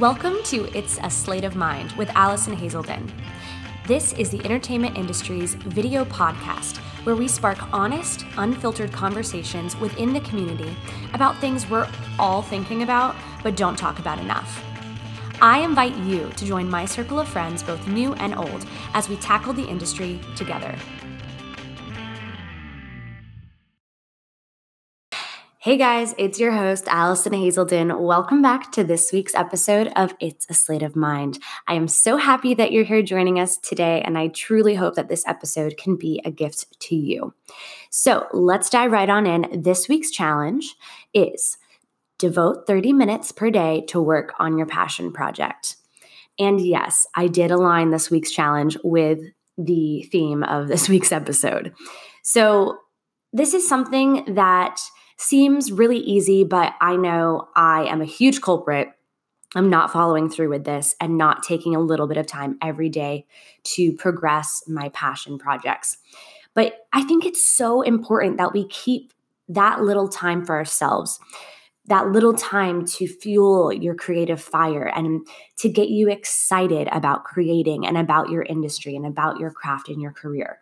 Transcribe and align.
Welcome 0.00 0.42
to 0.44 0.64
It's 0.74 0.98
a 1.02 1.10
Slate 1.10 1.44
of 1.44 1.56
Mind 1.56 1.92
with 1.92 2.08
Allison 2.14 2.54
Hazelden. 2.54 3.12
This 3.86 4.14
is 4.14 4.30
the 4.30 4.42
entertainment 4.46 4.96
industry's 4.96 5.52
video 5.56 6.06
podcast 6.06 6.78
where 7.04 7.14
we 7.14 7.28
spark 7.28 7.70
honest, 7.70 8.24
unfiltered 8.38 8.92
conversations 8.92 9.76
within 9.76 10.14
the 10.14 10.20
community 10.20 10.74
about 11.12 11.36
things 11.36 11.68
we're 11.68 11.86
all 12.18 12.40
thinking 12.40 12.82
about 12.82 13.14
but 13.42 13.58
don't 13.58 13.76
talk 13.76 13.98
about 13.98 14.18
enough. 14.18 14.64
I 15.42 15.58
invite 15.58 15.96
you 15.96 16.30
to 16.34 16.46
join 16.46 16.70
my 16.70 16.86
circle 16.86 17.20
of 17.20 17.28
friends, 17.28 17.62
both 17.62 17.86
new 17.86 18.14
and 18.14 18.34
old, 18.34 18.64
as 18.94 19.10
we 19.10 19.16
tackle 19.16 19.52
the 19.52 19.68
industry 19.68 20.18
together. 20.34 20.74
Hey 25.62 25.76
guys, 25.76 26.14
it's 26.16 26.40
your 26.40 26.52
host, 26.52 26.88
Allison 26.88 27.34
Hazelden. 27.34 28.00
Welcome 28.00 28.40
back 28.40 28.72
to 28.72 28.82
this 28.82 29.12
week's 29.12 29.34
episode 29.34 29.92
of 29.94 30.14
It's 30.18 30.46
a 30.48 30.54
Slate 30.54 30.82
of 30.82 30.96
Mind. 30.96 31.38
I 31.68 31.74
am 31.74 31.86
so 31.86 32.16
happy 32.16 32.54
that 32.54 32.72
you're 32.72 32.82
here 32.82 33.02
joining 33.02 33.38
us 33.38 33.58
today, 33.58 34.00
and 34.00 34.16
I 34.16 34.28
truly 34.28 34.74
hope 34.74 34.94
that 34.94 35.10
this 35.10 35.22
episode 35.28 35.76
can 35.76 35.96
be 35.96 36.22
a 36.24 36.30
gift 36.30 36.80
to 36.80 36.96
you. 36.96 37.34
So 37.90 38.26
let's 38.32 38.70
dive 38.70 38.90
right 38.90 39.10
on 39.10 39.26
in. 39.26 39.60
This 39.60 39.86
week's 39.86 40.10
challenge 40.10 40.76
is 41.12 41.58
devote 42.18 42.66
30 42.66 42.94
minutes 42.94 43.30
per 43.30 43.50
day 43.50 43.84
to 43.88 44.00
work 44.00 44.32
on 44.38 44.56
your 44.56 44.66
passion 44.66 45.12
project. 45.12 45.76
And 46.38 46.58
yes, 46.58 47.06
I 47.14 47.26
did 47.26 47.50
align 47.50 47.90
this 47.90 48.10
week's 48.10 48.30
challenge 48.30 48.78
with 48.82 49.20
the 49.58 50.08
theme 50.10 50.42
of 50.42 50.68
this 50.68 50.88
week's 50.88 51.12
episode. 51.12 51.74
So, 52.22 52.78
this 53.34 53.52
is 53.52 53.68
something 53.68 54.24
that 54.34 54.80
seems 55.20 55.70
really 55.70 55.98
easy, 55.98 56.44
but 56.44 56.74
I 56.80 56.96
know 56.96 57.48
I 57.54 57.84
am 57.84 58.00
a 58.00 58.06
huge 58.06 58.40
culprit. 58.40 58.88
I'm 59.54 59.68
not 59.68 59.92
following 59.92 60.30
through 60.30 60.48
with 60.48 60.64
this 60.64 60.94
and 61.00 61.18
not 61.18 61.42
taking 61.42 61.74
a 61.74 61.80
little 61.80 62.06
bit 62.06 62.16
of 62.16 62.26
time 62.26 62.56
every 62.62 62.88
day 62.88 63.26
to 63.64 63.92
progress 63.92 64.62
my 64.66 64.88
passion 64.90 65.38
projects. 65.38 65.98
But 66.54 66.86
I 66.92 67.02
think 67.02 67.26
it's 67.26 67.44
so 67.44 67.82
important 67.82 68.38
that 68.38 68.52
we 68.52 68.66
keep 68.68 69.12
that 69.48 69.82
little 69.82 70.08
time 70.08 70.44
for 70.44 70.56
ourselves, 70.56 71.18
that 71.86 72.12
little 72.12 72.34
time 72.34 72.86
to 72.86 73.06
fuel 73.06 73.72
your 73.72 73.94
creative 73.94 74.40
fire 74.40 74.90
and 74.94 75.26
to 75.58 75.68
get 75.68 75.88
you 75.88 76.08
excited 76.08 76.88
about 76.92 77.24
creating 77.24 77.86
and 77.86 77.98
about 77.98 78.30
your 78.30 78.42
industry 78.42 78.96
and 78.96 79.04
about 79.04 79.38
your 79.38 79.50
craft 79.50 79.88
and 79.88 80.00
your 80.00 80.12
career. 80.12 80.60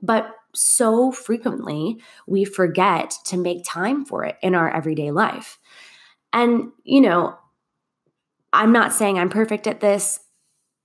But 0.00 0.34
so 0.54 1.12
frequently 1.12 1.98
we 2.26 2.44
forget 2.44 3.14
to 3.26 3.36
make 3.36 3.64
time 3.64 4.04
for 4.04 4.24
it 4.24 4.36
in 4.42 4.54
our 4.54 4.70
everyday 4.70 5.10
life. 5.10 5.58
And, 6.32 6.72
you 6.84 7.00
know, 7.00 7.36
I'm 8.52 8.72
not 8.72 8.92
saying 8.92 9.18
I'm 9.18 9.30
perfect 9.30 9.66
at 9.66 9.80
this. 9.80 10.20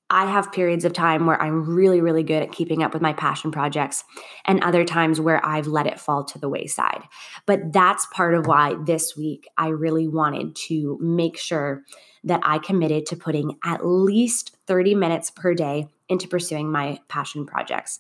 I 0.10 0.26
have 0.26 0.52
periods 0.52 0.86
of 0.86 0.94
time 0.94 1.26
where 1.26 1.42
I'm 1.42 1.66
really, 1.66 2.00
really 2.00 2.24
good 2.24 2.44
at 2.44 2.52
keeping 2.52 2.84
up 2.84 2.94
with 2.94 3.02
my 3.02 3.14
passion 3.14 3.52
projects, 3.52 4.04
and 4.46 4.62
other 4.64 4.86
times 4.86 5.20
where 5.20 5.44
I've 5.44 5.66
let 5.66 5.88
it 5.88 6.00
fall 6.00 6.24
to 6.26 6.38
the 6.38 6.50
wayside. 6.50 7.02
But 7.48 7.74
that's 7.74 8.06
part 8.14 8.36
of 8.36 8.46
why 8.46 8.76
this 8.86 9.18
week 9.18 9.48
I 9.58 9.70
really 9.70 10.08
wanted 10.08 10.56
to 10.68 11.00
make 11.02 11.38
sure 11.38 11.84
that 12.26 12.42
I 12.44 12.60
committed 12.60 13.08
to 13.08 13.16
putting 13.16 13.58
at 13.64 13.86
least 13.86 14.56
30 14.68 14.94
minutes 14.94 15.32
per 15.32 15.56
day 15.56 15.88
into 16.10 16.28
pursuing 16.28 16.72
my 16.72 17.00
passion 17.08 17.46
projects. 17.46 18.00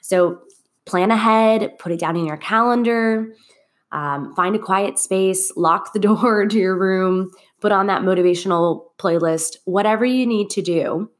So 0.00 0.40
plan 0.86 1.10
ahead, 1.10 1.78
put 1.78 1.92
it 1.92 2.00
down 2.00 2.16
in 2.16 2.26
your 2.26 2.36
calendar, 2.36 3.34
um, 3.92 4.34
find 4.34 4.56
a 4.56 4.58
quiet 4.58 4.98
space, 4.98 5.52
lock 5.56 5.92
the 5.92 5.98
door 6.00 6.46
to 6.46 6.58
your 6.58 6.78
room, 6.78 7.30
put 7.60 7.72
on 7.72 7.86
that 7.86 8.02
motivational 8.02 8.86
playlist, 8.98 9.56
whatever 9.64 10.04
you 10.04 10.26
need 10.26 10.50
to 10.50 10.62
do 10.62 11.10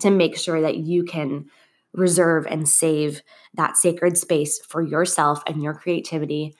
to 0.00 0.10
make 0.10 0.36
sure 0.36 0.60
that 0.60 0.76
you 0.76 1.04
can 1.04 1.46
reserve 1.92 2.46
and 2.46 2.68
save 2.68 3.22
that 3.54 3.76
sacred 3.76 4.18
space 4.18 4.58
for 4.58 4.82
yourself 4.82 5.42
and 5.46 5.62
your 5.62 5.74
creativity. 5.74 6.54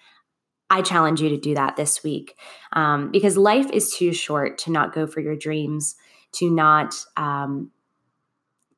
I 0.71 0.83
challenge 0.83 1.21
you 1.21 1.29
to 1.31 1.37
do 1.37 1.55
that 1.55 1.77
this 1.77 2.03
week 2.03 2.39
um, 2.73 3.11
because 3.11 3.37
life 3.37 3.71
is 3.71 3.95
too 3.95 4.13
short 4.13 4.59
to 4.59 4.73
not 4.73 4.95
go 4.95 5.07
for 5.07 5.21
your 5.21 5.37
dreams, 5.37 5.97
to 6.33 6.51
not 6.51 6.95
um, 7.17 7.71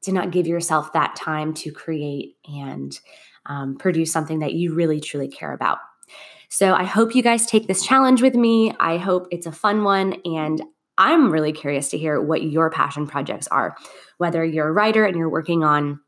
to 0.03 0.13
not 0.13 0.31
give 0.31 0.47
yourself 0.47 0.93
that 0.93 1.17
time 1.17 1.53
to 1.53 1.73
create 1.73 2.37
and 2.45 3.01
um, 3.49 3.77
produce 3.77 4.13
something 4.13 4.41
that 4.41 4.55
you 4.55 4.75
really 4.75 5.01
truly 5.01 5.29
care 5.29 5.53
about. 5.53 5.79
So 6.49 6.75
I 6.75 6.85
hope 6.85 7.15
you 7.15 7.23
guys 7.23 7.47
take 7.47 7.67
this 7.67 7.85
challenge 7.85 8.23
with 8.23 8.35
me. 8.35 8.75
I 8.79 8.99
hope 8.99 9.27
it's 9.31 9.47
a 9.47 9.53
fun 9.53 9.85
one. 9.85 10.17
And 10.25 10.63
I'm 10.99 11.31
really 11.31 11.53
curious 11.53 11.91
to 11.91 11.99
hear 11.99 12.21
what 12.21 12.43
your 12.43 12.71
passion 12.71 13.07
projects 13.07 13.49
are, 13.49 13.77
whether 14.19 14.45
you're 14.45 14.69
a 14.69 14.73
writer 14.73 15.05
and 15.05 15.17
you're 15.17 15.29
working 15.29 15.65
on 15.65 16.01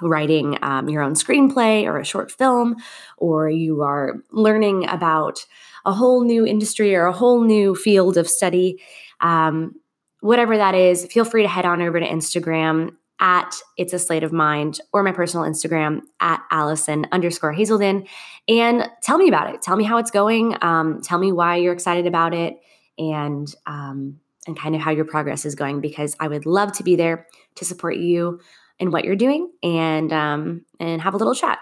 writing 0.00 0.56
um, 0.62 0.88
your 0.88 1.02
own 1.02 1.14
screenplay 1.14 1.84
or 1.84 1.98
a 1.98 2.04
short 2.04 2.30
film, 2.30 2.76
or 3.18 3.50
you 3.50 3.82
are 3.82 4.14
learning 4.30 4.88
about 4.88 5.44
a 5.84 5.92
whole 5.92 6.24
new 6.24 6.46
industry 6.46 6.94
or 6.94 7.06
a 7.06 7.12
whole 7.12 7.44
new 7.44 7.74
field 7.74 8.16
of 8.16 8.28
study. 8.28 8.80
Um, 9.20 9.74
whatever 10.20 10.56
that 10.56 10.74
is, 10.74 11.06
feel 11.06 11.24
free 11.24 11.42
to 11.42 11.48
head 11.48 11.66
on 11.66 11.82
over 11.82 12.00
to 12.00 12.06
Instagram 12.06 12.96
at 13.20 13.54
It's 13.76 13.92
a 13.92 13.98
Slate 13.98 14.24
of 14.24 14.32
Mind 14.32 14.80
or 14.92 15.02
my 15.02 15.12
personal 15.12 15.46
Instagram 15.46 16.00
at 16.20 16.42
Allison 16.50 17.06
underscore 17.12 17.52
Hazelden 17.52 18.06
and 18.48 18.88
tell 19.02 19.18
me 19.18 19.28
about 19.28 19.54
it. 19.54 19.62
Tell 19.62 19.76
me 19.76 19.84
how 19.84 19.98
it's 19.98 20.10
going. 20.10 20.56
Um, 20.62 21.00
tell 21.02 21.18
me 21.18 21.30
why 21.30 21.56
you're 21.56 21.72
excited 21.72 22.06
about 22.06 22.34
it 22.34 22.58
and 22.98 23.54
um, 23.66 24.20
and 24.46 24.58
kind 24.58 24.74
of 24.74 24.80
how 24.80 24.90
your 24.90 25.04
progress 25.04 25.44
is 25.44 25.54
going 25.54 25.80
because 25.80 26.16
I 26.18 26.28
would 26.28 26.46
love 26.46 26.72
to 26.72 26.82
be 26.82 26.96
there 26.96 27.26
to 27.56 27.64
support 27.64 27.96
you 27.96 28.40
in 28.78 28.90
what 28.90 29.04
you're 29.04 29.16
doing 29.16 29.50
and 29.62 30.12
um, 30.12 30.64
and 30.80 31.00
have 31.02 31.14
a 31.14 31.18
little 31.18 31.34
chat. 31.34 31.58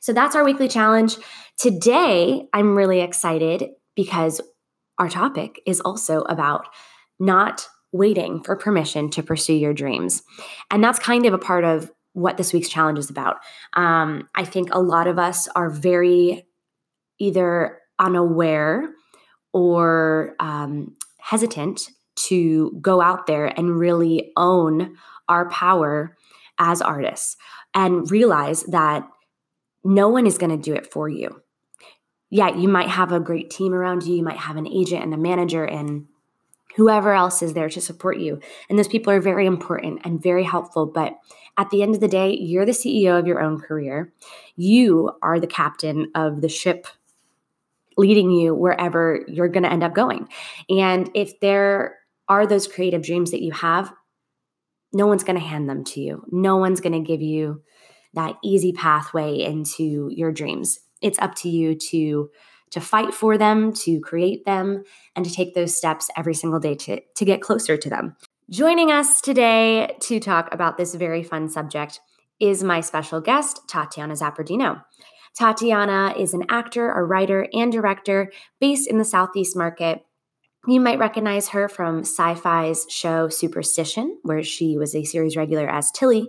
So 0.00 0.12
that's 0.12 0.34
our 0.34 0.44
weekly 0.44 0.68
challenge. 0.68 1.16
Today, 1.58 2.48
I'm 2.52 2.76
really 2.76 3.00
excited 3.00 3.70
because 3.94 4.40
our 4.98 5.08
topic 5.08 5.60
is 5.66 5.80
also 5.80 6.22
about 6.22 6.66
not 7.18 7.68
waiting 7.96 8.42
for 8.42 8.56
permission 8.56 9.10
to 9.10 9.22
pursue 9.22 9.54
your 9.54 9.74
dreams. 9.74 10.22
And 10.70 10.82
that's 10.82 10.98
kind 10.98 11.26
of 11.26 11.34
a 11.34 11.38
part 11.38 11.64
of 11.64 11.90
what 12.12 12.36
this 12.36 12.52
week's 12.52 12.68
challenge 12.68 12.98
is 12.98 13.10
about. 13.10 13.36
Um, 13.74 14.28
I 14.34 14.44
think 14.44 14.72
a 14.72 14.80
lot 14.80 15.06
of 15.06 15.18
us 15.18 15.48
are 15.48 15.68
very 15.68 16.46
either 17.18 17.78
unaware 17.98 18.88
or 19.52 20.34
um, 20.40 20.96
hesitant 21.18 21.90
to 22.16 22.76
go 22.80 23.00
out 23.00 23.26
there 23.26 23.46
and 23.46 23.78
really 23.78 24.32
own 24.36 24.96
our 25.28 25.48
power 25.50 26.16
as 26.58 26.80
artists 26.80 27.36
and 27.74 28.10
realize 28.10 28.62
that 28.64 29.06
no 29.84 30.08
one 30.08 30.26
is 30.26 30.38
going 30.38 30.50
to 30.50 30.56
do 30.56 30.74
it 30.74 30.90
for 30.90 31.08
you. 31.08 31.42
Yeah, 32.30 32.56
you 32.56 32.68
might 32.68 32.88
have 32.88 33.12
a 33.12 33.20
great 33.20 33.50
team 33.50 33.72
around 33.72 34.04
you, 34.04 34.16
you 34.16 34.22
might 34.22 34.38
have 34.38 34.56
an 34.56 34.66
agent 34.66 35.02
and 35.02 35.14
a 35.14 35.18
manager 35.18 35.64
and 35.64 36.06
whoever 36.76 37.12
else 37.14 37.42
is 37.42 37.54
there 37.54 37.70
to 37.70 37.80
support 37.80 38.18
you. 38.18 38.38
And 38.68 38.78
those 38.78 38.88
people 38.88 39.12
are 39.12 39.20
very 39.20 39.46
important 39.46 40.00
and 40.04 40.22
very 40.22 40.44
helpful. 40.44 40.86
But 40.86 41.16
at 41.56 41.70
the 41.70 41.82
end 41.82 41.94
of 41.94 42.00
the 42.00 42.08
day, 42.08 42.36
you're 42.36 42.66
the 42.66 42.72
CEO 42.72 43.18
of 43.18 43.26
your 43.26 43.40
own 43.40 43.58
career. 43.58 44.12
You 44.56 45.12
are 45.22 45.40
the 45.40 45.46
captain 45.46 46.10
of 46.14 46.42
the 46.42 46.48
ship 46.48 46.86
leading 47.96 48.30
you 48.30 48.54
wherever 48.54 49.24
you're 49.26 49.48
going 49.48 49.62
to 49.62 49.72
end 49.72 49.82
up 49.82 49.94
going. 49.94 50.28
And 50.68 51.10
if 51.14 51.40
there 51.40 51.96
are 52.28 52.46
those 52.46 52.68
creative 52.68 53.02
dreams 53.02 53.30
that 53.30 53.42
you 53.42 53.52
have, 53.52 53.90
no 54.92 55.06
one's 55.06 55.24
going 55.24 55.38
to 55.38 55.44
hand 55.44 55.68
them 55.68 55.82
to 55.84 56.00
you. 56.00 56.22
No 56.30 56.56
one's 56.56 56.80
going 56.80 56.92
to 56.92 57.00
give 57.00 57.22
you 57.22 57.62
that 58.12 58.36
easy 58.44 58.72
pathway 58.72 59.40
into 59.40 60.10
your 60.12 60.30
dreams. 60.30 60.78
It's 61.00 61.18
up 61.20 61.34
to 61.36 61.48
you 61.48 61.74
to 61.90 62.30
to 62.70 62.80
fight 62.80 63.14
for 63.14 63.38
them, 63.38 63.72
to 63.72 64.00
create 64.00 64.44
them, 64.44 64.84
and 65.14 65.24
to 65.24 65.32
take 65.32 65.54
those 65.54 65.76
steps 65.76 66.10
every 66.16 66.34
single 66.34 66.60
day 66.60 66.74
to, 66.74 67.00
to 67.14 67.24
get 67.24 67.40
closer 67.40 67.76
to 67.76 67.90
them. 67.90 68.16
Joining 68.50 68.90
us 68.90 69.20
today 69.20 69.96
to 70.02 70.20
talk 70.20 70.52
about 70.52 70.76
this 70.76 70.94
very 70.94 71.22
fun 71.22 71.48
subject 71.48 72.00
is 72.38 72.62
my 72.62 72.80
special 72.80 73.20
guest, 73.20 73.62
Tatiana 73.68 74.14
Zappardino. 74.14 74.84
Tatiana 75.36 76.14
is 76.16 76.32
an 76.32 76.44
actor, 76.48 76.90
a 76.90 77.04
writer, 77.04 77.48
and 77.52 77.72
director 77.72 78.30
based 78.60 78.88
in 78.88 78.98
the 78.98 79.04
Southeast 79.04 79.56
market. 79.56 80.04
You 80.66 80.80
might 80.80 80.98
recognize 80.98 81.48
her 81.50 81.68
from 81.68 82.02
Syfy's 82.02 82.86
show 82.88 83.28
Superstition, 83.28 84.18
where 84.22 84.42
she 84.42 84.76
was 84.76 84.94
a 84.94 85.04
series 85.04 85.36
regular 85.36 85.68
as 85.68 85.92
Tilly, 85.92 86.28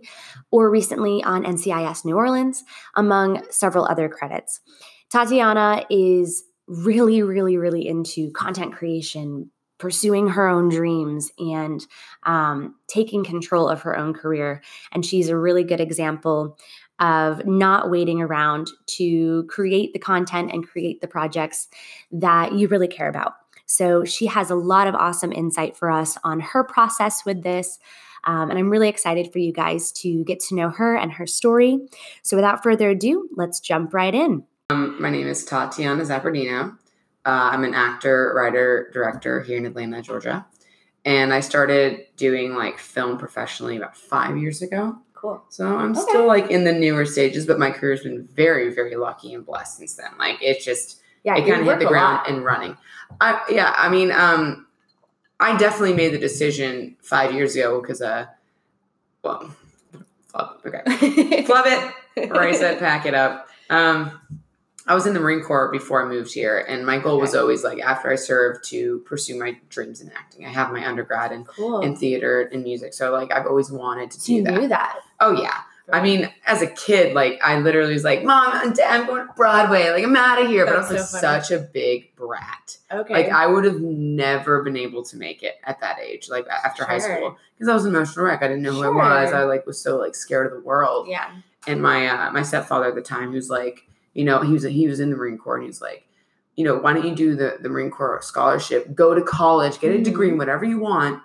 or 0.51 0.69
recently 0.69 1.23
on 1.23 1.43
NCIS 1.43 2.05
New 2.05 2.15
Orleans, 2.15 2.63
among 2.95 3.43
several 3.49 3.85
other 3.85 4.09
credits. 4.09 4.59
Tatiana 5.09 5.85
is 5.89 6.43
really, 6.67 7.21
really, 7.21 7.57
really 7.57 7.87
into 7.87 8.31
content 8.31 8.73
creation, 8.73 9.49
pursuing 9.77 10.27
her 10.29 10.47
own 10.47 10.69
dreams, 10.69 11.31
and 11.39 11.85
um, 12.23 12.75
taking 12.87 13.23
control 13.23 13.69
of 13.69 13.81
her 13.81 13.97
own 13.97 14.13
career. 14.13 14.61
And 14.91 15.05
she's 15.05 15.29
a 15.29 15.37
really 15.37 15.63
good 15.63 15.79
example 15.79 16.57
of 16.99 17.45
not 17.45 17.89
waiting 17.89 18.21
around 18.21 18.69
to 18.87 19.43
create 19.43 19.93
the 19.93 19.99
content 19.99 20.51
and 20.51 20.67
create 20.67 20.99
the 20.99 21.07
projects 21.07 21.67
that 22.11 22.53
you 22.53 22.67
really 22.67 22.87
care 22.87 23.07
about. 23.07 23.33
So 23.67 24.03
she 24.03 24.25
has 24.27 24.49
a 24.49 24.55
lot 24.55 24.87
of 24.87 24.95
awesome 24.95 25.31
insight 25.31 25.77
for 25.77 25.91
us 25.91 26.17
on 26.23 26.39
her 26.39 26.63
process 26.63 27.23
with 27.25 27.43
this. 27.43 27.79
Um, 28.23 28.49
and 28.49 28.57
I'm 28.57 28.69
really 28.69 28.89
excited 28.89 29.31
for 29.31 29.39
you 29.39 29.53
guys 29.53 29.91
to 29.93 30.23
get 30.23 30.39
to 30.41 30.55
know 30.55 30.69
her 30.69 30.95
and 30.95 31.11
her 31.13 31.27
story. 31.27 31.77
So 32.23 32.35
without 32.35 32.63
further 32.63 32.89
ado, 32.89 33.29
let's 33.35 33.59
jump 33.59 33.93
right 33.93 34.13
in. 34.13 34.43
Um, 34.69 35.01
my 35.01 35.09
name 35.09 35.27
is 35.27 35.45
Tatiana 35.45 36.03
Zappardino. 36.03 36.71
Uh, 37.25 37.49
I'm 37.53 37.63
an 37.63 37.73
actor, 37.73 38.33
writer, 38.35 38.89
director 38.93 39.39
here 39.41 39.57
in 39.57 39.65
Atlanta, 39.65 40.01
Georgia. 40.01 40.45
And 41.05 41.33
I 41.33 41.39
started 41.39 42.05
doing 42.17 42.53
like 42.53 42.77
film 42.77 43.17
professionally 43.17 43.77
about 43.77 43.95
five 43.95 44.37
years 44.37 44.61
ago. 44.61 44.97
Cool. 45.13 45.41
So 45.47 45.65
I'm 45.77 45.91
Okay. 45.91 46.01
still 46.01 46.27
like 46.27 46.51
in 46.51 46.65
the 46.65 46.73
newer 46.73 47.05
stages, 47.05 47.45
but 47.45 47.59
my 47.59 47.71
career's 47.71 48.03
been 48.03 48.27
very, 48.27 48.73
very 48.73 48.97
lucky 48.97 49.33
and 49.33 49.45
blessed 49.45 49.77
since 49.77 49.95
then. 49.95 50.11
Like 50.19 50.39
it's 50.41 50.65
just 50.65 50.99
Yeah, 51.23 51.37
it 51.37 51.47
kind 51.47 51.61
of 51.61 51.65
hit 51.67 51.79
the 51.79 51.85
ground 51.85 52.17
lot. 52.17 52.29
and 52.29 52.43
running. 52.43 52.75
I 53.21 53.41
yeah, 53.49 53.73
I 53.77 53.87
mean, 53.87 54.11
um, 54.11 54.67
I 55.39 55.55
definitely 55.57 55.93
made 55.93 56.13
the 56.13 56.17
decision 56.19 56.97
five 57.01 57.33
years 57.33 57.55
ago 57.55 57.79
because 57.79 58.01
uh, 58.01 58.25
well, 59.23 59.49
flub, 60.27 60.59
okay, 60.65 61.43
flub 61.45 61.65
it, 61.67 61.93
erase 62.17 62.59
it, 62.59 62.79
pack 62.79 63.05
it 63.05 63.13
up. 63.13 63.47
Um, 63.69 64.19
I 64.87 64.93
was 64.95 65.05
in 65.05 65.13
the 65.13 65.19
Marine 65.19 65.41
Corps 65.43 65.69
before 65.71 66.03
I 66.05 66.07
moved 66.07 66.33
here, 66.33 66.57
and 66.59 66.85
my 66.85 66.97
goal 66.99 67.19
was 67.19 67.35
always 67.35 67.63
like 67.63 67.79
after 67.79 68.09
I 68.09 68.15
served 68.15 68.63
to 68.69 68.99
pursue 68.99 69.37
my 69.37 69.57
dreams 69.69 69.99
in 70.01 70.09
acting. 70.11 70.45
I 70.45 70.49
have 70.49 70.71
my 70.71 70.85
undergrad 70.87 71.31
in, 71.31 71.43
Cool. 71.43 71.81
in 71.81 71.95
theater 71.95 72.41
and 72.53 72.63
music, 72.63 72.93
so 72.93 73.11
like 73.11 73.33
I've 73.33 73.45
always 73.47 73.69
wanted 73.71 74.11
to 74.11 74.19
so 74.21 74.31
you 74.31 74.39
do 74.45 74.51
that. 74.51 74.59
knew 74.61 74.67
that. 74.69 74.99
Oh 75.19 75.33
yeah. 75.33 75.53
I 75.89 76.01
mean, 76.01 76.29
as 76.45 76.61
a 76.61 76.67
kid, 76.67 77.13
like 77.13 77.39
I 77.41 77.59
literally 77.59 77.93
was 77.93 78.03
like, 78.03 78.21
"Mom 78.21 78.73
Dad, 78.73 79.01
I'm 79.01 79.07
going 79.07 79.25
to 79.25 79.33
Broadway. 79.37 79.89
Like 79.89 80.03
I'm 80.03 80.15
out 80.17 80.41
of 80.41 80.47
here." 80.49 80.65
But 80.65 80.75
I 80.75 80.77
was 80.79 80.89
That's 80.89 81.13
like 81.13 81.21
funny. 81.21 81.41
such 81.43 81.51
a 81.51 81.59
big 81.59 82.13
brat. 82.17 82.77
okay. 82.91 83.13
Like 83.13 83.29
I 83.29 83.47
would 83.47 83.63
have 83.63 83.79
never 83.79 84.63
been 84.63 84.75
able 84.75 85.03
to 85.05 85.15
make 85.15 85.43
it 85.43 85.55
at 85.63 85.79
that 85.79 85.99
age, 85.99 86.27
like 86.29 86.45
after 86.49 86.83
high 86.85 86.97
school, 86.97 87.37
because 87.57 87.69
I 87.69 87.73
was 87.73 87.85
an 87.85 87.95
emotional 87.95 88.25
wreck. 88.25 88.43
I 88.43 88.47
didn't 88.49 88.63
know 88.63 88.73
who 88.73 88.83
I 88.83 88.89
was. 89.23 89.31
I 89.31 89.43
like 89.43 89.65
was 89.65 89.79
so 89.81 89.97
like 89.97 90.13
scared 90.15 90.47
of 90.47 90.53
the 90.53 90.59
world. 90.65 91.07
yeah. 91.07 91.29
And 91.67 91.81
my 91.81 92.07
uh, 92.07 92.31
my 92.31 92.41
stepfather 92.41 92.87
at 92.87 92.95
the 92.95 93.01
time, 93.01 93.31
was 93.31 93.49
like, 93.49 93.87
you 94.17 94.23
know, 94.25 94.41
he 94.41 94.51
was 94.51 94.63
he 94.63 94.87
was 94.87 94.99
in 94.99 95.11
the 95.11 95.15
Marine 95.15 95.37
Corps, 95.37 95.55
and 95.57 95.63
he 95.63 95.67
was 95.67 95.79
like, 95.79 96.07
you 96.55 96.65
know, 96.65 96.75
why 96.79 96.91
don't 96.91 97.05
you 97.05 97.13
do 97.15 97.35
the 97.35 97.57
the 97.61 97.69
Marine 97.69 97.91
Corps 97.91 98.19
scholarship? 98.23 98.95
Go 98.95 99.13
to 99.13 99.21
college, 99.21 99.79
get 99.79 99.93
a 99.93 99.99
Mhm. 99.99 100.03
degree 100.03 100.29
in 100.29 100.37
whatever 100.39 100.65
you 100.65 100.79
want. 100.79 101.21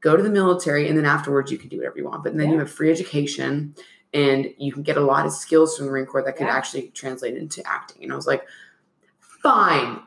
Go 0.00 0.16
to 0.16 0.22
the 0.22 0.30
military, 0.30 0.88
and 0.88 0.96
then 0.96 1.04
afterwards 1.04 1.52
you 1.52 1.58
can 1.58 1.68
do 1.68 1.76
whatever 1.76 1.98
you 1.98 2.04
want. 2.06 2.24
But 2.24 2.36
then 2.38 2.50
you 2.50 2.58
have 2.58 2.70
free 2.70 2.90
education, 2.90 3.74
and 4.14 4.46
you 4.56 4.72
can 4.72 4.82
get 4.82 4.96
a 4.96 5.02
lot 5.02 5.26
of 5.26 5.32
skills 5.32 5.76
from 5.76 5.84
the 5.86 5.92
Marine 5.92 6.06
Corps 6.06 6.22
that 6.22 6.36
could 6.38 6.46
Yeah. 6.46 6.56
actually 6.56 6.88
translate 6.94 7.36
into 7.36 7.60
acting. 7.68 8.02
And 8.04 8.10
I 8.12 8.16
was 8.16 8.26
like, 8.26 8.42
fine. 9.42 10.00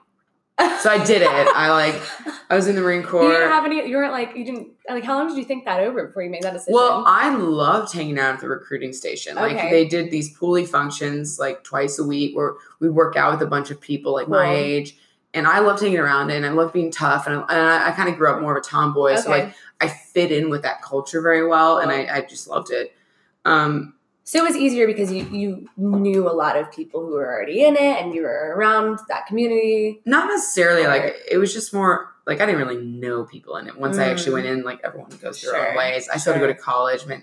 So 0.59 0.89
I 0.89 1.03
did 1.03 1.21
it. 1.23 1.27
I 1.29 1.69
like 1.71 2.01
I 2.49 2.55
was 2.55 2.67
in 2.67 2.75
the 2.75 2.81
Marine 2.81 3.01
Corps. 3.03 3.23
You 3.23 3.31
didn't 3.31 3.49
have 3.49 3.65
any. 3.65 3.87
You 3.87 3.95
weren't 3.97 4.11
like 4.11 4.35
you 4.35 4.45
didn't 4.45 4.67
like. 4.87 5.03
How 5.03 5.17
long 5.17 5.27
did 5.27 5.37
you 5.37 5.43
think 5.45 5.65
that 5.65 5.79
over 5.79 6.05
before 6.07 6.21
you 6.23 6.29
made 6.29 6.43
that 6.43 6.53
decision? 6.53 6.73
Well, 6.75 7.03
I 7.07 7.33
loved 7.35 7.91
hanging 7.93 8.19
out 8.19 8.35
at 8.35 8.39
the 8.39 8.47
recruiting 8.49 8.93
station. 8.93 9.35
Like 9.35 9.55
Okay. 9.57 9.71
they 9.71 9.87
did 9.87 10.11
these 10.11 10.37
poolee 10.37 10.67
functions 10.67 11.39
like 11.39 11.63
twice 11.63 11.97
a 11.97 12.03
week 12.03 12.35
where 12.35 12.53
we 12.79 12.89
work 12.89 13.15
out 13.15 13.31
with 13.33 13.41
a 13.41 13.49
bunch 13.49 13.71
of 13.71 13.81
people 13.81 14.13
like 14.13 14.27
my 14.27 14.53
age. 14.53 14.97
And 15.33 15.47
I 15.47 15.59
loved 15.59 15.81
hanging 15.81 15.97
around 15.97 16.29
and 16.29 16.45
I 16.45 16.49
loved 16.49 16.73
being 16.73 16.91
tough. 16.91 17.25
And 17.25 17.37
I, 17.37 17.39
and 17.41 17.59
I, 17.59 17.87
I 17.89 17.91
kind 17.93 18.07
of 18.07 18.17
grew 18.17 18.29
up 18.29 18.39
more 18.39 18.55
of 18.55 18.63
a 18.63 18.67
tomboy. 18.67 19.15
So 19.15 19.31
like 19.31 19.55
I 19.81 19.87
fit 19.87 20.31
in 20.31 20.51
with 20.51 20.61
that 20.61 20.83
culture 20.83 21.21
very 21.21 21.47
well. 21.47 21.79
And 21.79 21.91
I, 21.91 22.17
I 22.17 22.21
just 22.21 22.47
loved 22.47 22.69
it. 22.69 22.95
Um, 23.43 23.95
so 24.23 24.39
it 24.39 24.43
was 24.43 24.55
easier 24.55 24.87
because 24.87 25.11
you 25.11 25.23
you 25.31 25.69
knew 25.77 26.29
a 26.29 26.31
lot 26.33 26.57
of 26.57 26.71
people 26.71 27.01
who 27.05 27.13
were 27.13 27.27
already 27.33 27.63
in 27.65 27.75
it, 27.75 28.01
and 28.01 28.13
you 28.13 28.21
were 28.23 28.53
around 28.57 28.99
that 29.09 29.25
community. 29.27 30.01
not 30.05 30.27
necessarily 30.27 30.85
like 30.87 31.15
it 31.29 31.37
was 31.37 31.53
just 31.53 31.73
more 31.73 32.09
like 32.25 32.39
I 32.39 32.45
didn't 32.45 32.61
really 32.65 32.81
know 32.83 33.25
people 33.25 33.57
in 33.57 33.67
it. 33.67 33.77
Once 33.77 33.97
I 33.97 34.05
actually 34.09 34.31
Mm. 34.31 34.33
went 34.35 34.45
in, 34.47 34.63
like 34.63 34.79
everyone 34.83 35.09
goes 35.21 35.41
their 35.41 35.69
own 35.69 35.75
ways. 35.75 36.07
I 36.07 36.17
still 36.17 36.33
started 36.33 36.39
to 36.39 36.47
go 36.47 36.53
to 36.53 36.59
college, 36.59 37.05
man. 37.05 37.21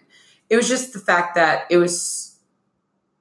It 0.50 0.56
was 0.56 0.69
just 0.69 0.93
the 0.93 0.99
fact 0.99 1.37
that 1.37 1.64
it 1.70 1.79
was 1.79 2.26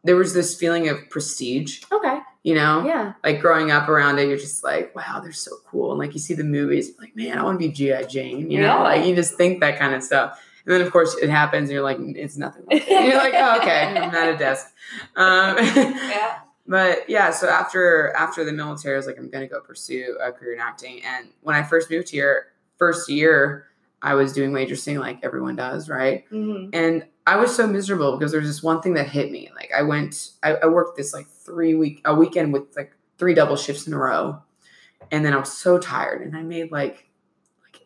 there 0.04 0.16
was 0.16 0.34
this 0.34 0.56
feeling 0.56 0.88
of 0.88 1.10
prestige, 1.10 1.84
Okay. 1.92 2.20
you 2.44 2.56
know? 2.56 2.86
Yeah. 2.86 3.14
Like 3.22 3.42
growing 3.42 3.70
up 3.70 3.90
around 3.90 4.18
it, 4.18 4.30
you're 4.30 4.38
just 4.38 4.64
like, 4.64 4.96
wow, 4.96 5.20
they're 5.22 5.34
so 5.34 5.52
cool. 5.68 5.92
And 5.92 6.00
like 6.00 6.14
you 6.14 6.20
see 6.20 6.34
the 6.34 6.44
movies, 6.46 6.94
like, 7.00 7.14
man, 7.18 7.38
I 7.38 7.44
want 7.44 7.60
to 7.60 7.68
be 7.68 7.72
G.I. 7.74 8.04
Jane, 8.04 8.50
you 8.50 8.62
know? 8.62 8.82
Like 8.82 9.06
you 9.06 9.14
just 9.14 9.36
think 9.36 9.60
that 9.60 9.78
kind 9.78 9.94
of 9.94 10.02
stuff. 10.02 10.40
And 10.70 10.76
then 10.80 10.86
of 10.86 10.94
course 10.94 11.18
it 11.18 11.32
happens 11.32 11.70
and 11.70 11.72
you're 11.74 11.82
like, 11.82 11.98
it's 12.00 12.38
nothing 12.38 12.64
like. 12.68 12.88
You're 12.88 13.16
like, 13.18 13.34
oh, 13.36 13.58
okay, 13.58 13.82
I'm 13.98 14.14
at 14.14 14.36
a 14.36 14.38
desk. 14.38 14.68
Um, 15.16 15.58
Yeah. 15.58 16.38
but 16.68 17.10
yeah, 17.10 17.32
so 17.32 17.50
after 17.50 18.12
after 18.16 18.46
the 18.46 18.54
military, 18.54 18.94
I 18.94 18.98
was 18.98 19.08
like, 19.08 19.18
I'm 19.18 19.32
gonna 19.32 19.48
go 19.48 19.62
pursue 19.62 20.16
a 20.24 20.32
career 20.32 20.54
in 20.54 20.60
acting. 20.60 21.02
And 21.04 21.30
when 21.42 21.56
I 21.56 21.64
first 21.64 21.90
moved 21.90 22.10
here, 22.10 22.50
first 22.78 23.10
year, 23.10 23.66
I 24.04 24.14
was 24.14 24.32
doing 24.32 24.52
waitressing 24.52 25.00
like 25.00 25.18
everyone 25.24 25.56
does, 25.56 25.90
right? 25.90 26.26
hmm 26.30 26.70
And 26.72 27.04
I 27.26 27.38
was 27.38 27.56
so 27.56 27.66
miserable 27.66 28.16
because 28.16 28.32
there 28.32 28.40
was 28.40 28.50
this 28.50 28.62
one 28.62 28.80
thing 28.84 28.94
that 28.94 29.10
hit 29.10 29.32
me. 29.32 29.50
Like 29.56 29.72
I 29.76 29.82
went, 29.82 30.34
I, 30.44 30.54
I 30.54 30.68
worked 30.68 30.98
this 30.98 31.16
like 31.16 31.28
three 31.28 31.74
week 31.74 32.02
a 32.06 32.14
weekend 32.14 32.54
with 32.54 32.76
like 32.78 32.92
three 33.18 33.34
double 33.34 33.56
shifts 33.56 33.88
in 33.88 33.94
a 33.94 33.98
row, 33.98 34.40
and 35.12 35.26
then 35.26 35.34
I 35.34 35.38
was 35.38 35.52
so 35.52 35.80
tired, 35.80 36.22
and 36.22 36.38
I 36.38 36.44
made 36.44 36.72
like 36.72 37.09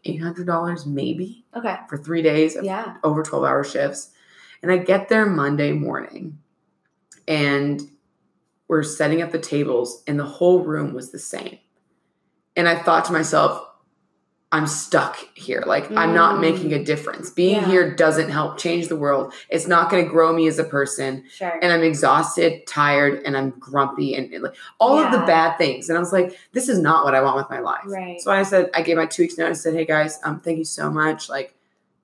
eight 0.06 0.22
hundred 0.22 0.48
dollars 0.48 0.86
maybe 0.86 1.46
Okay. 1.56 1.78
for 1.90 1.98
three 1.98 2.22
days 2.22 2.56
of 2.56 2.66
Yeah. 2.66 2.96
over 3.04 3.24
12 3.24 3.44
hour 3.46 3.64
shifts. 3.64 4.12
And 4.62 4.72
I 4.72 4.78
get 4.78 5.10
there 5.10 5.26
Monday 5.26 5.72
morning 5.74 6.40
and 7.28 7.82
we're 8.68 8.84
setting 8.84 9.22
up 9.22 9.32
the 9.32 9.40
tables, 9.40 10.04
and 10.08 10.20
the 10.20 10.24
whole 10.26 10.64
room 10.64 10.94
was 10.94 11.12
the 11.12 11.20
same. 11.20 11.60
And 12.56 12.68
I 12.68 12.82
thought 12.82 13.06
to 13.06 13.14
myself, 13.14 13.66
I'm 14.54 14.68
stuck 14.68 15.18
here. 15.34 15.64
Like, 15.66 15.92
I'm 15.98 16.14
not 16.14 16.36
Mm. 16.36 16.42
making 16.42 16.74
a 16.74 16.84
difference. 16.84 17.32
Being 17.32 17.56
Yeah. 17.56 17.66
here 17.66 17.96
doesn't 17.96 18.30
help 18.30 18.60
change 18.60 18.88
the 18.88 18.96
world. 18.96 19.34
It's 19.50 19.68
not 19.68 19.90
going 19.90 20.06
to 20.06 20.10
grow 20.10 20.32
me 20.32 20.48
as 20.48 20.60
a 20.60 20.64
person. 20.64 21.24
Sure. 21.28 21.58
And 21.62 21.74
I'm 21.74 21.82
exhausted, 21.82 22.68
tired, 22.68 23.24
and 23.26 23.36
I'm 23.36 23.50
grumpy, 23.60 24.14
and, 24.14 24.32
and, 24.32 24.44
like 24.44 24.54
all 24.80 25.00
of 25.00 25.12
the 25.12 25.18
bad 25.26 25.58
things. 25.58 25.90
And 25.90 25.98
I 25.98 26.00
was 26.00 26.14
like, 26.14 26.38
this 26.52 26.70
is 26.70 26.78
not 26.78 27.04
what 27.04 27.16
I 27.16 27.22
want 27.22 27.36
with 27.38 27.50
my 27.50 27.60
life. 27.60 27.82
Right. 27.88 28.22
So 28.22 28.32
I 28.32 28.44
said, 28.44 28.70
I 28.76 28.84
gave 28.84 28.96
my 28.96 29.08
two 29.08 29.24
weeks 29.24 29.40
notice. 29.40 29.64
Said, 29.64 29.74
hey 29.74 29.86
guys, 29.86 30.20
um, 30.24 30.40
thank 30.40 30.60
you 30.60 30.66
so 30.66 30.92
much. 30.92 31.30
Like, 31.30 31.56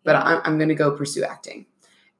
but 0.03 0.13
Yeah. 0.15 0.23
I'm, 0.23 0.41
I'm 0.43 0.57
going 0.57 0.69
to 0.69 0.75
go 0.75 0.89
pursue 0.91 1.23
acting. 1.23 1.67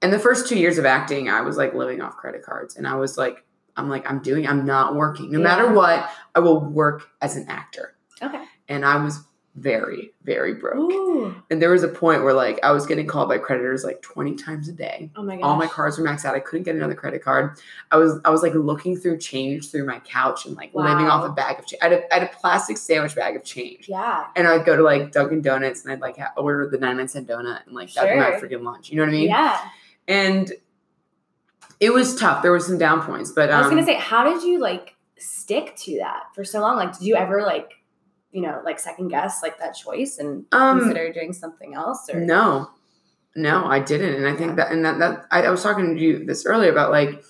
And 0.04 0.14
the 0.14 0.20
first 0.20 0.48
two 0.48 0.60
years 0.60 0.78
of 0.78 0.86
acting, 0.86 1.28
I 1.28 1.42
was 1.42 1.58
like 1.58 1.74
living 1.74 2.02
off 2.02 2.16
credit 2.18 2.44
cards, 2.44 2.78
and 2.78 2.88
I 2.88 2.96
was 2.96 3.18
like, 3.18 3.44
I'm 3.76 3.90
like, 3.90 4.08
I'm 4.08 4.20
doing, 4.20 4.48
I'm 4.48 4.64
not 4.64 4.94
working. 4.96 5.31
No 5.31 5.40
matter 5.40 5.72
what, 5.74 6.08
I 6.36 6.40
will 6.40 6.60
work 6.64 7.08
as 7.20 7.36
an 7.36 7.48
actor. 7.50 7.96
okay. 8.22 8.44
And 8.68 8.86
I 8.86 9.04
was 9.04 9.22
very, 9.56 10.12
very 10.24 10.54
broke. 10.54 10.92
Ooh. 10.92 11.36
And 11.50 11.62
there 11.62 11.72
was 11.72 11.84
a 11.84 11.88
point 11.88 12.24
where 12.24 12.34
like 12.34 12.60
I 12.63 12.72
was 12.72 12.86
getting 12.86 13.07
called 13.07 13.28
by 13.30 13.38
creditors 13.40 13.83
like 13.83 14.02
20 14.02 14.35
times 14.35 14.69
a 14.69 14.71
day. 14.71 15.12
Oh 15.16 15.23
my 15.23 15.35
gosh. 15.35 15.44
All 15.44 15.56
my 15.57 15.68
cards 15.68 15.97
were 15.97 16.06
maxed 16.06 16.23
out. 16.23 16.33
I 16.35 16.40
couldn't 16.40 16.64
get 16.64 16.76
another 16.76 16.94
credit 16.95 17.23
card. 17.23 17.59
I 17.92 17.97
was 17.97 18.19
I 18.23 18.30
was 18.30 18.42
like 18.42 18.54
looking 18.54 18.95
through 18.95 19.18
change 19.18 19.69
through 19.71 19.85
my 19.85 20.00
couch 20.00 20.45
and 20.45 20.56
like 20.56 20.73
living 20.73 21.07
off 21.07 21.26
a 21.26 21.30
bag 21.33 21.59
of 21.59 21.66
change. 21.66 21.81
I 21.81 21.90
had 21.90 21.94
a, 21.94 22.14
I 22.14 22.19
had 22.19 22.23
a 22.30 22.35
plastic 22.35 22.78
sandwich 22.78 23.16
bag 23.16 23.35
of 23.35 23.44
change. 23.44 23.90
Yeah. 23.90 24.28
And 24.35 24.47
I'd 24.47 24.66
go 24.66 24.76
to 24.78 24.83
like 24.83 25.12
Dunkin' 25.12 25.42
Donuts 25.42 25.83
and 25.83 25.92
I'd 25.92 26.00
like 26.00 26.18
ha- 26.18 26.31
order 26.38 26.69
the 26.69 26.78
99 26.78 27.07
cent 27.09 27.28
donut 27.28 27.66
and 27.66 27.76
like 27.76 27.94
that'd 27.94 28.14
be 28.14 28.19
my 28.19 28.38
Sure. 28.40 28.47
freaking 28.47 28.64
lunch. 28.64 28.90
You 28.92 28.97
know 28.97 29.04
what 29.04 29.09
I 29.09 29.14
mean? 29.14 29.28
yeah. 29.28 29.59
And 30.07 30.52
it 31.80 31.94
was 31.94 32.16
tough. 32.16 32.42
There 32.44 32.52
were 32.52 32.59
some 32.59 32.78
down 32.78 33.02
points, 33.02 33.31
but 33.31 33.50
um, 33.50 33.56
I 33.56 33.59
was 33.62 33.69
gonna 33.69 33.85
say, 33.85 33.95
how 33.95 34.23
did 34.23 34.44
you 34.44 34.59
like 34.59 34.95
stick 35.18 35.76
to 35.78 35.97
that 36.00 36.23
for 36.35 36.44
so 36.45 36.62
long? 36.62 36.76
Like, 36.78 36.94
did 36.97 37.06
you 37.06 37.16
ever 37.16 37.42
like, 37.42 37.71
you 38.31 38.42
know, 38.42 38.62
like 38.64 38.80
second 38.80 39.07
guess 39.09 39.42
like 39.42 39.57
that 39.59 39.71
choice 39.76 40.18
and 40.19 40.45
Um, 40.52 40.80
consider 40.80 41.12
doing 41.12 41.33
something 41.33 41.74
else? 41.74 42.09
Or 42.14 42.19
No, 42.19 42.69
no, 43.36 43.66
I 43.66 43.80
didn't. 43.80 44.16
And 44.16 44.28
I 44.28 44.36
think 44.36 44.50
Yeah. 44.52 44.56
that, 44.56 44.71
and 44.71 44.86
that, 44.86 45.00
that 45.00 45.26
I, 45.31 45.44
I 45.44 45.50
was 45.52 45.64
talking 45.64 45.95
to 45.95 46.02
you 46.02 46.26
this 46.26 46.45
earlier 46.45 46.71
about 46.71 46.92
like, 46.92 47.24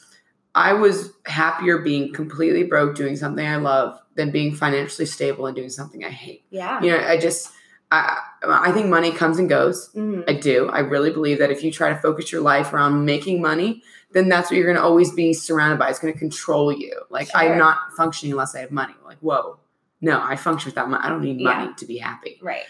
I 0.56 0.74
was 0.74 1.12
happier 1.25 1.77
being 1.77 2.12
completely 2.13 2.63
broke 2.63 2.96
doing 2.96 3.15
something 3.15 3.46
I 3.46 3.58
love 3.58 4.00
than 4.15 4.32
being 4.32 4.53
financially 4.56 5.06
stable 5.06 5.46
and 5.46 5.56
doing 5.56 5.70
something 5.70 6.03
I 6.03 6.10
hate. 6.10 6.44
yeah. 6.50 6.82
You 6.82 6.91
know, 6.91 7.00
I 7.08 7.18
just, 7.18 7.51
I, 7.91 8.18
I 8.44 8.72
think 8.72 8.88
money 8.88 9.12
comes 9.12 9.39
and 9.39 9.48
goes. 9.48 9.89
Mhm. 9.96 10.24
I 10.29 10.34
do. 10.34 10.68
I 10.70 10.79
really 10.79 11.12
believe 11.12 11.39
that 11.39 11.50
if 11.51 11.63
you 11.63 11.72
try 11.72 11.89
to 11.89 11.96
focus 11.96 12.32
your 12.32 12.41
life 12.41 12.74
around 12.74 13.06
making 13.06 13.41
money, 13.41 13.82
then 14.12 14.27
that's 14.27 14.50
what 14.50 14.58
you're 14.58 14.65
going 14.65 14.75
to 14.77 14.84
always 14.84 15.12
be 15.12 15.34
surrounded 15.34 15.79
by. 15.79 15.89
It's 15.89 16.00
going 16.00 16.13
to 16.13 16.20
control 16.20 16.72
you. 16.72 16.94
Like 17.10 17.29
Sure. 17.32 17.39
I'm 17.41 17.58
not 17.58 17.77
functioning 17.96 18.34
unless 18.34 18.53
I 18.56 18.60
have 18.60 18.72
money. 18.72 18.94
Like, 19.06 19.18
whoa, 19.20 19.58
no, 20.01 20.22
I 20.22 20.36
function 20.36 20.70
without 20.72 20.89
money. 20.89 21.03
I 21.03 21.10
don't 21.10 21.22
need 21.24 21.39
money 21.41 21.65
Yeah. 21.68 21.74
to 21.77 21.86
be 21.86 21.98
happy. 21.98 22.39
Right. 22.41 22.63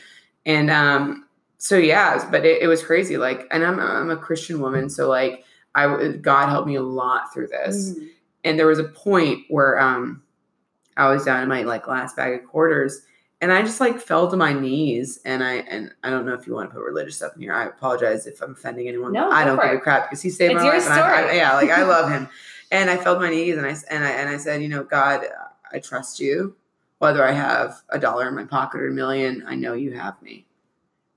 And 0.46 0.70
um, 0.70 1.28
so 1.58 1.78
yeah, 1.78 2.28
but 2.32 2.46
it, 2.46 2.62
it 2.64 2.68
was 2.68 2.84
crazy. 2.84 3.18
Like, 3.18 3.48
and 3.52 3.64
I'm 3.64 3.80
I'm 3.80 4.10
a 4.10 4.18
Christian 4.18 4.60
woman, 4.62 4.90
so 4.90 5.08
like 5.10 5.44
I 5.76 6.14
God 6.22 6.50
helped 6.50 6.68
me 6.68 6.76
a 6.76 6.82
lot 6.82 7.34
through 7.34 7.48
this. 7.48 7.92
Mhm. 7.92 8.08
And 8.46 8.58
there 8.58 8.68
was 8.68 8.80
a 8.80 8.86
point 8.86 9.40
where 9.50 9.78
um, 9.80 10.24
I 10.98 11.10
was 11.12 11.26
down 11.26 11.44
in 11.44 11.50
my 11.50 11.64
like 11.64 11.88
last 11.88 12.16
bag 12.16 12.34
of 12.42 12.48
quarters, 12.48 13.02
and 13.42 13.52
I 13.52 13.62
just 13.62 13.80
like 13.82 14.00
fell 14.00 14.32
to 14.32 14.38
my 14.38 14.54
knees. 14.54 15.20
And 15.26 15.44
I 15.44 15.56
and 15.56 15.92
I 16.04 16.10
don't 16.10 16.26
know 16.26 16.34
if 16.34 16.48
you 16.48 16.54
want 16.54 16.70
to 16.70 16.74
put 16.76 16.84
religious 16.84 17.18
stuff 17.18 17.36
in 17.36 17.42
here. 17.42 17.54
I 17.54 17.66
apologize 17.66 18.26
if 18.28 18.42
I'm 18.42 18.54
offending 18.54 18.88
anyone. 18.88 19.12
No, 19.12 19.30
I 19.30 19.44
don't 19.44 19.62
give 19.62 19.72
a 19.74 19.78
crap 19.80 20.10
because 20.10 20.22
he 20.22 20.30
saved 20.30 20.54
It's 20.54 20.64
my 20.64 20.70
life. 20.70 20.86
and 20.86 20.94
I- 20.94 21.30
I- 21.30 21.34
yeah, 21.34 21.54
like 21.56 21.70
I 21.70 21.84
love 21.84 22.10
him. 22.16 22.30
And 22.72 22.90
I 22.90 22.98
fell 22.98 23.16
to 23.16 23.20
my 23.20 23.30
knees, 23.30 23.58
and 23.58 23.66
I 23.68 23.76
and 23.92 24.04
I 24.06 24.10
and 24.12 24.30
I 24.30 24.38
said, 24.38 24.62
you 24.62 24.70
know, 24.70 24.84
God, 24.84 25.26
I 25.72 25.80
trust 25.80 26.20
you. 26.20 26.56
Whether 27.00 27.24
I 27.24 27.32
have 27.32 27.82
a 27.90 27.98
dollar 27.98 28.28
in 28.28 28.36
my 28.36 28.44
pocket 28.44 28.82
or 28.82 28.88
a 28.88 28.92
million, 28.92 29.44
I 29.48 29.56
know 29.56 29.74
you 29.74 29.94
have 29.94 30.22
me. 30.22 30.46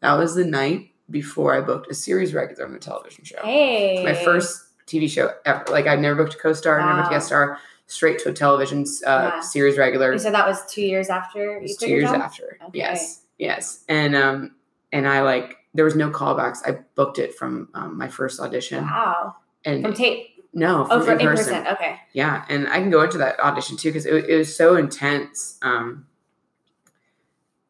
That 0.00 0.14
was 0.14 0.34
the 0.36 0.44
night 0.44 0.90
before 1.10 1.54
I 1.56 1.60
booked 1.60 1.90
a 1.90 1.94
series 1.94 2.32
regular 2.32 2.64
on 2.64 2.72
the 2.72 2.78
television 2.78 3.24
show. 3.24 3.38
Hey. 3.42 4.02
My 4.04 4.14
first 4.14 4.64
TV 4.86 5.10
show 5.10 5.30
ever. 5.44 5.64
Like 5.70 5.86
I'd 5.88 5.98
never 6.00 6.22
booked 6.22 6.34
a 6.34 6.38
co-star, 6.38 6.80
never 6.80 6.98
booked 7.02 7.08
a 7.08 7.10
guest 7.16 7.26
star, 7.26 7.58
straight 7.88 8.20
to 8.20 8.28
a 8.30 8.32
television 8.32 8.84
uh, 9.06 9.32
Yeah. 9.34 9.40
series 9.40 9.76
regular. 9.76 10.16
So 10.18 10.30
that 10.30 10.46
was 10.46 10.64
two 10.72 10.82
years 10.82 11.08
after 11.08 11.56
It 11.56 11.62
was 11.62 11.76
two 11.76 11.88
years 11.88 12.10
job? 12.10 12.20
after. 12.20 12.58
Okay. 12.68 12.78
Yes, 12.78 13.22
yes, 13.38 13.84
and 13.88 14.14
um, 14.14 14.54
and 14.92 15.08
I 15.08 15.22
like 15.22 15.56
there 15.74 15.84
was 15.84 15.96
no 15.96 16.10
callbacks. 16.10 16.58
I 16.64 16.78
booked 16.94 17.18
it 17.18 17.34
from 17.34 17.68
um, 17.74 17.98
my 17.98 18.06
first 18.08 18.38
audition, 18.40 18.84
Wow. 18.84 19.36
and 19.64 19.82
From 19.84 19.94
tape. 19.94 20.28
No, 20.54 20.86
Oh, 20.90 20.98
from 20.98 21.18
from 21.18 21.20
in 21.20 21.26
person. 21.26 21.66
Okay. 21.66 21.98
Yeah, 22.12 22.44
and 22.48 22.68
I 22.68 22.78
can 22.80 22.90
go 22.90 23.02
into 23.02 23.18
that 23.18 23.40
audition 23.40 23.76
too 23.76 23.88
because 23.90 24.06
it, 24.06 24.14
it 24.28 24.36
was 24.36 24.54
so 24.54 24.76
intense. 24.76 25.58
Um, 25.62 26.06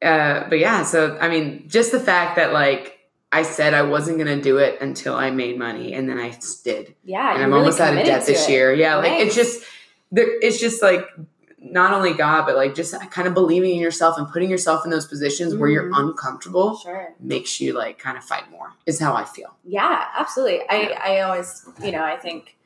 uh, 0.00 0.48
but 0.48 0.58
yeah, 0.58 0.82
so 0.82 1.16
I 1.20 1.28
mean, 1.28 1.68
just 1.68 1.92
the 1.92 2.00
fact 2.00 2.36
that 2.36 2.52
like 2.52 2.98
I 3.30 3.42
said 3.42 3.72
I 3.72 3.82
wasn't 3.82 4.18
gonna 4.18 4.40
do 4.40 4.58
it 4.58 4.80
until 4.80 5.14
I 5.14 5.30
made 5.30 5.58
money, 5.58 5.94
and 5.94 6.08
then 6.08 6.18
I 6.18 6.36
did, 6.64 6.94
Yeah. 7.04 7.34
and 7.34 7.42
I'm 7.42 7.50
really 7.50 7.60
almost 7.60 7.80
out 7.80 7.96
of 7.96 8.04
debt 8.04 8.26
this 8.26 8.48
it. 8.48 8.52
year. 8.52 8.74
Yeah, 8.74 8.96
like 8.96 9.12
Nice. 9.12 9.26
it's 9.28 9.34
just 9.36 9.64
there. 10.10 10.26
It's 10.40 10.58
just 10.60 10.82
like 10.82 11.04
not 11.64 11.92
only 11.94 12.12
God, 12.12 12.44
but 12.44 12.56
like 12.56 12.74
just 12.74 12.92
kind 13.12 13.28
of 13.28 13.34
believing 13.34 13.70
in 13.70 13.78
yourself 13.78 14.18
and 14.18 14.28
putting 14.28 14.50
yourself 14.50 14.84
in 14.84 14.90
those 14.90 15.06
positions 15.06 15.54
where 15.54 15.70
you're 15.70 15.88
Mhm. 15.92 15.96
uncomfortable 16.08 16.76
Sure. 16.76 17.14
makes 17.20 17.60
you 17.60 17.72
like 17.72 18.00
kind 18.00 18.18
of 18.18 18.24
fight 18.24 18.50
more. 18.50 18.72
Is 18.84 18.98
how 18.98 19.14
I 19.14 19.24
feel. 19.24 19.54
Yeah, 19.64 20.06
absolutely. 20.18 20.62
I, 20.68 20.80
Yeah. 20.90 21.00
I 21.04 21.20
always, 21.20 21.64
you 21.80 21.92
know, 21.92 22.02
I 22.02 22.16
think 22.16 22.56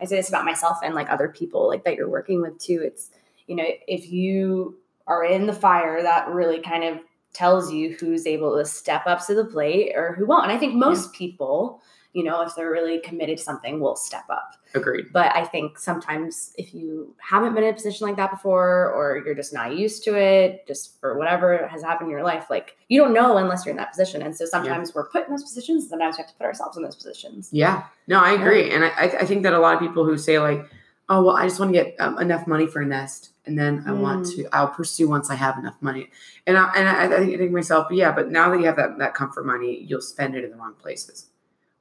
I 0.00 0.04
say 0.04 0.16
this 0.16 0.28
about 0.28 0.44
myself 0.44 0.78
and 0.82 0.94
like 0.94 1.10
other 1.10 1.28
people 1.28 1.66
like 1.68 1.84
that 1.84 1.96
you're 1.96 2.08
working 2.08 2.42
with 2.42 2.58
too. 2.58 2.82
It's, 2.84 3.10
you 3.46 3.56
know, 3.56 3.64
if 3.88 4.10
you 4.10 4.76
are 5.06 5.24
in 5.24 5.46
the 5.46 5.52
fire, 5.52 6.02
that 6.02 6.28
really 6.28 6.60
kind 6.60 6.84
of 6.84 6.98
tells 7.32 7.72
you 7.72 7.96
who's 7.98 8.26
able 8.26 8.56
to 8.56 8.64
step 8.64 9.06
up 9.06 9.24
to 9.26 9.34
the 9.34 9.44
plate 9.44 9.92
or 9.94 10.14
who 10.14 10.26
won't. 10.26 10.44
And 10.44 10.52
I 10.52 10.58
think 10.58 10.74
most 10.74 11.12
people, 11.12 11.82
you 12.16 12.24
know, 12.24 12.40
if 12.40 12.54
they're 12.56 12.70
really 12.70 12.98
committed 13.00 13.36
to 13.38 13.44
something, 13.44 13.78
we'll 13.78 13.94
step 13.94 14.24
up. 14.30 14.54
Agreed. 14.74 15.06
But 15.12 15.34
I 15.36 15.44
think 15.44 15.78
sometimes 15.78 16.54
if 16.56 16.72
you 16.74 17.14
haven't 17.18 17.54
been 17.54 17.62
in 17.64 17.70
a 17.70 17.74
position 17.74 18.06
like 18.06 18.16
that 18.16 18.30
before, 18.30 18.90
or 18.96 19.22
you're 19.24 19.34
just 19.34 19.52
not 19.52 19.76
used 19.76 20.02
to 20.04 20.16
it, 20.16 20.66
just 20.66 20.98
for 21.00 21.18
whatever 21.18 21.66
has 21.68 21.82
happened 21.82 22.08
in 22.08 22.12
your 22.12 22.24
life, 22.24 22.46
like 22.48 22.76
you 22.88 22.98
don't 23.00 23.12
know 23.12 23.36
unless 23.36 23.64
you're 23.66 23.72
in 23.72 23.76
that 23.76 23.90
position. 23.90 24.22
And 24.22 24.34
so 24.34 24.44
sometimes 24.46 24.94
we're 24.94 25.08
put 25.08 25.26
in 25.26 25.30
those 25.34 25.42
positions. 25.42 25.88
Sometimes 25.90 26.16
we 26.16 26.22
have 26.22 26.30
to 26.32 26.36
put 26.38 26.46
ourselves 26.46 26.76
in 26.78 26.82
those 26.82 26.96
positions. 26.96 27.50
Yeah, 27.52 27.84
no, 28.06 28.18
I 28.20 28.32
agree, 28.32 28.70
and 28.70 28.82
I, 28.84 28.88
I 29.20 29.24
think 29.26 29.42
that 29.42 29.52
a 29.52 29.58
lot 29.58 29.74
of 29.74 29.80
people 29.80 30.04
who 30.06 30.16
say 30.16 30.38
like, 30.38 30.62
"Oh, 31.10 31.22
well, 31.24 31.36
I 31.36 31.44
just 31.46 31.60
want 31.60 31.72
to 31.74 31.78
get 31.82 31.94
um, 32.00 32.18
enough 32.18 32.46
money 32.46 32.66
for 32.66 32.80
a 32.80 32.86
nest, 32.86 33.30
and 33.46 33.58
then 33.58 33.84
I 33.86 33.92
want 33.92 34.24
Mm. 34.26 34.34
to, 34.36 34.56
I'll 34.56 34.68
pursue 34.68 35.06
once 35.08 35.28
I 35.30 35.34
have 35.36 35.58
enough 35.58 35.76
money." 35.80 36.08
And 36.46 36.56
I 36.58 36.64
and 36.76 36.88
I, 36.88 37.04
I 37.04 37.08
think 37.20 37.34
I 37.34 37.36
think 37.38 37.50
to 37.50 37.56
myself, 37.62 37.88
yeah, 37.92 38.10
but 38.12 38.30
now 38.30 38.50
that 38.50 38.58
you 38.60 38.66
have 38.66 38.76
that 38.76 38.98
that 38.98 39.14
comfort 39.14 39.44
money, 39.46 39.84
you'll 39.88 40.00
spend 40.14 40.34
it 40.34 40.44
in 40.44 40.50
the 40.50 40.56
wrong 40.56 40.74
places. 40.84 41.26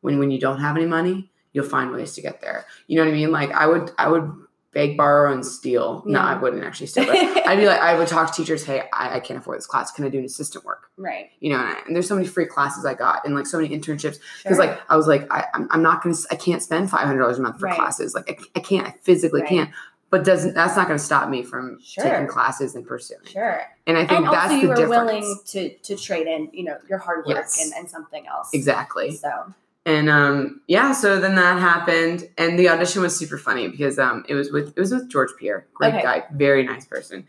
When 0.05 0.19
when 0.19 0.31
you 0.31 0.39
don't 0.39 0.59
have 0.61 0.77
any 0.77 0.85
money, 0.85 1.29
you'll 1.51 1.65
find 1.65 1.91
ways 1.91 2.13
to 2.13 2.21
get 2.21 2.39
there. 2.41 2.65
You 2.87 2.97
know 2.97 3.05
what 3.05 3.11
I 3.11 3.13
mean? 3.15 3.31
Like 3.31 3.51
I 3.51 3.65
would 3.67 3.91
I 3.97 4.07
would 4.07 4.31
beg, 4.71 4.97
borrow, 4.97 5.31
and 5.33 5.45
steal. 5.45 6.03
No, 6.05 6.19
I 6.19 6.35
wouldn't 6.37 6.61
actually 6.63 6.87
steal. 6.87 7.05
But 7.05 7.15
I'd 7.47 7.57
be 7.57 7.65
like, 7.65 7.79
I 7.79 7.97
would 7.97 8.07
talk 8.09 8.29
to 8.29 8.35
teachers, 8.41 8.63
"Hey, 8.65 8.83
I, 8.93 9.15
I 9.15 9.19
can't 9.21 9.39
afford 9.39 9.57
this 9.57 9.65
class. 9.65 9.89
Can 9.91 10.03
I 10.05 10.09
do 10.09 10.19
an 10.19 10.25
assistant 10.25 10.63
work?" 10.65 10.91
right. 10.97 11.31
You 11.39 11.51
know, 11.53 11.59
and, 11.59 11.69
I, 11.69 11.81
and 11.87 11.95
there's 11.95 12.07
so 12.07 12.15
many 12.15 12.27
free 12.27 12.45
classes 12.45 12.85
I 12.85 12.93
got, 12.93 13.25
and 13.25 13.33
like 13.35 13.47
so 13.47 13.59
many 13.59 13.69
internships 13.77 14.19
because 14.43 14.57
Sure. 14.57 14.57
like 14.57 14.79
I 14.89 14.95
was 14.95 15.07
like 15.07 15.25
I, 15.31 15.45
I'm, 15.53 15.67
I'm 15.71 15.81
not 15.81 16.03
gonna 16.03 16.15
I 16.29 16.35
can't 16.35 16.61
spend 16.61 16.89
five 16.91 17.05
hundred 17.07 17.19
dollars 17.21 17.39
a 17.39 17.41
month 17.41 17.59
for 17.59 17.65
Right. 17.67 17.75
classes 17.75 18.13
like 18.13 18.29
I, 18.29 18.59
I 18.59 18.61
can't 18.61 18.85
I 18.87 18.91
physically 19.01 19.41
Right. 19.41 19.49
can't 19.49 19.69
but 20.11 20.23
doesn't 20.23 20.53
that's 20.53 20.75
not 20.75 20.87
gonna 20.87 20.99
stop 20.99 21.29
me 21.29 21.41
from 21.41 21.79
Sure. 21.81 22.03
taking 22.03 22.27
classes 22.27 22.75
and 22.75 22.85
pursuing 22.85 23.25
sure. 23.25 23.63
and 23.87 23.97
I 23.97 24.05
think 24.05 24.25
And 24.25 24.33
that's 24.33 24.51
also 24.51 24.55
you 24.55 24.61
the 24.63 24.67
were 24.67 24.75
difference 24.75 25.11
willing 25.11 25.39
to 25.53 25.69
to 25.77 25.95
trade 25.95 26.27
in, 26.27 26.49
you 26.53 26.63
know, 26.65 26.77
your 26.89 26.99
hard 26.99 27.25
work 27.25 27.37
Yes. 27.37 27.63
and, 27.63 27.73
and 27.79 27.89
something 27.89 28.27
else. 28.27 28.49
exactly 28.53 29.15
So 29.15 29.53
and 29.85 30.09
um 30.09 30.61
yeah 30.67 30.91
so 30.91 31.19
then 31.19 31.35
that 31.35 31.59
happened 31.59 32.27
and 32.37 32.57
the 32.57 32.67
audition 32.69 33.01
was 33.01 33.15
super 33.15 33.37
funny 33.37 33.67
because 33.67 33.99
um 33.99 34.25
it 34.27 34.33
was 34.33 34.51
with 34.51 34.73
it 34.75 34.79
was 34.79 34.91
with 34.91 35.09
George 35.09 35.29
Pierre 35.37 35.67
great 35.73 35.93
Okay. 35.93 36.01
guy 36.03 36.23
very 36.33 36.63
nice 36.63 36.85
person 36.85 37.25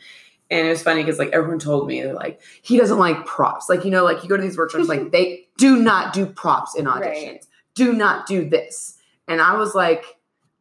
and 0.50 0.66
it 0.66 0.70
was 0.70 0.82
funny 0.82 1.02
because 1.02 1.18
like 1.18 1.30
everyone 1.30 1.58
told 1.58 1.86
me 1.86 2.00
they're 2.02 2.14
like 2.14 2.40
he 2.62 2.78
doesn't 2.78 2.98
like 2.98 3.26
props 3.26 3.68
like 3.68 3.84
you 3.84 3.90
know 3.90 4.04
like 4.04 4.22
you 4.22 4.28
go 4.28 4.36
to 4.36 4.42
these 4.42 4.56
workshops 4.58 4.88
like 4.88 5.10
they 5.16 5.46
do 5.58 5.76
not 5.76 6.12
do 6.12 6.24
props 6.26 6.74
in 6.76 6.86
auditions 6.86 7.00
Right. 7.26 7.46
do 7.74 7.92
not 7.92 8.26
do 8.26 8.48
this 8.48 8.96
and 9.28 9.40
I 9.40 9.56
was 9.56 9.74
like 9.74 10.04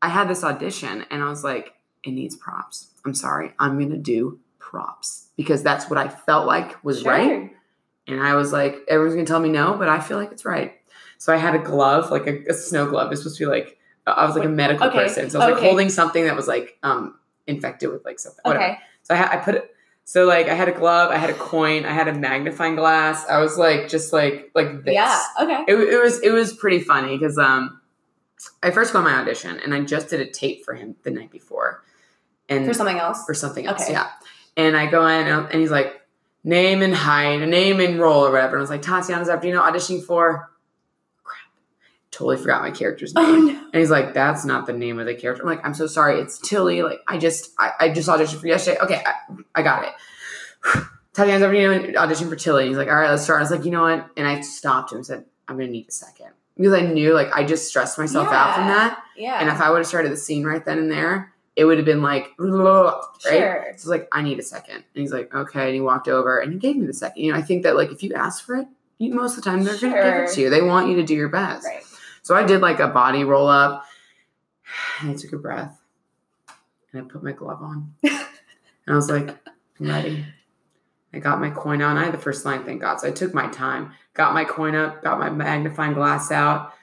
I 0.01 0.09
had 0.09 0.27
this 0.29 0.43
audition 0.43 1.05
and 1.09 1.23
I 1.23 1.29
was 1.29 1.43
like 1.43 1.73
it 2.03 2.11
needs 2.11 2.35
props 2.35 2.87
I'm 3.05 3.13
sorry 3.13 3.53
I'm 3.59 3.79
gonna 3.79 3.97
do 3.97 4.39
props 4.59 5.27
because 5.37 5.63
that's 5.63 5.89
what 5.89 5.97
I 5.97 6.07
felt 6.09 6.45
like 6.47 6.83
was 6.83 7.01
sure. 7.01 7.11
right 7.11 7.51
and 8.07 8.21
I 8.21 8.35
was 8.35 8.51
like, 8.53 8.77
everyone's 8.87 9.15
gonna 9.15 9.25
tell 9.25 9.39
me 9.39 9.49
no, 9.49 9.77
but 9.79 9.89
I 9.89 9.99
feel 9.99 10.17
like 10.17 10.31
it's 10.31 10.45
right. 10.45 10.75
So 11.17 11.33
I 11.33 11.37
had 11.37 11.55
a 11.55 11.59
glove, 11.59 12.11
like 12.11 12.27
a, 12.27 12.43
a 12.49 12.53
snow 12.53 12.87
glove. 12.89 13.11
It's 13.11 13.21
supposed 13.21 13.37
to 13.37 13.45
be 13.45 13.49
like 13.49 13.77
I 14.07 14.25
was 14.25 14.35
like 14.35 14.45
a 14.45 14.49
medical 14.49 14.87
Okay. 14.87 14.97
person, 14.99 15.29
so 15.29 15.39
I 15.39 15.47
was 15.47 15.53
like 15.55 15.63
holding 15.63 15.89
something 15.89 16.25
that 16.25 16.35
was 16.35 16.47
like 16.47 16.77
um 16.83 17.17
infected 17.47 17.89
with 17.91 18.05
like 18.05 18.19
something. 18.19 18.41
Whatever. 18.43 18.63
Okay. 18.65 18.77
So 19.03 19.13
I, 19.15 19.17
ha- 19.17 19.29
I 19.33 19.37
put 19.37 19.55
it. 19.55 19.71
So 20.03 20.25
like 20.25 20.47
I 20.47 20.53
had 20.53 20.67
a 20.67 20.71
glove, 20.71 21.09
I 21.11 21.17
had 21.17 21.31
a 21.31 21.33
coin, 21.33 21.85
I 21.85 21.91
had 21.91 22.07
a 22.07 22.13
magnifying 22.13 22.75
glass. 22.75 23.25
I 23.27 23.39
was 23.39 23.57
like 23.57 23.87
just 23.89 24.13
like 24.13 24.51
like 24.53 24.83
this. 24.83 24.93
Yeah. 24.93 25.19
Okay. 25.41 25.63
It, 25.67 25.75
it 25.75 26.01
was 26.01 26.21
it 26.21 26.29
was 26.31 26.53
pretty 26.53 26.79
funny 26.81 27.17
because 27.17 27.37
um 27.39 27.81
I 28.61 28.69
first 28.69 28.93
go 28.93 28.99
on 28.99 29.05
my 29.05 29.15
audition 29.15 29.59
and 29.63 29.73
I 29.73 29.81
just 29.81 30.09
did 30.09 30.19
a 30.19 30.29
tape 30.29 30.63
for 30.63 30.75
him 30.75 30.95
the 31.03 31.09
night 31.09 31.31
before, 31.31 31.83
and 32.49 32.67
For 32.67 32.73
something 32.75 32.99
else. 32.99 33.25
for 33.25 33.33
something 33.33 33.65
else. 33.65 33.81
Okay. 33.83 33.93
Yeah. 33.93 34.09
And 34.57 34.77
I 34.77 34.85
go 34.85 35.07
in 35.07 35.25
and, 35.27 35.47
and 35.51 35.59
he's 35.61 35.71
like, 35.71 35.99
name 36.43 36.81
and 36.83 36.93
height, 36.93 37.37
name 37.47 37.79
and 37.79 37.99
role 37.99 38.25
or 38.25 38.31
whatever. 38.31 38.55
And 38.55 38.59
I 38.59 38.61
was 38.61 38.69
like, 38.69 38.83
Tatiana's 38.83 39.29
up. 39.29 39.41
Do 39.41 39.47
you 39.47 39.53
know 39.55 39.61
auditioning 39.63 40.03
for? 40.03 40.51
Totally 42.15 42.37
forgot 42.37 42.61
my 42.61 42.71
character's 42.71 43.11
oh, 43.13 43.21
name. 43.21 43.33
Oh 43.33 43.51
no. 43.51 43.59
And 43.73 43.75
he's 43.75 43.89
like, 43.89 44.13
that's 44.13 44.45
not 44.45 44.67
the 44.67 44.71
name 44.71 44.99
of 44.99 45.05
the 45.05 45.15
character. 45.15 45.43
I'm 45.43 45.49
like, 45.49 45.65
I'm 45.65 45.73
so 45.73 45.85
sorry. 45.85 46.21
It's 46.21 46.39
Tilly. 46.39 46.81
Like, 46.81 47.01
I 47.09 47.17
just, 47.17 47.51
I, 47.59 47.71
I 47.77 47.89
just 47.89 48.07
auditioned 48.07 48.39
for 48.39 48.47
yesterday. 48.47 48.79
Okay, 48.79 49.03
I, 49.05 49.13
I 49.53 49.61
got 49.61 49.83
it. 49.83 49.91
Tatiana's 51.13 51.43
up. 51.43 51.53
You 51.53 51.91
know, 51.91 51.99
audition 51.99 52.29
for 52.29 52.37
Tilly. 52.37 52.69
He's 52.69 52.77
like, 52.77 52.87
all 52.87 52.95
right, 52.95 53.09
let's 53.09 53.23
start. 53.23 53.39
I 53.39 53.41
was 53.41 53.51
like, 53.51 53.65
you 53.65 53.71
know 53.71 53.81
what? 53.81 54.09
And 54.15 54.25
I 54.25 54.39
stopped 54.39 54.93
him 54.93 54.99
and 54.99 55.05
said, 55.05 55.25
I'm 55.49 55.57
going 55.57 55.67
to 55.67 55.73
need 55.73 55.89
a 55.89 55.91
second. 55.91 56.29
Because 56.55 56.71
I 56.71 56.81
knew, 56.81 57.13
like, 57.13 57.33
I 57.33 57.43
just 57.43 57.67
stressed 57.67 57.97
myself 57.97 58.29
out 58.29 58.55
from 58.55 58.67
that. 58.67 59.03
Yeah. 59.17 59.41
And 59.41 59.49
if 59.49 59.59
I 59.59 59.69
would 59.69 59.79
have 59.79 59.87
started 59.87 60.09
the 60.09 60.17
scene 60.17 60.45
right 60.45 60.63
then 60.63 60.77
and 60.77 60.89
there, 60.89 61.33
it 61.57 61.65
would 61.65 61.77
have 61.77 61.85
been 61.85 62.01
like, 62.01 62.31
right? 62.39 63.01
Sure. 63.19 63.73
So 63.75 63.89
like, 63.89 64.07
I 64.13 64.21
need 64.21 64.39
a 64.39 64.43
second. 64.43 64.75
And 64.75 64.85
he's 64.93 65.11
like, 65.11 65.35
okay. 65.35 65.65
And 65.65 65.73
he 65.73 65.81
walked 65.81 66.07
over 66.07 66.39
and 66.39 66.53
he 66.53 66.59
gave 66.59 66.77
me 66.77 66.85
the 66.85 66.93
second. 66.93 67.21
You 67.21 67.33
know, 67.33 67.37
I 67.37 67.41
think 67.41 67.63
that 67.63 67.75
like 67.75 67.91
if 67.91 68.03
you 68.03 68.13
ask 68.13 68.45
for 68.45 68.55
it, 68.55 68.67
you, 68.97 69.13
most 69.13 69.37
of 69.37 69.43
the 69.43 69.49
time 69.49 69.63
they're 69.63 69.77
going 69.77 69.93
to 69.93 70.01
give 70.01 70.29
it 70.29 70.33
to 70.35 70.41
you. 70.41 70.49
They 70.49 70.61
want 70.61 70.89
you 70.89 70.95
to 70.95 71.03
do 71.03 71.13
your 71.13 71.27
best. 71.27 71.65
Right. 71.65 71.83
So 72.25 72.35
I 72.35 72.41
did 72.43 72.59
like 72.59 72.79
a 72.79 72.87
body 72.87 73.23
roll 73.23 73.47
up 73.47 73.85
and 74.99 75.11
I 75.11 75.13
took 75.13 75.33
a 75.33 75.37
breath 75.37 75.79
and 76.91 77.03
I 77.03 77.05
put 77.05 77.21
my 77.21 77.33
glove 77.33 77.61
on. 77.61 77.93
and 78.01 78.15
I 78.87 78.95
was 78.95 79.11
like, 79.11 79.29
I'm 79.79 79.87
ready. 79.87 80.25
I 81.13 81.19
got 81.19 81.39
my 81.39 81.51
coin. 81.51 81.81
And 81.81 81.99
I 81.99 82.03
had 82.05 82.15
the 82.15 82.17
first 82.17 82.43
line, 82.43 82.63
thank 82.63 82.81
God. 82.81 82.99
So 82.99 83.07
I 83.09 83.11
took 83.11 83.35
my 83.35 83.47
time, 83.49 83.91
got 84.15 84.33
my 84.33 84.43
coin 84.43 84.73
up, 84.73 85.03
got 85.03 85.19
my 85.19 85.29
magnifying 85.29 85.93
glass 85.93 86.31
out. 86.31 86.73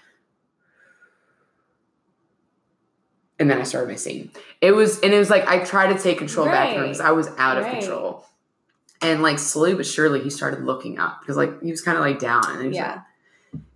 And 3.41 3.51
then 3.51 3.59
I 3.59 3.65
started 3.65 3.89
my 3.89 3.97
scene. 3.97 4.31
It 4.61 4.71
was, 4.77 5.01
and 5.01 5.13
it 5.13 5.19
was 5.19 5.29
like 5.29 5.45
I 5.49 5.65
tried 5.65 5.93
to 5.93 6.01
take 6.01 6.19
control 6.19 6.47
back 6.47 6.77
Right. 6.77 6.83
because 6.83 7.01
I 7.01 7.11
was 7.11 7.27
out 7.37 7.59
of 7.59 7.67
control. 7.67 8.27
And 9.01 9.23
like 9.23 9.41
slowly 9.41 9.75
but 9.75 9.87
surely, 9.87 10.23
he 10.23 10.31
started 10.31 10.63
looking 10.63 11.01
up 11.01 11.19
because 11.21 11.37
like 11.37 11.61
he 11.61 11.73
was 11.73 11.83
kind 11.83 11.99
of 11.99 12.05
like 12.05 12.21
down. 12.21 12.45
And 12.49 12.63
he 12.63 12.69
was 12.69 12.77
like, 12.77 12.87
Yeah. 12.87 13.01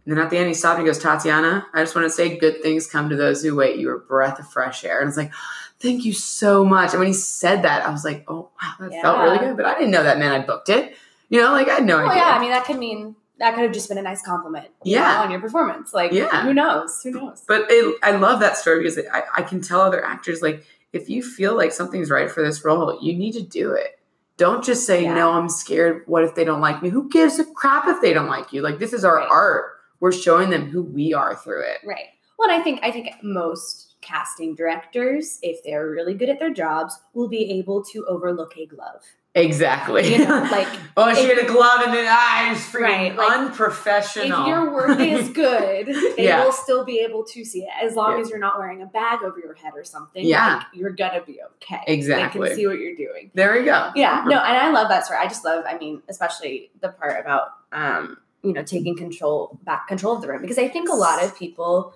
And 0.07 0.17
then 0.17 0.25
at 0.25 0.31
the 0.31 0.39
end, 0.39 0.49
he 0.49 0.55
stopped 0.55 0.79
and 0.79 0.87
he 0.87 0.93
goes, 0.93 1.03
Tatiana, 1.03 1.67
I 1.75 1.83
just 1.83 1.95
want 1.95 2.07
to 2.07 2.11
say 2.11 2.37
good 2.39 2.63
things 2.63 2.87
come 2.87 3.09
to 3.11 3.17
those 3.17 3.43
who 3.43 3.55
wait. 3.57 3.79
You 3.79 3.91
are 3.91 3.97
a 3.97 4.01
breath 4.01 4.39
of 4.39 4.49
fresh 4.49 4.85
air. 4.85 5.01
And 5.01 5.09
it's 5.09 5.17
like, 5.19 5.33
thank 5.81 6.05
you 6.05 6.13
so 6.13 6.65
much. 6.65 6.91
And 6.93 7.01
when 7.01 7.09
he 7.09 7.13
said 7.13 7.63
that, 7.63 7.85
I 7.85 7.91
was 7.91 8.05
like, 8.05 8.25
oh, 8.29 8.51
wow, 8.63 8.73
that 8.81 8.93
felt 9.03 9.19
really 9.19 9.39
good. 9.39 9.57
But 9.57 9.67
I 9.67 9.75
didn't 9.75 9.91
know 9.91 10.05
that 10.05 10.19
meant 10.19 10.33
I 10.33 10.47
booked 10.47 10.69
it. 10.69 10.95
You 11.29 11.41
know, 11.43 11.51
like 11.51 11.69
I 11.69 11.75
had 11.75 11.85
no 11.85 11.97
Well, 11.99 12.09
idea. 12.11 12.23
yeah. 12.23 12.31
I 12.31 12.39
mean, 12.39 12.51
that 12.51 12.65
could 12.65 12.79
mean 12.79 13.17
that 13.39 13.55
could 13.55 13.65
have 13.65 13.73
just 13.73 13.89
been 13.91 13.99
a 13.99 14.03
nice 14.03 14.23
compliment. 14.23 14.69
you 14.85 14.95
Yeah. 14.95 15.13
know, 15.15 15.21
on 15.25 15.31
your 15.31 15.41
performance. 15.41 15.93
Like, 15.93 16.13
Yeah. 16.13 16.43
who 16.45 16.55
knows? 16.55 17.03
Who 17.03 17.11
knows? 17.11 17.43
but 17.47 17.67
it, 17.69 17.97
I 18.03 18.13
love 18.13 18.41
that 18.41 18.57
story 18.57 18.79
because 18.83 18.99
I, 19.13 19.25
I 19.37 19.43
can 19.43 19.61
tell 19.61 19.81
other 19.83 20.03
actors, 20.03 20.41
like, 20.41 20.65
if 20.95 21.11
you 21.11 21.23
feel 21.23 21.55
like 21.55 21.73
something's 21.73 22.11
right 22.11 22.31
for 22.31 22.43
this 22.43 22.65
role, 22.65 22.99
you 23.03 23.13
need 23.13 23.33
to 23.33 23.43
do 23.43 23.73
it. 23.73 23.99
Don't 24.39 24.65
just 24.65 24.87
say, 24.87 25.03
Yeah. 25.03 25.15
no, 25.15 25.33
I'm 25.33 25.49
scared. 25.51 26.05
What 26.07 26.25
if 26.25 26.35
they 26.35 26.45
don't 26.45 26.61
like 26.63 26.83
me? 26.83 26.89
Who 26.89 27.09
gives 27.11 27.39
a 27.39 27.45
crap 27.45 27.87
if 27.89 28.01
they 28.01 28.15
don't 28.15 28.29
like 28.29 28.53
you? 28.55 28.63
Like, 28.63 28.79
this 28.79 28.93
is 28.95 29.05
our 29.05 29.17
Right. 29.17 29.29
art. 29.31 29.75
We're 30.00 30.12
showing 30.12 30.50
them 30.50 30.67
who 30.71 30.83
we 30.83 31.15
are 31.15 31.35
through 31.35 31.62
it. 31.62 31.79
Right. 31.85 32.07
Well, 32.38 32.50
and 32.50 32.61
I 32.61 32.62
think 32.65 32.81
I 32.83 32.91
think 32.91 33.09
most 33.23 33.95
casting 34.03 34.55
directors, 34.55 35.38
if 35.43 35.62
they're 35.65 35.88
really 35.88 36.15
good 36.15 36.29
at 36.29 36.38
their 36.38 36.53
jobs, 36.53 36.99
will 37.15 37.29
be 37.29 37.50
able 37.59 37.83
to 37.85 38.05
overlook 38.07 38.57
a 38.57 38.67
glove. 38.67 39.03
Exactly. 39.35 40.15
You 40.15 40.26
know, 40.26 40.41
like 40.50 40.69
oh, 40.97 41.12
she 41.15 41.26
had 41.29 41.38
a 41.38 41.47
glove 41.47 41.81
and 41.85 41.93
then 41.93 42.07
ah, 42.09 42.53
it's 42.53 42.61
freaking 42.71 42.81
Right, 42.83 43.17
like, 43.17 43.37
unprofessional. 43.37 44.43
if 44.43 44.47
your 44.49 44.73
work 44.73 44.99
is 45.00 45.29
good, 45.45 45.87
they 46.17 46.25
Yeah. 46.25 46.45
will 46.45 46.53
still 46.53 46.85
be 46.85 47.00
able 47.00 47.23
to 47.25 47.45
see 47.45 47.61
it 47.65 47.69
as 47.83 47.95
long 47.95 48.15
Yeah. 48.15 48.21
as 48.23 48.31
you're 48.31 48.38
not 48.38 48.59
wearing 48.59 48.81
a 48.83 48.87
bag 48.87 49.21
over 49.23 49.38
your 49.38 49.53
head 49.55 49.73
or 49.75 49.85
something. 49.85 50.25
Yeah. 50.25 50.57
like, 50.57 50.67
you're 50.73 50.91
gonna 50.91 51.21
be 51.23 51.38
okay. 51.57 51.83
Exactly. 51.87 52.41
they 52.41 52.47
can 52.49 52.57
see 52.57 52.67
what 52.67 52.79
you're 52.79 52.97
doing. 52.97 53.31
there 53.35 53.53
we 53.59 53.65
go. 53.65 53.91
Yeah, 53.95 54.25
no, 54.26 54.37
and 54.43 54.57
I 54.57 54.71
love 54.71 54.88
that 54.88 55.05
story. 55.05 55.19
I 55.21 55.26
just 55.26 55.45
love, 55.45 55.65
I 55.69 55.76
mean, 55.79 56.03
especially 56.09 56.71
the 56.81 56.91
part 56.91 57.21
about 57.21 57.49
um, 57.73 58.17
you 58.43 58.52
know, 58.52 58.62
taking 58.62 58.97
control 58.97 59.59
back 59.64 59.88
control 59.88 60.14
of 60.16 60.23
the 60.23 60.28
room 60.28 60.40
because 60.40 60.59
I 60.59 60.69
think 60.69 60.88
a 60.88 60.95
lot 60.95 61.23
of 61.23 61.37
people 61.38 61.95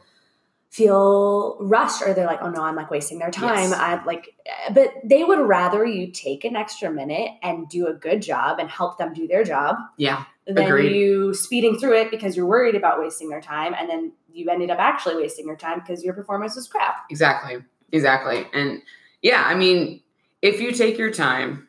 feel 0.71 1.57
rushed 1.61 2.01
or 2.03 2.15
they're 2.15 2.27
like, 2.27 2.41
oh 2.43 2.51
no, 2.51 2.63
I'm 2.63 2.77
like 2.77 2.91
wasting 2.91 3.19
their 3.19 3.31
time. 3.31 3.71
Yes. 3.71 3.73
I'd 3.73 4.07
like 4.07 4.35
but 4.73 4.93
they 5.05 5.25
would 5.25 5.41
rather 5.41 5.85
you 5.85 6.11
take 6.13 6.45
an 6.45 6.55
extra 6.57 6.91
minute 6.91 7.33
and 7.43 7.69
do 7.69 7.89
a 7.89 7.93
good 7.93 8.23
job 8.23 8.59
and 8.61 8.71
help 8.71 8.97
them 8.99 9.13
do 9.13 9.27
their 9.27 9.43
job 9.43 9.77
Yeah. 9.97 10.25
than 10.47 10.59
Agreed. 10.67 10.95
you 10.95 11.35
speeding 11.35 11.79
through 11.79 11.97
it 12.01 12.11
because 12.11 12.37
you're 12.37 12.47
worried 12.47 12.77
about 12.77 13.01
wasting 13.01 13.29
their 13.29 13.41
time 13.41 13.75
and 13.79 13.89
then 13.91 14.13
you 14.33 14.49
ended 14.49 14.71
up 14.71 14.79
actually 14.79 15.17
wasting 15.17 15.47
your 15.47 15.57
time 15.57 15.81
because 15.81 16.05
your 16.05 16.15
performance 16.15 16.55
was 16.55 16.69
crap. 16.69 17.05
Exactly. 17.11 17.59
Exactly. 17.91 18.47
And 18.53 18.81
yeah, 19.23 19.43
I 19.45 19.57
mean, 19.57 20.03
if 20.41 20.61
you 20.61 20.71
take 20.71 20.97
your 20.99 21.11
time, 21.11 21.69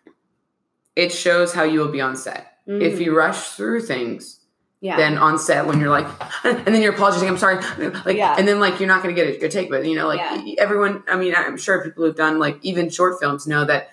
it 0.95 1.11
shows 1.11 1.53
how 1.53 1.63
you 1.63 1.79
will 1.79 1.91
be 1.91 2.01
on 2.01 2.15
set. 2.15 2.47
If 2.67 2.99
Mm, 2.99 3.05
you 3.05 3.17
rush 3.17 3.49
through 3.53 3.81
things, 3.81 4.40
yeah. 4.81 4.97
then 4.97 5.17
on 5.17 5.38
set 5.39 5.65
when 5.65 5.79
you're 5.79 5.89
like, 5.89 6.07
and 6.43 6.65
then 6.67 6.81
you're 6.81 6.93
apologizing, 6.93 7.29
I'm 7.29 7.38
sorry, 7.38 7.57
like, 8.05 8.17
Yeah. 8.17 8.35
and 8.38 8.47
then 8.47 8.59
like 8.59 8.79
you're 8.79 8.88
not 8.88 9.01
going 9.03 9.15
to 9.15 9.21
get 9.23 9.33
a 9.33 9.38
good 9.39 9.51
take. 9.51 9.69
But 9.69 9.85
you 9.85 9.95
know, 9.95 10.07
like 10.07 10.19
Yeah. 10.19 10.55
everyone, 10.57 11.03
I 11.07 11.15
mean, 11.15 11.33
I'm 11.35 11.57
sure 11.57 11.83
people 11.83 12.03
who've 12.05 12.15
done 12.15 12.39
like 12.39 12.57
even 12.63 12.89
short 12.89 13.19
films 13.19 13.47
know 13.47 13.63
that 13.65 13.91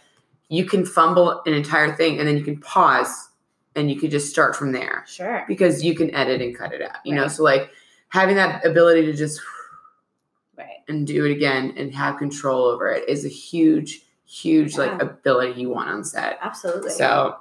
you 0.48 0.64
can 0.64 0.84
fumble 0.86 1.42
an 1.46 1.52
entire 1.52 1.94
thing 1.94 2.18
and 2.18 2.26
then 2.26 2.36
you 2.38 2.42
can 2.42 2.58
pause 2.58 3.28
and 3.76 3.90
you 3.90 4.00
can 4.00 4.10
just 4.10 4.30
start 4.30 4.56
from 4.56 4.72
there 4.72 5.04
sure. 5.06 5.44
because 5.46 5.84
you 5.84 5.94
can 5.94 6.12
edit 6.14 6.40
and 6.40 6.56
cut 6.56 6.72
it 6.72 6.80
out. 6.82 6.96
You 7.04 7.14
know, 7.14 7.28
so 7.28 7.42
like 7.44 7.70
having 8.08 8.36
that 8.36 8.64
ability 8.64 9.04
to 9.06 9.12
just 9.12 9.40
Right. 10.56 10.78
and 10.88 11.06
do 11.06 11.24
it 11.26 11.30
again 11.30 11.74
and 11.76 11.94
have 11.94 12.16
control 12.18 12.64
over 12.64 12.88
it 12.90 13.08
is 13.08 13.24
a 13.24 13.28
huge, 13.28 14.00
huge 14.26 14.76
like 14.76 15.00
ability 15.00 15.60
you 15.60 15.68
want 15.68 15.88
on 15.88 16.02
set. 16.02 16.38
Absolutely. 16.42 16.90
So 16.90 17.36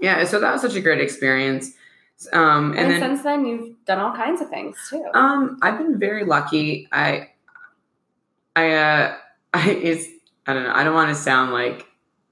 yeah, 0.00 0.22
so 0.24 0.38
that 0.38 0.52
was 0.52 0.60
such 0.62 0.76
a 0.76 0.80
great 0.80 1.00
experience. 1.00 1.72
Um, 2.32 2.72
and, 2.72 2.80
and 2.80 2.90
then 2.90 3.00
since 3.00 3.22
then 3.22 3.46
you've 3.46 3.84
done 3.84 3.98
all 4.00 4.12
kinds 4.12 4.40
of 4.40 4.48
things 4.50 4.76
too. 4.90 5.04
um, 5.14 5.58
I've 5.62 5.78
been 5.78 5.98
very 5.98 6.24
lucky. 6.24 6.88
I, 6.90 7.30
I, 8.56 8.72
uh, 8.72 9.16
I 9.54 9.70
it's 9.70 10.06
I 10.46 10.54
don't 10.54 10.64
know. 10.64 10.72
I 10.72 10.82
don't 10.84 10.94
want 10.94 11.10
to 11.10 11.14
sound 11.14 11.52
like 11.52 11.86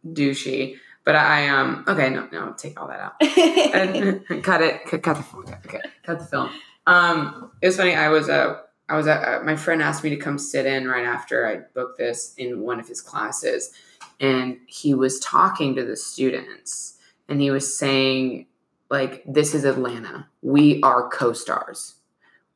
douchey, 0.07 0.76
but 1.05 1.14
I 1.14 1.49
um. 1.49 1.85
Okay, 1.87 2.11
no, 2.11 2.28
no, 2.33 2.52
take 2.57 2.81
all 2.81 2.88
that 2.88 3.00
out. 3.00 3.23
And- 3.23 4.25
cut 4.43 4.61
it. 4.62 4.85
Cut, 4.87 5.02
cut 5.02 5.16
the 5.16 5.23
film. 5.23 5.45
Okay, 5.66 5.81
cut 6.02 6.19
the 6.19 6.25
film. 6.25 6.50
Um, 6.87 7.50
it 7.62 7.66
was 7.66 7.76
funny. 7.76 7.95
I 7.95 8.09
was 8.09 8.28
uh, 8.28 8.61
I 8.88 8.97
was 8.97 9.07
uh, 9.07 9.40
my 9.45 9.57
friend 9.57 9.83
asked 9.83 10.02
me 10.05 10.11
to 10.11 10.16
come 10.16 10.38
sit 10.38 10.66
in 10.66 10.88
right 10.88 11.05
after 11.05 11.47
I 11.47 11.59
booked 11.75 11.99
this 11.99 12.35
in 12.37 12.61
one 12.61 12.81
of 12.81 12.88
his 12.88 13.00
classes, 13.00 13.73
and 14.21 14.59
he 14.66 14.95
was 14.95 15.19
talking 15.21 15.75
to 15.76 15.85
the 15.85 15.97
students, 15.97 16.99
and 17.28 17.40
he 17.40 17.50
was 17.50 17.76
saying 17.76 18.47
like, 18.90 19.23
"This 19.26 19.55
is 19.55 19.64
Atlanta. 19.64 20.28
We 20.43 20.81
are 20.83 21.09
co-stars. 21.09 21.95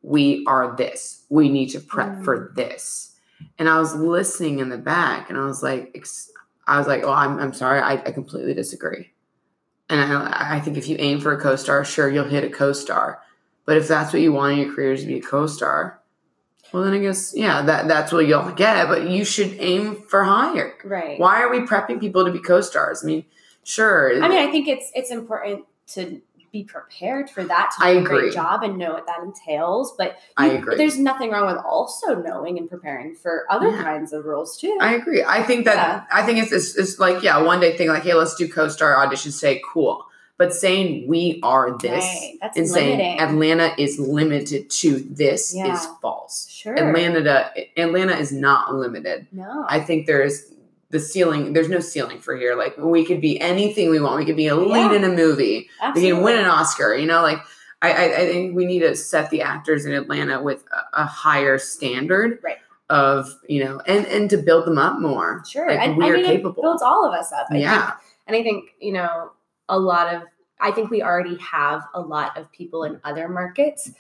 We 0.03 0.45
are 0.47 0.77
this. 0.77 1.25
We 1.29 1.49
need 1.49 1.69
to 1.71 1.81
prep 1.81 2.23
for 2.23 2.49
mm. 2.49 2.55
this." 2.55 3.17
And 3.59 3.69
I 3.69 3.79
was 3.79 3.95
listening 3.95 4.59
in 4.59 4.69
the 4.69 4.79
back, 4.79 5.31
and 5.31 5.39
I 5.39 5.45
was 5.45 5.63
like, 5.63 5.91
ex- 5.95 6.31
I 6.67 6.79
was 6.79 6.87
like, 6.87 7.03
"Oh, 7.05 7.13
I'm 7.13 7.39
I'm 7.39 7.53
sorry. 7.53 7.81
I, 7.81 7.95
I 7.95 8.13
completely 8.13 8.55
disagree." 8.55 9.13
And 9.89 10.01
I, 10.01 10.57
I 10.57 10.61
think 10.61 10.77
if 10.77 10.89
you 10.89 10.97
aim 10.99 11.21
for 11.21 11.33
a 11.33 11.41
co-star, 11.41 11.85
sure, 11.85 12.09
you'll 12.09 12.29
hit 12.29 12.45
a 12.45 12.51
co-star. 12.51 13.21
But 13.67 13.77
if 13.77 13.89
that's 13.89 14.13
what 14.13 14.23
you 14.23 14.33
want 14.33 14.53
in 14.53 14.59
your 14.61 14.75
career 14.75 14.93
is 14.93 15.03
to 15.03 15.07
be 15.07 15.19
a 15.19 15.23
co-star, 15.23 16.01
well, 16.73 16.85
then 16.85 16.95
I 16.95 16.99
guess 16.99 17.35
yeah, 17.37 17.63
that 17.63 17.89
that's 17.89 18.13
what 18.13 18.27
you'll 18.27 18.53
get. 18.53 18.89
But 18.89 19.11
you 19.11 19.25
should 19.25 19.57
aim 19.59 20.03
for 20.03 20.25
higher. 20.25 20.75
right. 20.85 21.19
Why 21.19 21.43
are 21.43 21.51
we 21.51 21.61
prepping 21.61 22.01
people 22.01 22.25
to 22.25 22.31
be 22.31 22.39
co-stars? 22.39 23.03
I 23.03 23.07
mean, 23.07 23.25
sure. 23.65 24.23
I 24.23 24.29
mean, 24.29 24.39
I 24.39 24.51
think 24.51 24.69
it's 24.69 24.91
it's 24.95 25.11
important 25.11 25.65
to 25.95 26.21
be 26.53 26.65
prepared 26.65 27.31
for 27.31 27.45
that 27.45 27.71
to 27.77 27.81
do 27.81 27.87
I 27.87 27.91
a 27.93 28.03
great 28.03 28.19
agree. 28.19 28.31
job 28.33 28.65
and 28.65 28.77
know 28.77 28.93
what 28.95 29.07
that 29.07 29.21
entails. 29.23 29.95
But 29.97 30.17
I 30.37 30.51
you- 30.51 30.59
agree. 30.59 30.77
There's 30.77 30.99
nothing 30.99 31.31
wrong 31.31 31.47
with 31.47 31.65
also 31.65 32.17
knowing 32.21 32.59
and 32.59 32.69
preparing 32.69 33.15
for 33.15 33.45
other 33.49 33.69
Yeah. 33.71 33.83
kinds 33.83 34.13
of 34.13 34.25
roles 34.25 34.57
too. 34.57 34.77
I 34.81 34.95
agree. 34.95 35.23
I 35.23 35.45
think 35.45 35.65
that 35.67 35.77
Yeah. 35.77 36.03
I 36.11 36.25
think 36.27 36.39
it's, 36.39 36.51
it's 36.51 36.77
it's 36.77 36.99
like 36.99 37.23
yeah, 37.23 37.41
one 37.41 37.61
day 37.61 37.77
thing 37.77 37.89
like 37.89 38.03
hey, 38.03 38.15
let's 38.15 38.35
do 38.35 38.49
co-star 38.49 38.97
audition. 38.97 39.31
Say 39.31 39.63
cool, 39.73 40.05
but 40.39 40.53
saying 40.53 41.07
we 41.07 41.39
are 41.45 41.79
this 41.79 42.03
Right. 42.05 42.35
That's 42.41 42.59
and 42.59 42.69
saying. 42.69 43.21
Atlanta 43.21 43.73
is 43.79 44.01
limited 44.01 44.71
to 44.71 45.07
this 45.09 45.55
Yeah. 45.55 45.73
is 45.73 45.87
false. 46.03 46.49
sure. 46.51 46.75
Atlanta 46.75 47.53
Atlanta 47.77 48.17
is 48.17 48.33
not 48.33 48.75
limited. 48.75 49.29
No. 49.31 49.65
I 49.69 49.79
think 49.79 50.07
there's 50.09 50.53
the 50.91 51.01
ceiling. 51.01 51.53
There's 51.53 51.69
no 51.69 51.81
ceiling 51.81 52.19
for 52.21 52.37
here. 52.37 52.55
Like 52.57 52.77
we 52.79 53.05
could 53.05 53.21
be 53.21 53.41
anything 53.41 53.91
we 53.91 54.01
want. 54.01 54.19
We 54.19 54.25
could 54.25 54.37
be 54.37 54.49
a 54.49 54.57
lead 54.57 54.91
Yeah. 54.91 54.97
in 54.97 55.05
a 55.05 55.09
movie. 55.09 55.69
Absolutely. 55.81 56.13
We 56.13 56.17
can 56.17 56.25
win 56.25 56.39
an 56.39 56.47
Oscar. 56.47 56.95
You 56.95 57.07
know, 57.07 57.23
like 57.23 57.39
I, 57.83 57.93
I, 57.93 58.05
I 58.23 58.27
think 58.29 58.55
we 58.57 58.67
need 58.67 58.81
to 58.81 58.95
set 58.95 59.31
the 59.31 59.43
actors 59.43 59.87
in 59.87 59.93
Atlanta 59.93 60.43
with 60.43 60.65
a, 60.93 61.03
a 61.03 61.05
higher 61.05 61.59
standard. 61.59 62.39
Right. 62.43 62.59
Of 62.91 63.29
you 63.49 63.65
know, 63.65 63.81
and 63.87 64.05
and 64.07 64.29
to 64.31 64.37
build 64.37 64.67
them 64.67 64.77
up 64.79 64.99
more. 64.99 65.45
Sure. 65.49 65.69
Like, 65.71 65.79
and 65.79 65.97
we 65.97 66.07
I 66.07 66.09
are 66.09 66.15
mean, 66.15 66.25
capable. 66.25 66.61
it 66.61 66.63
builds 66.65 66.83
all 66.83 67.07
of 67.07 67.15
us 67.15 67.33
up. 67.33 67.47
I 67.53 67.59
yeah. 67.59 67.87
Think, 67.93 67.95
and 68.27 68.37
I 68.37 68.43
think, 68.43 68.65
you 68.81 68.93
know, 68.93 69.31
a 69.69 69.79
lot 69.79 70.13
of, 70.13 70.23
I 70.61 70.73
think 70.73 70.91
we 70.91 71.01
already 71.01 71.37
have 71.39 71.83
a 71.95 72.01
lot 72.01 72.37
of 72.37 72.51
people 72.51 72.83
in 72.83 73.01
other 73.05 73.29
markets 73.29 73.93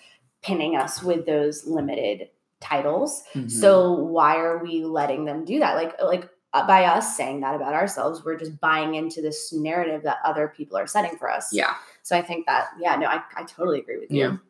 pinning 0.42 0.74
us 0.74 1.04
with 1.04 1.24
those 1.24 1.64
limited 1.68 2.30
titles. 2.60 3.22
Mhm. 3.34 3.48
So 3.48 3.92
why 3.92 4.38
are 4.38 4.58
we 4.58 4.84
letting 4.84 5.24
them 5.24 5.44
do 5.44 5.60
that? 5.60 5.76
Like, 5.76 6.00
like 6.02 6.28
by 6.52 6.84
us 6.84 7.16
saying 7.16 7.40
that 7.40 7.54
about 7.54 7.74
ourselves, 7.74 8.24
we're 8.24 8.36
just 8.36 8.60
buying 8.60 8.94
into 8.94 9.22
this 9.22 9.52
narrative 9.52 10.02
that 10.02 10.18
other 10.24 10.48
people 10.48 10.76
are 10.76 10.86
setting 10.86 11.16
for 11.16 11.30
us. 11.30 11.52
yeah. 11.52 11.74
So 12.02 12.16
I 12.16 12.22
think 12.22 12.46
that, 12.46 12.68
yeah, 12.80 12.96
no, 12.96 13.06
I, 13.06 13.22
I 13.36 13.44
totally 13.44 13.80
agree 13.80 13.98
with 13.98 14.10
you. 14.10 14.40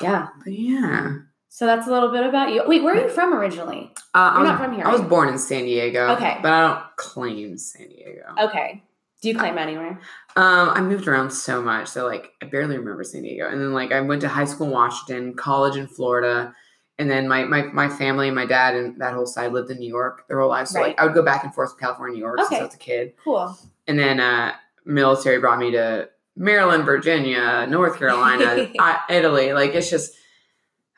Yeah. 0.00 0.28
But 0.44 0.52
yeah. 0.52 1.16
So 1.48 1.66
that's 1.66 1.86
a 1.86 1.90
little 1.90 2.10
bit 2.10 2.24
about 2.24 2.52
you. 2.52 2.62
Wait, 2.66 2.82
where 2.82 2.94
are 2.94 3.02
you 3.02 3.08
from 3.08 3.34
originally? 3.34 3.92
Uh, 4.14 4.32
You're 4.34 4.42
was, 4.42 4.48
not 4.48 4.60
from 4.60 4.74
here, 4.74 4.86
I 4.86 4.92
was 4.92 5.02
born 5.02 5.28
in 5.28 5.38
San 5.38 5.64
Diego. 5.64 6.08
Okay. 6.12 6.38
But 6.40 6.52
I 6.52 6.60
don't 6.68 6.96
claim 6.96 7.58
San 7.58 7.88
Diego. 7.88 8.22
Okay. 8.40 8.82
Do 9.20 9.28
you 9.28 9.36
claim 9.36 9.58
anywhere? 9.58 10.00
Um, 10.34 10.70
I 10.70 10.80
moved 10.80 11.06
around 11.06 11.30
so 11.30 11.62
much, 11.62 11.88
so 11.88 12.06
like 12.06 12.32
I 12.42 12.46
barely 12.46 12.76
remember 12.76 13.04
San 13.04 13.22
Diego. 13.22 13.48
And 13.48 13.60
then 13.60 13.72
like 13.72 13.92
I 13.92 14.00
went 14.00 14.22
to 14.22 14.28
high 14.28 14.46
school 14.46 14.66
in 14.66 14.72
Washington, 14.72 15.34
college 15.34 15.76
in 15.76 15.86
Florida, 15.86 16.54
and 16.98 17.10
then 17.10 17.28
my 17.28 17.44
my 17.44 17.62
my 17.64 17.88
family, 17.88 18.30
my 18.30 18.46
dad 18.46 18.74
and 18.76 19.00
that 19.00 19.14
whole 19.14 19.26
side 19.26 19.52
lived 19.52 19.70
in 19.70 19.78
New 19.78 19.88
York 19.88 20.26
their 20.28 20.40
whole 20.40 20.48
lives. 20.48 20.70
So 20.70 20.80
Right. 20.80 20.88
like 20.88 21.00
I 21.00 21.04
would 21.04 21.14
go 21.14 21.22
back 21.22 21.44
and 21.44 21.54
forth 21.54 21.74
to 21.74 21.80
California, 21.80 22.14
New 22.16 22.20
York 22.24 22.38
since 22.40 22.52
I 22.60 22.64
was 22.64 22.74
a 22.74 22.78
kid. 22.78 23.14
Cool. 23.24 23.56
And 23.86 23.98
then 23.98 24.20
uh 24.20 24.52
military 24.84 25.38
brought 25.38 25.58
me 25.58 25.70
to 25.72 26.08
Maryland, 26.36 26.84
Virginia, 26.84 27.66
North 27.68 27.98
Carolina, 27.98 28.68
Italy. 29.10 29.52
Like 29.52 29.74
it's 29.74 29.90
just 29.90 30.14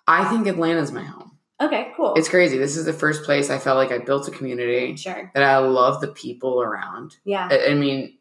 I 0.06 0.24
think 0.26 0.46
Atlanta's 0.46 0.92
my 0.92 1.02
home. 1.02 1.32
Okay, 1.60 1.92
cool. 1.96 2.14
It's 2.14 2.28
crazy. 2.28 2.58
This 2.58 2.76
is 2.76 2.84
the 2.84 2.92
first 2.92 3.22
place 3.22 3.48
I 3.48 3.58
felt 3.58 3.76
like 3.76 3.92
I 3.92 3.98
built 3.98 4.26
a 4.28 4.30
community 4.32 4.96
sure. 4.96 5.30
that 5.34 5.42
I 5.42 5.58
love 5.58 6.00
the 6.00 6.08
people 6.08 6.60
around. 6.60 7.16
Yeah. 7.24 7.48
I, 7.50 7.68
I 7.70 7.74
mean, 7.74 8.18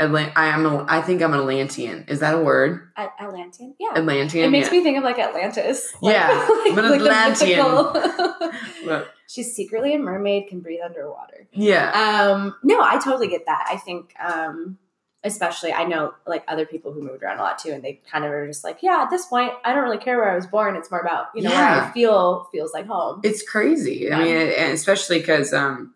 Atlant- 0.00 0.32
I 0.36 0.46
am. 0.46 0.64
A, 0.64 0.86
I 0.88 1.02
think 1.02 1.22
I'm 1.22 1.34
an 1.34 1.40
Atlantean. 1.40 2.04
Is 2.08 2.20
that 2.20 2.34
a 2.34 2.38
word? 2.38 2.90
At 2.96 3.12
Atlantean? 3.20 3.74
Yeah. 3.80 3.90
Atlantean. 3.96 4.44
it 4.44 4.50
makes 4.50 4.68
yeah. 4.68 4.78
me 4.78 4.82
think 4.84 4.98
of 4.98 5.04
like 5.04 5.18
Atlantis. 5.18 5.92
Like- 6.00 6.14
Yeah, 6.14 6.28
like, 6.66 6.74
but 6.74 6.84
like 6.84 7.00
Atlantean. 7.00 9.04
She's 9.28 9.54
secretly 9.54 9.94
a 9.94 9.98
mermaid, 9.98 10.48
can 10.48 10.60
breathe 10.60 10.80
underwater. 10.84 11.48
yeah. 11.52 11.90
Um, 12.30 12.54
no, 12.62 12.80
I 12.80 12.98
totally 12.98 13.28
get 13.28 13.44
that. 13.46 13.66
I 13.70 13.76
think, 13.76 14.14
um, 14.18 14.78
especially, 15.22 15.72
I 15.72 15.84
know 15.84 16.14
like 16.26 16.44
other 16.48 16.64
people 16.64 16.92
who 16.92 17.02
moved 17.02 17.22
around 17.22 17.38
a 17.38 17.42
lot 17.42 17.58
too, 17.58 17.72
and 17.72 17.84
they 17.84 18.00
kind 18.10 18.24
of 18.24 18.30
are 18.30 18.46
just 18.46 18.64
like, 18.64 18.78
yeah, 18.82 19.02
at 19.02 19.10
this 19.10 19.26
point, 19.26 19.52
I 19.64 19.74
don't 19.74 19.82
really 19.82 19.98
care 19.98 20.16
where 20.16 20.30
I 20.30 20.34
was 20.36 20.46
born. 20.46 20.76
It's 20.76 20.90
more 20.90 21.00
about 21.00 21.26
you 21.34 21.42
know 21.42 21.50
where 21.50 21.82
I 21.82 21.90
feel 21.92 22.48
feels 22.52 22.72
like 22.72 22.86
home. 22.86 23.20
it's 23.22 23.42
crazy. 23.42 24.06
Yeah. 24.08 24.18
I 24.18 24.24
mean, 24.24 24.36
especially 24.72 25.18
because, 25.18 25.52
um, 25.52 25.94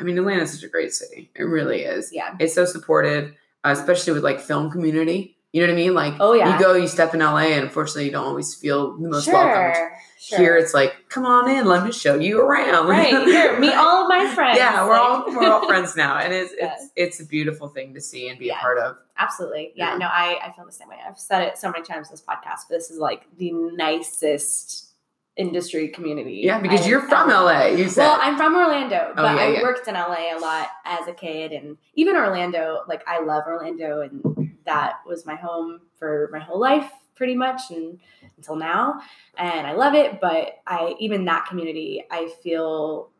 I 0.00 0.04
mean, 0.04 0.18
Atlanta's 0.18 0.52
such 0.52 0.62
a 0.64 0.68
great 0.68 0.92
city. 0.92 1.30
It 1.36 1.44
really 1.44 1.82
is. 1.82 2.10
yeah. 2.12 2.34
It's 2.40 2.54
so 2.54 2.64
supportive, 2.64 3.32
uh, 3.64 3.70
especially 3.78 4.12
with 4.14 4.24
like 4.24 4.40
film 4.40 4.70
community. 4.70 5.36
You 5.52 5.60
know 5.60 5.68
what 5.68 5.74
I 5.74 5.76
mean? 5.84 5.94
Like, 5.94 6.14
Oh 6.18 6.32
yeah. 6.32 6.52
you 6.52 6.60
go, 6.64 6.74
you 6.74 6.88
step 6.88 7.14
in 7.14 7.20
LA, 7.20 7.36
and 7.54 7.62
unfortunately, 7.64 8.06
you 8.06 8.10
don't 8.10 8.26
always 8.26 8.56
feel 8.56 8.96
the 8.98 9.08
most 9.08 9.26
sure. 9.26 9.34
welcome. 9.34 9.82
Sure. 10.18 10.38
Here, 10.38 10.56
it's 10.56 10.74
like, 10.74 10.94
come 11.10 11.24
on 11.26 11.48
in, 11.48 11.66
let 11.66 11.84
me 11.84 11.92
show 11.92 12.14
you 12.18 12.40
around. 12.40 12.88
right 12.88 13.08
here, 13.24 13.60
meet 13.60 13.72
all 13.74 14.02
of 14.02 14.08
my 14.08 14.26
friends. 14.34 14.58
yeah, 14.58 14.84
we're 14.84 14.96
all 14.96 15.24
we're 15.28 15.48
all 15.48 15.64
friends 15.68 15.94
now, 15.94 16.16
and 16.18 16.32
it's 16.34 16.52
it's 16.58 16.88
it's 16.96 17.20
a 17.20 17.26
beautiful 17.26 17.68
thing 17.68 17.94
to 17.94 18.00
see 18.00 18.28
and 18.28 18.38
be 18.38 18.46
Yeah. 18.46 18.56
a 18.58 18.60
part 18.62 18.78
of. 18.78 18.96
Absolutely. 19.16 19.72
Yeah, 19.76 19.92
Yeah. 19.92 19.98
no, 19.98 20.06
I, 20.06 20.40
I 20.42 20.52
feel 20.56 20.64
the 20.64 20.72
same 20.72 20.88
way. 20.88 20.96
I've 21.06 21.18
said 21.20 21.42
it 21.42 21.56
so 21.58 21.70
many 21.70 21.84
times 21.84 22.08
in 22.08 22.14
this 22.14 22.22
podcast, 22.22 22.62
but 22.68 22.76
this 22.78 22.90
is 22.90 22.98
like 22.98 23.22
the 23.38 23.52
nicest 23.52 24.93
industry 25.36 25.88
community. 25.88 26.42
Yeah, 26.44 26.60
because 26.60 26.82
I- 26.82 26.88
you're 26.88 27.00
from 27.02 27.30
I- 27.30 27.34
LA. 27.34 27.66
You 27.76 27.88
said. 27.88 28.04
Well, 28.04 28.18
I'm 28.20 28.36
from 28.36 28.54
Orlando, 28.54 29.08
oh, 29.10 29.14
but 29.16 29.34
yeah, 29.36 29.42
I 29.42 29.46
yeah. 29.48 29.62
worked 29.62 29.88
in 29.88 29.94
LA 29.94 30.36
a 30.36 30.38
lot 30.38 30.68
as 30.84 31.08
a 31.08 31.12
kid, 31.12 31.52
and 31.52 31.76
even 31.94 32.16
Orlando. 32.16 32.82
Like 32.88 33.02
I 33.08 33.20
love 33.20 33.44
Orlando, 33.46 34.00
and 34.02 34.56
that 34.64 35.00
was 35.06 35.26
my 35.26 35.34
home 35.34 35.80
for 35.98 36.28
my 36.32 36.38
whole 36.38 36.60
life, 36.60 36.90
pretty 37.16 37.34
much, 37.34 37.62
and 37.70 37.98
until 38.36 38.56
now. 38.56 39.00
And 39.36 39.66
I 39.66 39.72
love 39.72 39.94
it, 39.94 40.20
but 40.20 40.60
I 40.66 40.94
even 41.00 41.24
that 41.26 41.46
community 41.46 42.04
I 42.10 42.28
feel 42.42 43.10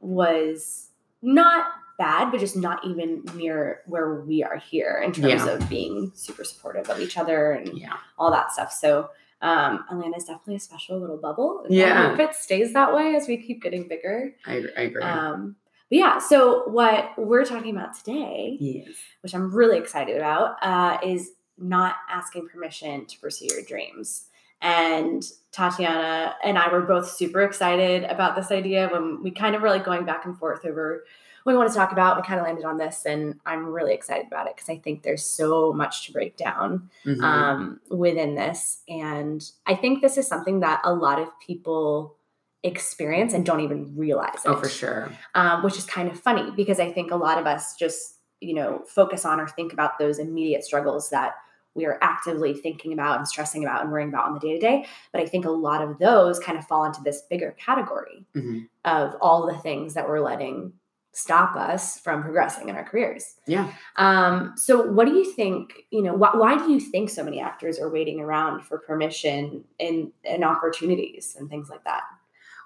was 0.00 0.90
not 1.22 1.66
bad, 1.98 2.30
but 2.30 2.40
just 2.40 2.56
not 2.56 2.84
even 2.84 3.24
near 3.34 3.80
where 3.86 4.14
we 4.20 4.42
are 4.44 4.58
here 4.58 5.00
in 5.04 5.12
terms 5.12 5.46
Yeah. 5.46 5.48
of 5.52 5.68
being 5.68 6.12
super 6.14 6.44
supportive 6.44 6.90
of 6.90 7.00
each 7.00 7.16
other 7.16 7.52
and 7.52 7.78
yeah. 7.78 7.94
all 8.18 8.30
that 8.30 8.52
stuff. 8.52 8.70
So 8.72 9.08
um, 9.42 9.84
Atlanta 9.90 10.16
is 10.16 10.24
definitely 10.24 10.56
a 10.56 10.60
special 10.60 10.98
little 10.98 11.18
bubble. 11.18 11.64
Yeah. 11.68 12.02
I 12.02 12.08
hope 12.10 12.20
it 12.20 12.34
stays 12.34 12.72
that 12.72 12.94
way 12.94 13.14
as 13.16 13.28
we 13.28 13.36
keep 13.36 13.62
getting 13.62 13.86
bigger. 13.88 14.34
I, 14.46 14.54
agree- 14.54 14.72
I 14.76 14.80
agree. 14.82 15.02
Um, 15.02 15.56
but 15.88 15.98
yeah, 15.98 16.18
so 16.18 16.68
what 16.68 17.12
we're 17.16 17.44
talking 17.44 17.76
about 17.76 17.96
today, 17.96 18.56
yes. 18.58 18.88
which 19.20 19.34
I'm 19.34 19.54
really 19.54 19.78
excited 19.78 20.16
about, 20.16 20.56
uh, 20.62 20.98
is 21.04 21.32
not 21.58 21.94
asking 22.10 22.48
permission 22.48 23.06
to 23.06 23.18
pursue 23.20 23.46
your 23.50 23.62
dreams. 23.62 24.26
And 24.60 25.22
Tatiana 25.52 26.34
and 26.42 26.58
I 26.58 26.72
were 26.72 26.80
both 26.80 27.08
super 27.08 27.42
excited 27.42 28.04
about 28.04 28.34
this 28.36 28.50
idea 28.50 28.88
when 28.88 29.22
we 29.22 29.30
kind 29.30 29.54
of 29.54 29.62
were 29.62 29.68
like 29.68 29.84
going 29.84 30.04
back 30.04 30.24
and 30.24 30.36
forth 30.36 30.64
over 30.64 31.04
we 31.46 31.56
want 31.56 31.70
to 31.70 31.74
talk 31.78 31.92
about. 31.92 32.16
We 32.16 32.22
kind 32.24 32.40
of 32.40 32.44
landed 32.44 32.64
on 32.64 32.76
this, 32.76 33.06
and 33.06 33.38
I'm 33.46 33.66
really 33.66 33.94
excited 33.94 34.26
about 34.26 34.48
it 34.48 34.56
because 34.56 34.68
I 34.68 34.78
think 34.78 35.02
there's 35.04 35.24
so 35.24 35.72
much 35.72 36.06
to 36.06 36.12
break 36.12 36.36
down 36.36 36.90
Mhm. 37.06 37.22
um, 37.22 37.80
within 37.88 38.34
this. 38.34 38.82
And 38.88 39.42
I 39.64 39.74
think 39.76 40.02
this 40.02 40.18
is 40.18 40.26
something 40.26 40.60
that 40.60 40.80
a 40.84 40.92
lot 40.92 41.20
of 41.20 41.28
people 41.40 42.16
experience 42.64 43.32
and 43.32 43.46
don't 43.46 43.60
even 43.60 43.96
realize 43.96 44.44
it 44.44 44.48
oh, 44.48 44.56
for 44.56 44.68
sure. 44.68 45.12
um, 45.36 45.62
which 45.62 45.78
is 45.78 45.84
kind 45.86 46.10
of 46.10 46.18
funny 46.18 46.50
because 46.56 46.80
I 46.80 46.90
think 46.90 47.12
a 47.12 47.16
lot 47.16 47.38
of 47.38 47.46
us 47.46 47.76
just, 47.76 48.16
you 48.40 48.54
know, 48.54 48.82
focus 48.88 49.24
on 49.24 49.38
or 49.40 49.46
think 49.46 49.72
about 49.72 49.98
those 50.00 50.18
immediate 50.18 50.64
struggles 50.64 51.10
that 51.10 51.36
we 51.74 51.84
are 51.86 51.98
actively 52.02 52.54
thinking 52.54 52.92
about 52.92 53.18
and 53.18 53.28
stressing 53.28 53.62
about 53.62 53.82
and 53.82 53.92
worrying 53.92 54.08
about 54.08 54.26
on 54.26 54.34
the 54.34 54.40
day 54.40 54.54
to 54.54 54.58
day. 54.58 54.86
But 55.12 55.20
I 55.20 55.26
think 55.26 55.44
a 55.44 55.50
lot 55.50 55.80
of 55.82 55.98
those 55.98 56.40
kind 56.40 56.58
of 56.58 56.66
fall 56.66 56.84
into 56.84 57.02
this 57.04 57.22
bigger 57.30 57.54
category 57.58 58.26
Mhm. 58.34 58.68
of 58.84 59.14
all 59.20 59.46
the 59.46 59.58
things 59.58 59.94
that 59.94 60.08
we're 60.08 60.20
letting 60.20 60.72
stop 61.16 61.56
us 61.56 61.98
from 61.98 62.22
progressing 62.22 62.68
in 62.68 62.76
our 62.76 62.84
careers. 62.84 63.36
Yeah. 63.46 63.72
Um, 63.96 64.52
so 64.56 64.82
what 64.82 65.06
do 65.06 65.14
you 65.14 65.32
think, 65.32 65.86
you 65.90 66.02
know, 66.02 66.12
wh- 66.12 66.38
why 66.38 66.58
do 66.58 66.70
you 66.70 66.78
think 66.78 67.08
so 67.08 67.24
many 67.24 67.40
actors 67.40 67.78
are 67.78 67.88
waiting 67.90 68.20
around 68.20 68.66
for 68.66 68.78
permission 68.78 69.64
and, 69.80 70.12
and 70.26 70.44
opportunities 70.44 71.34
and 71.38 71.48
things 71.48 71.70
like 71.70 71.84
that? 71.84 72.02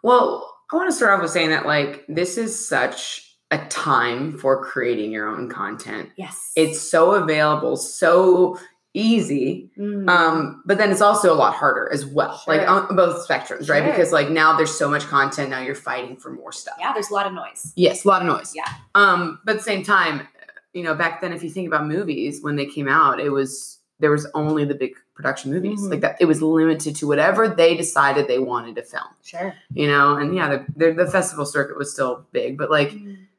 Well, 0.02 0.52
I 0.72 0.76
want 0.76 0.90
to 0.90 0.96
start 0.96 1.12
off 1.12 1.22
with 1.22 1.30
saying 1.30 1.50
that 1.50 1.64
like 1.64 2.04
this 2.08 2.36
is 2.36 2.68
such 2.68 3.36
a 3.52 3.58
time 3.66 4.36
for 4.36 4.64
creating 4.64 5.12
your 5.12 5.28
own 5.28 5.48
content. 5.48 6.10
Yes. 6.16 6.50
It's 6.56 6.80
so 6.80 7.12
available, 7.12 7.76
so 7.76 8.58
easy. 8.94 9.70
Mm. 9.78 10.08
Um, 10.08 10.62
but 10.66 10.78
then 10.78 10.90
it's 10.90 11.00
also 11.00 11.32
a 11.32 11.36
lot 11.36 11.54
harder 11.54 11.88
as 11.92 12.04
well, 12.06 12.42
like 12.46 12.68
on 12.68 12.96
both 12.96 13.26
spectrums, 13.28 13.68
right? 13.70 13.84
Because 13.84 14.12
like 14.12 14.30
now 14.30 14.56
there's 14.56 14.76
so 14.76 14.88
much 14.88 15.04
content, 15.06 15.50
now 15.50 15.60
you're 15.60 15.74
fighting 15.74 16.16
for 16.16 16.30
more 16.30 16.52
stuff. 16.52 16.74
yeah, 16.80 16.92
there's 16.92 17.10
a 17.10 17.14
lot 17.14 17.26
of 17.26 17.32
noise. 17.32 17.72
Yes, 17.76 18.04
a 18.04 18.08
lot 18.08 18.22
of 18.22 18.28
noise. 18.28 18.52
Yeah. 18.54 18.64
Um, 18.94 19.40
but 19.44 19.52
at 19.52 19.58
the 19.58 19.64
same 19.64 19.82
time, 19.84 20.26
you 20.72 20.82
know, 20.82 20.94
back 20.94 21.20
then, 21.20 21.32
if 21.32 21.42
you 21.42 21.50
think 21.50 21.66
about 21.66 21.86
movies 21.86 22.42
when 22.42 22.56
they 22.56 22.66
came 22.66 22.88
out, 22.88 23.20
it 23.20 23.30
was 23.30 23.78
there 23.98 24.10
was 24.10 24.26
only 24.34 24.64
the 24.64 24.74
big 24.74 24.94
production 25.14 25.50
movies 25.52 25.80
Mhm. 25.82 25.90
like 25.90 26.00
that. 26.00 26.16
It 26.20 26.24
was 26.24 26.40
limited 26.40 26.96
to 26.96 27.06
whatever 27.06 27.46
they 27.48 27.76
decided 27.76 28.26
they 28.28 28.38
wanted 28.38 28.76
to 28.76 28.82
film. 28.82 29.04
Sure. 29.22 29.54
You 29.74 29.86
know, 29.88 30.16
and 30.16 30.34
yeah, 30.34 30.48
the 30.48 30.64
the, 30.76 31.04
the 31.04 31.10
festival 31.10 31.44
circuit 31.44 31.76
was 31.76 31.92
still 31.92 32.24
big, 32.32 32.56
but 32.56 32.70
like 32.70 32.94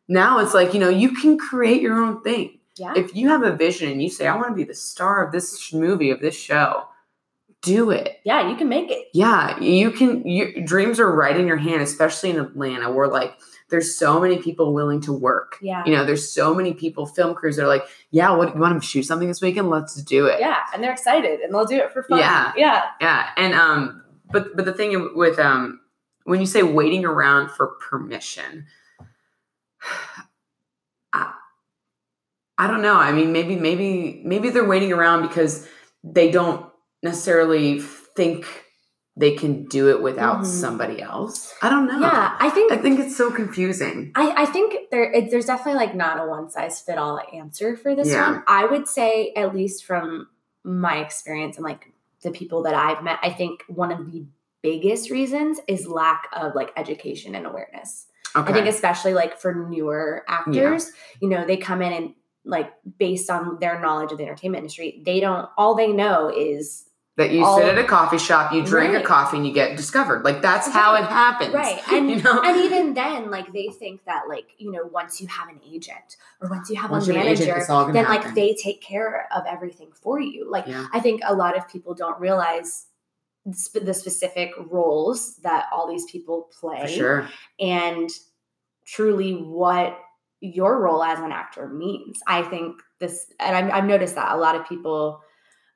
now 0.08 0.40
it's 0.40 0.54
like 0.54 0.74
you 0.74 0.80
know 0.80 0.90
you 0.90 1.12
can 1.16 1.38
create 1.38 1.82
your 1.82 2.02
own 2.02 2.22
thing. 2.22 2.60
Yeah. 2.82 2.94
If 2.96 3.16
you 3.16 3.30
have 3.30 3.44
a 3.44 3.56
vision 3.56 3.92
and 3.92 4.02
you 4.02 4.10
say, 4.10 4.28
"I 4.28 4.36
want 4.36 4.50
to 4.50 4.56
be 4.56 4.64
the 4.64 4.74
star 4.74 5.24
of 5.26 5.32
this 5.32 5.60
sh- 5.60 5.74
movie 5.74 6.10
of 6.12 6.20
this 6.20 6.36
show," 6.36 6.88
do 7.62 7.92
it. 7.92 8.20
yeah, 8.26 8.50
you 8.50 8.56
can 8.56 8.68
make 8.70 8.90
it. 8.90 9.08
Yeah, 9.14 9.60
you 9.60 9.92
can. 9.92 10.28
Your 10.28 10.52
dreams 10.64 11.00
are 11.00 11.12
right 11.14 11.38
in 11.40 11.46
your 11.46 11.58
hand, 11.58 11.82
especially 11.84 12.32
in 12.32 12.40
Atlanta, 12.40 12.92
where 12.92 13.08
like 13.08 13.38
there's 13.70 13.96
so 13.96 14.20
many 14.20 14.38
people 14.40 14.74
willing 14.74 15.00
to 15.02 15.14
work. 15.14 15.58
Yeah. 15.62 15.86
You 15.86 15.96
know, 15.96 16.04
there's 16.04 16.30
so 16.30 16.54
many 16.56 16.74
people, 16.74 17.06
film 17.06 17.36
crews 17.36 17.56
that 17.56 17.64
are 17.64 17.68
like, 17.68 17.86
yeah, 18.10 18.32
what 18.36 18.54
you 18.54 18.60
want 18.60 18.82
to 18.82 18.86
shoot 18.86 19.04
something 19.04 19.28
this 19.28 19.42
weekend? 19.42 19.70
Let's 19.70 19.96
do 20.02 20.26
it. 20.26 20.40
Yeah, 20.42 20.58
and 20.74 20.84
they're 20.84 20.92
excited 20.92 21.40
and 21.40 21.54
they'll 21.54 21.66
do 21.66 21.78
it 21.78 21.92
for 21.94 22.04
fun. 22.04 22.20
Yeah. 22.20 22.52
Yeah. 22.58 22.82
Yeah. 23.00 23.30
And 23.38 23.54
um, 23.54 24.04
but 24.32 24.56
but 24.56 24.66
the 24.66 24.74
thing 24.74 25.12
with 25.16 25.38
um 25.40 25.80
when 26.24 26.40
you 26.40 26.46
say 26.48 26.64
waiting 26.64 27.06
around 27.06 27.52
for 27.52 27.68
permission, 27.90 28.66
I 32.62 32.68
don't 32.68 32.84
know. 32.84 32.96
I 32.96 33.12
mean, 33.12 33.32
maybe 33.34 33.56
maybe 33.56 34.22
maybe 34.24 34.50
they're 34.52 34.68
waiting 34.76 34.94
around 34.94 35.24
because 35.28 35.68
they 36.04 36.30
don't 36.30 36.66
necessarily 37.02 37.80
think 37.80 38.46
they 39.18 39.36
can 39.36 39.66
do 39.66 39.90
it 39.90 40.02
without 40.02 40.42
Mhm. 40.42 40.46
somebody 40.46 41.02
else. 41.02 41.54
I 41.62 41.70
don't 41.70 41.88
know. 41.88 42.00
Yeah. 42.00 42.36
I 42.40 42.50
think 42.50 42.72
I 42.72 42.78
think 42.78 43.00
it's 43.00 43.18
so 43.18 43.32
confusing. 43.32 44.12
I, 44.16 44.44
I 44.44 44.46
think 44.46 44.90
there 44.92 45.12
it, 45.12 45.32
there's 45.32 45.48
definitely 45.48 45.80
like 45.86 45.96
not 45.96 46.20
a 46.24 46.26
one 46.30 46.50
size 46.52 46.80
fit 46.82 46.98
all 47.00 47.20
answer 47.34 47.76
for 47.76 47.96
this 47.96 48.08
Yeah. 48.10 48.30
one. 48.32 48.44
I 48.48 48.68
would 48.68 48.88
say 48.88 49.34
at 49.36 49.56
least 49.56 49.84
from 49.86 50.28
my 50.64 50.98
experience 50.98 51.58
and 51.58 51.64
like 51.66 51.92
the 52.22 52.32
people 52.32 52.62
that 52.64 52.76
I've 52.76 53.04
met, 53.04 53.18
I 53.24 53.32
think 53.32 53.64
one 53.68 53.92
of 53.92 54.12
the 54.12 54.24
biggest 54.62 55.10
reasons 55.10 55.60
is 55.68 55.88
lack 55.88 56.30
of 56.34 56.54
like 56.54 56.72
education 56.78 57.34
and 57.34 57.48
awareness. 57.48 58.06
Okay. 58.36 58.50
I 58.52 58.54
think 58.54 58.68
especially 58.68 59.14
like 59.14 59.38
for 59.40 59.54
newer 59.54 60.24
actors, 60.28 60.92
you 61.22 61.28
know, 61.28 61.46
they 61.46 61.58
come 61.58 61.82
in 61.82 61.92
and 61.92 62.14
like 62.46 62.72
based 62.98 63.30
on 63.30 63.60
their 63.60 63.80
knowledge 63.80 64.12
of 64.12 64.18
the 64.18 64.24
entertainment 64.24 64.62
industry, 64.64 65.02
they 65.06 65.20
don't 65.20 65.48
all 65.58 65.76
they 65.76 65.92
know 65.92 66.30
is 66.36 66.86
that 67.18 67.32
you 67.32 67.44
all- 67.46 67.58
sit 67.58 67.68
at 67.68 67.78
a 67.78 67.84
coffee 67.84 68.18
shop, 68.18 68.52
you 68.54 68.64
drink 68.64 68.94
Right. 68.94 69.04
a 69.04 69.06
coffee, 69.06 69.38
and 69.38 69.46
you 69.46 69.54
get 69.54 69.76
discovered. 69.78 70.24
Like 70.24 70.42
that's 70.42 70.68
how 70.68 70.96
it 70.96 71.04
happens. 71.04 71.54
right. 71.54 71.80
And 71.92 72.10
you 72.10 72.22
know? 72.22 72.42
and 72.42 72.58
even 72.58 72.94
then, 72.94 73.30
like 73.30 73.52
they 73.54 73.68
think 73.68 74.06
that 74.06 74.24
like, 74.30 74.48
you 74.58 74.72
know, 74.72 74.86
once 74.86 75.20
you 75.22 75.28
have 75.28 75.50
an 75.50 75.60
agent 75.70 76.16
or 76.42 76.50
once 76.50 76.70
you 76.70 76.78
have 76.78 76.90
Once 76.90 77.08
a 77.08 77.12
agent, 77.12 77.26
manager, 77.48 77.66
gonna 77.68 77.94
then 77.94 78.06
happen. 78.06 78.26
like 78.28 78.36
they 78.36 78.54
take 78.56 78.82
care 78.82 79.28
of 79.36 79.44
everything 79.48 79.90
for 79.94 80.20
you. 80.20 80.50
Like 80.50 80.66
Yeah. 80.68 80.88
I 80.94 81.00
think 81.00 81.22
a 81.26 81.36
lot 81.36 81.58
of 81.58 81.68
people 81.68 81.94
don't 81.94 82.20
realize 82.20 82.88
the 83.46 83.94
specific 83.94 84.52
roles 84.70 85.36
that 85.38 85.66
all 85.72 85.88
these 85.88 86.06
people 86.06 86.50
play 86.60 86.82
For 86.82 86.88
sure. 86.88 87.28
and 87.60 88.10
truly 88.86 89.34
what 89.34 89.98
your 90.42 90.80
role 90.82 91.04
as 91.04 91.20
an 91.20 91.32
actor 91.32 91.68
means. 91.68 92.20
I 92.28 92.42
think 92.44 92.82
this, 93.00 93.32
and 93.40 93.56
I've, 93.56 93.72
I've 93.72 93.86
noticed 93.86 94.16
that 94.16 94.36
a 94.36 94.38
lot 94.38 94.56
of 94.56 94.68
people 94.68 95.22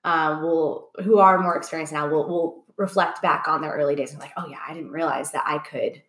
uh, 0.04 0.40
will, 0.42 0.92
who 1.04 1.20
are 1.20 1.38
more 1.40 1.56
experienced 1.56 1.94
now, 1.94 2.08
will 2.10 2.28
will 2.28 2.66
reflect 2.78 3.22
back 3.22 3.48
on 3.48 3.62
their 3.62 3.72
early 3.72 3.96
days 3.96 4.12
and 4.12 4.20
like, 4.20 4.34
oh 4.38 4.48
yeah, 4.50 4.58
I 4.68 4.74
didn't 4.74 4.92
realize 4.92 5.32
that 5.32 5.44
I 5.46 5.60
could. 5.60 6.02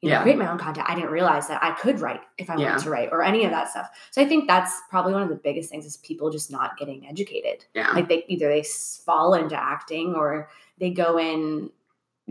You 0.00 0.08
know, 0.10 0.16
Yeah. 0.16 0.22
create 0.22 0.38
my 0.38 0.50
own 0.50 0.58
content. 0.58 0.88
I 0.90 0.94
didn't 0.96 1.10
realize 1.10 1.46
that 1.48 1.62
I 1.62 1.72
could 1.72 2.00
write 2.00 2.20
if 2.36 2.50
I 2.50 2.56
Yeah. 2.56 2.70
wanted 2.70 2.82
to 2.84 2.90
write 2.90 3.10
or 3.12 3.22
any 3.22 3.44
of 3.44 3.50
that 3.52 3.68
stuff. 3.70 3.88
So 4.10 4.20
I 4.20 4.26
think 4.26 4.48
that's 4.48 4.80
probably 4.90 5.12
one 5.12 5.22
of 5.22 5.28
the 5.28 5.36
biggest 5.36 5.70
things 5.70 5.86
is 5.86 5.96
people 5.98 6.28
just 6.30 6.50
not 6.50 6.76
getting 6.76 7.06
educated 7.06 7.64
Yeah. 7.74 7.92
like 7.92 8.08
they 8.08 8.24
either 8.28 8.48
they 8.48 8.64
fall 9.04 9.34
into 9.34 9.56
acting 9.56 10.14
or 10.14 10.48
they 10.78 10.90
go 10.90 11.18
in 11.18 11.70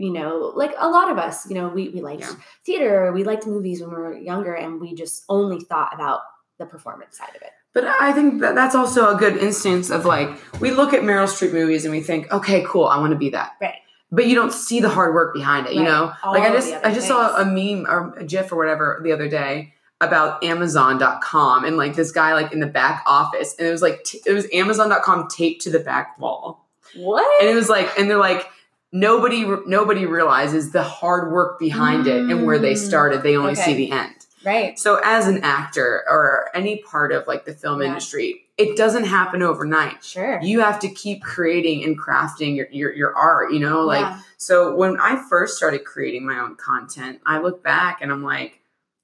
you 0.04 0.12
know 0.12 0.52
like 0.62 0.74
a 0.78 0.88
lot 0.96 1.10
of 1.12 1.16
us 1.26 1.36
you 1.48 1.54
know 1.58 1.68
we, 1.68 1.82
we 1.94 2.00
liked 2.00 2.22
Yeah. 2.22 2.34
theater 2.66 3.12
we 3.12 3.22
liked 3.24 3.46
movies 3.46 3.80
when 3.80 3.90
we 3.90 3.96
were 3.96 4.16
younger 4.32 4.54
and 4.62 4.80
we 4.80 4.94
just 5.02 5.24
only 5.28 5.60
thought 5.70 5.92
about 5.94 6.20
the 6.58 6.66
performance 6.66 7.16
side 7.18 7.34
of 7.38 7.42
it 7.48 7.52
But 7.74 7.84
I 7.84 8.12
think 8.12 8.40
that 8.42 8.54
that's 8.54 8.74
also 8.74 9.00
a 9.14 9.16
good 9.18 9.36
instance 9.48 9.86
of 9.96 10.04
like 10.14 10.28
we 10.60 10.70
look 10.70 10.92
at 10.92 11.02
Meryl 11.08 11.28
Streep 11.34 11.52
movies 11.52 11.84
and 11.86 11.92
we 11.96 12.00
think, 12.10 12.30
okay, 12.38 12.60
cool, 12.70 12.86
I 12.94 12.98
want 13.02 13.12
to 13.12 13.18
be 13.26 13.30
that. 13.30 13.52
Right. 13.60 13.80
But 14.18 14.26
you 14.28 14.34
don't 14.40 14.52
see 14.52 14.78
the 14.80 14.90
hard 14.90 15.14
work 15.14 15.32
behind 15.34 15.66
it, 15.68 15.72
you 15.74 15.82
know. 15.90 16.12
All 16.22 16.34
like 16.34 16.42
I 16.48 16.52
just 16.52 16.70
I 16.86 16.92
just 16.92 17.08
saw 17.08 17.20
a 17.42 17.44
meme 17.46 17.86
or 17.92 17.98
a 18.18 18.24
GIF 18.32 18.52
or 18.52 18.56
whatever 18.62 19.00
the 19.02 19.12
other 19.16 19.26
day 19.40 19.72
about 20.02 20.44
Amazon.com 20.44 21.64
and 21.64 21.76
like 21.76 21.94
this 21.94 22.12
guy 22.12 22.34
like 22.34 22.52
in 22.52 22.60
the 22.60 22.66
back 22.66 23.02
office 23.06 23.54
and 23.58 23.66
it 23.66 23.70
was 23.70 23.82
like 23.82 24.04
t- 24.04 24.20
it 24.26 24.32
was 24.32 24.46
Amazon.com 24.52 25.28
taped 25.28 25.62
to 25.62 25.70
the 25.70 25.78
back 25.80 26.18
wall 26.18 26.66
what 26.96 27.24
and 27.40 27.48
it 27.48 27.54
was 27.54 27.68
like 27.68 27.88
and 27.98 28.10
they're 28.10 28.18
like 28.18 28.46
nobody 28.92 29.44
nobody 29.66 30.04
realizes 30.06 30.70
the 30.72 30.82
hard 30.82 31.32
work 31.32 31.58
behind 31.58 32.06
it 32.06 32.20
and 32.30 32.44
where 32.46 32.58
they 32.58 32.74
Mm. 32.74 32.86
started 32.86 33.22
they 33.22 33.36
only 33.36 33.52
Okay. 33.52 33.62
see 33.62 33.74
the 33.74 33.90
end 33.90 34.14
right 34.44 34.78
so 34.78 35.00
as 35.02 35.26
an 35.28 35.40
actor 35.42 36.04
or 36.08 36.50
any 36.54 36.82
part 36.82 37.10
of 37.12 37.26
like 37.26 37.44
the 37.46 37.54
film 37.54 37.80
Yeah. 37.80 37.88
industry 37.88 38.46
it 38.58 38.76
doesn't 38.76 39.04
happen 39.04 39.42
overnight 39.42 40.04
sure 40.04 40.38
you 40.42 40.60
have 40.60 40.78
to 40.80 40.88
keep 40.88 41.22
creating 41.22 41.82
and 41.84 41.98
crafting 41.98 42.54
your, 42.54 42.66
your, 42.70 42.92
your 42.92 43.16
art 43.16 43.52
you 43.52 43.60
know 43.60 43.80
like 43.84 44.02
Yeah. 44.04 44.18
so 44.36 44.74
when 44.76 45.00
i 45.00 45.16
first 45.28 45.56
started 45.56 45.84
creating 45.86 46.26
my 46.26 46.38
own 46.38 46.54
content 46.56 47.20
i 47.24 47.38
look 47.38 47.62
back 47.62 48.00
and 48.02 48.12
i'm 48.12 48.22
like 48.22 48.58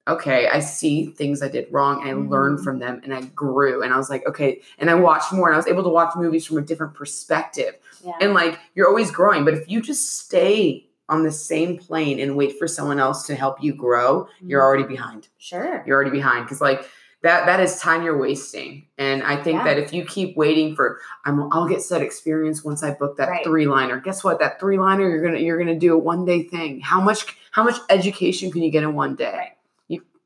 okay 0.08 0.48
i 0.48 0.58
see 0.58 1.06
things 1.06 1.42
i 1.42 1.48
did 1.48 1.66
wrong 1.70 2.00
and 2.02 2.10
i 2.10 2.12
learned 2.28 2.58
Mhm. 2.58 2.64
from 2.64 2.78
them 2.78 3.00
and 3.04 3.12
i 3.14 3.20
grew 3.20 3.82
and 3.82 3.92
i 3.92 3.96
was 3.96 4.08
like 4.10 4.26
okay 4.26 4.60
and 4.78 4.88
i 4.90 4.94
watched 4.94 5.32
more 5.32 5.48
and 5.48 5.54
i 5.54 5.58
was 5.58 5.66
able 5.66 5.82
to 5.82 5.88
watch 5.88 6.14
movies 6.16 6.44
from 6.46 6.58
a 6.58 6.62
different 6.62 6.94
perspective 6.94 7.74
yeah 8.04 8.12
and 8.20 8.32
like 8.34 8.58
you're 8.74 8.88
always 8.88 9.10
growing 9.10 9.44
but 9.44 9.54
if 9.54 9.68
you 9.68 9.80
just 9.82 10.18
stay 10.20 10.84
on 11.10 11.22
the 11.22 11.32
same 11.32 11.78
plane 11.78 12.20
and 12.20 12.36
wait 12.36 12.58
for 12.58 12.68
someone 12.68 12.98
else 13.00 13.26
to 13.26 13.34
help 13.34 13.62
you 13.62 13.72
grow, 13.72 14.28
you're 14.42 14.60
Mhm. 14.60 14.64
already 14.66 14.82
behind. 14.84 15.28
Sure. 15.38 15.82
You're 15.86 15.96
already 15.96 16.10
behind 16.10 16.44
because 16.44 16.60
like 16.60 16.84
that 17.22 17.46
that 17.46 17.60
is 17.60 17.80
time 17.80 18.02
you're 18.02 18.18
wasting. 18.18 18.84
And 18.98 19.22
I 19.22 19.36
think 19.36 19.56
Yeah. 19.60 19.64
that 19.64 19.78
if 19.78 19.94
you 19.94 20.04
keep 20.04 20.36
waiting 20.36 20.76
for 20.76 20.98
I'm 21.24 21.48
I'll 21.50 21.66
get 21.66 21.80
set 21.80 22.02
experience 22.02 22.62
once 22.62 22.82
I 22.82 22.90
book 22.90 23.16
that 23.16 23.30
Right. 23.30 23.42
three 23.42 23.66
liner. 23.66 23.98
Guess 24.00 24.22
what? 24.22 24.38
That 24.38 24.60
three 24.60 24.76
liner 24.78 25.08
you're 25.08 25.22
gonna 25.22 25.38
you're 25.38 25.56
gonna 25.56 25.78
do 25.78 25.94
a 25.94 25.98
one 25.98 26.26
day 26.26 26.42
thing. 26.42 26.80
How 26.80 27.00
much 27.00 27.24
how 27.52 27.64
much 27.64 27.78
education 27.88 28.50
can 28.52 28.62
you 28.62 28.70
get 28.70 28.82
in 28.82 28.94
one 28.94 29.14
day? 29.14 29.32
Right. 29.32 29.52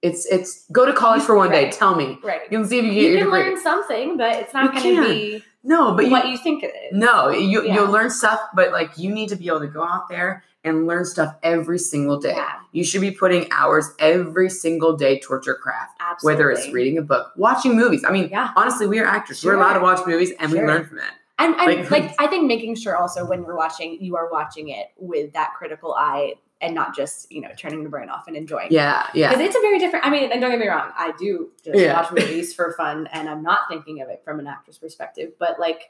You 0.02 0.08
it's 0.10 0.26
it's 0.26 0.66
go 0.72 0.84
to 0.86 0.92
college 0.92 1.22
for 1.22 1.36
one 1.36 1.50
day. 1.50 1.70
Tell 1.70 1.94
me. 1.94 2.18
Right. 2.22 2.40
You 2.50 2.58
can 2.58 2.66
see 2.68 2.78
if 2.78 2.84
you 2.84 2.90
get 2.92 3.02
You 3.02 3.08
your 3.10 3.18
can 3.18 3.26
degree. 3.26 3.42
learn 3.52 3.60
something, 3.60 4.16
but 4.16 4.32
it's 4.36 4.52
not 4.54 4.72
going 4.74 4.96
to 4.96 5.02
be 5.08 5.44
no, 5.64 5.94
but 5.94 6.10
what 6.10 6.28
you 6.28 6.36
think 6.36 6.64
it 6.64 6.72
is. 6.90 6.98
no, 6.98 7.28
you 7.30 7.62
Yeah. 7.64 7.74
you'll 7.74 7.90
learn 7.90 8.10
stuff, 8.10 8.40
but 8.54 8.72
like 8.72 8.98
you 8.98 9.12
need 9.14 9.28
to 9.28 9.36
be 9.36 9.46
able 9.46 9.60
to 9.60 9.68
go 9.68 9.82
out 9.84 10.08
there 10.08 10.42
and 10.64 10.86
learn 10.86 11.04
stuff 11.04 11.34
every 11.42 11.78
single 11.78 12.18
day. 12.20 12.34
Yeah, 12.36 12.52
You 12.72 12.84
should 12.84 13.00
be 13.00 13.10
putting 13.10 13.50
hours 13.52 13.90
every 13.98 14.48
single 14.48 14.96
day 14.96 15.18
towards 15.20 15.46
your 15.46 15.56
craft, 15.56 15.92
absolutely. 16.00 16.34
whether 16.36 16.50
it's 16.52 16.68
reading 16.72 16.98
a 16.98 17.02
book, 17.02 17.32
watching 17.36 17.76
movies. 17.76 18.04
I 18.06 18.10
mean, 18.12 18.28
Yeah. 18.30 18.50
honestly, 18.56 18.86
we 18.86 18.98
are 19.00 19.06
actors. 19.06 19.44
We're 19.44 19.54
allowed 19.54 19.74
to 19.74 19.80
watch 19.80 20.04
movies 20.06 20.32
and 20.38 20.52
we 20.52 20.60
learn 20.60 20.84
from 20.86 20.98
it. 20.98 21.04
And, 21.38 21.54
and 21.56 21.80
Like- 21.80 21.90
like, 21.90 22.14
I 22.20 22.26
think 22.28 22.46
making 22.46 22.74
sure 22.76 22.96
also 22.96 23.24
when 23.24 23.42
you're 23.44 23.56
watching, 23.56 23.98
you 24.00 24.14
are 24.16 24.28
watching 24.30 24.68
it 24.68 24.88
with 24.98 25.32
that 25.32 25.54
critical 25.56 25.94
eye 25.94 26.34
and 26.62 26.74
not 26.74 26.94
just 26.96 27.30
you 27.30 27.40
know 27.42 27.50
turning 27.56 27.82
the 27.84 27.90
brain 27.90 28.08
off 28.08 28.26
and 28.28 28.36
enjoying. 28.36 28.68
Yeah, 28.70 29.06
yeah. 29.14 29.28
Because 29.30 29.44
it's 29.46 29.56
a 29.56 29.60
very 29.60 29.78
different. 29.78 30.06
I 30.06 30.10
mean, 30.10 30.30
and 30.32 30.40
don't 30.40 30.50
get 30.50 30.60
me 30.60 30.68
wrong, 30.68 30.90
I 30.96 31.12
do 31.18 31.50
just 31.64 31.78
Yeah. 31.78 32.00
watch 32.00 32.12
movies 32.12 32.54
for 32.54 32.72
fun, 32.72 33.08
and 33.12 33.28
I'm 33.28 33.42
not 33.42 33.60
thinking 33.68 34.00
of 34.00 34.08
it 34.08 34.22
from 34.24 34.38
an 34.40 34.46
actor's 34.46 34.78
perspective. 34.78 35.32
But 35.38 35.58
like, 35.60 35.82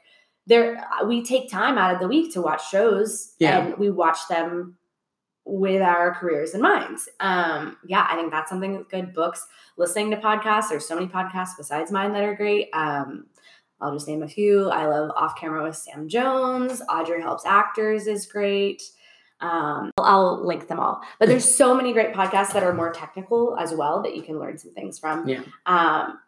there, 0.47 0.85
we 1.05 1.23
take 1.23 1.49
time 1.49 1.77
out 1.77 1.93
of 1.93 2.01
the 2.01 2.07
week 2.07 2.33
to 2.33 2.41
watch 2.41 2.69
shows, 2.69 3.35
Yeah. 3.39 3.59
and 3.59 3.77
we 3.77 3.89
watch 3.89 4.27
them 4.27 4.77
with 5.45 5.81
our 5.81 6.13
careers 6.15 6.53
in 6.53 6.61
mind. 6.61 6.97
Um, 7.19 7.77
yeah, 7.85 8.07
I 8.09 8.15
think 8.15 8.31
that's 8.31 8.49
something 8.49 8.73
that's 8.73 8.87
good. 8.87 9.13
Books, 9.13 9.45
listening 9.77 10.09
to 10.11 10.17
podcasts. 10.17 10.69
There's 10.69 10.87
so 10.87 10.95
many 10.95 11.07
podcasts 11.07 11.57
besides 11.57 11.91
mine 11.91 12.13
that 12.13 12.23
are 12.23 12.35
great. 12.35 12.69
Um, 12.73 13.25
I'll 13.81 13.91
just 13.93 14.07
name 14.07 14.23
a 14.23 14.27
few. 14.29 14.69
I 14.69 14.85
love 14.85 15.11
Off 15.17 15.35
Camera 15.37 15.61
with 15.63 15.75
Sam 15.75 16.07
Jones. 16.07 16.81
Audrey 16.89 17.21
Helps 17.21 17.45
Actors 17.45 18.07
is 18.07 18.25
great. 18.25 18.81
Um, 19.41 19.91
I'll, 19.97 20.05
I'll 20.05 20.45
link 20.47 20.67
them 20.67 20.79
all. 20.79 21.01
But 21.19 21.27
there's 21.27 21.43
so 21.45 21.75
many 21.75 21.93
great 21.93 22.13
podcasts 22.13 22.53
that 22.53 22.63
are 22.63 22.73
more 22.73 22.91
technical 22.91 23.57
as 23.57 23.73
well 23.73 24.01
that 24.03 24.15
you 24.15 24.21
can 24.21 24.39
learn 24.39 24.57
some 24.57 24.71
things 24.71 24.99
from. 24.99 25.27
Yeah. 25.27 25.41
Um, 25.65 26.19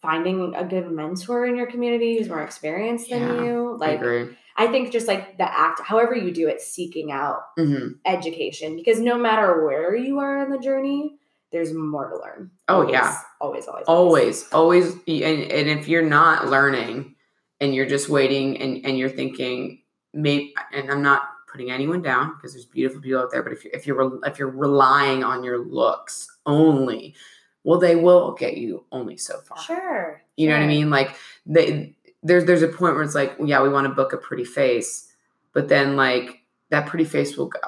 finding 0.00 0.54
a 0.54 0.62
good 0.64 0.90
mentor 0.90 1.46
in 1.46 1.56
your 1.56 1.66
community 1.66 2.18
who's 2.18 2.28
more 2.28 2.42
experienced 2.42 3.08
than 3.08 3.22
Yeah, 3.22 3.42
you. 3.42 3.72
I 3.72 3.76
Like 3.76 4.00
agree. 4.00 4.36
I 4.56 4.66
think 4.66 4.92
just 4.92 5.08
like 5.08 5.38
the 5.38 5.58
act, 5.58 5.80
however 5.80 6.14
you 6.14 6.30
do 6.30 6.46
it, 6.48 6.60
seeking 6.60 7.10
out 7.10 7.40
hmm 7.56 7.88
education 8.04 8.76
because 8.76 9.00
no 9.00 9.16
matter 9.16 9.64
where 9.64 9.96
you 9.96 10.18
are 10.18 10.44
in 10.44 10.50
the 10.50 10.58
journey, 10.58 11.16
there's 11.52 11.72
more 11.72 12.10
to 12.10 12.16
learn. 12.18 12.50
Oh, 12.68 12.80
Always, 12.80 12.92
yeah. 12.92 13.18
always, 13.40 13.66
always, 13.66 13.84
Always, 13.86 14.52
always. 14.52 14.92
And, 15.06 15.50
and 15.50 15.68
if 15.70 15.88
you're 15.88 16.02
not 16.02 16.48
learning 16.48 17.14
and 17.60 17.74
you're 17.74 17.86
just 17.86 18.08
waiting 18.10 18.60
and, 18.60 18.84
and 18.84 18.98
you're 18.98 19.08
thinking, 19.08 19.80
maybe, 20.12 20.54
and 20.72 20.90
I'm 20.90 21.00
not 21.02 21.22
putting 21.54 21.70
anyone 21.70 22.02
down 22.02 22.34
because 22.34 22.52
there's 22.52 22.64
beautiful 22.64 23.00
people 23.00 23.20
out 23.20 23.30
there, 23.30 23.40
but 23.40 23.52
if 23.52 23.64
you're, 23.64 23.72
if 23.72 23.86
you're, 23.86 24.26
if 24.26 24.40
you're 24.40 24.50
relying 24.50 25.22
on 25.22 25.44
your 25.44 25.64
looks 25.64 26.36
only, 26.46 27.14
well, 27.62 27.78
they 27.78 27.94
will 27.94 28.32
get 28.32 28.56
you 28.56 28.84
only 28.90 29.16
so 29.16 29.38
far. 29.42 29.58
Sure. 29.58 30.22
You 30.36 30.48
know 30.48 30.56
what 30.56 30.64
I 30.64 30.66
mean? 30.66 30.90
Like 30.90 31.14
they 31.46 31.94
there's 32.24 32.44
there's 32.44 32.62
a 32.62 32.68
point 32.68 32.96
where 32.96 33.04
it's 33.04 33.14
like, 33.14 33.36
yeah, 33.42 33.62
we 33.62 33.68
want 33.68 33.86
to 33.86 33.94
book 33.94 34.12
a 34.12 34.16
pretty 34.16 34.44
face, 34.44 35.12
but 35.52 35.68
then 35.68 35.94
like 35.94 36.42
that 36.70 36.86
pretty 36.86 37.04
face 37.04 37.36
will 37.36 37.46
go. 37.46 37.60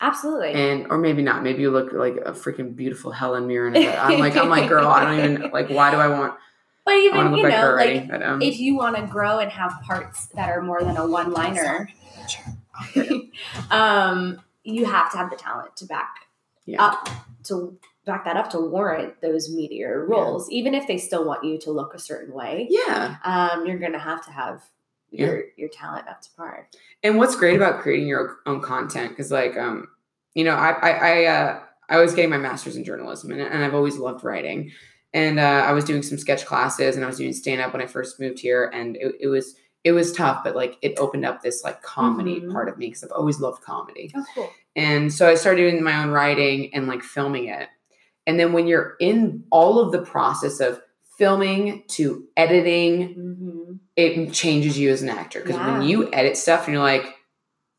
Absolutely. 0.00 0.52
And 0.52 0.86
or 0.88 0.96
maybe 0.96 1.22
not. 1.22 1.42
Maybe 1.42 1.62
you 1.62 1.72
look 1.72 1.92
like 1.92 2.16
a 2.18 2.30
freaking 2.30 2.76
beautiful 2.76 3.10
Helen 3.10 3.48
Mirren. 3.48 3.76
I'm 3.76 4.20
like, 4.20 4.36
I'm 4.36 4.48
like, 4.48 4.68
girl, 4.68 4.86
I 4.86 5.04
don't 5.04 5.18
even 5.18 5.50
like 5.52 5.68
why 5.68 5.90
do 5.90 5.96
I 5.96 6.06
want 6.06 6.34
but 6.86 6.94
even 6.94 7.34
you 7.34 7.48
know, 7.48 7.74
like 7.74 8.08
but, 8.08 8.22
um, 8.22 8.40
if 8.40 8.60
you 8.60 8.76
want 8.76 8.94
to 8.94 9.02
grow 9.02 9.40
and 9.40 9.50
have 9.50 9.82
parts 9.82 10.26
that 10.36 10.48
are 10.48 10.62
more 10.62 10.84
than 10.84 10.96
a 10.96 11.04
one 11.04 11.32
liner, 11.32 11.90
um, 13.70 14.40
you 14.64 14.84
have 14.84 15.10
to 15.12 15.18
have 15.18 15.30
the 15.30 15.36
talent 15.36 15.76
to 15.76 15.86
back 15.86 16.26
Yeah. 16.64 16.82
up 16.84 17.08
to 17.44 17.78
back 18.04 18.24
that 18.24 18.36
up 18.36 18.50
to 18.50 18.60
warrant 18.60 19.20
those 19.20 19.50
meteor 19.52 20.04
roles, 20.06 20.50
even 20.50 20.74
if 20.74 20.86
they 20.86 20.98
still 20.98 21.24
want 21.24 21.44
you 21.44 21.58
to 21.58 21.70
look 21.70 21.94
a 21.94 21.98
certain 21.98 22.32
way. 22.34 22.66
yeah. 22.70 23.16
Um, 23.24 23.66
you're 23.66 23.78
gonna 23.78 23.98
have 23.98 24.24
to 24.26 24.30
have 24.32 24.62
Yeah. 25.10 25.26
your 25.26 25.42
your 25.56 25.68
talent 25.68 26.08
up 26.08 26.20
to 26.22 26.28
par. 26.36 26.68
And 27.02 27.18
what's 27.18 27.36
great 27.36 27.56
about 27.56 27.80
creating 27.82 28.08
your 28.08 28.38
own 28.46 28.60
content, 28.60 29.10
because 29.10 29.30
like 29.30 29.56
um, 29.56 29.88
you 30.34 30.44
know, 30.44 30.54
I 30.54 30.70
I 30.70 30.90
I, 30.90 31.24
uh, 31.24 31.60
I 31.88 31.98
was 32.00 32.14
getting 32.14 32.30
my 32.30 32.38
master's 32.38 32.76
in 32.76 32.84
journalism, 32.84 33.30
and, 33.30 33.40
and 33.40 33.64
I've 33.64 33.74
always 33.74 33.96
loved 33.96 34.24
writing. 34.24 34.72
And 35.14 35.38
uh, 35.38 35.64
I 35.66 35.72
was 35.72 35.84
doing 35.84 36.02
some 36.02 36.18
sketch 36.18 36.44
classes, 36.44 36.94
and 36.96 37.04
I 37.04 37.08
was 37.08 37.16
doing 37.16 37.32
stand 37.32 37.60
up 37.60 37.72
when 37.72 37.80
I 37.80 37.86
first 37.86 38.20
moved 38.20 38.40
here, 38.40 38.70
and 38.74 38.96
it, 38.96 39.14
it 39.20 39.28
was 39.28 39.54
it 39.86 39.92
was 39.92 40.12
tough, 40.12 40.42
but 40.42 40.56
like 40.56 40.76
it 40.82 40.98
opened 40.98 41.24
up 41.24 41.42
this 41.42 41.62
like 41.62 41.80
comedy 41.80 42.40
Mhm. 42.40 42.52
part 42.52 42.68
of 42.68 42.76
me 42.76 42.86
because 42.88 43.04
I've 43.04 43.12
always 43.12 43.38
loved 43.40 43.62
comedy. 43.62 44.12
Oh, 44.16 44.24
cool. 44.34 44.50
And 44.74 45.12
so 45.12 45.28
I 45.28 45.36
started 45.36 45.62
doing 45.62 45.82
my 45.82 46.02
own 46.02 46.10
writing 46.10 46.74
and 46.74 46.88
like 46.88 47.02
filming 47.04 47.46
it. 47.46 47.68
And 48.26 48.38
then 48.40 48.52
when 48.52 48.66
you're 48.66 48.96
in 49.00 49.44
all 49.50 49.78
of 49.78 49.92
the 49.92 50.02
process 50.02 50.58
of 50.58 50.80
filming 51.16 51.84
to 51.96 52.24
editing, 52.36 53.14
hmm 53.14 53.72
it 53.94 54.30
changes 54.32 54.78
you 54.78 54.90
as 54.90 55.00
an 55.02 55.08
actor 55.08 55.40
because 55.40 55.56
when 55.56 55.80
you 55.82 56.12
edit 56.12 56.36
stuff 56.36 56.66
and 56.66 56.74
you're 56.74 56.82
like 56.82 57.14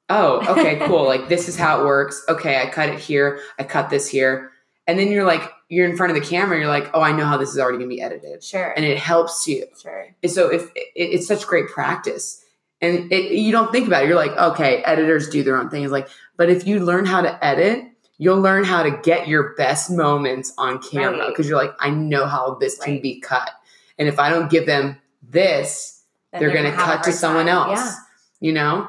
oh 0.09 0.41
okay 0.57 0.77
cool 0.87 1.05
like 1.05 1.27
this 1.29 1.47
is 1.47 1.55
how 1.55 1.79
it 1.81 1.85
works 1.85 2.23
okay 2.27 2.59
i 2.61 2.65
cut 2.69 2.89
it 2.89 2.97
here 2.99 3.39
i 3.59 3.63
cut 3.63 3.89
this 3.91 4.07
here 4.09 4.51
and 4.87 4.97
then 4.97 5.11
you're 5.11 5.25
like 5.25 5.51
you're 5.69 5.87
in 5.89 5.97
front 5.97 6.15
of 6.15 6.21
the 6.21 6.27
camera 6.27 6.57
you're 6.57 6.67
like 6.67 6.89
oh 6.93 7.01
i 7.01 7.11
know 7.11 7.25
how 7.25 7.37
this 7.37 7.49
is 7.49 7.57
already 7.59 7.77
going 7.77 7.89
to 7.89 7.95
be 7.95 8.01
edited 8.01 8.43
Sure. 8.43 8.71
and 8.75 8.85
it 8.85 8.97
helps 8.97 9.47
you 9.47 9.65
sure. 9.81 10.07
and 10.23 10.31
so 10.31 10.49
if 10.51 10.63
it, 10.75 10.87
it's 10.95 11.27
such 11.27 11.45
great 11.45 11.67
practice 11.67 12.43
and 12.81 13.11
it, 13.11 13.31
you 13.31 13.51
don't 13.51 13.71
think 13.71 13.87
about 13.87 14.03
it 14.03 14.07
you're 14.07 14.15
like 14.15 14.31
okay 14.37 14.81
editors 14.83 15.29
do 15.29 15.43
their 15.43 15.57
own 15.57 15.69
thing 15.69 15.83
it's 15.83 15.91
like 15.91 16.07
but 16.37 16.49
if 16.49 16.65
you 16.67 16.79
learn 16.79 17.05
how 17.05 17.21
to 17.21 17.45
edit 17.45 17.85
you'll 18.19 18.39
learn 18.41 18.63
how 18.63 18.81
to 18.81 18.91
get 19.03 19.27
your 19.27 19.53
best 19.55 19.91
moments 19.91 20.53
on 20.57 20.81
camera 20.81 21.19
Right. 21.19 21.27
because 21.29 21.47
you're 21.49 21.61
like 21.61 21.73
i 21.79 21.89
know 21.89 22.25
how 22.25 22.55
this 22.55 22.77
can 22.79 23.01
be 23.01 23.19
cut 23.19 23.51
and 23.99 24.07
if 24.07 24.19
i 24.19 24.29
don't 24.29 24.49
give 24.49 24.65
them 24.65 24.97
this 25.21 26.01
Then 26.31 26.41
they're 26.41 26.53
going 26.53 26.69
to 26.71 26.77
cut 26.77 27.03
to 27.03 27.11
someone 27.11 27.47
time. 27.47 27.69
else 27.71 27.79
Yeah. 27.79 27.93
you 28.39 28.53
know 28.53 28.87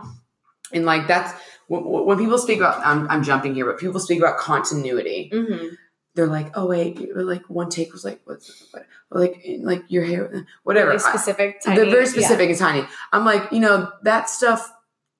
and 0.73 0.85
like 0.85 1.07
that's 1.09 1.33
when, 1.67 1.83
when 1.85 2.17
people 2.19 2.39
speak 2.39 2.59
about 2.59 2.85
I'm, 2.87 3.11
I'm 3.11 3.23
jumping 3.23 3.55
here 3.55 3.67
but 3.67 3.79
people 3.79 4.01
speak 4.01 4.19
about 4.19 4.39
continuity 4.39 5.31
hmm 5.35 5.67
they're 6.15 6.27
like 6.27 6.51
oh 6.57 6.67
wait 6.67 7.15
like 7.17 7.45
one 7.49 7.69
take 7.69 7.93
was 7.93 8.05
like 8.05 8.21
what's 8.25 8.67
what 8.73 8.87
like 9.11 9.45
like 9.63 9.85
your 9.89 10.05
hair 10.05 10.47
whatever 10.65 10.89
Very 10.89 10.99
specific. 10.99 11.63
they're 11.63 11.77
tiny- 11.77 11.91
very 11.91 12.05
yeah. 12.05 12.11
specific 12.11 12.51
and 12.51 12.59
tiny 12.59 12.87
i'm 13.13 13.25
like 13.25 13.51
you 13.53 13.61
know 13.61 13.91
that 14.03 14.29
stuff 14.29 14.73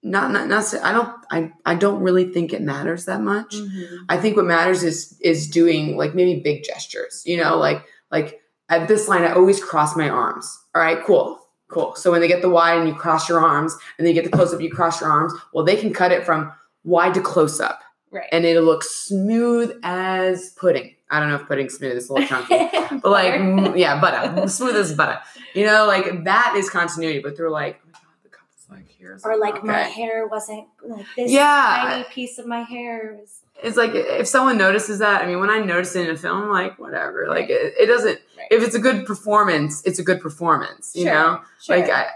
not 0.03 0.31
not 0.31 0.49
not 0.49 0.65
i 0.83 0.93
don't 0.93 1.13
i 1.31 1.53
i 1.67 1.75
don't 1.75 2.01
really 2.03 2.33
think 2.33 2.53
it 2.53 2.63
matters 2.63 3.05
that 3.07 3.21
much 3.21 3.55
Mhm. 3.55 3.99
I 4.09 4.17
think 4.17 4.37
what 4.37 4.47
matters 4.47 4.83
is 4.83 5.19
is 5.21 5.49
doing 5.49 5.97
like 5.97 6.15
maybe 6.15 6.41
big 6.41 6.63
gestures, 6.65 7.23
you 7.27 7.37
know, 7.37 7.57
like 7.59 7.85
like 8.11 8.41
at 8.69 8.87
this 8.89 9.09
line 9.09 9.23
I 9.25 9.33
always 9.33 9.63
cross 9.63 9.97
my 9.97 10.09
arms. 10.09 10.47
All 10.75 10.81
right, 10.83 11.05
cool. 11.05 11.39
Cool. 11.69 11.95
So 11.97 12.11
when 12.11 12.21
they 12.21 12.29
get 12.29 12.41
the 12.43 12.49
wide 12.49 12.79
and 12.79 12.89
you 12.89 12.95
cross 12.95 13.29
your 13.29 13.41
arms 13.41 13.73
and 13.99 14.07
then 14.07 14.15
you 14.15 14.21
get 14.23 14.31
the 14.31 14.35
close 14.37 14.55
up, 14.55 14.61
you 14.61 14.71
cross 14.71 15.01
your 15.01 15.11
arms. 15.11 15.33
Well, 15.53 15.65
they 15.65 15.77
can 15.77 15.93
cut 15.93 16.13
it 16.13 16.25
from 16.25 16.53
wide 16.85 17.13
to 17.15 17.21
close 17.21 17.61
up 17.61 17.81
Right. 18.11 18.29
and 18.33 18.45
it'll 18.45 18.65
look 18.65 18.83
smooth 18.85 19.79
as 19.83 20.51
pudding. 20.53 20.95
I 21.11 21.21
don't 21.21 21.29
know 21.29 21.37
if 21.37 21.47
pudding's 21.47 21.75
smooth, 21.75 21.97
it's 21.97 22.09
a 22.09 22.13
little 22.15 22.29
chunky. 22.29 22.55
But 23.03 23.11
like, 23.11 23.35
mm, 23.35 23.77
yeah, 23.79 24.01
butter, 24.01 24.49
smooth 24.49 24.77
as 24.77 24.95
butter. 24.95 25.19
You 25.55 25.67
know, 25.67 25.87
like 25.87 26.25
that 26.25 26.55
is 26.57 26.71
continuity. 26.71 27.21
But 27.21 27.37
they're 27.37 27.51
like, 27.51 27.81
oh 27.85 27.89
my 27.93 27.99
god, 28.01 28.23
the 28.23 28.29
cup 28.31 28.47
is 28.57 28.67
like 28.71 28.89
here. 28.89 29.19
Or 29.25 29.37
like 29.37 29.63
my 29.65 29.79
hair 29.83 30.27
wasn't 30.27 30.67
like 30.87 31.07
this 31.17 31.31
Yeah. 31.31 31.77
tiny 31.91 32.05
piece 32.11 32.39
of 32.39 32.47
my 32.47 32.63
hair 32.63 33.17
was 33.21 33.43
it's 33.61 33.77
like 33.77 33.91
if 33.93 34.29
someone 34.29 34.57
notices 34.57 35.01
that 35.01 35.21
i 35.21 35.27
mean 35.27 35.41
when 35.41 35.51
i 35.51 35.59
notice 35.59 35.97
it 35.97 36.09
in 36.09 36.15
a 36.15 36.17
film 36.17 36.45
I'm 36.45 36.49
like 36.51 36.79
whatever 36.79 37.27
like 37.27 37.49
Right. 37.49 37.51
it, 37.51 37.75
it 37.81 37.87
doesn't 37.87 38.21
Right. 38.39 38.47
if 38.53 38.63
it's 38.63 38.77
a 38.77 38.79
good 38.79 39.05
performance 39.05 39.83
it's 39.85 39.99
a 39.99 40.05
good 40.05 40.21
performance 40.21 40.93
you 40.95 41.03
Sure, 41.07 41.13
know 41.13 41.41
sure. 41.61 41.77
like 41.77 41.91
I, 41.91 42.07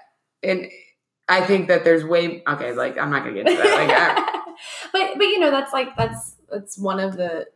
and 0.44 0.70
i 1.32 1.44
think 1.44 1.68
that 1.68 1.84
there's 1.84 2.04
way 2.04 2.42
okay 2.46 2.72
like 2.72 2.98
i'm 2.98 3.10
not 3.10 3.24
gonna 3.24 3.34
get 3.34 3.48
into 3.48 3.62
that 3.62 4.24
like 4.24 4.64
but 4.92 5.18
but 5.18 5.24
you 5.24 5.38
know 5.38 5.50
that's 5.50 5.72
like 5.72 5.96
that's 5.96 6.36
that's 6.50 6.78
one 6.78 7.00
of 7.00 7.16
the 7.16 7.46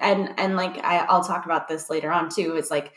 and 0.00 0.32
and 0.38 0.56
like 0.56 0.78
I, 0.84 0.98
I'll 0.98 1.24
talk 1.24 1.44
about 1.44 1.68
this 1.68 1.90
later 1.90 2.10
on 2.10 2.28
too. 2.28 2.56
It's 2.56 2.70
like 2.70 2.92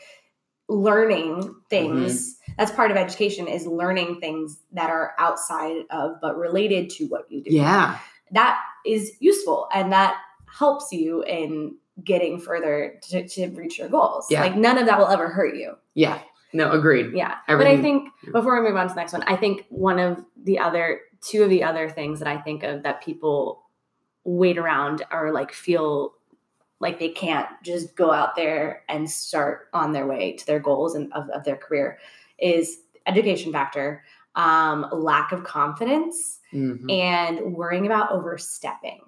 learning 0.68 1.54
things. 1.68 2.34
Mm-hmm. 2.34 2.52
That's 2.58 2.72
part 2.72 2.90
of 2.90 2.96
education 2.96 3.48
is 3.48 3.66
learning 3.66 4.20
things 4.20 4.60
that 4.72 4.90
are 4.90 5.12
outside 5.18 5.82
of 5.90 6.20
but 6.20 6.36
related 6.36 6.90
to 6.90 7.06
what 7.06 7.30
you 7.30 7.42
do. 7.42 7.50
yeah 7.50 7.98
That 8.30 8.60
is 8.86 9.12
useful 9.20 9.68
and 9.74 9.92
that 9.92 10.16
helps 10.46 10.92
you 10.92 11.22
in 11.24 11.76
getting 12.02 12.38
further 12.40 13.00
to, 13.08 13.28
to 13.28 13.48
reach 13.48 13.78
your 13.78 13.88
goals. 13.88 14.26
Yeah. 14.30 14.40
Like 14.40 14.56
none 14.56 14.78
of 14.78 14.86
that 14.86 14.98
will 14.98 15.08
ever 15.08 15.28
hurt 15.28 15.56
you. 15.56 15.74
yeah 15.94 16.20
no 16.52 16.70
agreed 16.72 17.12
Yeah. 17.14 17.36
But 17.46 17.52
I 17.66 17.72
Everything- 17.72 17.82
think 17.82 18.32
before 18.32 18.60
we 18.60 18.68
move 18.68 18.76
on 18.76 18.88
to 18.88 18.94
the 18.94 19.00
next 19.00 19.12
one, 19.12 19.22
I 19.26 19.36
think 19.36 19.66
one 19.70 19.98
of 19.98 20.24
the 20.44 20.58
other 20.58 21.00
two 21.20 21.42
of 21.44 21.50
the 21.50 21.62
other 21.62 21.88
things 21.88 22.18
that 22.18 22.28
I 22.28 22.36
think 22.38 22.62
of 22.62 22.82
that 22.82 23.02
people 23.02 23.62
wait 24.24 24.58
around 24.58 25.02
or 25.12 25.32
like 25.32 25.52
feel 25.52 26.14
like 26.80 26.98
they 26.98 27.08
can't 27.10 27.48
just 27.62 27.94
go 27.96 28.10
out 28.12 28.34
there 28.34 28.82
and 28.88 29.08
start 29.08 29.68
on 29.72 29.92
their 29.92 30.06
way 30.06 30.32
to 30.32 30.46
their 30.46 30.58
goals 30.60 30.94
and 30.96 31.12
of, 31.12 31.28
of 31.30 31.44
their 31.44 31.56
career 31.56 31.98
is 32.38 32.78
education 33.06 33.52
factor 33.52 34.02
um, 34.34 34.86
lack 34.92 35.30
of 35.32 35.44
confidence 35.44 36.40
Mhm. 36.52 36.90
and 36.90 37.54
worrying 37.54 37.86
about 37.86 38.10
overstepping 38.10 39.00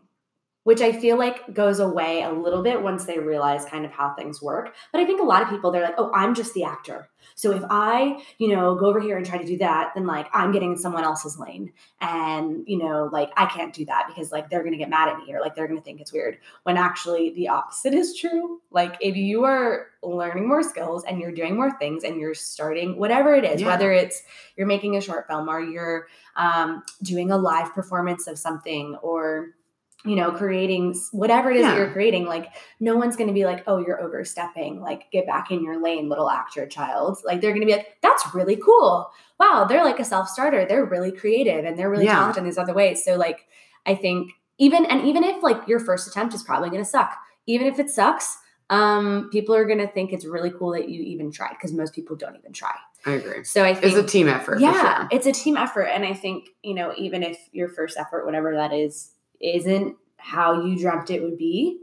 which 0.64 0.80
i 0.80 0.90
feel 0.92 1.16
like 1.16 1.54
goes 1.54 1.78
away 1.78 2.22
a 2.22 2.30
little 2.32 2.62
bit 2.62 2.82
once 2.82 3.04
they 3.04 3.18
realize 3.18 3.64
kind 3.64 3.84
of 3.84 3.92
how 3.92 4.12
things 4.14 4.42
work. 4.42 4.74
But 4.92 5.00
i 5.00 5.04
think 5.04 5.20
a 5.20 5.24
lot 5.24 5.42
of 5.42 5.48
people 5.48 5.70
they're 5.70 5.82
like 5.82 5.94
oh 5.98 6.10
i'm 6.12 6.34
just 6.34 6.52
the 6.54 6.64
actor. 6.64 7.08
So 7.36 7.52
if 7.52 7.62
i 7.70 8.22
you 8.38 8.48
know 8.54 8.74
go 8.74 8.86
over 8.86 9.00
here 9.00 9.16
and 9.16 9.24
try 9.24 9.38
to 9.38 9.46
do 9.46 9.58
that 9.58 9.92
then 9.94 10.06
like 10.06 10.26
i'm 10.34 10.52
getting 10.52 10.72
in 10.72 10.76
someone 10.78 11.04
else's 11.04 11.38
lane. 11.38 11.72
And 12.00 12.64
you 12.66 12.78
know 12.78 13.08
like 13.12 13.30
i 13.36 13.46
can't 13.46 13.72
do 13.74 13.84
that 13.86 14.06
because 14.08 14.32
like 14.32 14.50
they're 14.50 14.60
going 14.62 14.72
to 14.72 14.78
get 14.78 14.90
mad 14.90 15.08
at 15.08 15.18
me 15.18 15.32
or 15.32 15.40
like 15.40 15.54
they're 15.54 15.68
going 15.68 15.78
to 15.78 15.84
think 15.84 16.00
it's 16.00 16.12
weird. 16.12 16.38
When 16.64 16.76
actually 16.76 17.30
the 17.34 17.48
opposite 17.48 17.94
is 17.94 18.16
true. 18.16 18.60
Like 18.70 18.96
if 19.00 19.16
you 19.16 19.44
are 19.44 19.86
learning 20.02 20.48
more 20.48 20.62
skills 20.62 21.04
and 21.04 21.18
you're 21.20 21.32
doing 21.32 21.56
more 21.56 21.76
things 21.78 22.04
and 22.04 22.20
you're 22.20 22.34
starting 22.34 22.98
whatever 22.98 23.34
it 23.34 23.44
is 23.44 23.60
Yeah. 23.60 23.68
whether 23.68 23.92
it's 23.92 24.22
you're 24.56 24.66
making 24.66 24.96
a 24.96 25.00
short 25.00 25.26
film 25.26 25.48
or 25.48 25.60
you're 25.60 26.06
um, 26.36 26.82
doing 27.02 27.30
a 27.30 27.36
live 27.36 27.72
performance 27.74 28.26
of 28.26 28.38
something 28.38 28.96
or 29.02 29.50
you 30.06 30.16
know 30.16 30.30
creating 30.32 30.94
whatever 31.12 31.50
it 31.50 31.56
is 31.56 31.62
that 31.62 31.76
you're 31.78 31.90
creating 31.92 32.26
like 32.26 32.48
no 32.80 32.94
one's 32.96 33.16
going 33.16 33.26
to 33.28 33.32
be 33.32 33.44
like 33.46 33.62
oh 33.66 33.78
you're 33.78 34.02
overstepping 34.02 34.80
like 34.80 35.10
get 35.10 35.26
back 35.26 35.50
in 35.50 35.62
your 35.62 35.80
lane 35.82 36.08
little 36.10 36.28
actor 36.30 36.66
child 36.66 37.16
like 37.24 37.40
they're 37.40 37.52
going 37.52 37.62
to 37.62 37.66
be 37.66 37.72
like 37.72 37.96
that's 38.02 38.34
really 38.34 38.56
cool 38.56 39.10
wow 39.40 39.64
they're 39.68 39.82
like 39.84 39.98
a 39.98 40.04
self-starter 40.04 40.66
they're 40.68 40.84
really 40.84 41.10
creative 41.10 41.64
and 41.64 41.78
they're 41.78 41.90
really 41.90 42.04
Yeah. 42.04 42.16
talented 42.16 42.38
in 42.42 42.44
these 42.44 42.58
other 42.58 42.74
ways 42.74 43.02
so 43.04 43.16
like 43.16 43.46
i 43.86 43.94
think 43.94 44.32
even 44.58 44.84
and 44.86 45.06
even 45.06 45.24
if 45.24 45.42
like 45.42 45.66
your 45.66 45.80
first 45.80 46.06
attempt 46.06 46.34
is 46.34 46.42
probably 46.42 46.68
going 46.70 46.82
to 46.84 46.88
suck 46.88 47.16
even 47.46 47.66
if 47.66 47.78
it 47.78 47.88
sucks 47.88 48.36
um 48.70 49.28
people 49.32 49.54
are 49.54 49.64
going 49.64 49.78
to 49.78 49.88
think 49.88 50.12
it's 50.12 50.26
really 50.26 50.50
cool 50.50 50.72
that 50.72 50.88
you 50.88 51.02
even 51.02 51.30
tried 51.32 51.50
because 51.54 51.72
most 51.72 51.94
people 51.94 52.14
don't 52.16 52.36
even 52.36 52.52
try 52.52 52.74
I 53.06 53.12
agree. 53.12 53.42
so 53.44 53.64
i 53.64 53.72
think 53.74 53.86
It's 53.86 53.96
a 53.96 54.02
team 54.06 54.28
effort. 54.28 54.60
yeah 54.60 54.98
sure. 55.00 55.08
it's 55.12 55.26
a 55.26 55.32
team 55.32 55.56
effort 55.56 55.84
and 55.84 56.04
i 56.04 56.12
think 56.12 56.48
you 56.62 56.74
know 56.74 56.92
even 56.98 57.22
if 57.22 57.38
your 57.52 57.68
first 57.68 57.96
effort 57.98 58.24
whatever 58.26 58.54
that 58.54 58.72
is 58.72 59.10
isn't 59.40 59.96
how 60.16 60.64
you 60.64 60.78
dreamt 60.78 61.10
it 61.10 61.22
would 61.22 61.36
be 61.38 61.80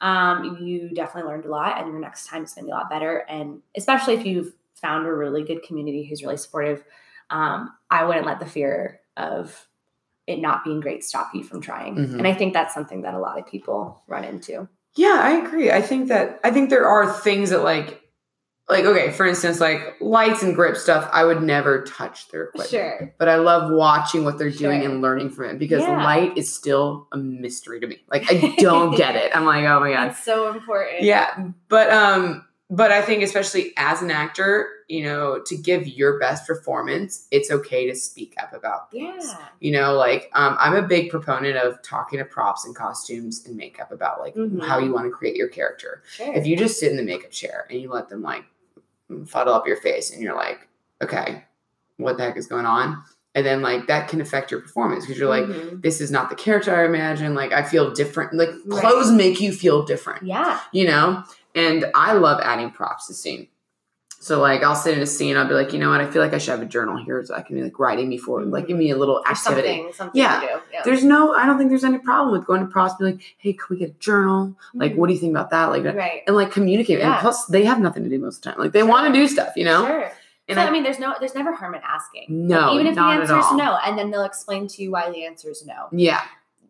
um, 0.00 0.58
you 0.60 0.90
definitely 0.94 1.30
learned 1.30 1.46
a 1.46 1.50
lot 1.50 1.78
and 1.78 1.88
your 1.88 1.98
next 2.00 2.26
time 2.26 2.44
is 2.44 2.52
going 2.52 2.64
to 2.64 2.68
be 2.68 2.72
a 2.72 2.74
lot 2.74 2.90
better 2.90 3.18
and 3.28 3.60
especially 3.76 4.14
if 4.14 4.26
you've 4.26 4.52
found 4.74 5.06
a 5.06 5.12
really 5.12 5.42
good 5.42 5.62
community 5.62 6.04
who's 6.04 6.22
really 6.22 6.36
supportive 6.36 6.84
um, 7.30 7.70
i 7.90 8.04
wouldn't 8.04 8.26
let 8.26 8.38
the 8.40 8.46
fear 8.46 9.00
of 9.16 9.66
it 10.26 10.40
not 10.40 10.64
being 10.64 10.80
great 10.80 11.02
stop 11.04 11.30
you 11.34 11.42
from 11.42 11.60
trying 11.60 11.94
Mhm. 11.96 12.18
and 12.18 12.26
i 12.26 12.34
think 12.34 12.52
that's 12.52 12.74
something 12.74 13.02
that 13.02 13.14
a 13.14 13.18
lot 13.18 13.38
of 13.38 13.46
people 13.46 14.02
run 14.06 14.24
into 14.24 14.68
Yeah, 14.96 15.18
I 15.20 15.32
agree. 15.44 15.70
I 15.70 15.82
think 15.82 16.08
that 16.08 16.40
I 16.42 16.50
think 16.50 16.70
there 16.70 16.86
are 16.88 17.12
things 17.12 17.50
that 17.50 17.62
like 17.62 18.00
like 18.68 18.84
okay, 18.84 19.12
for 19.12 19.24
instance, 19.26 19.60
like 19.60 19.96
lights 20.00 20.42
and 20.42 20.54
grip 20.54 20.76
stuff, 20.76 21.08
I 21.12 21.24
would 21.24 21.42
never 21.42 21.82
touch 21.84 22.28
their 22.28 22.44
equipment. 22.44 22.70
sure 22.70 23.14
But 23.18 23.28
I 23.28 23.36
love 23.36 23.70
watching 23.70 24.24
what 24.24 24.38
they're 24.38 24.50
doing 24.50 24.84
and 24.84 25.00
learning 25.00 25.30
from 25.30 25.46
it 25.50 25.58
because 25.58 25.82
Yeah. 25.84 26.04
light 26.04 26.36
is 26.36 26.52
still 26.52 27.06
a 27.12 27.16
mystery 27.16 27.78
to 27.80 27.86
me. 27.86 28.02
Like 28.10 28.24
I 28.30 28.54
don't 28.58 28.96
get 28.96 29.14
it. 29.16 29.30
I'm 29.36 29.44
like, 29.44 29.64
oh 29.66 29.78
my 29.80 29.92
god. 29.92 30.08
that's 30.10 30.24
so 30.24 30.50
important 30.50 31.02
Yeah, 31.02 31.48
but 31.68 31.90
um, 31.92 32.44
but 32.68 32.90
I 32.90 33.02
think 33.02 33.22
especially 33.22 33.72
as 33.76 34.02
an 34.02 34.10
actor, 34.10 34.68
you 34.88 35.04
know, 35.04 35.40
to 35.46 35.56
give 35.56 35.86
your 35.86 36.18
best 36.18 36.44
performance, 36.48 37.28
it's 37.30 37.52
okay 37.52 37.86
to 37.88 37.94
speak 37.94 38.34
up 38.42 38.52
about 38.52 38.90
things. 38.90 39.24
yeah 39.38 39.46
You 39.60 39.70
know, 39.70 39.94
like 39.94 40.28
um, 40.34 40.56
I'm 40.58 40.74
a 40.74 40.82
big 40.82 41.10
proponent 41.10 41.56
of 41.56 41.80
talking 41.82 42.18
to 42.18 42.24
props 42.24 42.64
and 42.64 42.74
costumes 42.74 43.46
and 43.46 43.56
makeup 43.56 43.92
about 43.92 44.18
like 44.20 44.34
Mhm. 44.34 44.64
how 44.66 44.78
you 44.78 44.92
want 44.92 45.06
to 45.06 45.10
create 45.12 45.36
your 45.36 45.46
character. 45.48 46.02
sure 46.10 46.34
If 46.34 46.48
you 46.48 46.56
just 46.56 46.80
sit 46.80 46.90
in 46.90 46.96
the 46.96 47.04
makeup 47.04 47.30
chair 47.30 47.68
and 47.70 47.80
you 47.80 47.92
let 47.92 48.08
them 48.08 48.22
like 48.22 48.42
fuddle 49.26 49.54
up 49.54 49.66
your 49.66 49.76
face 49.76 50.10
and 50.12 50.22
you're 50.22 50.34
like, 50.36 50.66
okay, 51.02 51.44
what 51.96 52.16
the 52.16 52.24
heck 52.24 52.36
is 52.36 52.46
going 52.46 52.66
on? 52.66 53.02
And 53.34 53.44
then 53.44 53.60
like 53.60 53.86
that 53.88 54.08
can 54.08 54.20
affect 54.20 54.50
your 54.50 54.60
performance 54.60 55.04
because 55.04 55.18
you're 55.18 55.28
like, 55.28 55.44
Mhm. 55.44 55.82
this 55.82 56.00
is 56.00 56.10
not 56.10 56.30
the 56.30 56.36
character 56.36 56.74
I 56.74 56.84
imagine. 56.86 57.34
Like 57.34 57.52
I 57.52 57.62
feel 57.62 57.90
different. 57.92 58.32
Like 58.34 58.48
Right. 58.64 58.80
clothes 58.80 59.10
make 59.12 59.40
you 59.40 59.52
feel 59.52 59.84
different 59.84 60.24
yeah 60.26 60.60
you 60.72 60.86
know? 60.86 61.22
And 61.54 61.86
I 61.94 62.12
love 62.14 62.40
adding 62.42 62.70
props 62.70 63.06
to 63.08 63.14
scene. 63.14 63.48
So 64.20 64.40
like 64.40 64.62
I'll 64.62 64.74
sit 64.74 64.96
in 64.96 65.02
a 65.02 65.06
scene, 65.06 65.36
I'll 65.36 65.46
be 65.46 65.54
like, 65.54 65.72
you 65.72 65.78
know 65.78 65.90
what, 65.90 66.00
I 66.00 66.10
feel 66.10 66.20
like 66.22 66.32
I 66.34 66.38
should 66.38 66.50
have 66.52 66.62
a 66.62 66.66
journal 66.66 66.96
here 67.02 67.22
so 67.24 67.34
I 67.34 67.42
can 67.42 67.56
be 67.56 67.62
like 67.62 67.78
writing 67.78 68.08
me 68.08 68.18
forward, 68.18 68.46
like 68.50 68.66
give 68.66 68.76
me 68.76 68.90
a 68.90 68.96
little 68.96 69.22
activity. 69.26 69.68
something 69.68 69.92
something 69.92 70.20
Yeah. 70.20 70.58
To 70.86 70.90
do 70.90 70.94
yeah 70.94 70.94
There's 70.96 71.04
no, 71.04 71.34
I 71.34 71.46
don't 71.46 71.58
think 71.58 71.70
there's 71.70 71.84
any 71.84 71.98
problem 71.98 72.32
with 72.32 72.46
going 72.46 72.60
to 72.60 72.66
props 72.66 72.94
and 72.98 72.98
be 72.98 73.12
like, 73.16 73.34
hey, 73.38 73.52
can 73.52 73.66
we 73.70 73.76
get 73.78 73.90
a 73.90 73.98
journal? 73.98 74.56
Like, 74.74 74.92
Mhm. 74.92 74.96
what 74.96 75.06
do 75.08 75.12
you 75.14 75.20
think 75.20 75.32
about 75.32 75.50
that? 75.50 75.66
Like, 75.66 75.84
right 75.84 76.22
and 76.26 76.34
like 76.36 76.50
communicate. 76.50 76.98
Yeah. 76.98 77.12
And 77.12 77.20
plus, 77.20 77.46
they 77.46 77.64
have 77.64 77.80
nothing 77.80 78.04
to 78.04 78.08
do 78.10 78.18
most 78.18 78.38
of 78.38 78.42
the 78.42 78.50
time. 78.52 78.58
Like, 78.60 78.72
they 78.72 78.80
Sure. 78.80 78.88
want 78.88 79.06
to 79.06 79.12
do 79.12 79.26
stuff, 79.28 79.52
you 79.56 79.64
know? 79.64 79.86
Sure. 79.86 80.10
And 80.48 80.56
so, 80.56 80.62
I, 80.62 80.68
I, 80.68 80.70
mean, 80.70 80.84
there's 80.84 81.00
no, 81.00 81.14
there's 81.18 81.34
never 81.34 81.52
harm 81.52 81.74
in 81.74 81.80
asking. 81.84 82.26
No, 82.28 82.72
even 82.74 82.86
if 82.86 82.94
the 82.94 83.00
answer 83.02 83.36
is 83.38 83.52
no, 83.52 83.78
and 83.84 83.98
then 83.98 84.10
they'll 84.12 84.22
explain 84.24 84.68
to 84.68 84.82
you 84.82 84.92
why 84.92 85.10
the 85.10 85.24
answer 85.26 85.50
is 85.50 85.66
no. 85.66 85.88
yeah, 85.90 86.20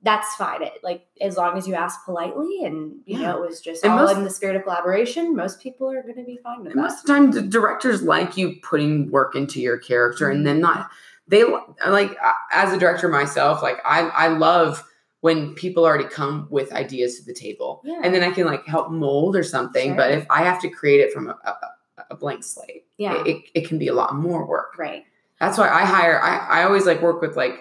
That's 0.02 0.34
fine. 0.36 0.62
It, 0.62 0.74
like 0.82 1.04
as 1.20 1.36
long 1.36 1.58
as 1.58 1.66
you 1.68 1.74
ask 1.74 2.04
politely, 2.04 2.62
and 2.64 3.00
you 3.06 3.18
Yeah. 3.18 3.32
know 3.32 3.42
it 3.42 3.48
was 3.48 3.60
just 3.60 3.84
And 3.84 3.92
all 3.92 4.06
most- 4.06 4.16
in 4.16 4.24
the 4.24 4.30
spirit 4.30 4.56
of 4.56 4.62
collaboration. 4.62 5.34
Most 5.36 5.60
people 5.60 5.90
are 5.90 6.00
going 6.02 6.14
to 6.16 6.22
be 6.24 6.38
fine 6.42 6.60
with 6.60 6.72
And 6.72 6.78
that. 6.78 6.82
most 6.82 7.00
of 7.00 7.06
the 7.06 7.12
time, 7.12 7.30
the 7.32 7.42
directors 7.42 8.02
like 8.02 8.36
you 8.38 8.54
putting 8.62 9.10
work 9.10 9.34
into 9.34 9.60
your 9.60 9.76
character, 9.76 10.30
and 10.30 10.46
then 10.46 10.58
not 10.60 10.88
they 11.28 11.44
like 11.88 12.16
uh, 12.22 12.32
as 12.52 12.72
a 12.72 12.78
director 12.78 13.08
myself. 13.08 13.62
Like 13.62 13.78
I, 13.84 14.08
I 14.08 14.28
love 14.28 14.84
when 15.20 15.54
people 15.54 15.84
already 15.84 16.04
come 16.08 16.46
with 16.50 16.72
ideas 16.72 17.18
to 17.18 17.24
the 17.24 17.34
table, 17.34 17.80
Yeah. 17.84 18.00
and 18.04 18.14
then 18.14 18.22
I 18.22 18.30
can 18.30 18.46
like 18.46 18.64
help 18.66 18.90
mold 18.90 19.34
or 19.34 19.42
something. 19.42 19.88
Sure. 19.90 19.96
But 19.96 20.10
if 20.12 20.26
I 20.30 20.44
have 20.44 20.60
to 20.62 20.68
create 20.68 21.00
it 21.00 21.12
from 21.12 21.28
a, 21.28 21.38
a, 21.44 22.04
a 22.10 22.16
blank 22.16 22.44
slate, 22.44 22.84
Yeah. 22.98 23.20
it, 23.22 23.26
it, 23.26 23.42
it 23.54 23.68
can 23.68 23.78
be 23.78 23.88
a 23.88 23.94
lot 23.94 24.14
more 24.14 24.46
work. 24.46 24.78
Right. 24.78 25.04
That's 25.40 25.58
why 25.58 25.68
I 25.68 25.84
hire. 25.84 26.20
I, 26.22 26.60
I 26.60 26.64
always 26.64 26.86
like 26.86 27.02
work 27.02 27.20
with 27.20 27.36
like 27.36 27.54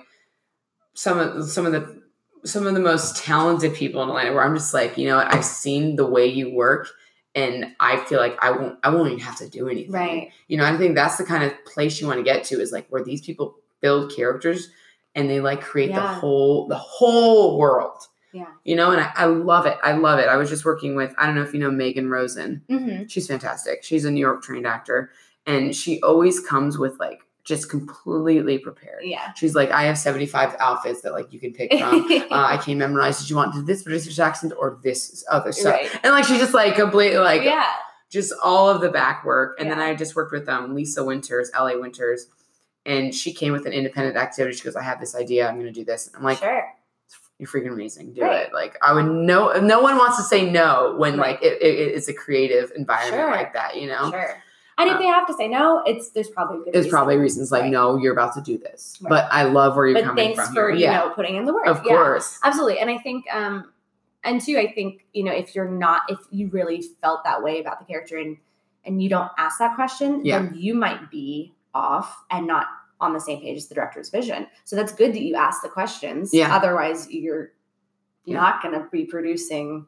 some 0.93 1.17
of 1.19 1.49
some 1.49 1.65
of 1.65 1.71
the 1.71 2.01
some 2.45 2.67
of 2.67 2.73
the 2.75 2.80
most 2.80 3.17
talented 3.17 3.73
people 3.73 4.04
in 4.04 4.10
Atlanta. 4.10 4.34
Where 4.34 4.43
I'm 4.43 4.56
just 4.56 4.73
like, 4.73 4.97
you 4.97 5.08
know, 5.08 5.17
what, 5.17 5.34
I've 5.34 5.43
seen 5.43 5.95
the 5.95 6.06
way 6.06 6.28
you 6.28 6.54
work, 6.54 6.88
and 7.35 7.75
I 7.79 7.97
feel 8.05 8.19
like 8.19 8.37
I 8.41 8.51
won't. 8.51 8.79
I 8.83 8.89
won't 8.89 9.07
even 9.07 9.19
have 9.19 9.37
to 9.39 9.49
do 9.49 9.67
anything. 9.69 9.91
Right. 9.91 10.31
You 10.47 10.57
know, 10.57 10.65
I 10.65 10.75
think 10.77 10.95
that's 10.95 11.17
the 11.17 11.25
kind 11.25 11.43
of 11.43 11.51
place 11.65 11.99
you 11.99 12.07
want 12.07 12.19
to 12.19 12.23
get 12.23 12.45
to 12.45 12.61
is 12.61 12.71
like 12.71 12.87
where 12.87 13.03
these 13.03 13.21
people 13.21 13.57
build 13.81 14.15
characters 14.15 14.69
and 15.13 15.29
they 15.29 15.39
like 15.41 15.61
create 15.61 15.93
the 15.93 16.01
whole 16.01 16.67
the 16.67 16.77
whole 16.77 17.57
world. 17.57 18.01
Yeah. 18.33 18.47
You 18.63 18.75
know, 18.75 18.91
and 18.91 18.99
I, 19.01 19.11
I 19.15 19.25
love 19.25 19.65
it. 19.65 19.77
I 19.83 19.93
love 19.93 20.19
it. 20.19 20.27
I 20.27 20.35
was 20.37 20.49
just 20.49 20.65
working 20.65 20.95
with 20.95 21.13
I 21.17 21.25
don't 21.25 21.35
know 21.35 21.43
if 21.43 21.53
you 21.53 21.59
know 21.59 21.71
Megan 21.71 22.09
Rosen 22.09 22.63
Mm-hmm. 22.69 23.05
she's 23.07 23.27
fantastic. 23.27 23.83
She's 23.83 24.05
a 24.05 24.11
New 24.11 24.19
York 24.19 24.41
trained 24.41 24.65
actor, 24.67 25.11
and 25.45 25.75
she 25.75 26.01
always 26.01 26.39
comes 26.39 26.77
with 26.77 26.99
like 26.99 27.21
just 27.45 27.69
completely 27.69 28.58
prepared. 28.58 29.01
Yeah. 29.03 29.31
She's 29.36 29.53
like, 29.53 29.69
I 29.71 29.84
have 29.84 29.97
75 29.99 30.55
outfits 30.60 31.01
that 31.01 31.13
like 31.13 31.31
you 31.31 31.39
can 31.39 31.53
pick 31.53 31.71
from. 31.71 32.01
uh, 32.12 32.25
I 32.31 32.58
can 32.58 32.77
memorize. 32.79 33.19
Did 33.19 33.29
you 33.29 33.36
want 33.36 33.53
to 33.53 33.60
do 33.60 33.65
this 33.65 33.84
British 33.84 34.17
accent 34.19 34.51
or 34.58 34.79
this 34.84 35.23
other 35.29 35.51
stuff? 35.51 35.73
right. 35.75 35.99
And 36.03 36.12
like 36.12 36.25
she 36.25 36.38
just 36.39 36.53
like 36.55 36.75
completely 36.75 37.19
like 37.19 37.43
yeah. 37.43 37.71
just 38.12 38.34
all 38.43 38.67
of 38.69 38.81
the 38.81 38.89
back 38.89 39.23
work. 39.23 39.60
And 39.60 39.69
then 39.69 39.79
I 39.79 39.93
just 39.93 40.15
worked 40.15 40.31
with 40.31 40.49
um 40.49 40.73
Lisa 40.73 41.03
Winters, 41.03 41.51
LA 41.55 41.79
Winters, 41.79 42.25
and 42.84 43.13
she 43.13 43.31
came 43.31 43.53
with 43.53 43.67
an 43.67 43.73
independent 43.73 44.17
activity. 44.17 44.58
She 44.58 44.63
goes, 44.63 44.75
I 44.75 44.81
have 44.84 44.99
this 44.99 45.15
idea. 45.15 45.47
I'm 45.47 45.55
going 45.55 45.67
to 45.67 45.71
do 45.71 45.86
this. 45.86 46.10
I'm 46.17 46.23
like, 46.23 46.39
sure. 46.39 46.63
you're 47.38 47.47
freaking 47.47 47.71
amazing. 47.73 48.13
Do 48.13 48.21
Right. 48.21 48.47
it. 48.47 48.53
Like 48.53 48.75
I 48.81 48.91
would 48.93 49.05
no 49.05 49.60
no 49.60 49.81
one 49.81 49.97
wants 49.97 50.17
to 50.17 50.23
say 50.23 50.49
no 50.49 50.95
when 50.97 51.19
Right. 51.19 51.34
like 51.39 51.43
it, 51.43 51.62
it, 51.62 51.93
it's 51.95 52.08
a 52.08 52.13
creative 52.13 52.71
environment 52.75 53.21
Sure. 53.21 53.29
like 53.31 53.53
that, 53.53 53.75
you 53.79 53.88
know? 53.88 54.10
Sure. 54.10 54.41
And 54.77 54.89
if 54.89 54.97
they 54.99 55.05
have 55.05 55.25
to 55.27 55.33
say 55.33 55.47
no, 55.47 55.81
it's 55.85 56.09
there's 56.09 56.29
probably 56.29 56.57
a 56.57 56.63
good. 56.65 56.73
There's 56.73 56.85
reason. 56.85 56.97
probably 56.97 57.17
reasons 57.17 57.51
like, 57.51 57.61
Right. 57.63 57.71
no, 57.71 57.95
you're 57.97 58.11
about 58.13 58.33
to 58.33 58.41
do 58.41 58.57
this. 58.57 58.97
Right. 59.01 59.09
But 59.09 59.27
I 59.31 59.43
love 59.43 59.75
where 59.77 59.88
you're 59.88 59.95
But 59.95 60.03
coming 60.05 60.35
thanks 60.35 60.45
from. 60.47 60.53
for 60.55 60.69
here. 60.69 60.77
you 60.77 60.83
yeah, 60.83 60.99
know 60.99 61.09
putting 61.11 61.35
in 61.38 61.45
the 61.45 61.53
work. 61.53 61.67
of 61.67 61.77
Yeah. 61.85 61.93
course. 61.93 62.39
absolutely 62.43 62.79
and 62.79 62.89
i 62.89 62.97
think 62.97 63.25
um 63.33 63.71
and 64.25 64.41
two 64.41 64.57
i 64.57 64.69
think 64.71 65.05
you 65.13 65.23
know 65.23 65.31
if 65.31 65.55
you're 65.55 65.69
not 65.69 66.01
if 66.09 66.17
you 66.29 66.49
really 66.49 66.81
felt 67.01 67.23
that 67.23 67.41
way 67.41 67.61
about 67.61 67.79
the 67.79 67.85
character 67.85 68.17
and 68.17 68.35
and 68.83 69.01
you 69.01 69.07
don't 69.09 69.31
ask 69.38 69.59
that 69.59 69.75
question 69.75 70.23
Yeah. 70.25 70.39
then 70.39 70.51
you 70.55 70.73
might 70.75 71.09
be 71.09 71.53
off 71.73 72.23
and 72.31 72.45
not 72.45 72.67
on 72.99 73.13
the 73.13 73.19
same 73.19 73.39
page 73.41 73.57
as 73.57 73.67
the 73.67 73.75
director's 73.75 74.09
vision 74.09 74.47
so 74.65 74.75
that's 74.75 74.93
good 74.93 75.13
that 75.13 75.21
you 75.21 75.35
ask 75.35 75.61
the 75.61 75.69
questions 75.69 76.33
Yeah. 76.33 76.53
otherwise 76.55 77.09
you're 77.09 77.51
not 78.25 78.61
going 78.61 78.73
to 78.73 78.88
be 78.91 79.05
producing 79.05 79.85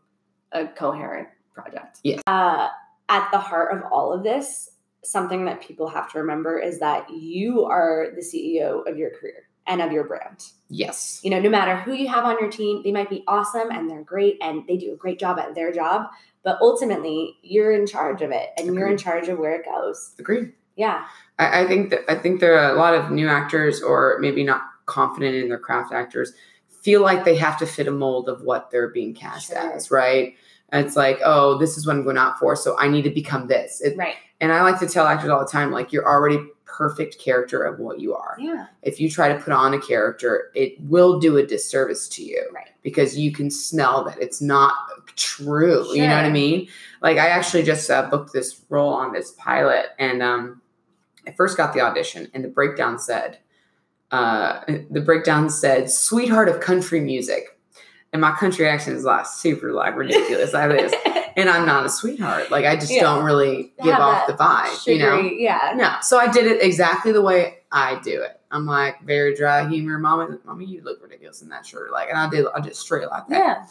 a 0.54 0.66
coherent 0.68 1.28
project 1.54 2.00
Yes. 2.04 2.22
uh, 2.28 2.68
at 3.10 3.30
the 3.32 3.38
heart 3.40 3.76
of 3.76 3.84
all 3.92 4.14
of 4.14 4.24
this 4.24 4.70
something 5.08 5.46
that 5.46 5.62
people 5.62 5.88
have 5.88 6.12
to 6.12 6.20
remember 6.20 6.60
is 6.60 6.80
that 6.80 7.10
you 7.10 7.64
are 7.66 8.08
the 8.16 8.22
ceo 8.22 8.88
of 8.90 8.98
your 8.98 9.10
career 9.12 9.48
and 9.66 9.82
of 9.82 9.92
your 9.92 10.04
brand 10.06 10.46
Yes. 10.70 11.20
you 11.24 11.30
know, 11.30 11.40
no 11.40 11.50
matter 11.50 11.76
who 11.78 11.94
you 11.94 12.08
have 12.10 12.26
on 12.26 12.38
your 12.42 12.50
team, 12.52 12.82
they 12.84 12.92
might 12.92 13.10
be 13.10 13.24
awesome 13.28 13.70
and 13.72 13.90
they're 13.90 14.04
great 14.04 14.38
and 14.42 14.66
they 14.68 14.76
do 14.78 14.92
a 14.94 14.98
great 14.98 15.18
job 15.20 15.40
at 15.40 15.56
their 15.56 15.72
job, 15.72 16.08
but 16.44 16.58
ultimately 16.62 17.38
you're 17.42 17.72
in 17.72 17.88
charge 17.88 18.22
of 18.22 18.32
it 18.32 18.50
and 18.58 18.74
you're 18.76 18.88
in 18.90 18.98
charge 18.98 19.28
of 19.30 19.40
where 19.40 19.56
it 19.56 19.66
goes. 19.66 20.14
Agree. 20.20 20.52
Yeah. 20.76 21.06
I, 21.40 21.62
I 21.62 21.68
think 21.68 21.90
that 21.92 22.02
I 22.10 22.16
think 22.16 22.40
there 22.42 22.58
are 22.60 22.74
a 22.74 22.78
lot 22.78 22.94
of 22.96 23.12
new 23.12 23.28
actors 23.30 23.82
or 23.82 24.18
maybe 24.20 24.44
not 24.44 24.62
confident 24.88 25.36
in 25.36 25.48
their 25.50 25.58
craft 25.60 25.94
actors 25.94 26.34
feel 26.82 27.02
like 27.02 27.24
they 27.26 27.36
have 27.36 27.58
to 27.60 27.66
fit 27.66 27.88
a 27.88 27.92
mold 27.92 28.30
of 28.30 28.42
what 28.44 28.72
they're 28.72 28.90
being 28.90 29.14
cast 29.14 29.48
Sure. 29.48 29.58
as, 29.74 29.90
right? 29.92 30.36
And 30.70 30.86
it's 30.86 30.96
like, 30.98 31.20
oh, 31.24 31.58
this 31.58 31.78
is 31.78 31.88
what 31.88 31.96
I'm 31.96 32.04
going 32.04 32.18
out 32.18 32.40
for, 32.40 32.56
so 32.58 32.78
I 32.78 32.88
need 32.90 33.04
to 33.04 33.10
become 33.10 33.48
this. 33.48 33.82
It, 33.82 33.96
Right. 33.98 34.16
And 34.42 34.52
I 34.52 34.62
like 34.62 34.80
to 34.80 34.88
tell 34.88 35.08
actors 35.08 35.30
all 35.30 35.40
the 35.40 35.52
time, 35.52 35.72
like, 35.72 35.92
you're 35.92 36.08
already 36.08 36.40
perfect 36.66 37.18
character 37.20 37.64
of 37.64 37.80
what 37.80 38.00
you 38.00 38.14
are. 38.14 38.36
Yeah. 38.40 38.68
If 38.84 39.00
you 39.00 39.10
try 39.10 39.30
to 39.34 39.40
put 39.40 39.52
on 39.54 39.74
a 39.74 39.80
character, 39.82 40.52
it 40.54 40.80
will 40.82 41.20
do 41.20 41.38
a 41.38 41.46
disservice 41.46 42.08
to 42.10 42.24
you 42.24 42.46
Right. 42.54 42.68
because 42.84 43.18
you 43.18 43.32
can 43.32 43.50
smell 43.50 44.04
that 44.04 44.20
it's 44.22 44.42
not 44.42 44.74
true. 45.16 45.92
You 45.96 46.04
know 46.04 46.16
what 46.16 46.26
I 46.26 46.30
mean? 46.30 46.68
Like, 47.02 47.18
I 47.18 47.30
actually 47.30 47.64
just 47.64 47.90
uh, 47.90 48.04
booked 48.10 48.32
this 48.34 48.62
role 48.70 48.94
on 48.94 49.12
this 49.14 49.32
pilot, 49.40 49.88
and 49.98 50.22
um, 50.22 50.62
I 51.26 51.32
first 51.32 51.58
got 51.58 51.74
the 51.74 51.82
audition, 51.82 52.30
and 52.34 52.44
the 52.44 52.50
breakdown 52.50 53.00
said, 53.00 53.40
uh, 54.12 54.62
the 54.90 55.02
breakdown 55.02 55.50
said, 55.50 55.90
"Sweetheart 55.90 56.48
of 56.48 56.60
country 56.62 57.00
music," 57.02 57.60
and 58.14 58.22
my 58.22 58.32
country 58.34 58.68
accent 58.68 58.96
is 58.96 59.04
like 59.04 59.26
super 59.26 59.74
like 59.74 59.96
ridiculous. 59.98 60.54
I 60.54 60.70
is, 60.70 60.94
and 61.38 61.50
I'm 61.50 61.66
not 61.66 61.86
a 61.86 61.90
sweetheart. 61.90 62.52
Like 62.52 62.66
I 62.66 62.76
just 62.76 62.92
Yeah. 62.92 63.04
don't 63.04 63.24
really 63.24 63.72
give 63.82 63.94
Have 63.94 64.02
off 64.02 64.28
the 64.28 64.34
vibe, 64.34 64.86
you 64.88 64.98
know. 65.00 65.20
Yeah. 65.20 65.74
No, 65.76 65.94
so 66.02 66.18
I 66.18 66.28
did 66.30 66.46
it 66.48 66.62
exactly 66.62 67.14
the 67.14 67.22
way 67.22 67.60
I 67.72 68.00
do 68.04 68.22
it. 68.22 68.40
I'm 68.52 68.66
like 68.66 69.02
very 69.04 69.36
dry 69.36 69.66
humor, 69.68 69.98
mama. 70.00 70.40
Mama, 70.44 70.64
you 70.64 70.82
look 70.84 71.02
ridiculous 71.02 71.42
in 71.42 71.50
that 71.50 71.66
shirt. 71.66 71.92
Like, 71.92 72.10
and 72.10 72.18
I 72.18 72.30
did, 72.30 72.46
I 72.54 72.60
just 72.60 72.82
straight 72.82 73.08
like 73.10 73.28
that. 73.30 73.38
Yeah. 73.38 73.66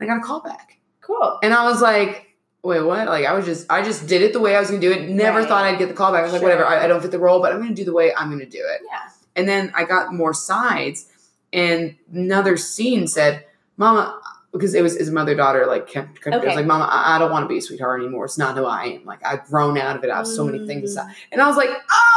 And 0.00 0.10
I 0.10 0.14
got 0.14 0.22
a 0.22 0.26
call 0.26 0.40
back, 0.40 0.78
Cool. 1.00 1.38
and 1.42 1.52
I 1.54 1.64
was 1.64 1.80
like, 1.82 2.26
wait, 2.64 2.80
what? 2.80 3.06
Like, 3.08 3.26
I 3.26 3.32
was 3.34 3.44
just, 3.44 3.70
I 3.70 3.82
just 3.82 4.06
did 4.06 4.22
it 4.22 4.32
the 4.32 4.40
way 4.40 4.54
I 4.56 4.60
was 4.60 4.68
gonna 4.70 4.80
do 4.80 4.90
it. 4.92 5.08
Never 5.08 5.40
Right. 5.40 5.48
thought 5.48 5.64
I'd 5.64 5.78
get 5.78 5.88
the 5.88 5.94
call 5.94 6.12
back. 6.12 6.20
I 6.20 6.24
was 6.24 6.32
like, 6.32 6.42
whatever. 6.42 6.64
I, 6.64 6.84
I 6.84 6.86
don't 6.86 7.00
fit 7.02 7.10
the 7.10 7.18
role, 7.18 7.40
but 7.40 7.52
I'm 7.52 7.60
gonna 7.60 7.74
do 7.74 7.84
the 7.84 7.92
way 7.92 8.14
I'm 8.14 8.30
gonna 8.30 8.46
do 8.46 8.58
it. 8.64 8.80
Yeah. 8.88 8.98
And 9.36 9.48
then 9.48 9.72
I 9.74 9.84
got 9.84 10.12
more 10.14 10.32
sides, 10.34 11.06
and 11.52 11.96
another 12.12 12.56
scene 12.56 13.06
said, 13.06 13.44
"Mama," 13.76 14.20
because 14.52 14.74
it 14.74 14.82
was 14.82 14.96
his 14.96 15.10
mother 15.10 15.34
daughter. 15.34 15.66
Like, 15.66 15.86
kept, 15.88 16.20
kept- 16.20 16.36
it 16.36 16.46
was 16.46 16.56
like, 16.56 16.66
"Mama, 16.66 16.84
I, 16.90 17.16
I 17.16 17.18
don't 17.18 17.30
want 17.32 17.44
to 17.44 17.48
be 17.48 17.58
a 17.58 17.62
sweetheart 17.62 18.00
anymore. 18.00 18.24
It's 18.26 18.38
not 18.38 18.56
who 18.56 18.64
I 18.64 18.84
am. 18.84 19.04
Like, 19.04 19.24
I've 19.24 19.44
grown 19.44 19.78
out 19.78 19.96
of 19.96 20.04
it. 20.04 20.10
I 20.10 20.16
have 20.18 20.26
so 20.26 20.44
many 20.44 20.66
things 20.66 20.82
to 20.82 20.88
say." 20.88 21.00
Mm. 21.02 21.14
And 21.32 21.42
I 21.42 21.46
was 21.48 21.56
like, 21.56 21.70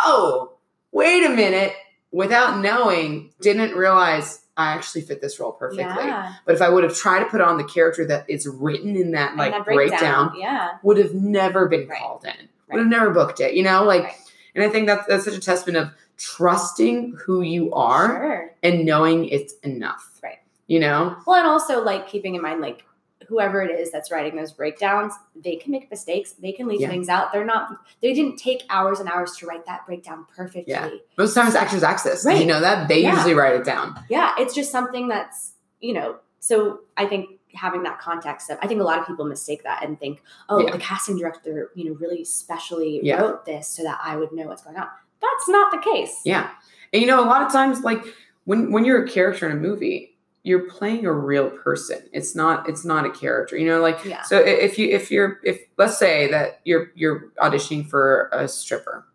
"Oh, 0.05 0.53
wait 0.91 1.23
a 1.25 1.29
minute!" 1.29 1.73
Without 2.11 2.59
knowing, 2.61 3.31
didn't 3.41 3.75
realize 3.75 4.41
I 4.55 4.67
actually 4.73 5.01
fit 5.01 5.19
this 5.19 5.37
role 5.37 5.51
perfectly. 5.51 5.83
Yeah. 5.83 6.33
But 6.45 6.55
if 6.55 6.61
I 6.61 6.69
would 6.69 6.85
have 6.85 6.95
tried 6.95 7.19
to 7.19 7.25
put 7.25 7.41
on 7.41 7.57
the 7.57 7.65
character 7.65 8.05
that 8.07 8.29
is 8.29 8.47
written 8.47 8.95
in 8.95 9.11
that 9.11 9.35
like 9.35 9.51
that 9.51 9.65
breakdown, 9.65 10.31
Yeah. 10.37 10.77
would 10.81 10.95
have 10.97 11.13
never 11.13 11.67
been 11.67 11.89
Right. 11.89 11.99
called 11.99 12.23
in. 12.23 12.29
Right. 12.31 12.47
Would 12.71 12.79
have 12.79 12.87
never 12.87 13.09
booked 13.11 13.41
it. 13.41 13.53
You 13.55 13.63
know, 13.63 13.83
like, 13.83 14.03
Right. 14.03 14.13
and 14.55 14.63
I 14.63 14.69
think 14.69 14.87
that's 14.87 15.05
that's 15.07 15.25
such 15.25 15.33
a 15.33 15.41
testament 15.41 15.77
of 15.77 15.89
trusting 16.17 17.17
who 17.25 17.41
you 17.41 17.73
are 17.73 18.07
Sure. 18.07 18.51
and 18.63 18.85
knowing 18.85 19.25
it's 19.25 19.53
enough. 19.63 20.09
Right. 20.23 20.37
You 20.67 20.79
know? 20.79 21.15
Well, 21.27 21.37
and 21.37 21.47
also 21.47 21.83
like 21.83 22.07
keeping 22.07 22.35
in 22.35 22.41
mind, 22.41 22.61
like 22.61 22.83
whoever 23.27 23.61
it 23.61 23.71
is 23.71 23.91
that's 23.91 24.11
writing 24.11 24.35
those 24.35 24.51
breakdowns, 24.51 25.13
they 25.35 25.55
can 25.55 25.71
make 25.71 25.89
mistakes. 25.89 26.33
They 26.33 26.51
can 26.51 26.67
leave 26.67 26.81
Yeah. 26.81 26.89
things 26.89 27.09
out. 27.09 27.31
They're 27.33 27.45
not. 27.45 27.69
They 28.01 28.13
didn't 28.13 28.37
take 28.37 28.63
hours 28.69 28.99
and 28.99 29.09
hours 29.09 29.35
to 29.37 29.47
write 29.47 29.65
that 29.65 29.85
breakdown 29.85 30.25
perfectly. 30.35 30.65
Yeah. 30.73 30.89
Most 31.17 31.33
times 31.33 31.55
actors 31.55 31.81
access. 31.83 32.25
Right. 32.25 32.39
You 32.39 32.45
know 32.45 32.59
that? 32.59 32.87
They 32.87 33.01
Yeah. 33.01 33.15
usually 33.15 33.33
write 33.33 33.55
it 33.55 33.63
down. 33.63 33.95
Yeah, 34.09 34.33
it's 34.37 34.53
just 34.53 34.71
something 34.71 35.07
that's 35.07 35.53
you 35.79 35.93
know. 35.93 36.17
So 36.39 36.81
I 36.97 37.05
think 37.07 37.29
having 37.53 37.83
that 37.83 37.99
context 37.99 38.49
of, 38.49 38.57
I 38.61 38.67
think 38.67 38.81
a 38.81 38.83
lot 38.83 38.99
of 38.99 39.07
people 39.07 39.25
mistake 39.25 39.63
that 39.63 39.83
and 39.83 39.97
think, 39.99 40.21
oh, 40.49 40.59
Yeah. 40.59 40.71
the 40.71 40.77
casting 40.77 41.17
director, 41.17 41.71
you 41.73 41.85
know, 41.85 41.95
really 41.99 42.23
specially 42.25 43.01
wrote 43.17 43.45
this 43.45 43.67
so 43.67 43.81
that 43.83 43.97
I 44.03 44.17
would 44.17 44.31
know 44.33 44.45
what's 44.47 44.61
going 44.61 44.75
on. 44.77 44.87
That's 45.21 45.47
not 45.49 45.71
the 45.71 45.77
case. 45.77 46.21
Yeah. 46.25 46.49
And 46.93 47.01
you 47.01 47.07
know, 47.07 47.23
a 47.23 47.25
lot 47.25 47.41
of 47.43 47.51
times 47.51 47.81
like 47.81 48.03
when 48.43 48.71
when 48.71 48.85
you're 48.85 49.03
a 49.03 49.07
character 49.07 49.45
in 49.49 49.51
a 49.53 49.59
movie, 49.59 50.14
you're 50.45 50.69
playing 50.69 51.05
a 51.05 51.11
real 51.11 51.49
person. 51.49 52.03
It's 52.13 52.35
not 52.35 52.69
it's 52.69 52.85
not 52.85 53.05
a 53.05 53.09
character. 53.09 53.57
You 53.57 53.67
know, 53.67 53.81
like 53.81 54.05
Yeah. 54.05 54.21
so 54.21 54.37
if 54.37 54.77
you 54.77 54.89
if 54.89 55.09
you're 55.09 55.39
if 55.43 55.59
let's 55.77 55.97
say 55.97 56.29
that 56.31 56.59
you're 56.65 56.91
you're 56.95 57.31
auditioning 57.41 57.87
for 57.89 58.29
a 58.31 58.47
stripper. 58.47 59.07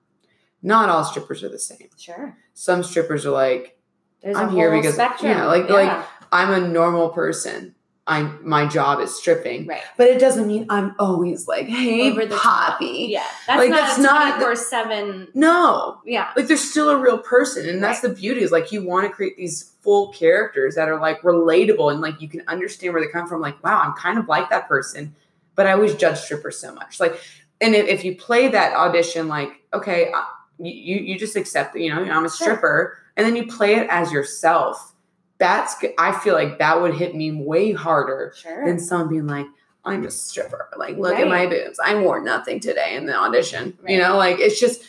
Not 0.62 0.88
all 0.90 1.04
strippers 1.04 1.42
are 1.42 1.48
the 1.48 1.58
same. 1.58 1.88
Sure. 1.96 2.36
Some 2.52 2.82
strippers 2.82 3.24
are 3.24 3.30
like, 3.30 3.78
There's 4.22 4.36
I'm 4.36 4.50
here 4.50 4.70
because- 4.74 4.94
spectrum. 4.94 5.30
yeah, 5.30 5.46
like- 5.46 5.70
like- 5.70 6.04
I'm 6.32 6.50
a 6.52 6.68
normal 6.68 7.08
person. 7.08 7.74
I'm 8.10 8.40
my 8.46 8.66
job 8.66 9.00
is 9.00 9.14
stripping. 9.14 9.66
right. 9.66 9.82
But 9.96 10.08
it 10.08 10.18
doesn't 10.18 10.46
mean 10.48 10.66
I'm 10.68 10.94
always 10.98 11.46
like, 11.46 11.66
hey, 11.66 12.10
Over 12.10 12.26
the 12.26 12.36
top. 12.36 12.78
Yeah, 12.82 13.24
that's 13.46 13.58
Like, 13.58 13.70
not 13.70 13.76
that's 13.86 13.98
not- 13.98 14.40
four 14.40 14.56
seven. 14.56 15.28
No. 15.34 16.00
Yeah, 16.04 16.30
Like 16.36 16.48
there's 16.48 16.68
still 16.68 16.90
a 16.90 16.98
real 16.98 17.18
person. 17.18 17.68
And 17.68 17.82
that's 17.82 18.00
the 18.00 18.08
beauty 18.08 18.42
is 18.42 18.50
like 18.50 18.72
you 18.72 18.82
want 18.84 19.06
to 19.06 19.12
create 19.12 19.36
these 19.36 19.72
full 19.82 20.12
characters 20.12 20.74
that 20.74 20.88
are 20.88 21.00
like 21.00 21.20
relatable 21.22 21.90
and 21.92 22.00
like 22.00 22.20
you 22.20 22.28
can 22.28 22.42
understand 22.48 22.92
where 22.92 23.02
they 23.02 23.10
come 23.10 23.28
from. 23.28 23.40
Like, 23.40 23.62
wow, 23.64 23.80
I'm 23.80 23.92
kind 23.94 24.18
of 24.18 24.26
like 24.28 24.50
that 24.50 24.66
person. 24.68 25.14
But 25.54 25.66
I 25.68 25.72
always 25.72 25.94
judge 25.94 26.18
strippers 26.18 26.58
so 26.58 26.74
much. 26.74 26.98
Like, 27.00 27.20
and 27.60 27.74
if, 27.74 27.86
if 27.86 28.04
you 28.04 28.16
play 28.16 28.48
that 28.48 28.74
audition, 28.74 29.28
like, 29.28 29.50
okay, 29.72 30.10
uh, 30.12 30.22
you, 30.58 30.96
you 30.96 31.18
just 31.18 31.36
accept 31.36 31.74
that, 31.74 31.80
you 31.80 31.94
know, 31.94 32.02
I'm 32.02 32.24
a 32.24 32.28
Sure. 32.28 32.30
stripper, 32.30 32.98
and 33.16 33.26
then 33.26 33.36
you 33.36 33.46
play 33.46 33.76
it 33.76 33.86
as 33.90 34.10
yourself. 34.12 34.94
That's, 35.40 35.74
I 35.98 36.12
feel 36.12 36.34
like 36.34 36.58
that 36.58 36.80
would 36.80 36.94
hit 36.94 37.16
me 37.16 37.32
way 37.32 37.72
harder 37.72 38.32
sure. 38.36 38.64
than 38.64 38.78
someone 38.78 39.08
being 39.08 39.26
like, 39.26 39.46
I'm 39.84 40.04
a 40.04 40.10
stripper. 40.10 40.68
Like, 40.76 40.98
look 40.98 41.14
at 41.16 41.26
my 41.26 41.46
boobs. 41.46 41.80
I 41.82 41.94
wore 41.94 42.20
nothing 42.22 42.60
today 42.60 42.94
in 42.94 43.06
the 43.06 43.16
audition. 43.16 43.76
Right. 43.82 43.92
You 43.94 43.98
know, 43.98 44.16
like 44.18 44.38
it's 44.38 44.60
just, 44.60 44.82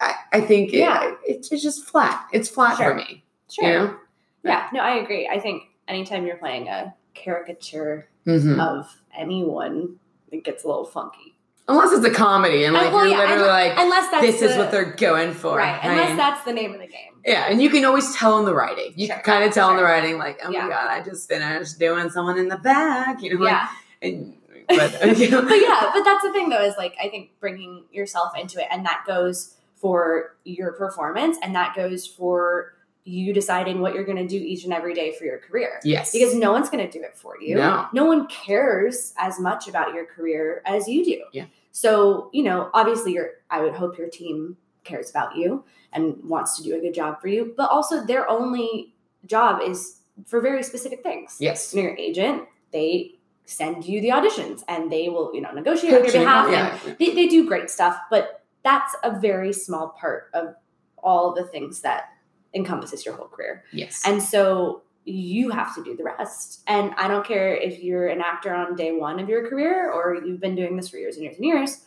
I, 0.00 0.14
I 0.32 0.40
think 0.42 0.72
Yeah. 0.72 1.08
it, 1.10 1.18
it's, 1.26 1.52
it's 1.52 1.62
just 1.62 1.84
flat. 1.86 2.24
It's 2.32 2.48
flat 2.48 2.76
Sure. 2.78 2.90
for 2.90 2.94
me. 2.94 3.24
sure. 3.50 3.66
You 3.66 3.72
know? 3.78 3.96
Yeah, 4.44 4.68
no, 4.72 4.80
I 4.80 4.94
agree. 5.02 5.28
I 5.28 5.40
think 5.40 5.64
anytime 5.88 6.24
you're 6.24 6.36
playing 6.36 6.68
a 6.68 6.94
caricature 7.14 8.08
Mhm. 8.26 8.60
of 8.60 8.86
anyone, 9.18 9.96
it 10.30 10.44
gets 10.44 10.62
a 10.62 10.68
little 10.68 10.84
funky. 10.86 11.34
Unless 11.70 11.92
it's 11.92 12.04
a 12.06 12.10
comedy 12.10 12.64
and 12.64 12.76
Uh, 12.76 12.82
like 12.82 12.92
well, 12.92 13.06
you're 13.06 13.16
yeah, 13.18 13.24
literally 13.24 13.48
like, 13.48 13.72
Unless 13.76 14.10
that's 14.10 14.26
this 14.26 14.42
is 14.42 14.56
what 14.58 14.70
they're 14.70 14.92
going 14.92 15.32
for. 15.32 15.56
right. 15.58 15.78
I 15.82 15.88
Unless 15.90 16.08
mean, 16.08 16.16
that's 16.16 16.44
the 16.44 16.52
name 16.52 16.72
of 16.74 16.80
the 16.80 16.86
game. 16.86 17.14
yeah, 17.24 17.46
and 17.48 17.62
you 17.62 17.70
can 17.70 17.84
always 17.84 18.14
tell 18.16 18.38
in 18.38 18.44
the 18.44 18.54
writing. 18.54 18.92
You 18.96 19.06
Sure. 19.06 19.16
can 19.16 19.24
kind 19.24 19.44
of 19.44 19.52
tell 19.52 19.70
in 19.70 19.76
the 19.76 19.82
writing, 19.84 20.18
like, 20.18 20.40
oh 20.44 20.50
Yeah. 20.50 20.62
my 20.62 20.68
god, 20.68 20.88
I 20.90 21.02
just 21.02 21.28
finished 21.28 21.78
doing 21.78 22.10
someone 22.10 22.38
in 22.38 22.48
the 22.48 22.58
back. 22.58 23.22
You 23.22 23.34
know, 23.38 23.44
like, 23.44 23.52
Yeah, 23.52 23.68
and, 24.02 24.34
but, 24.68 25.18
you 25.18 25.30
know, 25.30 25.42
but 25.42 25.54
yeah, 25.60 25.90
but 25.94 26.02
that's 26.04 26.22
the 26.22 26.32
thing 26.32 26.48
though 26.50 26.62
is 26.62 26.74
like 26.76 26.94
I 27.02 27.08
think 27.08 27.30
bringing 27.40 27.84
yourself 27.90 28.32
into 28.38 28.60
it, 28.60 28.66
and 28.70 28.84
that 28.86 29.04
goes 29.06 29.54
for 29.76 30.36
your 30.44 30.72
performance, 30.72 31.38
and 31.42 31.54
that 31.54 31.74
goes 31.74 32.06
for 32.06 32.74
you 33.04 33.32
deciding 33.32 33.80
what 33.80 33.94
you're 33.94 34.04
going 34.04 34.18
to 34.18 34.26
do 34.26 34.36
each 34.36 34.64
and 34.64 34.72
every 34.72 34.94
day 34.94 35.12
for 35.18 35.24
your 35.24 35.38
career. 35.38 35.80
yes, 35.84 36.12
Because 36.12 36.34
no 36.34 36.52
one's 36.52 36.68
going 36.68 36.84
to 36.86 36.90
do 36.98 37.02
it 37.04 37.16
for 37.16 37.40
you. 37.40 37.56
No. 37.56 37.86
no 37.92 38.04
one 38.04 38.26
cares 38.28 39.14
as 39.18 39.40
much 39.40 39.68
about 39.68 39.94
your 39.94 40.04
career 40.04 40.62
as 40.66 40.86
you 40.86 41.04
do. 41.04 41.22
Yeah. 41.32 41.46
So, 41.72 42.30
you 42.32 42.42
know, 42.42 42.70
obviously 42.74 43.12
your 43.14 43.30
I 43.50 43.62
would 43.62 43.74
hope 43.74 43.96
your 43.98 44.08
team 44.08 44.56
cares 44.84 45.08
about 45.10 45.36
you 45.36 45.64
and 45.92 46.16
wants 46.24 46.56
to 46.58 46.62
do 46.62 46.76
a 46.76 46.80
good 46.80 46.94
job 46.94 47.20
for 47.20 47.28
you, 47.28 47.54
but 47.56 47.70
also 47.70 48.04
their 48.04 48.28
only 48.28 48.94
job 49.26 49.60
is 49.62 50.00
for 50.26 50.40
very 50.40 50.62
specific 50.62 51.02
things. 51.02 51.36
yes, 51.40 51.68
So 51.68 51.78
your 51.78 51.96
agent, 51.96 52.44
they 52.72 53.14
send 53.46 53.84
you 53.84 54.00
the 54.00 54.10
auditions 54.10 54.62
and 54.68 54.92
they 54.92 55.08
will, 55.08 55.34
you 55.34 55.40
know, 55.40 55.50
negotiate 55.52 55.94
on 55.94 56.04
your 56.04 56.12
behalf. 56.12 56.86
and. 56.86 56.98
They, 56.98 57.14
they 57.14 57.26
do 57.28 57.46
great 57.48 57.70
stuff, 57.70 57.98
but 58.10 58.44
that's 58.62 58.94
a 59.02 59.18
very 59.18 59.52
small 59.52 59.88
part 59.98 60.30
of 60.34 60.54
all 61.02 61.32
the 61.34 61.44
things 61.44 61.80
that 61.80 62.10
encompasses 62.54 63.04
your 63.04 63.14
whole 63.14 63.28
career. 63.28 63.64
yes, 63.72 64.02
And 64.06 64.22
so 64.22 64.82
you 65.04 65.50
have 65.50 65.74
to 65.74 65.82
do 65.84 65.96
the 65.96 66.04
rest. 66.04 66.62
And 66.66 66.92
I 66.96 67.08
don't 67.08 67.26
care 67.26 67.54
if 67.54 67.82
you're 67.82 68.08
an 68.08 68.20
actor 68.20 68.52
on 68.54 68.76
day 68.76 68.92
one 68.92 69.18
of 69.18 69.28
your 69.28 69.48
career 69.48 69.90
or 69.90 70.14
you've 70.24 70.40
been 70.40 70.54
doing 70.54 70.76
this 70.76 70.88
for 70.90 70.98
years 70.98 71.16
and 71.16 71.24
years 71.24 71.36
and 71.36 71.44
years, 71.46 71.84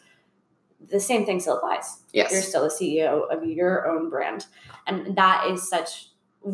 the 0.90 1.00
same 1.00 1.26
thing 1.26 1.40
still 1.40 1.58
applies. 1.58 2.00
yes, 2.12 2.32
You're 2.32 2.42
still 2.42 2.64
the 2.64 2.70
CEO 2.70 3.30
of 3.32 3.46
your 3.46 3.88
own 3.88 4.10
brand. 4.10 4.48
And 4.88 5.16
that 5.16 5.48
is 5.50 5.70
such, 5.70 6.10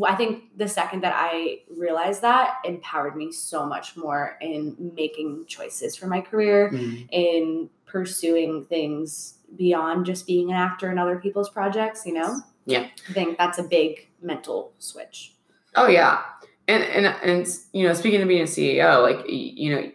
I 0.06 0.16
think 0.16 0.56
the 0.58 0.68
second 0.68 1.02
that 1.04 1.14
I 1.16 1.62
realized 1.76 2.22
that 2.22 2.56
empowered 2.66 3.16
me 3.16 3.32
so 3.32 3.66
much 3.66 3.96
more 3.98 4.38
in 4.42 4.92
making 4.96 5.46
choices 5.48 5.96
for 5.96 6.06
my 6.08 6.22
career, 6.22 6.70
Mhm. 6.72 7.08
in 7.12 7.70
pursuing 7.86 8.66
things 8.66 9.40
beyond 9.56 10.06
just 10.06 10.28
being 10.28 10.52
an 10.52 10.58
actor 10.58 10.92
in 10.92 11.00
other 11.00 11.18
people's 11.18 11.50
projects, 11.50 12.06
you 12.06 12.14
know? 12.14 12.38
Yeah. 12.70 12.88
I 13.10 13.14
think 13.14 13.38
that's 13.38 13.58
a 13.60 13.64
big 13.64 14.08
mental 14.22 14.74
switch. 14.80 15.34
Oh 15.76 15.88
yeah, 15.88 16.22
and 16.68 16.84
and 16.84 17.06
and 17.24 17.48
you 17.74 17.88
know, 17.88 17.94
speaking 17.94 18.22
of 18.22 18.28
being 18.28 18.42
a 18.42 18.46
CEO, 18.46 19.02
like 19.02 19.26
you 19.30 19.76
know, 19.76 19.92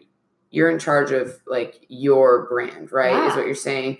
you're 0.51 0.71
in 0.71 0.79
charge 0.79 1.11
of 1.13 1.41
like 1.47 1.85
your 1.89 2.47
brand, 2.49 2.93
right? 2.93 3.29
Is 3.29 3.37
what 3.37 3.47
you're 3.47 3.55
saying. 3.55 3.99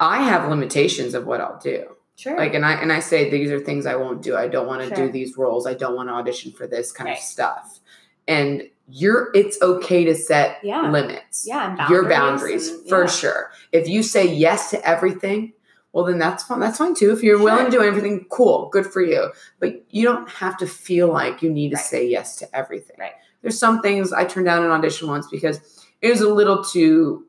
I 0.00 0.22
have 0.22 0.48
limitations 0.48 1.14
of 1.14 1.26
what 1.26 1.40
I'll 1.40 1.58
do. 1.58 1.96
Sure. 2.16 2.36
Like, 2.36 2.54
and 2.54 2.64
I 2.64 2.72
and 2.74 2.92
I 2.92 3.00
say 3.00 3.30
these 3.30 3.50
are 3.50 3.60
things 3.60 3.86
I 3.86 3.96
won't 3.96 4.22
do. 4.22 4.36
I 4.36 4.48
don't 4.48 4.66
want 4.66 4.82
to 4.82 4.88
Sure. 4.94 5.06
do 5.06 5.12
these 5.12 5.36
roles. 5.36 5.66
I 5.66 5.74
don't 5.74 5.94
want 5.94 6.08
to 6.08 6.12
audition 6.14 6.52
for 6.52 6.66
this 6.66 6.90
kind 6.92 7.08
Right. 7.08 7.18
of 7.18 7.22
stuff. 7.22 7.80
And 8.26 8.68
you're, 8.90 9.30
it's 9.34 9.60
okay 9.62 10.04
to 10.04 10.14
set 10.14 10.58
Yeah. 10.62 10.90
limits. 10.90 11.46
yeah, 11.46 11.76
and 11.78 11.90
your 11.90 12.08
boundaries 12.08 12.68
boundaries 12.68 12.68
and- 12.68 12.88
for 12.88 13.00
yeah. 13.02 13.06
sure. 13.06 13.50
If 13.72 13.88
you 13.88 14.02
say 14.02 14.26
yes 14.26 14.70
to 14.70 14.88
everything, 14.88 15.52
well 15.92 16.04
then 16.04 16.18
that's 16.18 16.42
fine. 16.44 16.60
That's 16.60 16.78
fine 16.78 16.94
too. 16.94 17.10
If 17.12 17.22
you're 17.22 17.42
willing 17.42 17.64
to 17.64 17.70
do 17.70 17.82
everything, 17.82 18.26
cool, 18.30 18.68
good 18.70 18.86
for 18.86 19.00
you. 19.02 19.30
But 19.58 19.84
you 19.90 20.04
don't 20.04 20.28
have 20.28 20.56
to 20.58 20.66
feel 20.66 21.08
like 21.12 21.42
you 21.42 21.50
need 21.50 21.70
to 21.70 21.76
Right. 21.76 21.84
say 21.84 22.06
yes 22.06 22.36
to 22.36 22.56
everything. 22.56 22.96
Right. 22.98 23.12
There's 23.42 23.58
some 23.58 23.80
things 23.82 24.12
I 24.12 24.24
turned 24.24 24.46
down 24.46 24.64
an 24.64 24.70
audition 24.70 25.08
once 25.08 25.26
because 25.30 25.60
it 26.02 26.10
was 26.10 26.20
a 26.20 26.28
little 26.32 26.62
too 26.64 27.24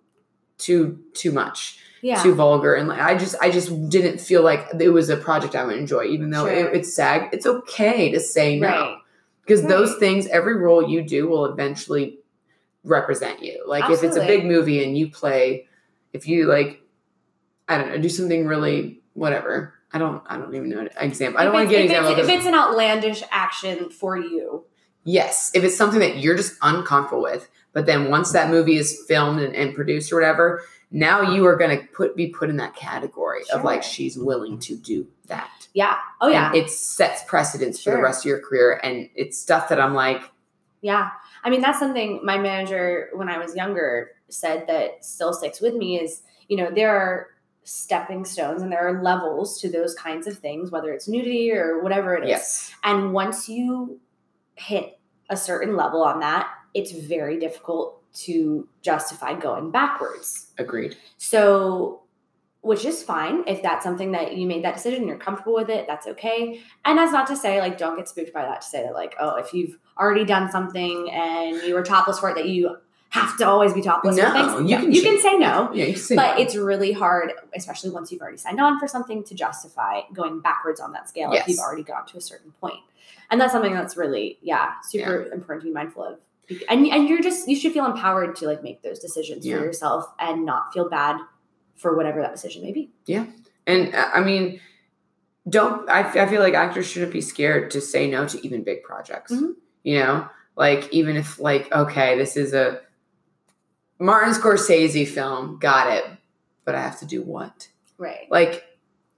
too 0.57 0.99
too 1.13 1.31
much 1.31 1.79
Yeah. 2.01 2.21
too 2.21 2.33
vulgar 2.35 2.75
and 2.75 2.89
like 2.89 2.99
i 2.99 3.15
just 3.17 3.35
i 3.41 3.49
just 3.49 3.89
didn't 3.89 4.19
feel 4.19 4.41
like 4.43 4.67
it 4.77 4.89
was 4.89 5.09
a 5.09 5.15
project 5.15 5.55
i 5.55 5.63
would 5.63 5.77
enjoy 5.77 6.03
even 6.03 6.31
though 6.31 6.45
Sure. 6.47 6.67
it, 6.67 6.75
it's 6.75 6.93
sag 6.93 7.29
it's 7.31 7.45
okay 7.45 8.11
to 8.11 8.19
say 8.19 8.59
no 8.59 8.67
Right. 8.67 8.97
because 9.41 9.63
those 9.63 9.95
things 9.99 10.27
every 10.27 10.57
role 10.57 10.85
you 10.89 11.01
do 11.01 11.29
will 11.29 11.45
eventually 11.45 12.19
represent 12.83 13.41
you 13.41 13.63
like 13.67 13.89
if 13.89 14.03
it's 14.03 14.17
a 14.17 14.25
big 14.25 14.45
movie 14.45 14.83
and 14.83 14.97
you 14.97 15.09
play 15.09 15.67
if 16.11 16.27
you 16.27 16.45
like 16.45 16.81
i 17.69 17.77
don't 17.77 17.89
know 17.89 17.97
do 17.97 18.09
something 18.09 18.45
really 18.45 18.99
whatever 19.13 19.73
i 19.93 19.97
don't 19.97 20.21
i 20.27 20.37
don't 20.37 20.53
even 20.53 20.69
know 20.69 20.79
an 20.79 20.89
example 20.99 21.39
i 21.39 21.43
don't 21.45 21.53
want 21.53 21.69
to 21.69 21.73
get 21.73 21.85
an 21.85 21.85
if 21.85 21.91
example 21.91 22.11
it's, 22.11 22.29
if 22.29 22.35
it's 22.35 22.45
an 22.45 22.55
outlandish 22.55 23.23
action 23.31 23.89
for 23.89 24.17
you. 24.17 24.65
Yes, 25.05 25.49
if 25.55 25.63
it's 25.63 25.77
something 25.77 26.01
that 26.01 26.17
you're 26.17 26.35
just 26.35 26.55
uncomfortable 26.61 27.23
with, 27.23 27.49
but 27.73 27.85
then 27.85 28.11
once 28.11 28.33
that 28.33 28.49
movie 28.49 28.75
is 28.75 29.05
filmed 29.07 29.39
and, 29.41 29.55
and 29.55 29.73
produced 29.73 30.11
or 30.11 30.15
whatever, 30.15 30.61
now 30.91 31.21
you 31.21 31.45
are 31.45 31.55
going 31.55 31.79
to 31.79 31.87
put 31.87 32.15
be 32.15 32.27
put 32.27 32.49
in 32.49 32.57
that 32.57 32.75
category 32.75 33.41
of 33.53 33.63
like 33.63 33.81
she's 33.81 34.17
willing 34.17 34.59
to 34.59 34.75
do 34.75 35.07
that. 35.27 35.49
Yeah. 35.73 35.97
Oh 36.19 36.27
yeah. 36.27 36.47
And 36.47 36.55
it 36.55 36.69
sets 36.69 37.23
precedence 37.23 37.81
for 37.81 37.91
the 37.91 38.01
rest 38.01 38.25
of 38.25 38.29
your 38.29 38.39
career, 38.39 38.79
and 38.83 39.09
it's 39.15 39.39
stuff 39.39 39.69
that 39.69 39.79
I'm 39.79 39.93
like, 39.93 40.21
Yeah. 40.81 41.09
I 41.43 41.49
mean, 41.49 41.61
that's 41.61 41.79
something 41.79 42.19
my 42.23 42.37
manager, 42.37 43.09
when 43.13 43.29
I 43.29 43.37
was 43.37 43.55
younger, 43.55 44.11
said 44.27 44.67
that 44.67 45.05
still 45.05 45.33
sticks 45.33 45.61
with 45.61 45.73
me 45.73 45.99
is, 45.99 46.21
you 46.49 46.57
know, 46.57 46.69
there 46.69 46.95
are 46.95 47.27
stepping 47.69 48.25
stones 48.25 48.61
and 48.63 48.71
there 48.71 48.87
are 48.87 49.03
levels 49.03 49.59
to 49.61 49.69
those 49.69 49.93
kinds 49.93 50.25
of 50.25 50.37
things, 50.39 50.71
whether 50.71 50.91
it's 50.91 51.07
nudity 51.07 51.51
or 51.51 51.81
whatever 51.83 52.15
it 52.15 52.23
is. 52.23 52.29
yes, 52.29 52.71
And 52.83 53.13
once 53.13 53.47
you 53.47 53.99
hit 54.55 54.99
a 55.29 55.37
certain 55.37 55.75
level 55.75 56.01
on 56.03 56.19
that, 56.21 56.49
it's 56.73 56.91
very 56.91 57.39
difficult 57.39 58.01
to 58.25 58.67
justify 58.81 59.39
going 59.39 59.69
backwards. 59.69 60.47
agreed. 60.57 60.97
So, 61.17 62.01
which 62.61 62.83
is 62.83 63.03
fine 63.03 63.43
if 63.47 63.61
that's 63.61 63.83
something 63.83 64.11
that 64.13 64.35
you 64.35 64.47
made 64.47 64.63
that 64.65 64.73
decision, 64.73 65.07
you're 65.07 65.17
comfortable 65.17 65.53
with 65.53 65.69
it, 65.69 65.85
that's 65.87 66.07
okay. 66.07 66.59
And 66.85 66.97
that's 66.97 67.11
not 67.13 67.27
to 67.27 67.35
say, 67.35 67.59
like, 67.61 67.77
don't 67.77 67.95
get 67.95 68.09
spooked 68.09 68.33
by 68.33 68.41
that 68.41 68.61
to 68.61 68.67
say 68.67 68.83
that, 68.83 68.93
like, 68.93 69.15
oh, 69.19 69.35
if 69.35 69.53
you've 69.53 69.77
already 69.97 70.25
done 70.25 70.51
something 70.51 71.09
and 71.11 71.61
you 71.63 71.75
were 71.75 71.83
topless 71.83 72.19
for 72.19 72.31
it, 72.31 72.35
that 72.35 72.49
you 72.49 72.75
have 73.09 73.37
to 73.37 73.47
always 73.47 73.73
be 73.73 73.81
topless 73.81 74.17
No, 74.17 74.59
you 74.59 74.77
can 74.77 74.91
you 74.91 75.01
can 75.01 75.19
say 75.19 75.35
no. 75.37 75.71
Yeah, 75.73 75.85
you 75.85 75.93
can 75.93 76.01
say 76.01 76.15
But 76.15 76.35
no. 76.35 76.41
it's 76.43 76.55
really 76.55 76.91
hard, 76.91 77.33
especially 77.55 77.89
once 77.89 78.11
you've 78.11 78.21
already 78.21 78.37
signed 78.37 78.59
on 78.61 78.79
for 78.79 78.87
something, 78.87 79.23
to 79.23 79.33
justify 79.35 80.01
going 80.13 80.41
backwards 80.41 80.79
on 80.79 80.91
that 80.93 81.09
scale 81.09 81.31
if 81.33 81.47
you've 81.47 81.59
already 81.59 81.83
got 81.83 82.07
to 82.09 82.17
a 82.17 82.21
certain 82.21 82.51
point. 82.61 82.79
And 83.31 83.39
that's 83.41 83.51
something 83.53 83.73
that's 83.73 83.95
really, 83.97 84.37
yeah, 84.41 84.73
super 84.83 85.31
important 85.31 85.61
to 85.63 85.67
be 85.69 85.73
mindful 85.73 86.03
of. 86.03 86.19
And, 86.67 86.85
and 86.87 87.07
you're 87.07 87.21
just, 87.21 87.47
you 87.47 87.55
should 87.55 87.73
feel 87.73 87.85
empowered 87.85 88.35
to 88.37 88.47
like 88.47 88.63
make 88.63 88.81
those 88.81 88.97
decisions 88.99 89.45
Yeah. 89.45 89.57
for 89.57 89.65
yourself 89.65 90.05
and 90.19 90.45
not 90.45 90.73
feel 90.73 90.89
bad 90.89 91.17
for 91.75 91.95
whatever 91.95 92.21
that 92.21 92.31
decision 92.31 92.63
may 92.63 92.71
be. 92.71 92.89
Yeah, 93.05 93.25
and 93.67 93.93
uh, 93.95 94.09
I 94.13 94.21
mean, 94.21 94.59
don't 95.47 95.89
I, 95.89 96.01
I 96.01 96.27
feel 96.27 96.41
like 96.41 96.53
actors 96.53 96.87
shouldn't 96.87 97.13
be 97.13 97.21
scared 97.21 97.71
to 97.71 97.81
say 97.81 98.09
no 98.09 98.27
to 98.27 98.45
even 98.45 98.63
big 98.63 98.83
projects. 98.83 99.31
Mhm. 99.31 99.53
You 99.83 99.99
know, 99.99 100.27
like 100.55 100.91
even 100.91 101.15
if 101.15 101.39
like 101.39 101.71
okay, 101.71 102.17
this 102.17 102.35
is 102.35 102.53
a 102.53 102.81
Martin 103.99 104.33
Scorsese 104.33 105.07
film, 105.07 105.57
got 105.59 105.91
it, 105.91 106.05
but 106.65 106.75
I 106.75 106.81
have 106.81 106.99
to 106.99 107.05
do 107.05 107.21
what? 107.21 107.67
Right. 107.97 108.27
Like 108.31 108.63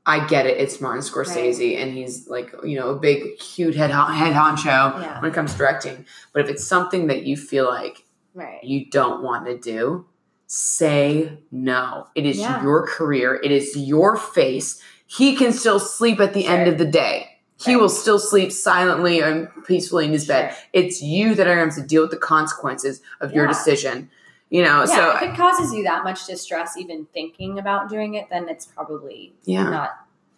I 0.06 0.26
get 0.28 0.48
it, 0.48 0.58
it's 0.58 0.82
Martin 0.82 1.02
Scorsese, 1.04 1.78
and 1.78 1.94
he's 1.94 2.28
like 2.28 2.52
you 2.64 2.80
know 2.80 2.90
a 2.90 2.96
big, 3.00 3.38
cute 3.38 3.76
head 3.76 3.92
head 3.92 4.34
honcho 4.34 4.66
Yeah. 4.66 5.22
when 5.22 5.32
it 5.32 5.34
comes 5.36 5.52
to 5.52 5.58
directing. 5.58 6.06
But 6.34 6.44
if 6.44 6.50
it's 6.50 6.66
something 6.66 7.08
that 7.08 7.24
you 7.24 7.38
feel 7.38 7.66
like 7.66 8.04
Right. 8.34 8.64
you 8.64 8.90
don't 8.90 9.22
want 9.22 9.46
to 9.46 9.58
do, 9.58 10.06
say 10.48 11.38
no. 11.52 12.08
It 12.16 12.26
is 12.26 12.40
Yeah. 12.40 12.62
your 12.64 12.88
career, 12.88 13.40
it 13.44 13.52
is 13.52 13.76
your 13.78 14.16
face. 14.18 14.82
He 15.06 15.36
can 15.36 15.52
still 15.54 15.80
sleep 15.80 16.20
at 16.20 16.34
the 16.34 16.46
end 16.48 16.68
of 16.68 16.78
the 16.78 16.86
day. 16.86 17.28
He 17.58 17.74
Right. 17.76 17.82
will 17.82 17.90
still 17.90 18.18
sleep 18.18 18.52
silently 18.52 19.20
and 19.22 19.50
peacefully 19.68 20.06
in 20.06 20.14
his 20.14 20.26
bed. 20.26 20.56
It's 20.74 21.02
you 21.02 21.36
that 21.36 21.46
are 21.48 21.56
going 21.56 21.70
to 21.72 21.82
deal 21.82 22.02
with 22.02 22.12
the 22.12 22.18
consequences 22.18 23.02
of 23.20 23.34
your 23.34 23.46
decision. 23.46 24.10
You 24.52 24.64
know, 24.64 24.80
Yeah, 24.82 24.86
so 24.86 25.16
if 25.16 25.22
it 25.24 25.36
causes 25.36 25.74
you 25.74 25.84
that 25.86 26.04
much 26.04 26.28
distress 26.28 26.78
even 26.78 27.08
thinking 27.14 27.58
about 27.58 27.90
doing 27.90 28.14
it, 28.14 28.28
then 28.30 28.48
it's 28.50 28.66
probably 28.66 29.34
yeah. 29.46 29.64
not 29.64 29.92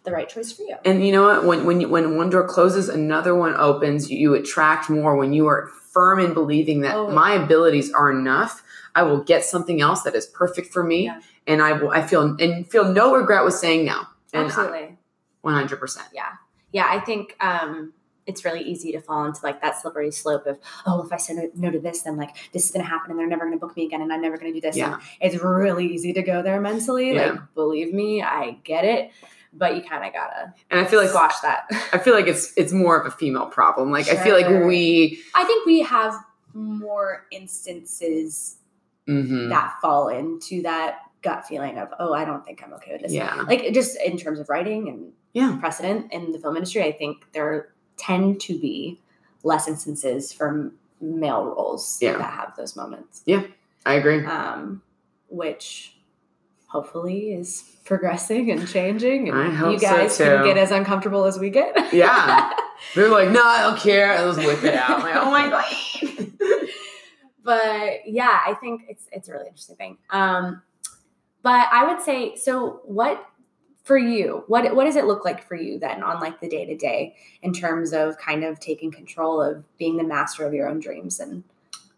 the 0.04 0.12
right 0.12 0.28
choice 0.28 0.52
for 0.52 0.62
you. 0.62 0.76
And 0.86 1.04
you 1.04 1.12
know 1.12 1.24
what? 1.24 1.44
When 1.44 1.66
when 1.66 1.80
you, 1.82 1.88
when 1.88 2.16
one 2.16 2.30
door 2.30 2.46
closes, 2.48 2.88
another 2.88 3.34
one 3.34 3.54
opens. 3.54 4.10
You, 4.10 4.34
attract 4.34 4.88
more 4.88 5.16
when 5.16 5.32
you 5.34 5.46
are 5.48 5.68
firm 5.92 6.20
in 6.20 6.32
believing 6.32 6.80
that 6.82 6.94
Oh, 6.94 7.10
my 7.10 7.32
abilities 7.32 7.92
are 7.92 8.10
enough. 8.10 8.62
I 8.94 9.02
will 9.02 9.22
get 9.22 9.44
something 9.44 9.80
else 9.82 10.02
that 10.02 10.14
is 10.14 10.26
perfect 10.26 10.72
for 10.72 10.84
me, 10.84 11.04
Yeah. 11.06 11.20
and 11.46 11.60
I 11.60 11.72
will. 11.72 11.90
I 11.90 12.06
feel 12.06 12.36
and 12.38 12.66
feel 12.70 12.84
no 12.90 13.14
regret 13.14 13.44
with 13.44 13.54
saying 13.54 13.84
no. 13.84 14.02
And 14.32 14.46
Absolutely. 14.46 14.96
one 15.42 15.54
hundred 15.54 15.80
percent. 15.80 16.06
Yeah 16.14 16.34
yeah, 16.74 16.88
I 16.90 16.98
think 16.98 17.36
um, 17.40 17.92
it's 18.26 18.44
really 18.44 18.62
easy 18.62 18.92
to 18.92 19.00
fall 19.00 19.24
into 19.24 19.40
like 19.42 19.60
that 19.62 19.80
slippery 19.80 20.10
slope 20.10 20.46
of, 20.46 20.58
oh, 20.86 21.02
if 21.02 21.12
I 21.12 21.16
say 21.16 21.34
no, 21.34 21.50
no 21.54 21.70
to 21.70 21.78
this, 21.78 22.02
then 22.02 22.16
like 22.16 22.34
this 22.52 22.64
is 22.64 22.70
going 22.70 22.84
to 22.84 22.88
happen 22.88 23.10
and 23.10 23.18
they're 23.20 23.26
never 23.26 23.44
going 23.44 23.58
to 23.58 23.64
book 23.64 23.76
me 23.76 23.86
again 23.86 24.00
and 24.00 24.12
I'm 24.12 24.22
never 24.22 24.38
going 24.38 24.52
to 24.52 24.60
do 24.60 24.66
this. 24.66 24.76
Yeah. 24.76 24.94
And 24.94 25.02
it's 25.20 25.42
really 25.42 25.86
easy 25.86 26.12
to 26.14 26.22
go 26.22 26.42
there 26.42 26.60
mentally. 26.60 27.14
Yeah. 27.14 27.32
Like, 27.32 27.54
believe 27.54 27.92
me, 27.92 28.22
I 28.22 28.58
get 28.64 28.84
it. 28.84 29.10
But 29.56 29.76
you 29.76 29.82
kind 29.82 30.04
of 30.04 30.12
gotta 30.12 30.52
And 30.68 30.80
I 30.80 30.84
feel 30.84 31.00
like 31.00 31.10
squash 31.10 31.38
that. 31.40 31.66
I 31.92 31.98
feel 31.98 32.12
like 32.12 32.26
it's 32.26 32.52
it's 32.56 32.72
more 32.72 33.00
of 33.00 33.06
a 33.06 33.10
female 33.16 33.46
problem. 33.46 33.92
Like 33.92 34.08
I 34.08 34.16
feel 34.16 34.34
like 34.34 34.48
we. 34.66 35.22
I 35.32 35.44
think 35.44 35.64
we 35.64 35.82
have 35.82 36.12
more 36.54 37.26
instances 37.30 38.56
mhm. 39.08 39.50
that 39.50 39.76
fall 39.80 40.08
into 40.08 40.62
that 40.62 40.98
gut 41.22 41.46
feeling 41.46 41.78
of, 41.78 41.88
oh, 42.00 42.12
I 42.12 42.24
don't 42.24 42.44
think 42.44 42.62
I'm 42.64 42.72
okay 42.74 42.92
with 42.92 43.02
this. 43.02 43.12
Yeah. 43.12 43.44
Like 43.46 43.72
just 43.72 43.96
in 44.04 44.16
terms 44.16 44.40
of 44.40 44.48
writing 44.48 44.88
and 44.88 45.12
Yeah. 45.32 45.56
precedent 45.58 46.12
in 46.12 46.32
the 46.32 46.38
film 46.38 46.56
industry, 46.56 46.82
I 46.82 46.92
think 46.92 47.24
there 47.32 47.73
tend 47.96 48.40
to 48.42 48.58
be 48.58 49.00
less 49.42 49.68
instances 49.68 50.32
for 50.32 50.72
male 51.00 51.44
roles 51.44 51.98
Yeah. 52.00 52.16
that 52.18 52.32
have 52.32 52.56
those 52.56 52.76
moments, 52.76 53.22
Yeah, 53.26 53.42
I 53.84 53.94
agree. 53.94 54.24
um, 54.24 54.82
which 55.28 55.96
hopefully 56.68 57.34
is 57.34 57.62
progressing 57.84 58.50
and 58.50 58.66
changing. 58.66 59.28
And 59.28 59.38
I 59.38 59.50
hope 59.50 59.74
you 59.74 59.78
so, 59.78 59.86
guys 59.88 60.16
can 60.16 60.38
too. 60.38 60.44
get 60.44 60.56
as 60.56 60.70
uncomfortable 60.70 61.24
as 61.24 61.38
we 61.38 61.50
get. 61.50 61.92
Yeah. 61.92 62.50
They're 62.94 63.10
like, 63.10 63.30
no, 63.30 63.44
I 63.44 63.60
don't 63.62 63.78
care. 63.78 64.12
I 64.12 64.24
let's 64.24 64.38
whip 64.38 64.64
it 64.64 64.74
out. 64.74 64.90
I'm 64.90 65.02
like, 65.02 65.16
oh 65.16 65.30
my 65.30 65.48
god. 65.50 66.68
but 67.44 68.08
yeah, 68.08 68.40
I 68.46 68.54
think 68.54 68.82
it's 68.88 69.06
it's 69.12 69.28
a 69.28 69.32
really 69.32 69.46
interesting 69.46 69.76
thing. 69.76 69.98
Um, 70.10 70.62
but 71.42 71.68
I 71.70 71.86
would 71.92 72.02
say, 72.02 72.36
so 72.36 72.80
what 72.84 73.24
for 73.84 73.98
you? 73.98 74.44
What 74.48 74.74
what 74.74 74.84
does 74.84 74.96
it 74.96 75.04
look 75.04 75.24
like 75.24 75.46
for 75.46 75.54
you 75.54 75.78
then 75.78 76.02
on 76.02 76.18
like 76.20 76.40
the 76.40 76.48
day 76.48 76.64
to 76.64 76.74
day 76.74 77.14
in 77.42 77.52
terms 77.52 77.92
of 77.92 78.18
kind 78.18 78.42
of 78.42 78.58
taking 78.58 78.90
control 78.90 79.40
of 79.40 79.62
being 79.78 79.96
the 79.96 80.02
master 80.04 80.44
of 80.46 80.52
your 80.54 80.68
own 80.68 80.80
dreams 80.80 81.20
and 81.20 81.44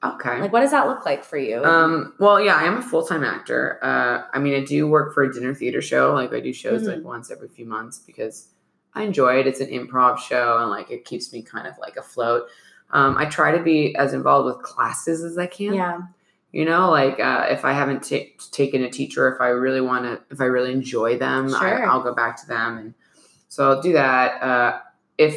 okay. 0.04 0.40
like 0.40 0.52
what 0.52 0.60
does 0.60 0.72
that 0.72 0.88
look 0.88 1.06
like 1.06 1.24
for 1.24 1.38
you? 1.38 1.64
Um, 1.64 2.14
well, 2.18 2.40
yeah, 2.40 2.56
I 2.56 2.64
am 2.64 2.78
a 2.78 2.82
full 2.82 3.06
time 3.06 3.22
actor. 3.24 3.78
Uh, 3.82 4.24
I 4.34 4.38
mean, 4.40 4.54
I 4.54 4.64
do 4.64 4.88
work 4.88 5.14
for 5.14 5.22
a 5.22 5.32
dinner 5.32 5.54
theater 5.54 5.80
show. 5.80 6.12
Like, 6.12 6.32
I 6.32 6.40
do 6.40 6.52
shows 6.52 6.82
Mhm. 6.82 6.96
like 6.96 7.04
once 7.04 7.30
every 7.30 7.48
few 7.48 7.66
months 7.66 8.00
because 8.00 8.48
I 8.94 9.04
enjoy 9.04 9.38
it. 9.38 9.46
It's 9.46 9.60
an 9.60 9.68
improv 9.68 10.18
show, 10.18 10.58
and 10.58 10.70
like 10.70 10.90
it 10.90 11.04
keeps 11.04 11.32
me 11.32 11.40
kind 11.42 11.66
of 11.68 11.74
like 11.78 11.96
afloat. 11.96 12.48
Um, 12.90 13.16
I 13.16 13.26
try 13.26 13.56
to 13.56 13.62
be 13.62 13.94
as 13.96 14.12
involved 14.12 14.46
with 14.46 14.64
classes 14.64 15.22
as 15.22 15.38
I 15.38 15.46
can. 15.46 15.74
yeah, 15.74 16.00
You 16.56 16.64
know, 16.64 16.90
like 16.90 17.20
uh, 17.20 17.46
if 17.50 17.64
I 17.70 17.72
haven't 17.80 18.00
ta- 18.08 18.32
taken 18.50 18.82
a 18.82 18.90
teacher, 18.90 19.22
if 19.34 19.40
I 19.42 19.48
really 19.48 19.82
want 19.90 20.04
to, 20.04 20.12
if 20.30 20.40
I 20.40 20.44
really 20.56 20.72
enjoy 20.72 21.18
them, 21.18 21.50
Sure. 21.50 21.84
I, 21.86 21.90
I'll 21.90 22.02
go 22.02 22.14
back 22.14 22.40
to 22.42 22.46
them, 22.46 22.78
and 22.78 22.94
so 23.48 23.58
I'll 23.70 23.82
do 23.82 23.92
that. 23.92 24.42
Uh, 24.42 24.78
if 25.18 25.36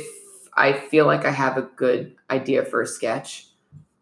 I 0.55 0.73
feel 0.73 1.05
like 1.05 1.25
I 1.25 1.31
have 1.31 1.57
a 1.57 1.63
good 1.63 2.15
idea 2.29 2.63
for 2.63 2.81
a 2.81 2.87
sketch, 2.87 3.47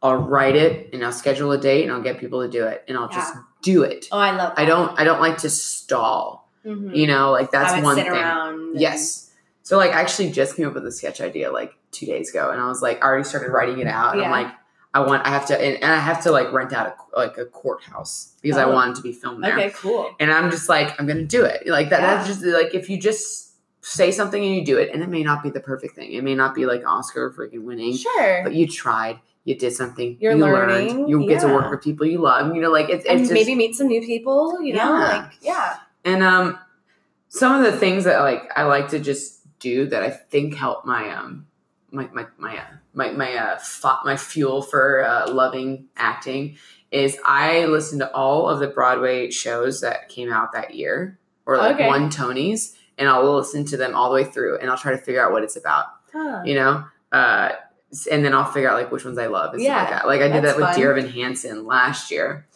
I'll 0.04 0.18
write 0.18 0.56
it 0.56 0.92
and 0.94 1.04
I'll 1.04 1.12
schedule 1.12 1.52
a 1.52 1.58
date 1.58 1.84
and 1.84 1.92
I'll 1.92 2.04
get 2.04 2.20
people 2.20 2.44
to 2.44 2.50
do 2.50 2.66
it, 2.66 2.84
and 2.88 2.96
I'll 2.98 3.10
just 3.10 3.34
do 3.64 3.82
it. 3.82 4.06
oh, 4.12 4.20
I 4.20 4.32
love. 4.36 4.54
I 4.56 4.66
don't, 4.66 5.00
I 5.00 5.04
don't 5.04 5.20
like 5.20 5.40
to 5.40 5.50
stall. 5.50 6.52
Mhm. 6.66 6.96
You 6.96 7.08
know, 7.08 7.32
like 7.32 7.50
that's 7.52 7.74
one 7.84 7.96
thing. 7.96 8.08
and- 8.14 8.80
Yes. 8.80 9.32
So 9.64 9.78
like 9.78 9.92
I 9.92 10.02
actually 10.02 10.32
just 10.32 10.56
came 10.56 10.68
up 10.68 10.76
with 10.76 10.86
a 10.86 10.92
sketch 10.92 11.20
idea 11.20 11.52
like 11.52 11.74
two 11.92 12.06
days 12.06 12.30
ago 12.30 12.52
and 12.52 12.62
I 12.62 12.68
was 12.68 12.82
like 12.82 13.04
I 13.04 13.08
already 13.08 13.24
started 13.24 13.50
writing 13.52 13.80
it 13.80 13.88
out 13.88 14.14
and 14.14 14.22
I'm 14.22 14.32
like 14.46 14.54
I 14.94 15.02
want 15.02 15.26
I 15.26 15.30
have 15.30 15.46
to 15.48 15.60
and, 15.62 15.76
and 15.84 15.92
I 15.92 16.00
have 16.00 16.24
to 16.24 16.32
like 16.32 16.52
rent 16.52 16.74
out 16.74 16.88
a 17.14 17.20
like 17.20 17.38
a 17.38 17.46
courthouse 17.46 18.34
because 18.42 18.58
I 18.58 18.64
Oh. 18.64 18.74
want 18.74 18.92
it 18.92 18.96
to 18.98 19.02
be 19.04 19.12
filmed 19.14 19.44
there. 19.44 19.54
Okay, 19.58 19.70
cool. 19.76 20.10
And 20.20 20.32
I'm 20.32 20.50
just 20.50 20.70
like 20.70 21.00
I'm 21.00 21.06
gonna 21.08 21.24
do 21.26 21.44
it. 21.44 21.68
Like 21.68 21.90
that 21.90 22.02
Yeah. 22.02 22.16
that's 22.16 22.28
just 22.28 22.44
like 22.44 22.74
if 22.74 22.90
you 22.90 23.00
just 23.00 23.54
say 23.82 24.12
something 24.12 24.44
and 24.44 24.56
you 24.56 24.66
do 24.66 24.78
it 24.78 24.90
and 24.94 25.02
it 25.04 25.10
may 25.10 25.24
not 25.24 25.44
be 25.44 25.50
the 25.50 25.60
perfect 25.60 25.96
thing. 25.96 26.12
It 26.14 26.24
may 26.24 26.36
not 26.36 26.56
be 26.56 26.66
like 26.66 26.86
Oscar 26.86 27.32
freaking 27.32 27.64
winning, 27.64 27.96
Sure. 27.96 28.42
but 28.44 28.54
you 28.54 28.68
tried. 28.68 29.20
You 29.46 29.56
did 29.56 29.72
something. 29.74 30.18
You're 30.20 30.34
you 30.34 30.40
learning, 30.44 30.98
learned. 30.98 31.10
You 31.10 31.26
get 31.26 31.40
to 31.42 31.48
work 31.48 31.72
with 31.72 31.82
people 31.82 32.06
you 32.06 32.18
love. 32.18 32.54
You 32.54 32.62
know, 32.62 32.70
like 32.70 32.90
it's, 32.90 33.06
it's 33.06 33.10
and 33.10 33.20
just, 33.20 33.32
maybe 33.32 33.56
meet 33.56 33.76
some 33.76 33.88
new 33.88 34.02
people. 34.02 34.62
You 34.62 34.74
know, 34.74 34.98
Yeah. 35.00 35.08
like 35.20 35.32
yeah, 35.42 35.76
and 36.04 36.22
um, 36.22 36.60
some 37.30 37.54
of 37.64 37.72
the 37.72 37.78
things 37.78 38.04
that 38.04 38.20
like 38.22 38.42
I 38.58 38.64
like 38.64 38.90
to 38.90 39.00
just 39.00 39.36
do 39.60 39.88
that 39.88 40.04
I 40.04 40.10
think 40.10 40.54
help 40.56 40.86
my 40.86 41.10
um 41.16 41.48
my 41.92 42.10
my 42.14 42.26
my 42.38 42.58
uh, 42.58 42.62
my 42.98 43.12
my 43.12 43.36
uh 43.36 43.60
my 44.04 44.18
fuel 44.18 44.62
for 44.62 45.04
uh, 45.06 45.32
loving 45.32 45.86
acting 45.96 46.58
is 46.92 47.18
I 47.26 47.66
listen 47.66 48.00
to 48.00 48.12
all 48.14 48.50
of 48.50 48.60
the 48.60 48.68
Broadway 48.68 49.30
shows 49.30 49.82
that 49.82 50.10
came 50.10 50.32
out 50.34 50.54
that 50.54 50.74
year 50.74 51.20
or 51.46 51.58
like 51.58 51.76
Okay. 51.76 51.88
won 51.88 52.10
Tonys, 52.10 52.76
and 52.98 53.08
I'll 53.08 53.36
listen 53.38 53.64
to 53.66 53.78
them 53.78 53.94
all 53.96 54.10
the 54.10 54.16
way 54.16 54.24
through, 54.24 54.58
and 54.60 54.70
I'll 54.72 54.78
try 54.78 54.92
to 54.92 54.98
figure 54.98 55.24
out 55.24 55.32
what 55.32 55.44
it's 55.44 55.56
about. 55.56 55.86
Huh. 56.12 56.42
You 56.46 56.56
know. 56.56 56.84
Uh, 57.12 57.52
and 58.12 58.26
then 58.26 58.34
I'll 58.34 58.44
figure 58.52 58.70
out 58.70 58.76
like 58.76 58.92
which 58.92 59.06
ones 59.06 59.18
I 59.18 59.28
love 59.28 59.54
and 59.54 59.62
stuff 59.62 59.78
like 59.78 59.90
Yeah, 59.90 59.98
that. 60.00 60.08
Like 60.08 60.22
I 60.22 60.28
did 60.30 60.44
that 60.44 60.58
with 60.58 60.66
fun. 60.66 60.76
Dear 60.76 60.92
Evan 60.98 61.10
Hansen 61.10 61.66
last 61.66 62.10
year, 62.12 62.47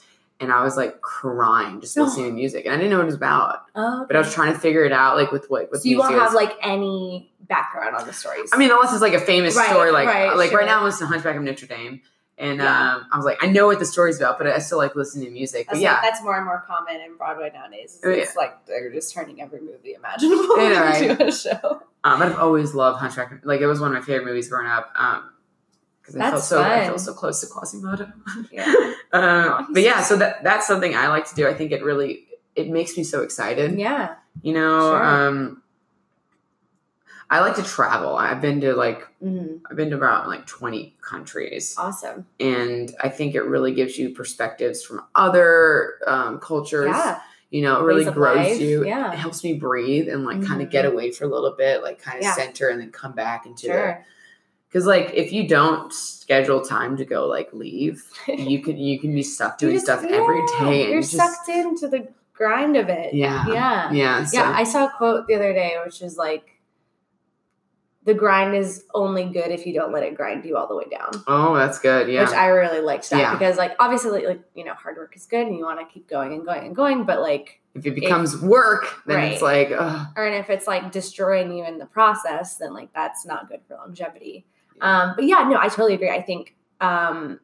and 0.41 0.51
I 0.51 0.63
was 0.63 0.75
like 0.77 0.99
crying 1.01 1.79
just 1.81 1.97
Oh. 1.97 2.03
listening 2.03 2.27
to 2.27 2.31
music, 2.43 2.65
and 2.65 2.73
I 2.73 2.77
didn't 2.77 2.89
know 2.91 2.97
what 2.97 3.03
it 3.03 3.05
was 3.05 3.15
about. 3.15 3.59
Oh, 3.75 4.05
But 4.07 4.15
I 4.15 4.19
was 4.19 4.33
trying 4.33 4.53
to 4.53 4.59
figure 4.59 4.83
it 4.83 4.91
out, 4.91 5.15
like 5.17 5.31
with 5.31 5.49
what. 5.49 5.71
With 5.71 5.81
so 5.81 5.89
you 5.89 5.99
won't 5.99 6.15
have 6.15 6.33
like 6.33 6.53
any 6.61 7.31
background 7.47 7.95
on 7.95 8.05
the 8.07 8.13
stories. 8.13 8.49
I 8.53 8.57
mean, 8.57 8.71
unless 8.71 8.91
it's 8.93 9.01
like 9.01 9.13
a 9.13 9.19
famous 9.19 9.55
Right, 9.55 9.69
story, 9.69 9.91
like 9.91 10.07
right, 10.07 10.35
like 10.35 10.49
sure. 10.51 10.59
right 10.59 10.65
now 10.67 10.79
I'm 10.79 10.83
listening 10.85 11.07
to 11.07 11.13
Hunchback 11.13 11.35
of 11.35 11.43
Notre 11.43 11.65
Dame, 11.67 12.01
and 12.37 12.59
Yeah. 12.59 12.93
um, 12.95 13.07
I 13.11 13.17
was 13.17 13.25
like, 13.25 13.43
I 13.43 13.47
know 13.47 13.67
what 13.67 13.79
the 13.79 13.85
story's 13.85 14.17
about, 14.17 14.37
but 14.37 14.47
I 14.47 14.57
still 14.59 14.77
like 14.77 14.95
listening 14.95 15.25
to 15.25 15.31
music. 15.31 15.67
But 15.69 15.79
yeah, 15.79 15.93
like, 15.93 16.01
that's 16.03 16.23
more 16.23 16.35
and 16.37 16.45
more 16.45 16.63
common 16.65 17.01
in 17.01 17.17
Broadway 17.17 17.51
nowadays. 17.53 17.99
Oh, 18.03 18.09
It's 18.09 18.35
like 18.35 18.65
they're 18.65 18.91
just 18.91 19.13
turning 19.13 19.41
every 19.41 19.59
movie 19.61 19.93
imaginable 19.93 20.57
Yeah, 20.57 20.79
right. 20.81 21.09
into 21.11 21.27
a 21.27 21.31
show. 21.31 21.81
um, 22.03 22.21
I've 22.21 22.37
always 22.39 22.73
loved 22.73 22.99
Hunchback. 22.99 23.41
Like 23.43 23.59
it 23.61 23.67
was 23.67 23.79
one 23.81 23.89
of 23.93 23.99
my 23.99 24.05
favorite 24.05 24.25
movies 24.25 24.47
growing 24.49 24.67
up. 24.67 24.91
Um, 24.95 25.29
because 26.13 26.21
I 26.21 26.29
felt 26.29 26.33
That's 26.35 26.47
so 26.47 26.61
I 26.61 26.77
fun. 26.79 26.85
felt 26.87 26.99
so 27.01 27.13
close 27.13 27.41
to 27.41 27.47
Quasimodo. 27.47 28.11
Yeah. 28.51 28.93
um, 29.13 29.65
he's 29.67 29.73
but 29.75 29.83
yeah, 29.83 30.01
so 30.03 30.15
that 30.17 30.43
that's 30.43 30.67
something 30.67 30.95
I 30.95 31.07
like 31.07 31.27
to 31.29 31.35
do. 31.35 31.47
I 31.47 31.53
think 31.53 31.71
it 31.71 31.83
really 31.83 32.25
it 32.55 32.69
makes 32.69 32.97
me 32.97 33.03
so 33.03 33.21
excited. 33.23 33.77
yeah. 33.79 34.15
You 34.41 34.53
know, 34.53 34.79
Sure. 34.79 35.03
um, 35.03 35.61
I 37.29 37.39
like 37.39 37.55
to 37.55 37.63
travel. 37.63 38.15
I've 38.17 38.41
been 38.41 38.59
to 38.61 38.73
like 38.75 39.07
hmm 39.19 39.57
I've 39.69 39.77
been 39.77 39.89
to 39.91 39.95
about 39.95 40.27
like 40.27 40.45
twenty 40.47 40.95
countries. 41.01 41.75
Awesome. 41.77 42.25
and 42.39 42.93
I 43.01 43.09
think 43.09 43.35
it 43.35 43.43
really 43.43 43.73
gives 43.73 43.97
you 43.97 44.09
perspectives 44.09 44.83
from 44.83 45.03
other 45.15 45.95
um, 46.07 46.39
cultures. 46.39 46.87
Yeah. 46.89 47.19
You 47.49 47.63
know, 47.63 47.81
it 47.81 47.83
really 47.83 48.05
grows 48.05 48.37
life, 48.37 48.61
you. 48.61 48.85
yeah. 48.85 49.11
It 49.11 49.17
helps 49.17 49.43
me 49.43 49.53
breathe 49.53 50.07
and 50.07 50.23
like 50.25 50.41
kind 50.45 50.61
Mhm. 50.61 50.65
of 50.65 50.69
get 50.71 50.85
away 50.85 51.11
for 51.11 51.25
a 51.25 51.27
little 51.27 51.51
bit, 51.51 51.83
like 51.83 52.01
kind 52.01 52.17
of 52.17 52.23
Yeah. 52.23 52.33
center 52.33 52.69
and 52.69 52.79
then 52.79 52.91
come 52.91 53.11
back 53.13 53.45
into 53.45 53.67
it. 53.67 53.71
Sure. 53.73 54.05
Because 54.71 54.85
like 54.85 55.11
if 55.13 55.33
you 55.33 55.47
don't 55.49 55.91
schedule 55.93 56.61
time 56.61 56.95
to 56.95 57.03
go 57.03 57.27
like 57.27 57.51
leave, 57.51 58.03
you 58.27 58.61
can 58.63 58.77
you 58.77 58.99
can 58.99 59.13
be 59.13 59.21
stuck 59.23 59.57
doing 59.57 59.73
just- 59.73 59.85
stuff 59.85 60.03
every 60.05 60.39
yeah, 60.39 60.59
day 60.69 60.81
and 60.83 60.91
You're 60.93 61.01
just 61.01 61.11
sucked 61.17 61.49
into 61.49 61.87
the 61.89 62.07
grind 62.33 62.77
of 62.77 62.87
it. 62.89 63.13
yeah 63.13 63.45
Yeah. 63.47 63.91
yeah 63.91 64.25
so, 64.25 64.37
Yeah, 64.39 64.51
I 64.55 64.63
saw 64.63 64.85
a 64.87 64.89
quote 64.97 65.27
the 65.27 65.35
other 65.35 65.53
day 65.53 65.75
which 65.85 66.01
is 66.01 66.17
like 66.17 66.61
the 68.03 68.13
grind 68.15 68.55
is 68.55 68.85
only 68.95 69.25
good 69.25 69.51
if 69.51 69.67
you 69.67 69.73
don't 69.75 69.91
let 69.91 70.01
it 70.01 70.15
grind 70.15 70.43
you 70.45 70.57
all 70.57 70.67
the 70.67 70.75
way 70.75 70.85
down. 70.89 71.11
oh 71.27 71.53
that's 71.55 71.77
good 71.77 72.07
yeah 72.09 72.21
Which 72.23 72.33
I 72.33 72.47
really 72.47 72.79
liked 72.81 73.09
that 73.11 73.19
Yeah. 73.19 73.33
because 73.33 73.57
like 73.57 73.75
obviously 73.79 74.25
like, 74.25 74.41
you 74.55 74.63
know 74.65 74.73
hard 74.73 74.97
work 74.97 75.15
is 75.15 75.25
good 75.27 75.45
and 75.47 75.55
you 75.55 75.65
want 75.65 75.79
to 75.79 75.93
keep 75.93 76.07
going 76.09 76.33
and 76.33 76.43
going 76.45 76.65
and 76.65 76.75
going 76.75 77.03
but 77.03 77.19
like 77.21 77.59
if 77.75 77.85
it 77.85 77.93
becomes 77.93 78.41
work 78.41 78.87
then 79.05 79.17
Right. 79.17 79.33
it's 79.33 79.41
like 79.41 79.71
ugh. 79.77 80.07
or 80.15 80.25
and 80.25 80.35
if 80.35 80.49
it's 80.49 80.65
like 80.65 80.91
destroying 80.91 81.55
you 81.55 81.63
in 81.65 81.77
the 81.77 81.85
process 81.85 82.57
then 82.57 82.73
like 82.73 82.91
that's 82.93 83.25
not 83.25 83.49
good 83.49 83.59
for 83.67 83.75
longevity. 83.75 84.45
Um 84.79 85.13
but 85.15 85.25
yeah, 85.25 85.43
no, 85.49 85.57
I 85.59 85.67
totally 85.67 85.95
agree. 85.95 86.09
I 86.09 86.21
think 86.21 86.55
um 86.79 87.39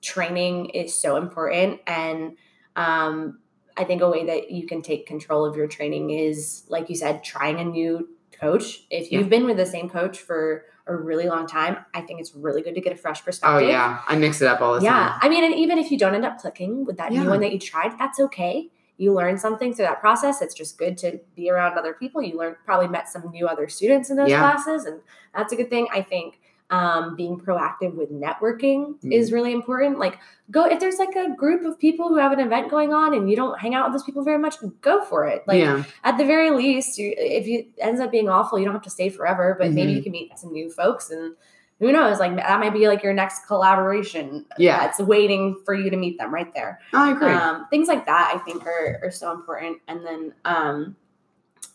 training 0.00 0.66
is 0.70 0.98
so 0.98 1.16
important 1.16 1.80
and 1.86 2.36
um 2.76 3.38
I 3.76 3.84
think 3.84 4.02
a 4.02 4.10
way 4.10 4.26
that 4.26 4.50
you 4.50 4.66
can 4.66 4.82
take 4.82 5.06
control 5.06 5.44
of 5.46 5.56
your 5.56 5.66
training 5.66 6.10
is 6.10 6.64
like 6.68 6.90
you 6.90 6.96
said 6.96 7.24
trying 7.24 7.58
a 7.58 7.64
new 7.64 8.08
coach. 8.38 8.84
If 8.90 9.10
you've 9.12 9.28
been 9.30 9.44
with 9.46 9.56
the 9.56 9.64
same 9.66 9.88
coach 9.88 10.18
for 10.18 10.64
a 10.86 10.94
really 10.96 11.26
long 11.28 11.46
time, 11.46 11.76
I 11.94 12.00
think 12.00 12.20
it's 12.20 12.34
really 12.34 12.60
good 12.60 12.74
to 12.74 12.80
get 12.80 12.92
a 12.92 12.96
fresh 12.96 13.24
perspective. 13.24 13.66
oh 13.68 13.70
yeah 13.70 14.00
I 14.06 14.16
mix 14.16 14.42
it 14.42 14.48
up 14.48 14.60
all 14.60 14.74
the 14.74 14.82
Yeah. 14.84 14.90
time 14.90 14.98
Yeah, 15.06 15.18
I 15.22 15.28
mean, 15.28 15.44
and 15.44 15.54
even 15.54 15.78
if 15.78 15.90
you 15.90 15.98
don't 15.98 16.14
end 16.14 16.24
up 16.26 16.38
clicking 16.38 16.84
with 16.84 16.96
that 16.96 17.12
Yeah. 17.12 17.22
new 17.22 17.30
one 17.30 17.40
that 17.40 17.52
you 17.52 17.58
tried, 17.58 17.96
that's 17.98 18.18
okay. 18.18 18.68
You 18.98 19.12
learn 19.14 19.38
something 19.38 19.72
through 19.72 19.86
that 19.86 20.00
process. 20.00 20.42
It's 20.42 20.54
just 20.54 20.76
good 20.78 20.98
to 20.98 21.20
be 21.34 21.48
around 21.50 21.78
other 21.78 21.94
people. 21.94 22.20
You 22.20 22.36
learn 22.36 22.56
probably 22.64 22.88
met 22.88 23.08
some 23.08 23.30
new 23.30 23.46
other 23.46 23.68
students 23.68 24.10
in 24.10 24.16
those 24.16 24.30
Yeah. 24.30 24.40
classes, 24.40 24.84
and 24.84 25.00
that's 25.34 25.52
a 25.52 25.56
good 25.56 25.70
thing. 25.70 25.86
I 25.92 26.02
think 26.02 26.40
um, 26.72 27.14
being 27.16 27.38
proactive 27.38 27.94
with 27.94 28.10
networking 28.10 28.98
Mm. 29.00 29.12
is 29.12 29.30
really 29.30 29.52
important. 29.52 29.98
Like, 29.98 30.18
go 30.50 30.64
if 30.64 30.80
there's 30.80 30.98
like 30.98 31.14
a 31.14 31.34
group 31.36 31.64
of 31.64 31.78
people 31.78 32.08
who 32.08 32.16
have 32.16 32.32
an 32.32 32.40
event 32.40 32.70
going 32.70 32.92
on 32.94 33.12
and 33.14 33.28
you 33.30 33.36
don't 33.36 33.58
hang 33.60 33.74
out 33.74 33.84
with 33.86 33.92
those 33.94 34.02
people 34.04 34.24
very 34.24 34.38
much, 34.38 34.56
go 34.80 35.04
for 35.04 35.26
it. 35.26 35.44
Like, 35.46 35.60
yeah 35.60 35.84
at 36.02 36.16
the 36.18 36.24
very 36.24 36.50
least, 36.50 36.98
you, 36.98 37.12
if 37.16 37.46
it 37.46 37.68
ends 37.78 38.00
up 38.00 38.10
being 38.10 38.28
awful, 38.28 38.58
you 38.58 38.64
don't 38.64 38.74
have 38.74 38.82
to 38.82 38.90
stay 38.90 39.08
forever, 39.10 39.54
but 39.58 39.70
maybe 39.72 39.92
Mhm. 39.92 39.96
you 39.96 40.02
can 40.02 40.12
meet 40.12 40.38
some 40.38 40.50
new 40.52 40.70
folks 40.70 41.10
and 41.10 41.36
who 41.78 41.90
knows, 41.92 42.18
like 42.20 42.36
that 42.36 42.58
might 42.60 42.72
be 42.72 42.86
like 42.88 43.02
your 43.02 43.12
next 43.12 43.46
collaboration. 43.46 44.46
Yeah. 44.56 44.86
it's 44.88 44.98
waiting 45.00 45.60
for 45.64 45.74
you 45.74 45.90
to 45.90 45.96
meet 45.96 46.16
them 46.16 46.32
right 46.32 46.52
there. 46.54 46.78
I 46.94 47.10
agree 47.12 47.28
Um, 47.32 47.66
things 47.70 47.88
like 47.88 48.06
that 48.06 48.32
I 48.34 48.38
think 48.38 48.64
are, 48.66 49.00
are 49.02 49.10
so 49.10 49.32
important. 49.32 49.78
And 49.88 50.06
then, 50.06 50.32
um, 50.44 50.96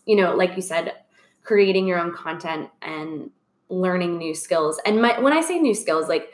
you 0.06 0.16
know, 0.16 0.34
like 0.34 0.56
you 0.56 0.62
said, 0.62 0.94
creating 1.44 1.86
your 1.86 1.98
own 1.98 2.12
content 2.12 2.68
and 2.82 3.30
learning 3.68 4.18
new 4.18 4.34
skills. 4.34 4.80
And 4.84 5.02
my, 5.02 5.18
when 5.20 5.32
I 5.32 5.40
say 5.40 5.58
new 5.58 5.74
skills, 5.74 6.08
like 6.08 6.32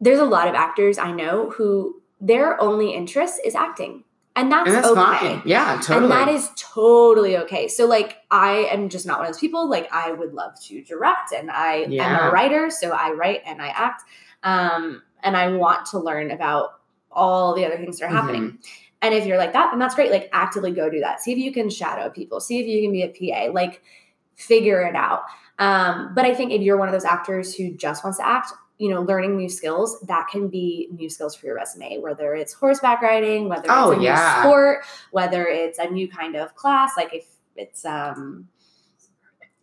there's 0.00 0.18
a 0.18 0.24
lot 0.24 0.48
of 0.48 0.54
actors 0.54 0.98
I 0.98 1.12
know 1.12 1.50
who 1.50 2.02
their 2.20 2.60
only 2.60 2.92
interest 2.94 3.40
is 3.44 3.54
acting. 3.54 4.04
And 4.34 4.52
that's, 4.52 4.68
and 4.68 4.76
that's 4.76 4.88
okay. 4.88 5.00
fine 5.00 5.42
yeah 5.46 5.80
totally 5.82 6.04
And 6.04 6.12
that 6.12 6.28
is 6.28 6.50
totally 6.56 7.38
okay. 7.38 7.68
So 7.68 7.86
like 7.86 8.18
I 8.30 8.68
am 8.70 8.90
just 8.90 9.06
not 9.06 9.18
one 9.18 9.26
of 9.26 9.32
those 9.32 9.40
people. 9.40 9.68
Like 9.68 9.90
I 9.90 10.12
would 10.12 10.34
love 10.34 10.60
to 10.64 10.82
direct 10.82 11.32
and 11.32 11.50
I 11.50 11.86
am 11.90 12.28
a 12.28 12.30
writer, 12.30 12.68
so 12.68 12.90
I 12.90 13.12
write 13.12 13.40
and 13.46 13.62
I 13.62 13.68
act. 13.68 14.02
Um, 14.42 15.02
and 15.22 15.36
I 15.36 15.48
want 15.56 15.86
to 15.86 15.98
learn 15.98 16.30
about 16.30 16.80
all 17.10 17.54
the 17.54 17.64
other 17.64 17.76
things 17.78 17.98
that 17.98 18.06
are 18.06 18.14
happening. 18.14 18.42
Mm-hmm. 18.42 18.56
And 19.02 19.14
if 19.14 19.26
you're 19.26 19.38
like 19.38 19.54
that, 19.54 19.70
then 19.70 19.78
that's 19.78 19.94
great. 19.94 20.10
Like 20.10 20.28
actively 20.32 20.70
go 20.70 20.90
do 20.90 21.00
that. 21.00 21.22
See 21.22 21.32
if 21.32 21.38
you 21.38 21.52
can 21.52 21.70
shadow 21.70 22.10
people. 22.10 22.40
See 22.40 22.60
if 22.60 22.66
you 22.66 22.82
can 22.82 22.92
be 22.92 23.02
a 23.02 23.08
PA. 23.08 23.52
Like 23.52 23.82
figure 24.34 24.82
it 24.82 24.94
out. 24.94 25.22
Um, 25.58 26.12
but 26.14 26.24
I 26.24 26.34
think 26.34 26.52
if 26.52 26.60
you're 26.62 26.76
one 26.76 26.88
of 26.88 26.92
those 26.92 27.04
actors 27.04 27.54
who 27.54 27.72
just 27.74 28.04
wants 28.04 28.18
to 28.18 28.26
act, 28.26 28.52
you 28.78 28.90
know, 28.90 29.00
learning 29.00 29.36
new 29.36 29.48
skills, 29.48 29.98
that 30.02 30.28
can 30.28 30.48
be 30.48 30.88
new 30.92 31.08
skills 31.08 31.34
for 31.34 31.46
your 31.46 31.56
resume, 31.56 31.98
whether 31.98 32.34
it's 32.34 32.52
horseback 32.52 33.00
riding, 33.00 33.48
whether 33.48 33.68
Oh, 33.70 33.92
it's 33.92 34.00
a 34.00 34.02
yeah. 34.04 34.34
new 34.36 34.42
sport, 34.42 34.84
whether 35.12 35.46
it's 35.46 35.78
a 35.78 35.88
new 35.88 36.08
kind 36.08 36.36
of 36.36 36.54
class, 36.54 36.92
like 36.96 37.14
if 37.14 37.26
it's 37.56 37.84
um 37.86 38.48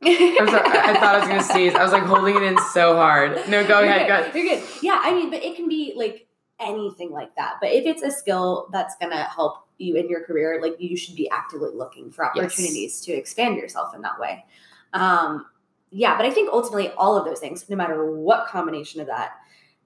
I'm 0.05 0.47
sorry, 0.49 0.67
I, 0.67 0.93
thought 0.95 1.15
I 1.15 1.19
was 1.19 1.27
gonna 1.27 1.43
sneeze. 1.53 1.75
I 1.75 1.83
was 1.83 1.93
like 1.93 2.03
holding 2.03 2.35
it 2.35 2.43
in 2.43 2.57
so 2.73 2.95
hard. 2.95 3.35
No, 3.47 3.65
go 3.65 3.79
You're 3.79 3.89
ahead. 3.89 4.01
good. 4.01 4.07
Go 4.07 4.13
ahead. 4.21 4.35
You're 4.35 4.55
good. 4.59 4.63
Yeah, 4.81 4.99
I 5.01 5.13
mean, 5.13 5.29
but 5.29 5.43
it 5.43 5.55
can 5.55 5.69
be 5.69 5.93
like 5.95 6.27
anything 6.59 7.11
like 7.11 7.33
that. 7.35 7.55
But 7.61 7.71
if 7.71 7.85
it's 7.85 8.01
a 8.01 8.11
skill 8.11 8.67
that's 8.73 8.95
gonna 8.99 9.23
help 9.25 9.67
you 9.77 9.95
in 9.95 10.09
your 10.09 10.23
career, 10.25 10.59
like 10.61 10.75
you 10.79 10.97
should 10.97 11.15
be 11.15 11.29
actively 11.29 11.69
looking 11.73 12.11
for 12.11 12.29
Yes. 12.35 12.45
opportunities 12.45 12.99
to 13.01 13.13
expand 13.13 13.55
yourself 13.57 13.95
in 13.95 14.01
that 14.01 14.19
way. 14.19 14.43
Um, 14.93 15.45
yeah, 15.93 16.17
but 16.17 16.25
I 16.25 16.31
think 16.31 16.51
ultimately 16.51 16.89
all 16.97 17.15
of 17.15 17.25
those 17.25 17.39
things, 17.39 17.69
no 17.69 17.75
matter 17.75 18.11
what 18.11 18.47
combination 18.47 18.99
of 18.99 19.07
that 19.07 19.33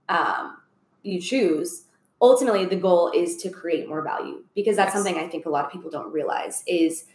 um, 0.10 0.58
you 1.04 1.20
choose, 1.20 1.84
ultimately 2.22 2.66
the 2.66 2.78
goal 2.78 3.12
is 3.14 3.36
to 3.38 3.50
create 3.50 3.88
more 3.90 4.02
value 4.02 4.44
because 4.56 4.76
that's 4.78 4.94
Yes. 4.94 5.04
something 5.04 5.22
I 5.22 5.28
think 5.28 5.46
a 5.46 5.50
lot 5.50 5.66
of 5.66 5.72
people 5.72 5.92
don't 5.92 6.12
realize 6.12 6.64
is 6.66 7.06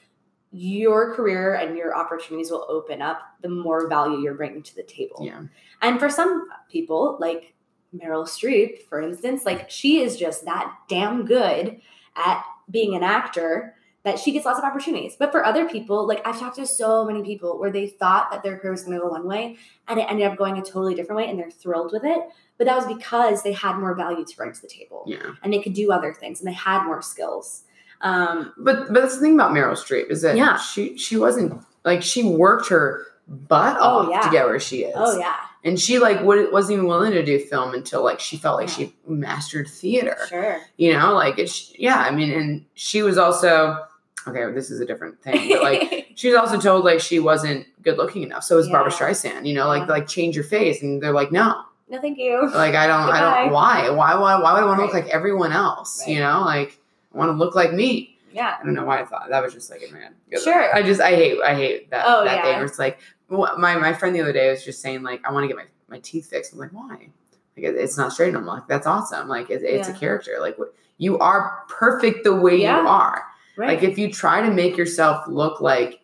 your 0.52 1.14
career 1.14 1.54
and 1.54 1.76
your 1.78 1.96
opportunities 1.96 2.50
will 2.50 2.66
open 2.68 3.00
up 3.00 3.22
the 3.40 3.48
more 3.48 3.88
value 3.88 4.18
you're 4.20 4.34
bringing 4.34 4.62
to 4.62 4.74
the 4.76 4.82
table. 4.82 5.20
Yeah. 5.22 5.42
And 5.80 5.98
for 5.98 6.10
some 6.10 6.46
people, 6.70 7.16
like 7.18 7.54
Meryl 7.96 8.26
Streep, 8.26 8.82
for 8.88 9.00
instance, 9.00 9.46
like 9.46 9.70
she 9.70 10.00
is 10.00 10.18
just 10.18 10.44
that 10.44 10.70
damn 10.88 11.24
good 11.24 11.80
at 12.14 12.44
being 12.70 12.94
an 12.94 13.02
actor 13.02 13.74
that 14.04 14.18
she 14.18 14.32
gets 14.32 14.44
lots 14.44 14.58
of 14.58 14.64
opportunities. 14.64 15.14
But 15.16 15.30
for 15.30 15.44
other 15.44 15.68
people, 15.68 16.06
like 16.08 16.26
I've 16.26 16.38
talked 16.38 16.56
to 16.56 16.66
so 16.66 17.04
many 17.04 17.22
people 17.22 17.58
where 17.58 17.70
they 17.70 17.86
thought 17.86 18.30
that 18.32 18.42
their 18.42 18.58
career 18.58 18.72
was 18.72 18.82
going 18.82 18.96
to 18.96 19.00
go 19.02 19.08
one 19.08 19.26
way 19.26 19.56
and 19.86 20.00
it 20.00 20.06
ended 20.10 20.26
up 20.26 20.36
going 20.36 20.58
a 20.58 20.62
totally 20.62 20.94
different 20.94 21.18
way 21.18 21.28
and 21.30 21.38
they're 21.38 21.50
thrilled 21.50 21.92
with 21.92 22.04
it. 22.04 22.20
But 22.58 22.66
that 22.66 22.76
was 22.76 22.86
because 22.86 23.42
they 23.42 23.52
had 23.52 23.76
more 23.78 23.94
value 23.94 24.24
to 24.24 24.36
bring 24.36 24.52
to 24.52 24.60
the 24.60 24.68
table 24.68 25.04
Yeah. 25.06 25.34
and 25.42 25.52
they 25.52 25.60
could 25.62 25.74
do 25.74 25.92
other 25.92 26.12
things 26.12 26.40
and 26.40 26.48
they 26.48 26.52
had 26.52 26.84
more 26.84 27.00
skills. 27.02 27.62
Um, 28.00 28.52
But 28.58 28.86
but 28.92 29.02
that's 29.02 29.14
the 29.14 29.20
thing 29.20 29.34
about 29.34 29.52
Meryl 29.52 29.72
Streep 29.76 30.10
is 30.10 30.22
that 30.22 30.36
Yeah. 30.36 30.56
she 30.58 30.96
she 30.98 31.16
wasn't 31.16 31.62
like 31.84 32.02
she 32.02 32.24
worked 32.24 32.68
her 32.70 33.06
butt 33.28 33.76
Oh, 33.80 34.00
off 34.00 34.08
yeah. 34.10 34.20
to 34.22 34.30
get 34.30 34.46
where 34.46 34.58
she 34.58 34.78
is. 34.84 34.94
oh, 34.96 35.16
yeah, 35.18 35.36
And 35.64 35.78
she 35.78 36.00
like 36.00 36.20
would, 36.22 36.52
wasn't 36.52 36.74
even 36.74 36.86
willing 36.88 37.12
to 37.12 37.24
do 37.24 37.38
film 37.38 37.72
until 37.72 38.02
like 38.02 38.18
she 38.18 38.36
felt 38.36 38.58
like 38.58 38.68
Yeah. 38.70 38.86
she 38.86 38.94
mastered 39.06 39.68
theater. 39.68 40.16
sure. 40.28 40.58
You 40.76 40.92
know, 40.94 41.14
like 41.14 41.38
it's 41.38 41.72
yeah. 41.78 41.98
I 41.98 42.10
mean, 42.10 42.32
and 42.32 42.64
she 42.74 43.02
was 43.02 43.16
also 43.16 43.78
okay. 44.26 44.50
This 44.52 44.70
is 44.70 44.80
a 44.80 44.86
different 44.86 45.20
thing, 45.22 45.48
but 45.50 45.62
like 45.62 46.12
she 46.14 46.28
was 46.28 46.36
also 46.38 46.60
told 46.60 46.84
like 46.84 47.00
she 47.00 47.18
wasn't 47.18 47.66
good 47.82 47.96
looking 47.98 48.22
enough. 48.22 48.44
So 48.44 48.56
was 48.56 48.68
Barbra 48.68 48.92
Streisand. 48.92 49.46
You 49.46 49.54
know, 49.54 49.66
like 49.66 49.82
Yeah. 49.88 49.94
like 49.94 50.06
change 50.08 50.34
your 50.34 50.44
face, 50.44 50.82
and 50.82 51.02
they're 51.02 51.12
like 51.12 51.32
no. 51.32 51.62
no, 51.88 52.00
thank 52.00 52.18
you. 52.18 52.48
Like 52.54 52.74
I 52.74 52.86
don't, 52.86 53.00
I 53.10 53.20
don't. 53.44 53.52
Why? 53.52 53.90
Why? 53.90 54.14
Why? 54.18 54.40
Why 54.40 54.52
would 54.54 54.62
I 54.62 54.66
want 54.66 54.78
to 54.80 54.84
look 54.84 54.94
like 54.94 55.08
everyone 55.08 55.52
else? 55.52 56.06
You 56.06 56.20
know, 56.20 56.40
like 56.42 56.78
I 57.14 57.18
want 57.18 57.28
to 57.30 57.34
look 57.36 57.54
like 57.54 57.72
me. 57.72 58.16
Yeah. 58.32 58.56
I 58.58 58.64
don't 58.64 58.72
know 58.74 58.84
why 58.86 59.00
I 59.00 59.04
thought 59.04 59.28
that 59.28 59.42
was 59.42 59.52
just 59.52 59.70
like 59.70 59.82
a 59.88 59.92
man. 59.92 60.14
Sure. 60.42 60.74
I 60.74 60.82
just 60.82 61.00
I 61.00 61.10
hate 61.14 61.38
I 61.42 61.54
hate 61.54 61.90
that 61.90 62.04
Oh, 62.06 62.24
that 62.24 62.36
yeah. 62.36 62.42
thing 62.44 62.54
where 62.56 62.64
it's 62.64 62.78
like 62.78 62.98
my 63.28 63.76
my 63.76 63.92
friend 63.92 64.14
the 64.16 64.20
other 64.22 64.32
day 64.32 64.50
was 64.50 64.64
just 64.64 64.80
saying 64.80 65.02
like 65.02 65.20
I 65.26 65.32
want 65.32 65.44
to 65.44 65.48
get 65.48 65.56
my 65.56 65.66
my 65.88 65.98
teeth 66.00 66.30
fixed. 66.30 66.52
I'm 66.54 66.58
like 66.58 66.70
why? 66.72 67.08
Like 67.56 67.66
it- 67.66 67.76
it's 67.76 67.98
not 67.98 68.12
straight. 68.14 68.34
I'm 68.34 68.46
like 68.46 68.66
that's 68.68 68.86
awesome. 68.86 69.28
Like 69.28 69.50
it, 69.50 69.62
it's 69.62 69.88
a 69.88 69.92
character. 69.92 70.38
Like 70.40 70.58
what 70.58 70.74
you 70.96 71.18
are 71.18 71.64
perfect 71.68 72.24
the 72.24 72.34
way 72.34 72.56
Yeah. 72.62 72.80
you 72.80 72.88
are. 72.88 73.24
Right. 73.56 73.68
Like 73.80 73.82
if 73.82 73.98
you 73.98 74.10
try 74.10 74.40
to 74.40 74.50
make 74.50 74.76
yourself 74.76 75.26
look 75.28 75.60
like 75.60 76.00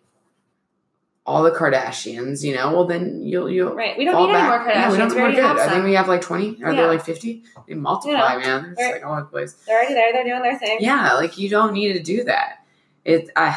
all 1.25 1.43
the 1.43 1.51
Kardashians, 1.51 2.43
you 2.43 2.55
know, 2.55 2.73
well 2.73 2.85
then 2.87 3.23
you'll 3.23 3.51
you'll 3.51 3.75
right. 3.75 3.97
We 3.99 4.05
don't 4.05 4.15
fall 4.15 4.27
need 4.27 4.33
back. 4.35 4.49
any 4.51 4.65
more 4.65 4.75
Kardashians. 4.75 4.93
We 4.93 4.97
don't 4.99 5.15
we 5.15 5.23
we're 5.23 5.31
good. 5.33 5.59
I 5.59 5.69
think 5.69 5.85
we 5.85 5.95
have 5.95 6.09
like 6.09 6.21
twenty. 6.23 6.63
Are 6.63 6.71
Yeah. 6.73 6.81
there 6.83 6.87
like 6.89 7.05
fifty? 7.05 7.45
They 7.67 7.75
multiply, 7.75 8.35
You 8.35 8.41
know, 8.41 8.47
man. 8.63 8.75
It's 8.79 8.93
like 8.93 9.05
all 9.05 9.13
over 9.13 9.23
the 9.23 9.27
place. 9.29 9.53
They're 9.67 9.77
already 9.79 9.95
there. 9.95 10.13
They're 10.13 10.25
doing 10.25 10.43
their 10.43 10.59
thing. 10.59 10.79
Yeah, 10.81 11.15
like 11.15 11.37
you 11.39 11.49
don't 11.49 11.73
need 11.75 11.93
to 11.95 12.03
do 12.03 12.25
that. 12.25 12.65
It 13.05 13.31
I, 13.37 13.49
I 13.49 13.55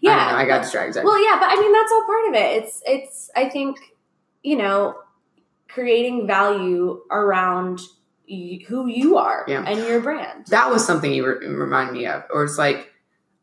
Yeah. 0.00 0.16
don't 0.16 0.32
know, 0.32 0.38
I 0.38 0.44
got 0.46 0.62
distracted. 0.62 1.04
Well, 1.04 1.22
yeah, 1.24 1.38
but 1.38 1.48
I 1.50 1.60
mean 1.60 1.72
that's 1.72 1.90
all 1.92 2.04
part 2.06 2.28
of 2.28 2.34
it. 2.34 2.62
It's 2.62 2.82
it's 2.86 3.30
I 3.36 3.48
think 3.48 3.78
you 4.42 4.56
know 4.56 4.96
creating 5.68 6.26
value 6.26 7.00
around 7.10 7.80
who 8.66 8.86
you 8.88 9.16
are 9.18 9.44
Yeah. 9.48 9.64
and 9.66 9.78
your 9.86 10.00
brand. 10.00 10.46
that 10.48 10.70
was 10.70 10.84
something 10.86 11.12
you 11.12 11.26
re- 11.26 11.46
remind 11.48 11.92
me 11.92 12.06
of, 12.06 12.24
or 12.30 12.44
it's 12.44 12.58
like 12.58 12.92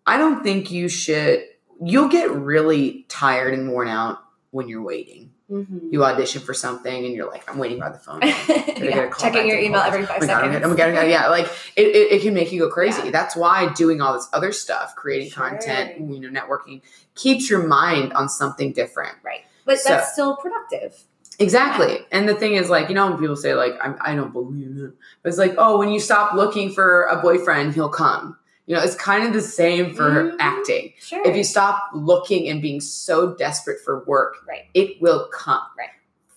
I 0.05 0.17
don't 0.17 0.43
think 0.43 0.69
you 0.71 0.87
should. 0.87 1.43
You'll 1.83 2.09
get 2.09 2.31
really 2.31 3.05
tired 3.09 3.53
and 3.53 3.71
worn 3.71 3.87
out 3.87 4.19
when 4.51 4.67
you're 4.69 4.83
waiting. 4.83 5.31
Mhm. 5.51 5.91
You 5.91 6.03
audition 6.03 6.41
for 6.41 6.53
something 6.55 7.05
and 7.05 7.13
you're 7.13 7.29
like, 7.29 7.47
I'm 7.49 7.57
waiting 7.59 7.79
by 7.79 7.89
the 7.89 7.99
phone. 7.99 8.21
yeah, 8.23 9.11
checking 9.19 9.47
your 9.47 9.59
email 9.59 9.81
every 9.81 10.05
five 10.05 10.17
Oh 10.23 10.25
God, 10.27 10.41
seconds. 10.41 10.65
oh 10.65 10.69
my 10.69 10.75
God, 10.75 10.89
oh 10.89 10.93
my 10.93 11.01
God, 11.01 11.07
yeah, 11.09 11.27
like 11.37 11.45
it, 11.75 11.87
it, 11.87 12.11
it 12.13 12.21
can 12.21 12.33
make 12.33 12.51
you 12.51 12.59
go 12.59 12.69
crazy. 12.69 13.01
Yeah. 13.05 13.11
That's 13.11 13.35
why 13.35 13.71
doing 13.73 14.01
all 14.01 14.13
this 14.13 14.27
other 14.33 14.51
stuff, 14.51 14.95
creating 14.95 15.31
Sure. 15.31 15.47
content, 15.49 15.99
you 15.99 16.19
know, 16.19 16.29
networking, 16.39 16.81
keeps 17.15 17.49
your 17.49 17.67
mind 17.67 18.13
on 18.13 18.27
something 18.29 18.71
different. 18.73 19.15
Right. 19.23 19.41
But 19.65 19.79
So- 19.79 19.89
that's 19.89 20.13
still 20.13 20.35
productive. 20.37 21.03
Exactly. 21.39 21.99
And 22.11 22.27
the 22.29 22.35
thing 22.35 22.53
is, 22.53 22.69
like, 22.69 22.89
you 22.89 22.95
know, 22.95 23.09
when 23.09 23.19
people 23.19 23.35
say, 23.35 23.53
like, 23.53 23.73
I'm, 23.81 23.97
I 24.01 24.15
don't 24.15 24.31
believe 24.31 24.77
it, 24.77 24.93
but 25.21 25.29
it's 25.29 25.37
like, 25.37 25.55
oh, 25.57 25.77
when 25.77 25.89
you 25.89 25.99
stop 25.99 26.33
looking 26.33 26.71
for 26.71 27.03
a 27.03 27.21
boyfriend, 27.21 27.73
he'll 27.73 27.89
come. 27.89 28.37
You 28.67 28.75
know, 28.75 28.81
it's 28.81 28.95
kind 28.95 29.27
of 29.27 29.33
the 29.33 29.41
same 29.41 29.93
for 29.93 30.09
Mhm. 30.09 30.35
acting. 30.39 30.93
Sure. 30.99 31.21
If 31.27 31.35
you 31.35 31.43
stop 31.43 31.89
looking 31.93 32.47
and 32.49 32.61
being 32.61 32.81
so 32.81 33.33
desperate 33.35 33.79
for 33.81 34.03
work, 34.05 34.37
Right. 34.47 34.63
it 34.73 35.01
will 35.01 35.27
come. 35.31 35.61
Right. 35.77 35.89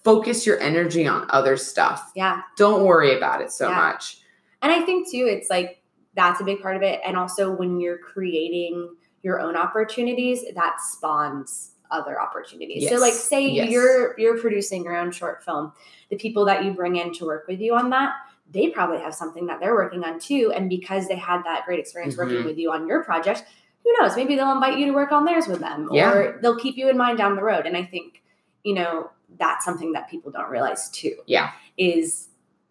Focus 0.04 0.46
your 0.46 0.58
energy 0.60 1.06
on 1.06 1.26
other 1.30 1.56
stuff. 1.56 2.12
yeah. 2.14 2.42
Don't 2.56 2.84
worry 2.84 3.16
about 3.16 3.40
it 3.40 3.50
so 3.52 3.68
Yeah. 3.68 3.76
much. 3.76 4.18
And 4.62 4.72
I 4.72 4.80
think 4.82 5.08
too, 5.10 5.26
it's 5.28 5.48
like 5.48 5.80
that's 6.14 6.40
a 6.40 6.44
big 6.44 6.60
part 6.60 6.74
of 6.76 6.82
it. 6.82 7.00
And 7.04 7.16
also 7.16 7.50
when 7.50 7.78
you're 7.78 7.98
creating 7.98 8.90
your 9.22 9.38
own 9.40 9.56
opportunities, 9.56 10.44
that 10.54 10.80
spawns 10.80 11.72
other 11.90 12.20
opportunities. 12.20 12.88
So 12.88 12.96
like 12.96 13.12
say 13.12 13.48
Yes. 13.48 13.70
you're 13.70 14.18
you're 14.18 14.38
producing 14.38 14.84
your 14.84 14.96
own 14.96 15.10
short 15.10 15.42
film. 15.44 15.72
The 16.10 16.16
people 16.16 16.44
that 16.46 16.64
you 16.64 16.72
bring 16.72 16.96
in 16.96 17.12
to 17.14 17.24
work 17.26 17.46
with 17.48 17.60
you 17.60 17.74
on 17.74 17.90
that, 17.90 18.12
they 18.50 18.68
probably 18.70 18.98
have 18.98 19.14
something 19.14 19.46
that 19.46 19.60
they're 19.60 19.74
working 19.74 20.04
on 20.04 20.18
too. 20.18 20.52
And 20.54 20.68
because 20.70 21.08
they 21.08 21.16
had 21.16 21.42
that 21.44 21.64
great 21.66 21.78
experience 21.80 22.16
working 22.16 22.36
Mhm. 22.38 22.44
with 22.46 22.58
you 22.58 22.72
on 22.72 22.86
your 22.86 23.04
project, 23.04 23.44
who 23.84 23.92
knows? 24.00 24.16
Maybe 24.16 24.36
they'll 24.36 24.52
invite 24.52 24.78
you 24.78 24.86
to 24.86 24.92
work 24.92 25.12
on 25.12 25.24
theirs 25.24 25.46
with 25.46 25.60
them. 25.60 25.88
Yeah. 25.92 26.12
Or 26.12 26.38
they'll 26.42 26.58
keep 26.58 26.76
you 26.76 26.88
in 26.88 26.96
mind 26.96 27.18
down 27.18 27.36
the 27.36 27.42
road. 27.42 27.66
And 27.66 27.76
I 27.76 27.84
think, 27.84 28.22
you 28.64 28.74
know, 28.74 29.10
that's 29.38 29.64
something 29.64 29.92
that 29.92 30.08
people 30.10 30.30
don't 30.32 30.50
realize 30.50 30.88
too. 30.90 31.16
Yeah. 31.26 31.50
Is 31.76 32.28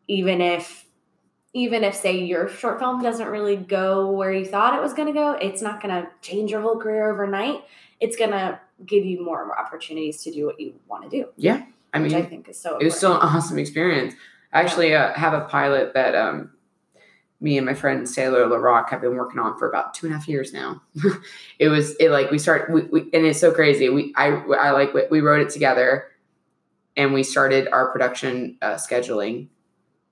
even 0.08 0.42
if 0.42 0.86
even 1.54 1.84
if 1.84 1.96
say 1.96 2.18
your 2.24 2.48
short 2.48 2.78
film 2.78 3.02
doesn't 3.02 3.30
really 3.30 3.56
go 3.56 4.12
where 4.12 4.32
you 4.32 4.46
thought 4.46 4.78
it 4.78 4.82
was 4.82 4.94
going 4.94 5.08
to 5.08 5.14
go 5.14 5.32
it's 5.32 5.62
not 5.62 5.82
going 5.82 5.94
to 5.96 6.08
change 6.22 6.52
your 6.52 6.62
whole 6.62 6.78
career 6.78 7.10
overnight 7.12 7.64
it's 8.00 8.16
going 8.16 8.30
to 8.30 8.60
give 8.86 9.06
you 9.06 9.24
more 9.24 9.40
and 9.40 9.48
more 9.48 9.60
opportunities 9.60 10.22
to 10.24 10.32
do 10.32 10.46
what 10.46 10.60
you 10.60 10.74
want 10.88 11.04
to 11.04 11.10
do 11.10 11.30
Yeah. 11.36 11.64
I 11.94 12.00
which 12.00 12.12
mean, 12.12 12.22
i 12.22 12.26
think 12.26 12.48
is 12.50 12.60
so 12.60 12.78
it 12.78 12.84
was 12.86 12.96
still 12.96 13.14
an 13.14 13.22
awesome 13.22 13.58
experience. 13.60 14.14
I 14.54 14.62
actually 14.62 14.94
uh, 14.96 15.14
have 15.14 15.34
a 15.34 15.42
pilot 15.42 15.94
that 15.94 16.16
um, 16.16 16.52
me 17.40 17.58
and 17.58 17.66
my 17.66 17.74
friend 17.74 18.06
Taylor 18.08 18.46
LaRock 18.46 18.90
have 18.90 19.02
been 19.02 19.16
working 19.16 19.40
on 19.40 19.58
for 19.58 19.70
about 19.70 19.94
two 19.94 20.06
and 20.08 20.16
a 20.16 20.18
half 20.18 20.28
years 20.28 20.54
now. 20.54 20.82
it 21.60 21.68
was 21.70 21.96
it 22.00 22.10
like 22.10 22.30
we 22.32 22.40
start 22.40 22.70
we, 22.72 22.84
we 22.84 23.02
and 23.14 23.26
it's 23.26 23.40
so 23.40 23.52
crazy. 23.52 23.90
We 23.90 24.14
I 24.16 24.28
I 24.30 24.72
like 24.72 24.94
we- 24.94 25.08
we 25.12 25.22
wrote 25.22 25.42
it 25.42 25.50
together, 25.50 26.06
and 26.96 27.14
we 27.14 27.24
started 27.24 27.68
our 27.72 27.92
production 27.92 28.58
uh, 28.62 28.76
scheduling, 28.76 29.48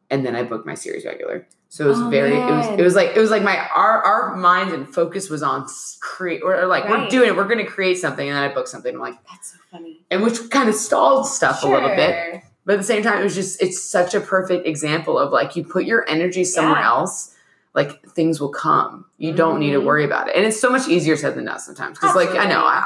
and 0.09 0.25
then 0.25 0.35
I 0.35 0.43
booked 0.43 0.65
my 0.65 0.75
series 0.75 1.05
regular. 1.05 1.47
So 1.75 1.83
it 1.83 1.87
was 1.89 1.99
Oh, 1.99 2.09
very 2.09 2.37
it 2.37 2.53
was 2.53 2.67
it 2.79 2.81
was 2.81 2.95
like 2.95 3.17
it 3.17 3.19
was 3.19 3.31
like 3.31 3.43
my 3.43 3.57
our 3.75 4.01
our 4.01 4.35
minds 4.37 4.73
and 4.73 4.87
focus 4.87 5.29
was 5.29 5.43
on 5.43 5.67
create 5.99 6.41
or, 6.41 6.55
or 6.55 6.67
like 6.67 6.87
we're 6.87 7.05
doing 7.09 7.27
it 7.27 7.35
we're 7.35 7.49
gonna 7.49 7.65
create 7.65 7.95
something 7.95 8.25
and 8.29 8.37
then 8.37 8.49
I 8.49 8.53
booked 8.53 8.69
something 8.69 8.95
I'm 8.95 9.01
like 9.01 9.17
that's 9.29 9.51
so 9.51 9.57
funny 9.69 9.99
and 10.09 10.23
which 10.23 10.49
kind 10.51 10.69
of 10.69 10.75
stalled 10.75 11.27
stuff 11.27 11.63
a 11.63 11.67
little 11.67 11.93
bit 11.93 12.41
but 12.63 12.75
at 12.75 12.77
the 12.77 12.83
same 12.85 13.03
time, 13.03 13.19
it 13.19 13.23
was 13.23 13.35
just, 13.35 13.61
it's 13.61 13.83
such 13.83 14.15
a 14.15 14.19
perfect 14.19 14.65
example 14.65 15.19
of 15.19 15.31
like 15.31 15.55
you 15.55 15.63
put 15.63 15.85
your 15.85 16.03
energy 16.09 16.43
somewhere 16.43 16.79
Yeah. 16.79 16.87
else, 16.87 17.35
like 17.75 18.01
things 18.07 18.41
will 18.41 18.49
come. 18.49 19.05
You 19.19 19.33
don't 19.33 19.59
need 19.59 19.73
to 19.73 19.81
Mhm. 19.81 19.85
worry 19.85 20.03
about 20.03 20.29
it. 20.29 20.35
And 20.35 20.45
it's 20.45 20.59
so 20.59 20.71
much 20.71 20.87
easier 20.87 21.15
said 21.15 21.35
than 21.35 21.45
done 21.45 21.59
sometimes. 21.59 21.99
Cause 21.99 22.15
like, 22.15 22.29
I 22.31 22.45
know, 22.45 22.61
I, 22.65 22.83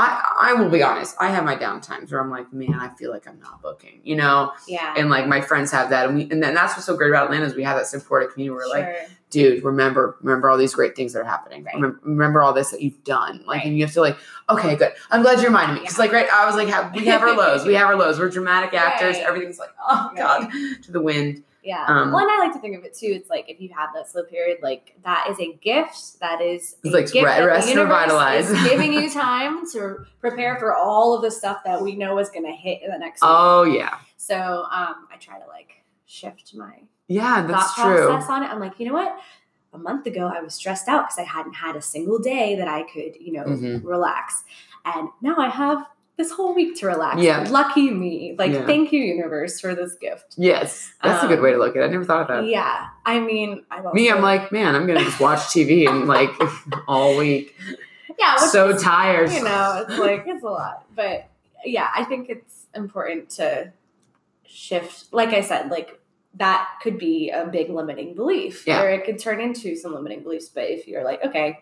I, 0.00 0.50
I 0.50 0.52
will 0.54 0.68
be 0.70 0.80
honest, 0.82 1.16
I 1.18 1.28
have 1.30 1.44
my 1.44 1.56
down 1.56 1.80
times 1.80 2.12
where 2.12 2.20
I'm 2.20 2.30
like, 2.30 2.52
man, 2.52 2.74
I 2.74 2.88
feel 2.90 3.10
like 3.10 3.26
I'm 3.26 3.40
not 3.40 3.60
booking, 3.60 4.00
you 4.04 4.14
know? 4.14 4.52
yeah 4.68 4.94
And 4.96 5.10
like 5.10 5.26
my 5.26 5.40
friends 5.40 5.72
have 5.72 5.90
that. 5.90 6.06
And 6.06 6.16
we, 6.16 6.22
and 6.30 6.40
then 6.40 6.54
that's 6.54 6.74
what's 6.74 6.86
so 6.86 6.96
great 6.96 7.10
about 7.10 7.24
Atlanta 7.24 7.46
is 7.46 7.54
we 7.56 7.64
have 7.64 7.76
that 7.76 7.86
supportive 7.88 8.32
community 8.32 8.56
where 8.56 8.68
like, 8.68 8.84
Sure. 8.96 9.06
dude, 9.30 9.64
remember, 9.64 10.16
remember 10.22 10.48
all 10.50 10.56
these 10.56 10.72
great 10.72 10.94
things 10.94 11.14
that 11.14 11.20
are 11.20 11.24
happening. 11.24 11.64
Right. 11.64 11.74
Remember, 11.74 11.98
remember 12.04 12.42
all 12.42 12.52
this 12.52 12.70
that 12.70 12.80
you've 12.80 13.02
done. 13.02 13.38
Like, 13.44 13.58
Right. 13.58 13.66
and 13.66 13.76
you 13.76 13.84
have 13.84 13.92
to 13.94 14.00
like, 14.00 14.16
okay, 14.48 14.76
good. 14.76 14.92
I'm 15.10 15.22
glad 15.22 15.38
you 15.40 15.46
reminded 15.46 15.74
me. 15.74 15.80
Cause 15.86 15.98
Yeah. 15.98 16.04
like, 16.04 16.12
right, 16.12 16.28
I 16.32 16.46
was 16.46 16.54
like, 16.54 16.68
have, 16.68 16.94
we 16.94 17.06
have 17.06 17.22
our 17.22 17.34
lows. 17.36 17.66
We 17.66 17.74
have 17.74 17.88
our 17.88 17.96
lows. 17.96 18.20
We're 18.20 18.30
dramatic 18.30 18.74
actors. 18.74 19.16
Right. 19.16 19.26
Everything's 19.26 19.58
like, 19.58 19.70
oh. 19.84 20.12
God, 20.16 20.48
to 20.84 20.92
the 20.92 21.00
wind. 21.00 21.42
Yeah. 21.62 21.84
Um, 21.86 22.12
well, 22.12 22.20
and 22.22 22.30
I 22.30 22.38
like 22.38 22.52
to 22.54 22.60
think 22.60 22.76
of 22.78 22.84
it 22.84 22.94
too. 22.94 23.08
It's 23.08 23.28
like 23.28 23.48
if 23.48 23.60
you 23.60 23.68
have 23.76 23.90
that 23.94 24.08
slow 24.08 24.22
period, 24.22 24.58
like 24.62 24.96
that 25.04 25.26
is 25.30 25.38
a 25.40 25.52
gift. 25.54 26.20
That 26.20 26.40
is 26.40 26.76
It's 26.84 26.94
like 26.94 27.10
gift 27.12 27.26
re- 27.26 27.44
rest 27.44 27.68
and 27.68 27.78
revitalize. 27.80 28.48
is 28.50 28.62
giving 28.68 28.92
you 28.92 29.10
time 29.10 29.68
to 29.72 30.06
prepare 30.20 30.56
for 30.58 30.74
all 30.74 31.14
of 31.14 31.22
the 31.22 31.30
stuff 31.30 31.58
that 31.64 31.82
we 31.82 31.94
know 31.96 32.18
is 32.18 32.30
going 32.30 32.44
to 32.46 32.52
hit 32.52 32.82
in 32.82 32.90
the 32.90 32.98
next. 32.98 33.22
week. 33.22 33.28
Oh 33.30 33.64
yeah. 33.64 33.98
So 34.16 34.36
um, 34.36 35.08
I 35.12 35.16
try 35.20 35.38
to 35.38 35.46
like 35.46 35.84
shift 36.06 36.54
my 36.54 36.74
Yeah, 37.08 37.44
that's 37.46 37.74
thought 37.74 37.86
true. 37.88 38.06
process 38.06 38.30
on 38.30 38.42
it. 38.44 38.46
I'm 38.46 38.60
like, 38.60 38.78
you 38.78 38.86
know 38.86 38.94
what? 38.94 39.18
A 39.74 39.78
month 39.78 40.06
ago, 40.06 40.32
I 40.34 40.40
was 40.40 40.54
stressed 40.54 40.88
out 40.88 41.02
because 41.08 41.18
I 41.18 41.24
hadn't 41.24 41.52
had 41.54 41.76
a 41.76 41.82
single 41.82 42.18
day 42.18 42.56
that 42.56 42.68
I 42.68 42.84
could, 42.84 43.16
you 43.20 43.32
know, 43.32 43.44
Mhm. 43.44 43.84
relax. 43.84 44.44
And 44.86 45.10
now 45.20 45.36
I 45.36 45.48
have 45.50 45.84
this 46.18 46.32
whole 46.32 46.52
week 46.54 46.76
to 46.80 46.86
relax. 46.86 47.22
Yeah. 47.22 47.46
Lucky 47.48 47.90
me. 47.90 48.34
Like, 48.36 48.52
Yeah. 48.52 48.66
thank 48.66 48.92
you, 48.92 49.00
universe, 49.00 49.60
for 49.60 49.74
this 49.74 49.94
gift. 49.94 50.34
Yes. 50.36 50.92
That's 51.02 51.22
a 51.24 51.28
good 51.28 51.38
Um, 51.38 51.44
way 51.44 51.52
to 51.52 51.58
look 51.58 51.76
at 51.76 51.82
it. 51.82 51.86
I 51.86 51.88
never 51.88 52.04
thought 52.04 52.22
of 52.22 52.28
that. 52.28 52.44
Yeah. 52.50 52.86
I 53.06 53.20
mean, 53.20 53.64
I've 53.70 53.86
also, 53.86 53.94
Me, 53.94 54.10
I'm 54.10 54.20
like, 54.20 54.52
man, 54.52 54.74
I'm 54.74 54.86
gonna 54.86 55.04
just 55.04 55.20
watch 55.20 55.38
TV 55.38 55.88
and 55.88 56.06
like 56.08 56.30
all 56.88 57.16
week. 57.16 57.54
yeah, 58.18 58.36
So 58.36 58.70
is, 58.70 58.82
tired. 58.82 59.30
You 59.32 59.44
know, 59.44 59.84
it's 59.88 59.98
like, 59.98 60.24
it's 60.26 60.42
a 60.42 60.48
lot. 60.48 60.84
But 60.94 61.28
yeah, 61.64 61.88
I 61.94 62.04
think 62.04 62.28
it's 62.28 62.66
important 62.74 63.30
to 63.30 63.72
shift. 64.44 65.12
Like 65.12 65.30
I 65.30 65.40
said, 65.40 65.70
like, 65.70 66.00
that 66.34 66.68
could 66.82 66.98
be 66.98 67.30
a 67.30 67.46
big 67.46 67.70
limiting 67.70 68.14
belief, 68.14 68.64
Yeah. 68.66 68.82
or 68.82 68.90
it 68.90 69.04
could 69.04 69.18
turn 69.18 69.40
into 69.40 69.74
some 69.76 69.94
limiting 69.94 70.22
beliefs. 70.22 70.48
But 70.48 70.64
if 70.70 70.86
you're 70.86 71.02
like, 71.04 71.24
okay, 71.24 71.60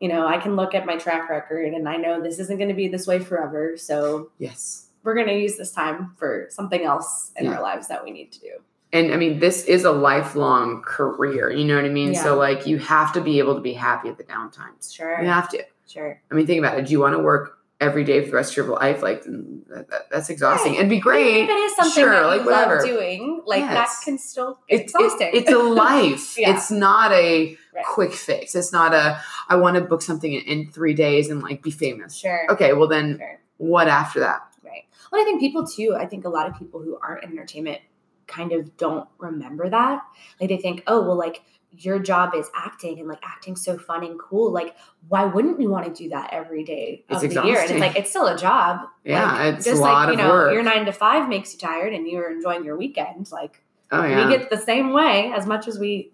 you 0.00 0.08
know, 0.08 0.26
I 0.26 0.38
can 0.38 0.56
look 0.56 0.74
at 0.74 0.86
my 0.86 0.96
track 0.96 1.28
record 1.28 1.72
and 1.74 1.88
I 1.88 1.96
know 1.96 2.22
this 2.22 2.38
isn't 2.38 2.56
going 2.56 2.68
to 2.70 2.74
be 2.74 2.88
this 2.88 3.06
way 3.06 3.18
forever. 3.18 3.76
So 3.76 4.30
Yes. 4.38 4.86
we're 5.04 5.14
going 5.14 5.26
to 5.28 5.38
use 5.38 5.56
this 5.58 5.72
time 5.72 6.14
for 6.18 6.46
something 6.50 6.82
else 6.82 7.32
in 7.36 7.44
Yeah. 7.44 7.56
our 7.56 7.62
lives 7.62 7.88
that 7.88 8.02
we 8.04 8.10
need 8.10 8.32
to 8.32 8.40
do. 8.40 8.50
And 8.92 9.12
I 9.12 9.16
mean, 9.16 9.38
this 9.38 9.64
is 9.66 9.84
a 9.84 9.92
lifelong 9.92 10.82
career. 10.82 11.50
You 11.50 11.64
know 11.64 11.76
what 11.76 11.84
I 11.84 11.90
mean? 11.90 12.14
Yeah. 12.14 12.22
So 12.24 12.36
like, 12.36 12.66
you 12.66 12.78
have 12.78 13.12
to 13.12 13.20
be 13.20 13.38
able 13.38 13.54
to 13.54 13.60
be 13.60 13.74
happy 13.74 14.08
at 14.08 14.16
the 14.18 14.24
downtimes. 14.24 14.92
Sure. 14.94 15.20
You 15.20 15.28
have 15.28 15.48
to. 15.50 15.62
Sure. 15.86 16.20
I 16.30 16.34
mean, 16.34 16.46
think 16.46 16.58
about 16.58 16.78
it. 16.78 16.86
Do 16.86 16.92
you 16.92 17.00
want 17.00 17.14
to 17.14 17.22
work 17.22 17.58
every 17.80 18.04
day 18.04 18.20
for 18.22 18.30
the 18.30 18.36
rest 18.36 18.52
of 18.52 18.56
your 18.56 18.66
life? 18.74 19.02
Like, 19.02 19.22
mm, 19.24 19.60
that, 19.68 19.88
that- 19.90 20.10
that's 20.10 20.28
exhausting. 20.30 20.72
Right. 20.72 20.78
It'd 20.80 20.90
be 20.90 20.98
great. 20.98 21.44
if 21.44 21.48
it 21.50 21.52
is 21.52 21.76
something 21.76 21.92
Sure, 22.02 22.10
that 22.10 22.26
like, 22.26 22.40
you 22.40 22.46
whatever. 22.46 22.76
love 22.76 22.84
doing, 22.86 23.42
like 23.46 23.62
that 23.62 23.88
can 24.04 24.18
still 24.18 24.58
get 24.68 24.80
It's, 24.80 24.94
it- 24.94 25.00
exhausting. 25.00 25.30
it's 25.34 25.50
a 25.52 25.58
life. 25.58 26.38
Yeah. 26.38 26.54
It's 26.56 26.70
not 26.70 27.12
a 27.12 27.56
Right. 27.74 27.84
quick 27.84 28.12
fix. 28.12 28.54
It's 28.54 28.72
not 28.72 28.92
a, 28.94 29.20
I 29.48 29.56
want 29.56 29.76
to 29.76 29.80
book 29.82 30.02
something 30.02 30.32
in, 30.32 30.40
in 30.42 30.70
three 30.72 30.94
days 30.94 31.30
and 31.30 31.40
like 31.42 31.62
be 31.62 31.70
famous. 31.70 32.16
sure. 32.16 32.50
Okay, 32.50 32.72
well 32.72 32.88
then 32.88 33.18
Sure. 33.18 33.40
what 33.58 33.86
after 33.88 34.20
that? 34.20 34.40
Right. 34.64 34.84
Well, 35.12 35.20
I 35.20 35.24
think 35.24 35.40
people 35.40 35.66
too, 35.66 35.94
I 35.98 36.06
think 36.06 36.24
a 36.24 36.28
lot 36.28 36.46
of 36.48 36.58
people 36.58 36.82
who 36.82 36.98
aren't 37.00 37.22
in 37.24 37.30
entertainment 37.30 37.80
kind 38.26 38.52
of 38.52 38.76
don't 38.76 39.08
remember 39.18 39.68
that. 39.70 40.02
Like 40.40 40.48
they 40.50 40.56
think, 40.56 40.82
oh, 40.86 41.00
well, 41.02 41.16
like 41.16 41.42
your 41.72 42.00
job 42.00 42.34
is 42.34 42.50
acting 42.56 42.98
and 42.98 43.06
like 43.08 43.20
acting's 43.22 43.64
so 43.64 43.78
fun 43.78 44.02
and 44.04 44.18
cool. 44.18 44.50
Like, 44.52 44.74
why 45.08 45.24
wouldn't 45.24 45.60
you 45.60 45.68
want 45.70 45.86
to 45.86 45.92
do 46.02 46.08
that 46.10 46.30
every 46.32 46.64
day 46.64 47.04
of 47.08 47.22
It's 47.22 47.32
the 47.34 47.42
year? 47.44 47.54
And 47.60 47.70
exhausting. 47.70 47.76
it's 47.76 47.80
like, 47.86 47.96
it's 47.96 48.10
still 48.10 48.26
a 48.26 48.36
job. 48.36 48.80
Yeah, 49.04 49.32
Like, 49.32 49.54
it's 49.54 49.66
a 49.66 49.70
just 49.70 49.80
lot 49.82 50.08
like, 50.08 50.16
you 50.16 50.22
of 50.22 50.28
know, 50.28 50.32
work. 50.34 50.52
your 50.52 50.62
nine 50.64 50.84
to 50.86 50.92
five 50.92 51.28
makes 51.28 51.52
you 51.52 51.60
tired 51.60 51.92
and 51.94 52.08
you're 52.08 52.32
enjoying 52.32 52.64
your 52.64 52.76
weekend. 52.76 53.30
Like, 53.30 53.62
Oh 53.92 54.04
yeah. 54.04 54.26
we 54.28 54.36
get 54.36 54.50
the 54.50 54.56
same 54.58 54.92
way 54.92 55.32
as 55.32 55.46
much 55.46 55.68
as 55.68 55.78
we 55.78 56.12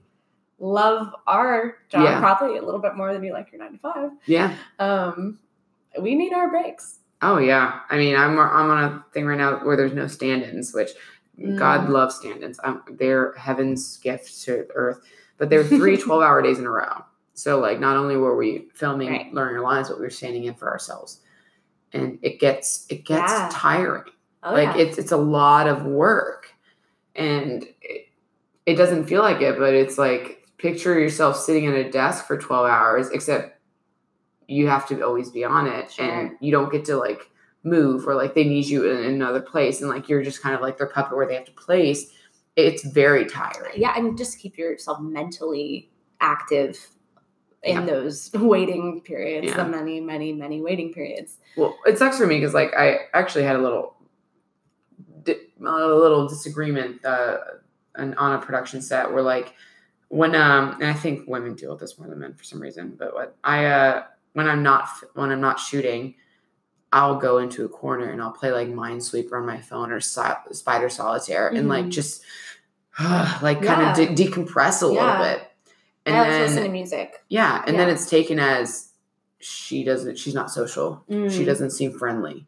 love 0.59 1.15
our 1.27 1.79
job 1.89 2.03
Yeah. 2.05 2.21
probably 2.21 2.57
a 2.59 2.63
little 2.63 2.81
bit 2.81 2.95
more 2.97 3.13
than 3.13 3.23
you 3.23 3.33
like 3.33 3.53
your 3.53 3.61
nine 3.61 3.73
to 3.73 3.79
five. 3.79 4.11
Yeah. 4.27 4.55
Um, 4.79 5.39
we 6.01 6.15
need 6.15 6.33
our 6.33 6.49
breaks. 6.49 6.99
Oh 7.23 7.39
yeah. 7.39 7.81
I 7.91 7.97
mean, 7.97 8.17
I'm 8.17 8.39
I'm 8.39 8.71
on 8.71 8.85
a 8.85 9.05
thing 9.13 9.27
right 9.27 9.39
now 9.39 9.59
where 9.65 9.77
there's 9.77 9.93
no 9.95 10.07
stand-ins, 10.07 10.73
which 10.75 10.91
God 11.57 11.87
Mm. 11.87 11.89
loves 11.91 12.15
stand-ins. 12.17 12.59
Um, 12.65 12.83
they're 12.91 13.33
heaven's 13.35 13.99
gift 13.99 14.43
to 14.45 14.67
earth. 14.75 15.01
But 15.39 15.51
there 15.51 15.59
were 15.61 15.65
three 15.69 15.97
12-hour 16.03 16.41
days 16.43 16.59
in 16.59 16.65
a 16.67 16.71
row. 16.71 17.05
So 17.35 17.59
like, 17.59 17.79
not 17.79 17.97
only 17.99 18.17
were 18.17 18.35
we 18.37 18.69
filming, 18.75 19.11
Right. 19.11 19.35
learning 19.35 19.57
our 19.57 19.63
lines, 19.63 19.89
but 19.91 19.99
we 19.99 20.05
were 20.05 20.11
standing 20.11 20.45
in 20.45 20.55
for 20.55 20.71
ourselves, 20.71 21.21
and 21.93 22.19
it 22.23 22.41
gets 22.41 22.87
it 22.89 23.05
gets 23.05 23.31
Yeah. 23.33 23.51
tiring. 23.53 24.05
Oh, 24.43 24.53
like 24.55 24.77
yeah. 24.77 24.83
it's 24.85 24.97
it's 24.99 25.13
a 25.13 25.17
lot 25.19 25.67
of 25.69 25.85
work, 25.85 26.53
and 27.15 27.65
it, 27.83 28.09
it 28.65 28.75
doesn't 28.77 29.05
feel 29.07 29.21
like 29.23 29.41
it, 29.43 29.59
but 29.59 29.75
it's 29.75 29.99
like 29.99 30.46
picture 30.59 30.99
yourself 30.99 31.37
sitting 31.37 31.67
at 31.67 31.75
a 31.75 31.91
desk 31.91 32.27
for 32.27 32.37
12 32.39 32.67
hours, 32.69 33.11
except 33.11 33.59
you 34.49 34.69
have 34.69 34.87
to 34.89 35.01
always 35.05 35.31
be 35.31 35.45
on 35.45 35.67
it, 35.67 35.91
Sure. 35.93 36.05
and 36.05 36.37
you 36.41 36.51
don't 36.53 36.71
get 36.73 36.85
to 36.87 36.97
like 36.97 37.31
move 37.65 38.07
or 38.07 38.15
like 38.15 38.35
they 38.35 38.45
need 38.45 38.65
you 38.67 38.89
in 38.89 39.05
another 39.15 39.41
place 39.41 39.81
and 39.81 39.91
like 39.91 40.09
you're 40.09 40.23
just 40.23 40.41
kind 40.41 40.55
of 40.55 40.61
like 40.61 40.79
their 40.79 40.87
puppet 40.87 41.17
where 41.17 41.27
they 41.27 41.35
have 41.35 41.45
to 41.45 41.51
place 41.53 42.13
it's 42.55 42.85
very 42.87 43.25
tiring 43.27 43.73
yeah, 43.75 43.93
and 43.97 44.17
just 44.17 44.39
keep 44.39 44.57
yourself 44.57 45.01
mentally 45.01 45.91
active 46.21 46.79
in 47.65 47.75
Yeah. 47.81 47.85
those 47.87 48.31
waiting 48.35 49.01
periods, 49.01 49.49
Yeah. 49.49 49.65
the 49.65 49.69
many, 49.69 50.01
many, 50.01 50.33
many 50.33 50.61
waiting 50.61 50.93
periods. 50.95 51.39
well 51.57 51.77
it 51.87 51.99
sucks 51.99 52.17
for 52.19 52.27
me 52.29 52.37
because 52.39 52.55
like 52.55 52.73
i 52.79 53.01
actually 53.15 53.43
had 53.45 53.57
a 53.57 53.61
little 53.61 53.97
a 55.27 55.87
little 55.87 56.29
disagreement 56.29 57.05
uh 57.05 57.39
an, 57.97 58.15
on 58.15 58.35
a 58.35 58.39
production 58.39 58.81
set 58.81 59.13
where 59.13 59.23
like 59.25 59.55
when 60.09 60.35
um 60.35 60.73
and 60.81 60.85
i 60.85 60.93
think 60.93 61.27
women 61.27 61.55
deal 61.55 61.71
with 61.71 61.81
this 61.81 61.99
more 61.99 62.09
than 62.09 62.19
men 62.21 62.33
for 62.35 62.45
some 62.45 62.61
reason 62.61 62.95
but 62.99 63.13
what 63.15 63.37
i 63.43 63.65
uh 63.67 64.05
when 64.35 64.47
i'm 64.49 64.63
not 64.63 64.89
when 65.15 65.31
i'm 65.33 65.41
not 65.41 65.59
shooting 65.59 66.15
i'll 66.93 67.17
go 67.17 67.39
into 67.39 67.65
a 67.65 67.69
corner 67.69 68.09
and 68.11 68.23
i'll 68.23 68.31
play 68.33 68.53
like 68.53 68.69
minesweeper 68.69 69.33
on 69.33 69.45
my 69.47 69.61
phone 69.61 69.91
or 69.91 70.01
si- 70.01 70.21
spider 70.53 70.89
solitaire 70.89 71.49
and 71.49 71.69
like 71.69 71.87
Mhm. 71.87 71.91
just 71.91 72.23
like 73.43 73.63
kind 73.63 73.83
of 73.83 73.97
de- 73.97 74.25
decompress 74.25 74.83
a 74.83 74.93
Yeah. 74.95 75.01
little 75.21 75.25
bit 75.35 75.51
and 76.07 76.15
to 76.25 76.31
then 76.31 76.41
listen 76.43 76.63
to 76.63 76.69
music. 76.69 77.25
yeah 77.29 77.63
and 77.67 77.79
then 77.79 77.89
it's 77.89 78.09
taken 78.09 78.39
as 78.39 78.93
she 79.39 79.83
doesn't 79.85 80.19
she's 80.19 80.35
not 80.35 80.51
social 80.51 81.03
she 81.09 81.15
Mm. 81.15 81.47
doesn't 81.47 81.71
seem 81.71 81.93
friendly 81.99 82.47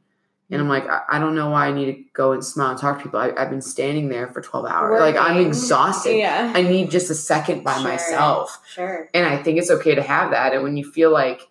and 0.51 0.61
i'm 0.61 0.68
like 0.68 0.86
I, 0.88 1.03
I 1.11 1.18
don't 1.18 1.34
know 1.34 1.51
why 1.51 1.66
i 1.68 1.72
need 1.72 1.86
to 1.86 2.03
go 2.12 2.32
and 2.32 2.44
smile 2.44 2.70
and 2.70 2.78
talk 2.78 2.99
to 2.99 3.05
people. 3.05 3.20
I, 3.20 3.32
i've 3.36 3.51
been 3.51 3.62
standing 3.62 4.09
there 4.09 4.28
for 4.28 4.40
12 4.40 4.66
hours. 4.66 5.01
Like 5.01 5.16
i'm 5.16 5.38
exhausted. 5.46 6.16
Yeah. 6.16 6.53
i 6.55 6.62
need 6.62 6.90
just 6.90 7.11
a 7.11 7.14
second 7.14 7.64
by 7.64 7.74
Sure. 7.74 7.82
myself. 7.82 8.61
Sure. 8.74 9.09
and 9.14 9.26
i 9.26 9.42
think 9.42 9.59
it's 9.59 9.70
okay 9.70 9.94
to 9.94 10.03
have 10.03 10.30
that. 10.32 10.55
And 10.55 10.62
when 10.62 10.76
you 10.76 10.90
feel 10.90 11.11
like 11.12 11.42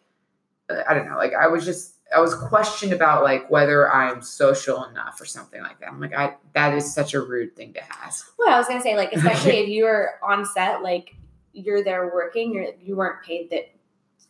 uh, 0.70 0.82
i 0.90 0.94
don't 0.94 1.08
know 1.08 1.18
like 1.18 1.34
i 1.34 1.48
was 1.48 1.64
just 1.66 1.96
i 2.16 2.20
was 2.20 2.34
questioned 2.34 2.94
about 2.94 3.24
like 3.24 3.50
whether 3.52 3.92
i'm 3.92 4.22
social 4.22 4.84
enough 4.86 5.20
or 5.22 5.26
something 5.26 5.62
like 5.62 5.80
that. 5.80 5.90
I'm 5.90 6.00
like 6.00 6.16
i 6.16 6.36
that 6.54 6.74
is 6.74 6.94
such 6.94 7.14
a 7.14 7.22
rude 7.22 7.56
thing 7.56 7.74
to 7.74 7.82
ask. 8.04 8.32
Well, 8.40 8.54
I 8.54 8.58
was 8.58 8.68
gonna 8.68 8.82
say, 8.82 8.96
like, 8.96 9.12
especially 9.14 9.58
if 9.64 9.70
you 9.70 9.86
are 9.86 10.14
on 10.24 10.46
set, 10.46 10.82
like 10.82 11.16
you're 11.54 11.84
there 11.84 12.06
working, 12.14 12.54
you're 12.54 12.68
you 12.82 12.96
weren't 12.96 13.24
paid 13.24 13.50
that 13.52 13.70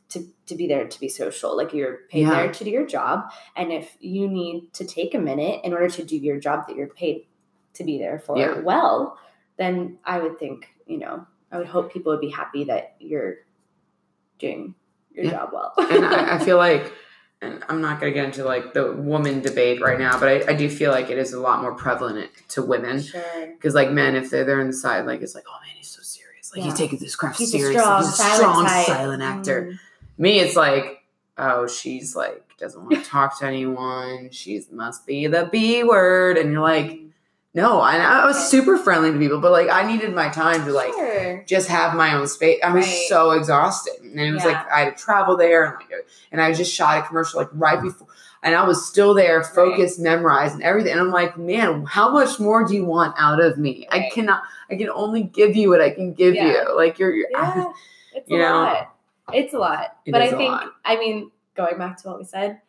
to 0.09 0.25
to 0.45 0.55
be 0.55 0.67
there 0.67 0.87
to 0.87 0.99
be 0.99 1.09
social. 1.09 1.55
Like 1.57 1.73
you're 1.73 1.99
paid 2.09 2.21
Yeah. 2.21 2.29
there 2.43 2.51
to 2.53 2.63
do 2.63 2.69
your 2.69 2.85
job. 2.85 3.29
And 3.55 3.71
if 3.71 3.95
you 3.99 4.27
need 4.29 4.71
to 4.73 4.85
take 4.85 5.13
a 5.13 5.19
minute 5.19 5.61
in 5.63 5.73
order 5.73 5.89
to 5.89 6.03
do 6.03 6.15
your 6.17 6.39
job 6.39 6.67
that 6.67 6.75
you're 6.77 6.87
paid 6.87 7.25
to 7.73 7.83
be 7.83 7.97
there 7.97 8.17
for 8.19 8.37
Yeah. 8.37 8.59
well, 8.59 9.17
then 9.57 9.97
I 10.05 10.19
would 10.19 10.39
think, 10.39 10.67
you 10.85 10.97
know, 10.99 11.25
I 11.51 11.57
would 11.57 11.67
hope 11.67 11.91
people 11.91 12.11
would 12.13 12.21
be 12.21 12.29
happy 12.29 12.63
that 12.65 12.95
you're 12.99 13.35
doing 14.39 14.75
your 15.11 15.25
Yeah. 15.25 15.31
job 15.31 15.49
well. 15.53 15.73
and 15.77 16.05
I, 16.05 16.35
I 16.35 16.39
feel 16.45 16.57
like 16.57 16.93
and 17.39 17.63
i'm 17.69 17.81
not 17.81 17.99
going 17.99 18.11
to 18.11 18.15
get 18.19 18.25
into 18.25 18.43
like 18.43 18.73
the 18.73 18.91
woman 18.93 19.41
debate 19.41 19.79
right 19.79 19.99
now 19.99 20.19
but 20.19 20.27
I, 20.27 20.51
I 20.51 20.55
do 20.55 20.67
feel 20.69 20.89
like 20.91 21.11
it 21.11 21.19
is 21.19 21.33
a 21.33 21.39
lot 21.39 21.61
more 21.61 21.75
prevalent 21.75 22.31
to 22.49 22.63
women 22.63 22.99
sure. 23.01 23.21
Because 23.53 23.75
like 23.75 23.91
men, 23.91 24.15
if 24.15 24.29
they're 24.29 24.43
there 24.45 24.59
on 24.59 24.67
the 24.67 24.73
side, 24.73 25.05
like 25.05 25.21
it's 25.21 25.33
like, 25.35 25.43
oh 25.47 25.57
man, 25.65 25.75
he's 25.75 25.87
so 25.89 26.01
serious. 26.03 26.51
Like 26.55 26.63
he's 26.63 26.73
taking 26.75 26.99
this 26.99 27.15
craft 27.15 27.39
He's 27.39 27.53
a 27.53 27.57
seriously. 27.57 27.95
he's 27.97 28.07
a 28.07 28.11
strong, 28.11 28.67
silent 28.67 29.21
actor. 29.23 29.71
Mm. 29.71 29.79
Me, 30.17 30.39
it's 30.39 30.55
like, 30.55 31.03
oh, 31.37 31.67
she's 31.67 32.15
like 32.15 32.43
doesn't 32.57 32.81
want 32.83 33.03
to 33.03 33.09
talk 33.09 33.37
to 33.39 33.45
anyone. 33.45 34.29
She 34.31 34.61
must 34.71 35.05
be 35.05 35.27
the 35.27 35.47
B 35.51 35.83
word, 35.83 36.37
and 36.37 36.51
you're 36.51 36.61
like, 36.61 36.99
no. 37.53 37.81
And 37.83 38.01
I 38.01 38.25
was 38.25 38.49
super 38.49 38.77
friendly 38.77 39.11
to 39.11 39.19
people, 39.19 39.39
but 39.39 39.51
like 39.51 39.69
I 39.69 39.85
needed 39.91 40.13
my 40.15 40.29
time 40.29 40.65
to 40.65 40.71
like 40.71 40.91
Sure. 40.93 41.43
just 41.47 41.67
have 41.69 41.93
my 41.95 42.15
own 42.15 42.27
space. 42.27 42.59
I 42.63 42.73
was 42.73 42.85
Right. 42.85 43.05
so 43.09 43.31
exhausted, 43.31 43.93
and 44.01 44.19
it 44.19 44.31
was 44.31 44.43
Yeah. 44.43 44.51
like 44.53 44.71
I 44.71 44.79
had 44.85 44.97
to 44.97 45.03
travel 45.03 45.37
there, 45.37 45.65
and 45.65 45.75
like, 45.75 46.05
and 46.31 46.41
I 46.41 46.51
just 46.53 46.73
shot 46.73 46.97
a 47.03 47.07
commercial 47.07 47.39
like 47.39 47.49
right 47.53 47.79
before, 47.81 48.07
and 48.41 48.55
I 48.55 48.65
was 48.65 48.87
still 48.87 49.13
there, 49.13 49.43
focused, 49.43 49.99
memorized, 49.99 50.55
and 50.55 50.63
everything. 50.63 50.93
And 50.93 51.01
I'm 51.01 51.11
like, 51.11 51.37
man, 51.37 51.85
how 51.85 52.09
much 52.11 52.39
more 52.39 52.63
do 52.65 52.73
you 52.73 52.85
want 52.85 53.13
out 53.19 53.39
of 53.39 53.57
me? 53.59 53.87
I 53.91 54.09
cannot. 54.11 54.41
I 54.71 54.75
can 54.77 54.89
only 54.89 55.21
give 55.23 55.55
you 55.55 55.69
what 55.69 55.79
I 55.81 55.91
can 55.91 56.13
give 56.13 56.33
Yeah. 56.33 56.47
you. 56.47 56.75
Like 56.75 56.97
you're, 56.97 57.13
you're 57.13 57.27
Yeah, 57.31 57.65
it's 58.13 58.29
You 58.29 58.37
a 58.37 58.39
know, 58.39 58.61
lot. 58.63 58.93
It's 59.33 59.53
a 59.53 59.59
lot. 59.59 59.97
it 60.05 60.11
but 60.11 60.21
I 60.21 60.31
think. 60.31 60.53
I 60.85 60.97
mean, 60.97 61.31
going 61.55 61.77
back 61.77 62.01
to 62.01 62.07
what 62.09 62.17
we 62.19 62.23
said, 62.23 62.61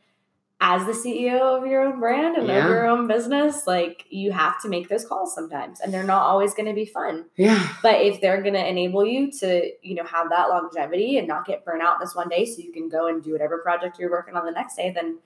as 0.60 0.84
the 0.86 0.92
CEO 0.92 1.40
of 1.56 1.66
your 1.66 1.82
own 1.84 2.00
brand 2.00 2.36
and 2.36 2.48
Yeah. 2.48 2.64
of 2.64 2.70
your 2.70 2.86
own 2.88 3.06
business, 3.06 3.66
like 3.66 4.06
you 4.10 4.32
have 4.32 4.60
to 4.62 4.68
make 4.68 4.88
those 4.88 5.06
calls 5.06 5.32
sometimes, 5.32 5.80
and 5.80 5.94
they're 5.94 6.02
not 6.02 6.22
always 6.22 6.52
going 6.52 6.66
to 6.66 6.74
be 6.74 6.84
fun. 6.84 7.26
yeah, 7.36 7.68
But 7.80 8.00
if 8.00 8.20
they're 8.20 8.42
going 8.42 8.54
to 8.54 8.66
enable 8.68 9.06
you 9.06 9.30
to, 9.38 9.70
you 9.82 9.94
know, 9.94 10.02
have 10.04 10.30
that 10.30 10.48
longevity 10.48 11.16
and 11.16 11.28
not 11.28 11.46
get 11.46 11.64
burnt 11.64 11.82
out 11.82 12.00
this 12.00 12.16
one 12.16 12.28
day, 12.28 12.44
so 12.44 12.60
you 12.60 12.72
can 12.72 12.88
go 12.88 13.06
and 13.06 13.22
do 13.22 13.30
whatever 13.32 13.58
project 13.58 14.00
you're 14.00 14.10
working 14.10 14.34
on 14.34 14.44
the 14.44 14.50
next 14.50 14.74
day, 14.74 14.90
then 14.92 15.18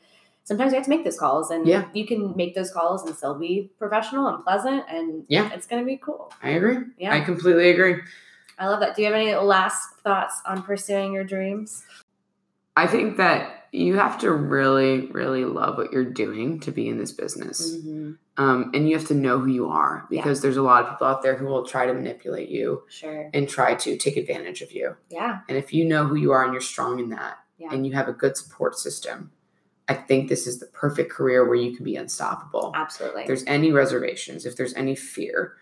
sometimes 0.44 0.72
you 0.72 0.76
have 0.76 0.84
to 0.84 0.90
make 0.90 1.04
those 1.04 1.18
calls, 1.18 1.50
and 1.50 1.66
Yeah. 1.66 1.84
you 1.94 2.06
can 2.06 2.36
make 2.36 2.54
those 2.54 2.70
calls 2.70 3.06
and 3.06 3.16
still 3.16 3.34
be 3.34 3.70
professional 3.78 4.26
and 4.26 4.44
pleasant, 4.44 4.84
and 4.90 5.24
Yeah. 5.28 5.48
it's 5.54 5.66
going 5.66 5.80
to 5.80 5.86
be 5.86 5.96
cool. 5.96 6.30
I 6.42 6.50
agree. 6.50 6.76
Yeah. 6.98 7.14
I 7.14 7.20
completely 7.20 7.70
agree. 7.70 8.02
I 8.58 8.68
love 8.68 8.80
that. 8.80 8.94
Do 8.96 9.02
you 9.02 9.06
have 9.06 9.14
any 9.20 9.34
last 9.34 9.96
thoughts 10.04 10.40
on 10.46 10.62
pursuing 10.62 11.12
your 11.12 11.24
dreams? 11.24 11.82
I 12.76 12.86
think 12.86 13.16
that 13.18 13.66
you 13.72 13.96
have 13.96 14.18
to 14.18 14.30
really, 14.32 15.06
really 15.06 15.44
love 15.44 15.78
what 15.78 15.92
you're 15.92 16.04
doing 16.04 16.60
to 16.60 16.70
be 16.70 16.88
in 16.88 16.98
this 16.98 17.12
business. 17.12 17.74
Mm-hmm. 17.76 18.12
Um, 18.38 18.70
and 18.74 18.88
you 18.88 18.96
have 18.96 19.08
to 19.08 19.14
know 19.14 19.38
who 19.38 19.48
you 19.50 19.68
are 19.68 20.06
Yeah. 20.10 20.22
because 20.22 20.40
there's 20.40 20.56
a 20.56 20.62
lot 20.62 20.84
of 20.84 20.90
people 20.90 21.06
out 21.06 21.22
there 21.22 21.36
who 21.36 21.46
will 21.46 21.66
try 21.66 21.86
to 21.86 21.92
manipulate 21.92 22.48
you 22.48 22.82
Sure. 22.88 23.30
and 23.34 23.48
try 23.48 23.74
to 23.74 23.96
take 23.96 24.16
advantage 24.16 24.62
of 24.62 24.72
you. 24.72 24.96
Yeah. 25.10 25.40
And 25.48 25.58
if 25.58 25.72
you 25.74 25.84
know 25.84 26.06
who 26.06 26.16
you 26.16 26.32
are 26.32 26.44
and 26.44 26.52
you're 26.52 26.62
strong 26.62 26.98
in 26.98 27.10
that 27.10 27.38
Yeah. 27.58 27.68
and 27.72 27.86
you 27.86 27.92
have 27.92 28.08
a 28.08 28.12
good 28.12 28.36
support 28.38 28.78
system, 28.78 29.32
I 29.88 29.94
think 29.94 30.28
this 30.28 30.46
is 30.46 30.58
the 30.60 30.66
perfect 30.66 31.10
career 31.12 31.44
where 31.44 31.56
you 31.56 31.74
can 31.76 31.84
be 31.84 31.96
unstoppable. 31.96 32.72
Absolutely. 32.74 33.22
If 33.22 33.26
there's 33.26 33.44
any 33.46 33.70
reservations, 33.72 34.46
if 34.46 34.56
there's 34.56 34.72
any 34.74 34.94
fear, 34.94 35.56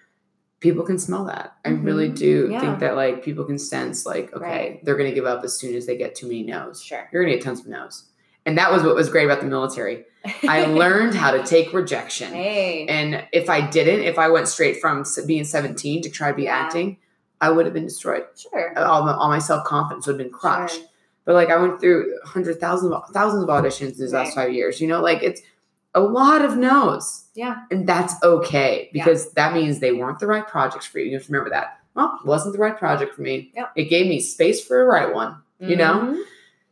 people 0.61 0.85
can 0.85 0.99
smell 0.99 1.25
that. 1.25 1.55
I 1.65 1.71
Mhm. 1.71 1.85
really 1.85 2.09
do 2.09 2.49
Yeah. 2.51 2.61
think 2.61 2.79
that 2.81 2.95
like 2.95 3.23
people 3.25 3.45
can 3.45 3.59
sense 3.59 4.05
like, 4.07 4.33
okay, 4.35 4.45
Right. 4.45 4.85
they're 4.85 4.97
gonna 4.97 5.13
give 5.13 5.25
up 5.27 5.43
as 5.43 5.59
soon 5.59 5.75
as 5.75 5.87
they 5.87 5.97
get 5.97 6.15
too 6.15 6.27
many 6.27 6.43
no's. 6.43 6.83
sure. 6.83 7.09
You're 7.13 7.23
gonna 7.23 7.35
get 7.35 7.43
tons 7.43 7.61
of 7.61 7.67
no's. 7.67 8.05
And 8.47 8.57
that 8.59 8.71
was 8.73 8.83
what 8.83 8.95
was 8.95 9.09
great 9.09 9.25
about 9.25 9.41
the 9.41 9.47
military. 9.47 10.05
I 10.47 10.65
learned 10.83 11.15
how 11.15 11.31
to 11.31 11.43
take 11.43 11.73
rejection. 11.73 12.33
Hey. 12.33 12.87
And 12.89 13.25
if 13.33 13.49
I 13.51 13.61
didn't, 13.63 14.01
if 14.01 14.19
I 14.19 14.29
went 14.29 14.49
straight 14.49 14.81
from 14.81 15.05
being 15.27 15.45
17 15.45 16.03
to 16.03 16.11
try 16.11 16.31
to 16.31 16.37
be 16.37 16.45
Yeah. 16.45 16.57
acting, 16.57 16.99
I 17.41 17.51
would 17.51 17.65
have 17.65 17.73
been 17.75 17.87
destroyed. 17.87 18.25
sure. 18.37 18.79
All 18.79 19.03
my, 19.05 19.15
all 19.15 19.29
my 19.29 19.39
self 19.39 19.65
confidence 19.65 20.07
would 20.07 20.15
have 20.15 20.19
been 20.19 20.33
crushed. 20.33 20.77
Sure. 20.77 20.85
But 21.25 21.35
like 21.35 21.49
I 21.51 21.57
went 21.57 21.81
through 21.81 22.13
hundred 22.25 22.61
thousand 22.61 22.93
thousands 23.13 23.43
of 23.45 23.49
auditions 23.49 23.97
these 23.99 24.13
last 24.13 24.35
five 24.35 24.53
years. 24.53 24.81
You 24.81 24.89
know, 24.89 25.01
like 25.01 25.23
it's 25.23 25.41
a 25.95 26.01
lot 26.01 26.45
of 26.45 26.57
no's. 26.57 27.25
Yeah. 27.35 27.57
And 27.71 27.87
that's 27.89 28.15
okay 28.23 28.91
Yeah. 28.93 29.05
because 29.05 29.33
that 29.33 29.53
means 29.55 29.81
they 29.81 29.93
weren't 29.93 30.19
the 30.21 30.27
right 30.27 30.47
projects 30.47 30.87
for 30.87 30.99
you. 30.99 31.07
You 31.07 31.15
have 31.19 31.27
to 31.27 31.33
remember 31.33 31.51
that. 31.51 31.79
Well, 31.95 32.19
it 32.23 32.27
wasn't 32.27 32.53
the 32.55 32.61
right 32.61 32.77
project 32.79 33.15
for 33.15 33.23
me. 33.23 33.51
Yeah. 33.55 33.67
It 33.75 33.85
gave 33.91 34.07
me 34.07 34.21
space 34.21 34.65
for 34.65 34.81
a 34.83 34.85
right 34.87 35.13
one. 35.13 35.37
You 35.59 35.77
know? 35.77 35.95
Mhm. 36.15 36.23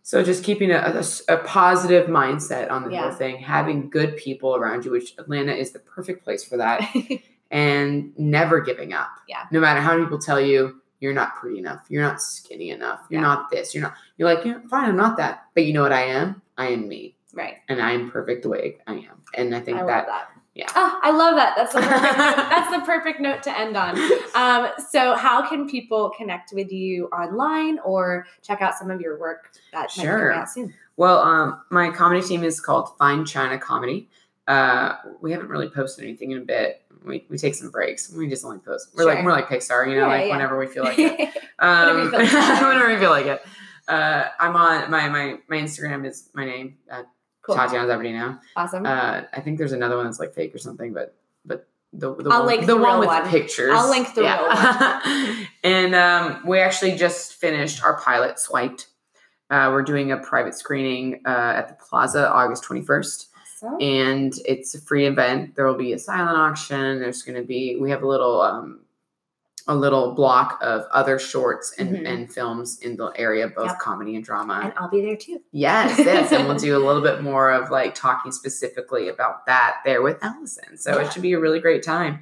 So 0.03 0.23
just 0.23 0.43
keeping 0.45 0.71
a, 0.71 0.79
a- 0.79 1.35
a 1.35 1.37
positive 1.39 2.07
mindset 2.09 2.71
on 2.71 2.85
the 2.85 2.93
Yeah. 2.93 3.03
whole 3.03 3.11
thing, 3.13 3.37
having 3.39 3.91
good 3.91 4.17
people 4.17 4.57
around 4.57 4.85
you, 4.87 4.91
which 4.93 5.15
Atlanta 5.19 5.53
is 5.53 5.73
the 5.73 5.81
perfect 5.81 6.25
place 6.25 6.43
for 6.45 6.57
that, 6.57 6.81
and 7.51 8.13
never 8.19 8.61
giving 8.61 8.93
up. 8.93 9.09
Yeah. 9.29 9.43
No 9.51 9.61
matter 9.61 9.81
how 9.81 9.93
many 9.93 10.05
people 10.05 10.19
tell 10.19 10.41
you 10.41 10.81
you're 11.01 11.13
not 11.13 11.37
pretty 11.37 11.59
enough, 11.59 11.85
you're 11.89 12.03
not 12.03 12.21
skinny 12.23 12.71
enough, 12.71 13.01
you're 13.11 13.21
Yeah. 13.21 13.27
not 13.27 13.51
this, 13.51 13.75
you're 13.75 13.83
not. 13.83 13.95
You're 14.17 14.33
like, 14.35 14.45
yeah, 14.45 14.59
fine, 14.71 14.89
I'm 14.89 14.97
not 14.97 15.17
that. 15.19 15.45
But 15.55 15.65
you 15.65 15.73
know 15.73 15.83
what 15.83 15.93
I 15.93 16.03
am? 16.05 16.41
I 16.57 16.69
am 16.69 16.89
me, 16.89 17.15
right. 17.39 17.55
and 17.69 17.81
I 17.81 17.93
am 17.93 18.11
perfect 18.11 18.43
the 18.43 18.49
way 18.51 18.77
I 18.87 18.95
am. 18.95 19.23
And 19.35 19.55
I 19.55 19.61
think 19.61 19.77
I 19.79 19.81
love 19.81 19.89
that, 19.89 20.07
that. 20.07 20.29
yeah. 20.55 20.67
Oh, 20.75 20.99
I 21.03 21.11
love 21.11 21.37
that. 21.37 21.55
That's 21.57 21.73
the 21.73 21.81
perfect. 21.81 22.17
that's 22.19 22.71
the 22.77 22.83
perfect 22.85 23.21
note 23.21 23.43
to 23.45 23.59
end 23.59 23.77
on. 23.77 23.97
Um, 24.35 24.71
so, 24.91 25.15
how 25.15 25.49
can 25.49 25.69
people 25.69 26.11
connect 26.17 26.53
with 26.53 26.71
you 26.73 27.07
online 27.07 27.79
or 27.85 28.27
check 28.43 28.61
out 28.63 28.75
some 28.75 28.91
of 28.91 29.01
your 29.01 29.19
work 29.19 29.53
that 29.73 29.83
might 29.83 29.95
be 29.97 30.03
Sure. 30.03 30.19
coming 30.31 30.39
out 30.39 30.51
soon? 30.51 30.75
Well, 30.97 31.19
um, 31.21 31.61
my 31.71 31.91
comedy 31.91 32.23
team 32.27 32.43
is 32.43 32.61
called 32.61 32.97
Fine 32.99 33.25
China 33.25 33.57
Comedy. 33.59 34.09
Uh, 34.49 34.97
we 35.21 35.31
haven't 35.33 35.49
really 35.49 35.69
posted 35.69 36.05
anything 36.05 36.31
in 36.33 36.39
a 36.39 36.45
bit. 36.45 36.83
we, 37.05 37.25
we 37.29 37.37
take 37.39 37.55
some 37.55 37.71
breaks. 37.71 38.11
We 38.13 38.29
just 38.29 38.45
only 38.45 38.59
post. 38.59 38.89
We're 38.95 39.03
Sure. 39.05 39.15
like 39.15 39.25
we're 39.25 39.31
like 39.33 39.47
Pixar, 39.49 39.87
you 39.89 39.95
know, 39.95 40.07
Yeah, 40.07 40.07
like 40.09 40.27
yeah. 40.27 40.33
whenever 40.33 40.59
we 40.59 40.67
feel 40.67 40.85
like 40.85 40.99
it. 40.99 41.11
Whenever 41.61 41.99
Um, 42.01 42.03
you 42.05 42.11
feel 42.11 42.19
like 42.41 42.63
whenever 42.63 42.89
we 42.89 42.99
feel 42.99 43.11
like 43.11 43.27
it. 43.27 43.43
Uh, 43.87 44.25
I'm 44.41 44.57
on 44.57 44.91
my 44.91 45.09
my 45.09 45.39
my 45.49 45.57
Instagram 45.59 46.07
is 46.07 46.29
my 46.35 46.45
name 46.45 46.77
uh, 46.91 47.03
cool. 47.49 47.57
Tatiana 47.57 48.13
now. 48.13 48.41
Awesome. 48.57 48.87
Uh, 48.87 49.23
I 49.33 49.41
think 49.41 49.59
there's 49.59 49.73
another 49.73 49.97
one 49.97 50.07
that's 50.07 50.21
like 50.21 50.35
fake 50.35 50.55
or 50.55 50.59
something, 50.59 50.93
but 50.93 51.17
but 51.45 51.69
the 51.93 52.15
the 52.15 52.31
I'll 52.31 52.41
one, 52.41 52.47
link 52.47 52.61
the, 52.67 52.75
the 52.75 52.77
one 52.77 53.01
with 53.01 53.09
one. 53.09 53.29
pictures. 53.29 53.73
I'll 53.75 53.89
link 53.89 54.15
the 54.15 54.23
real 54.23 54.47
one. 54.47 55.47
and 55.65 55.95
um, 55.95 56.47
we 56.47 56.61
actually 56.61 56.97
just 56.97 57.35
finished 57.35 57.83
our 57.83 57.99
pilot 58.01 58.39
swiped. 58.39 58.89
Uh, 59.51 59.71
we're 59.73 59.83
doing 59.83 60.13
a 60.13 60.19
private 60.19 60.55
screening 60.55 61.23
uh, 61.27 61.55
at 61.57 61.69
the 61.69 61.75
Plaza 61.75 62.31
August 62.31 62.65
21st, 62.65 63.27
awesome. 63.63 63.77
and 63.81 64.35
it's 64.45 64.75
a 64.75 64.81
free 64.81 65.07
event. 65.07 65.57
There 65.57 65.67
will 65.67 65.79
be 65.79 65.95
a 65.95 65.99
silent 65.99 66.37
auction. 66.37 67.01
There's 67.01 67.23
going 67.23 67.41
to 67.41 67.47
be 67.47 67.77
we 67.77 67.91
have 67.91 68.03
a 68.03 68.09
little 68.09 68.43
um, 68.43 68.81
a 69.69 69.75
little 69.75 70.15
block 70.15 70.59
of 70.63 70.87
other 70.93 71.19
shorts 71.19 71.75
and, 71.79 71.91
Mhm. 71.95 72.09
and 72.09 72.33
films 72.33 72.79
in 72.81 72.97
the 72.97 73.13
area, 73.17 73.47
both 73.49 73.67
Yep. 73.67 73.79
comedy 73.79 74.17
and 74.17 74.25
drama. 74.25 74.61
and 74.65 74.73
I'll 74.77 74.89
be 74.89 75.03
there 75.03 75.15
too. 75.17 75.41
Yes, 75.53 75.99
yes, 75.99 76.33
and 76.33 76.49
we'll 76.49 76.57
do 76.57 76.77
a 76.77 76.83
little 76.85 77.03
bit 77.11 77.23
more 77.23 77.51
of 77.51 77.71
like 77.71 77.95
talking 77.95 78.33
specifically 78.33 79.09
about 79.09 79.45
that 79.47 79.77
there 79.85 80.01
with 80.03 80.19
Allison. 80.25 80.77
So 80.79 80.97
Yeah. 80.99 81.07
it 81.07 81.13
should 81.13 81.23
be 81.23 81.35
a 81.35 81.39
really 81.39 81.61
great 81.61 81.83
time. 81.85 82.21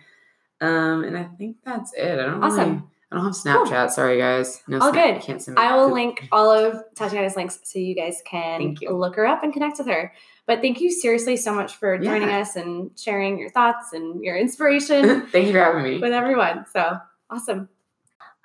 Um, 0.61 1.05
and 1.05 1.17
I 1.17 1.25
think 1.39 1.59
that's 1.65 1.93
it. 1.95 2.19
I 2.19 2.23
don't 2.27 2.43
Awesome. 2.43 2.59
really, 2.59 2.83
I 3.13 3.17
don't 3.17 3.25
have 3.25 3.35
Snapchat. 3.35 3.91
Sorry, 3.91 4.19
guys. 4.19 4.63
No, 4.67 4.79
All 4.81 4.91
Snap- 4.93 5.15
good. 5.17 5.23
Can't 5.23 5.41
send 5.43 5.59
I 5.59 5.77
will 5.77 5.93
link 5.93 6.29
all 6.33 6.51
of 6.51 6.83
Tatiana's 6.97 7.37
links 7.37 7.61
so 7.63 7.79
you 7.79 7.95
guys 7.95 8.21
can 8.27 8.75
you. 8.81 8.91
look 8.91 9.15
her 9.17 9.25
up 9.27 9.43
and 9.45 9.53
connect 9.53 9.79
with 9.79 9.87
her. 9.87 10.13
But 10.47 10.61
thank 10.63 10.81
you 10.81 10.91
seriously 10.91 11.37
so 11.37 11.53
much 11.55 11.77
for 11.77 11.97
joining 11.99 12.29
Yeah. 12.29 12.41
us 12.41 12.57
and 12.57 12.91
sharing 12.99 13.39
your 13.39 13.51
thoughts 13.51 13.93
and 13.93 14.25
your 14.25 14.37
inspiration 14.37 15.27
Thank 15.33 15.47
you 15.47 15.53
for 15.53 15.61
having 15.61 15.83
me. 15.85 15.99
with 16.01 16.13
everyone. 16.13 16.65
So 16.73 16.97
awesome. 17.31 17.69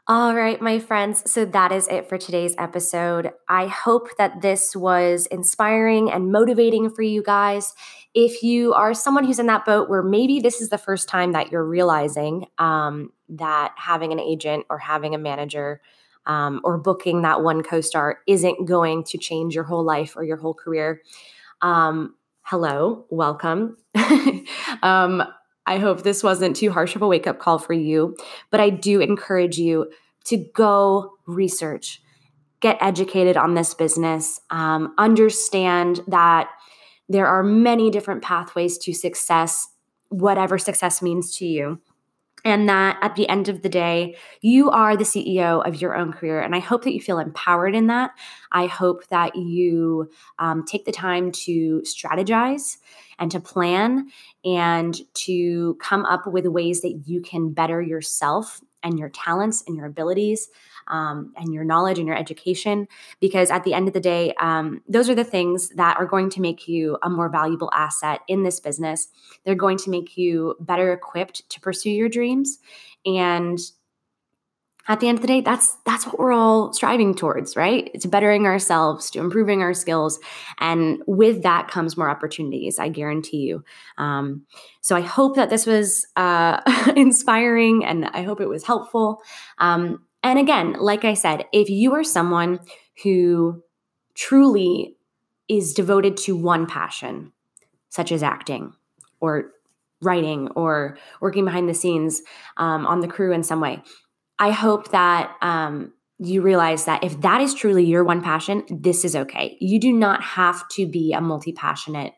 All 0.07 0.35
right, 0.35 0.59
my 0.59 0.79
friends. 0.79 1.31
So 1.31 1.45
that 1.45 1.71
is 1.71 1.87
it 1.87 2.09
for 2.09 2.17
today's 2.17 2.55
episode. 2.57 3.31
I 3.47 3.67
hope 3.67 4.09
that 4.17 4.41
this 4.41 4.75
was 4.75 5.27
inspiring 5.27 6.11
and 6.11 6.31
motivating 6.31 6.89
for 6.89 7.03
you 7.03 7.21
guys. 7.21 7.73
If 8.13 8.43
you 8.43 8.73
are 8.73 8.93
someone 8.93 9.23
who's 9.23 9.39
in 9.39 9.45
that 9.45 9.63
boat 9.63 9.89
where 9.89 10.03
maybe 10.03 10.39
this 10.39 10.59
is 10.59 10.69
the 10.69 10.77
first 10.77 11.07
time 11.07 11.33
that 11.33 11.51
you're 11.51 11.63
realizing 11.63 12.47
um, 12.57 13.13
that 13.29 13.73
having 13.77 14.11
an 14.11 14.19
agent 14.19 14.65
or 14.69 14.79
having 14.79 15.15
a 15.15 15.19
manager 15.19 15.81
um, 16.25 16.61
or 16.63 16.77
booking 16.77 17.21
that 17.21 17.41
one 17.41 17.63
co 17.63 17.79
star 17.79 18.19
isn't 18.27 18.65
going 18.65 19.03
to 19.05 19.17
change 19.17 19.55
your 19.55 19.63
whole 19.63 19.83
life 19.83 20.17
or 20.17 20.23
your 20.23 20.37
whole 20.37 20.53
career, 20.53 21.01
um, 21.61 22.15
hello, 22.41 23.05
welcome. 23.09 23.77
um, 24.83 25.23
I 25.71 25.77
hope 25.77 26.03
this 26.03 26.21
wasn't 26.21 26.57
too 26.57 26.69
harsh 26.69 26.97
of 26.97 27.01
a 27.01 27.07
wake 27.07 27.27
up 27.27 27.39
call 27.39 27.57
for 27.57 27.71
you, 27.71 28.17
but 28.49 28.59
I 28.59 28.69
do 28.69 28.99
encourage 28.99 29.57
you 29.57 29.89
to 30.25 30.35
go 30.53 31.13
research, 31.25 32.01
get 32.59 32.77
educated 32.81 33.37
on 33.37 33.53
this 33.53 33.73
business, 33.73 34.41
um, 34.49 34.93
understand 34.97 36.01
that 36.07 36.49
there 37.07 37.25
are 37.25 37.41
many 37.41 37.89
different 37.89 38.21
pathways 38.21 38.77
to 38.79 38.93
success, 38.93 39.69
whatever 40.09 40.57
success 40.57 41.01
means 41.01 41.37
to 41.37 41.45
you. 41.45 41.79
And 42.43 42.67
that 42.69 42.97
at 43.01 43.15
the 43.15 43.29
end 43.29 43.49
of 43.49 43.61
the 43.61 43.69
day, 43.69 44.15
you 44.41 44.71
are 44.71 44.97
the 44.97 45.03
CEO 45.03 45.65
of 45.65 45.79
your 45.79 45.95
own 45.95 46.11
career. 46.11 46.41
And 46.41 46.55
I 46.55 46.59
hope 46.59 46.83
that 46.83 46.93
you 46.93 46.99
feel 46.99 47.19
empowered 47.19 47.75
in 47.75 47.87
that. 47.87 48.11
I 48.51 48.65
hope 48.65 49.07
that 49.09 49.35
you 49.35 50.09
um, 50.39 50.65
take 50.65 50.85
the 50.85 50.91
time 50.91 51.31
to 51.31 51.83
strategize 51.85 52.77
and 53.19 53.29
to 53.31 53.39
plan 53.39 54.07
and 54.43 54.99
to 55.13 55.77
come 55.79 56.05
up 56.05 56.25
with 56.25 56.47
ways 56.47 56.81
that 56.81 57.03
you 57.05 57.21
can 57.21 57.51
better 57.51 57.81
yourself 57.81 58.61
and 58.83 58.97
your 58.97 59.09
talents 59.09 59.63
and 59.67 59.75
your 59.75 59.85
abilities 59.85 60.49
um, 60.91 61.33
and 61.35 61.53
your 61.53 61.63
knowledge 61.63 61.97
and 61.97 62.07
your 62.07 62.17
education. 62.17 62.87
Because 63.19 63.49
at 63.49 63.63
the 63.63 63.73
end 63.73 63.87
of 63.87 63.93
the 63.93 63.99
day, 63.99 64.33
um, 64.39 64.81
those 64.87 65.09
are 65.09 65.15
the 65.15 65.23
things 65.23 65.69
that 65.69 65.97
are 65.97 66.05
going 66.05 66.29
to 66.31 66.41
make 66.41 66.67
you 66.67 66.97
a 67.01 67.09
more 67.09 67.29
valuable 67.29 67.71
asset 67.73 68.19
in 68.27 68.43
this 68.43 68.59
business. 68.59 69.07
They're 69.43 69.55
going 69.55 69.77
to 69.79 69.89
make 69.89 70.17
you 70.17 70.55
better 70.59 70.93
equipped 70.93 71.49
to 71.49 71.59
pursue 71.59 71.89
your 71.89 72.09
dreams. 72.09 72.59
And 73.05 73.59
at 74.87 74.99
the 74.99 75.07
end 75.07 75.19
of 75.19 75.21
the 75.21 75.27
day, 75.27 75.41
that's 75.41 75.77
that's 75.85 76.05
what 76.05 76.17
we're 76.17 76.31
all 76.31 76.73
striving 76.73 77.13
towards, 77.13 77.55
right? 77.55 77.89
It's 77.93 78.05
bettering 78.05 78.45
ourselves, 78.45 79.11
to 79.11 79.19
improving 79.19 79.61
our 79.61 79.73
skills, 79.73 80.19
and 80.59 81.01
with 81.05 81.43
that 81.43 81.67
comes 81.67 81.95
more 81.95 82.09
opportunities. 82.09 82.79
I 82.79 82.89
guarantee 82.89 83.37
you. 83.37 83.63
Um, 83.97 84.45
so 84.81 84.95
I 84.95 85.01
hope 85.01 85.35
that 85.35 85.51
this 85.51 85.67
was 85.67 86.07
uh, 86.15 86.61
inspiring, 86.95 87.85
and 87.85 88.05
I 88.05 88.23
hope 88.23 88.41
it 88.41 88.49
was 88.49 88.65
helpful. 88.65 89.21
Um, 89.59 90.03
and 90.23 90.39
again, 90.39 90.73
like 90.79 91.05
I 91.05 91.13
said, 91.13 91.45
if 91.51 91.69
you 91.69 91.93
are 91.93 92.03
someone 92.03 92.59
who 93.03 93.63
truly 94.13 94.97
is 95.47 95.73
devoted 95.73 96.17
to 96.17 96.35
one 96.35 96.65
passion, 96.65 97.31
such 97.89 98.11
as 98.11 98.23
acting 98.23 98.73
or 99.19 99.51
writing 100.01 100.47
or 100.55 100.97
working 101.19 101.45
behind 101.45 101.69
the 101.69 101.73
scenes 101.73 102.21
um, 102.57 102.85
on 102.85 103.01
the 103.01 103.07
crew 103.07 103.33
in 103.33 103.43
some 103.43 103.59
way. 103.59 103.81
I 104.39 104.51
hope 104.51 104.91
that 104.91 105.35
um, 105.41 105.93
you 106.17 106.41
realize 106.41 106.85
that 106.85 107.03
if 107.03 107.21
that 107.21 107.41
is 107.41 107.53
truly 107.53 107.85
your 107.85 108.03
one 108.03 108.21
passion, 108.21 108.63
this 108.69 109.05
is 109.05 109.15
okay. 109.15 109.57
You 109.59 109.79
do 109.79 109.93
not 109.93 110.23
have 110.23 110.67
to 110.69 110.87
be 110.87 111.13
a 111.13 111.21
multi 111.21 111.53
passionate 111.53 112.13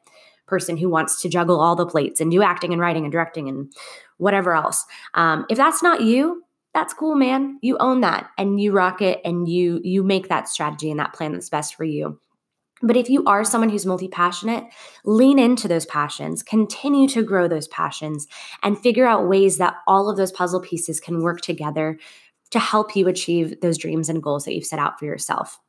person 0.45 0.77
who 0.77 0.89
wants 0.89 1.21
to 1.21 1.29
juggle 1.29 1.59
all 1.59 1.75
the 1.75 1.85
plates 1.85 2.21
and 2.21 2.31
do 2.31 2.43
acting 2.43 2.71
and 2.71 2.81
writing 2.81 3.03
and 3.03 3.11
directing 3.11 3.49
and 3.49 3.73
whatever 4.17 4.55
else. 4.55 4.85
Um, 5.13 5.45
if 5.49 5.57
that's 5.57 5.81
not 5.81 6.01
you, 6.01 6.42
that's 6.73 6.93
cool, 6.93 7.15
man. 7.15 7.59
You 7.61 7.77
own 7.79 8.01
that 8.01 8.29
and 8.37 8.59
you 8.59 8.71
rock 8.71 9.01
it 9.01 9.21
and 9.23 9.47
you 9.47 9.79
you 9.83 10.03
make 10.03 10.29
that 10.29 10.49
strategy 10.49 10.89
and 10.89 10.99
that 10.99 11.13
plan 11.13 11.33
that's 11.33 11.49
best 11.49 11.75
for 11.75 11.83
you. 11.83 12.19
But 12.81 12.97
if 12.97 13.09
you 13.09 13.23
are 13.25 13.45
someone 13.45 13.69
who's 13.69 13.85
multi 13.85 14.09
passionate, 14.09 14.65
lean 15.05 15.39
into 15.39 15.67
those 15.69 15.85
passions, 15.85 16.43
continue 16.43 17.07
to 17.09 17.23
grow 17.23 17.47
those 17.47 17.67
passions, 17.69 18.27
and 18.61 18.77
figure 18.77 19.05
out 19.05 19.29
ways 19.29 19.57
that 19.57 19.75
all 19.87 20.09
of 20.09 20.17
those 20.17 20.33
puzzle 20.33 20.59
pieces 20.59 20.99
can 20.99 21.21
work 21.21 21.39
together 21.39 21.97
to 22.51 22.59
help 22.59 22.95
you 22.95 23.07
achieve 23.07 23.61
those 23.61 23.77
dreams 23.77 24.09
and 24.09 24.21
goals 24.21 24.43
that 24.45 24.53
you've 24.53 24.65
set 24.65 24.79
out 24.79 24.99
for 24.99 25.05
yourself. 25.05 25.59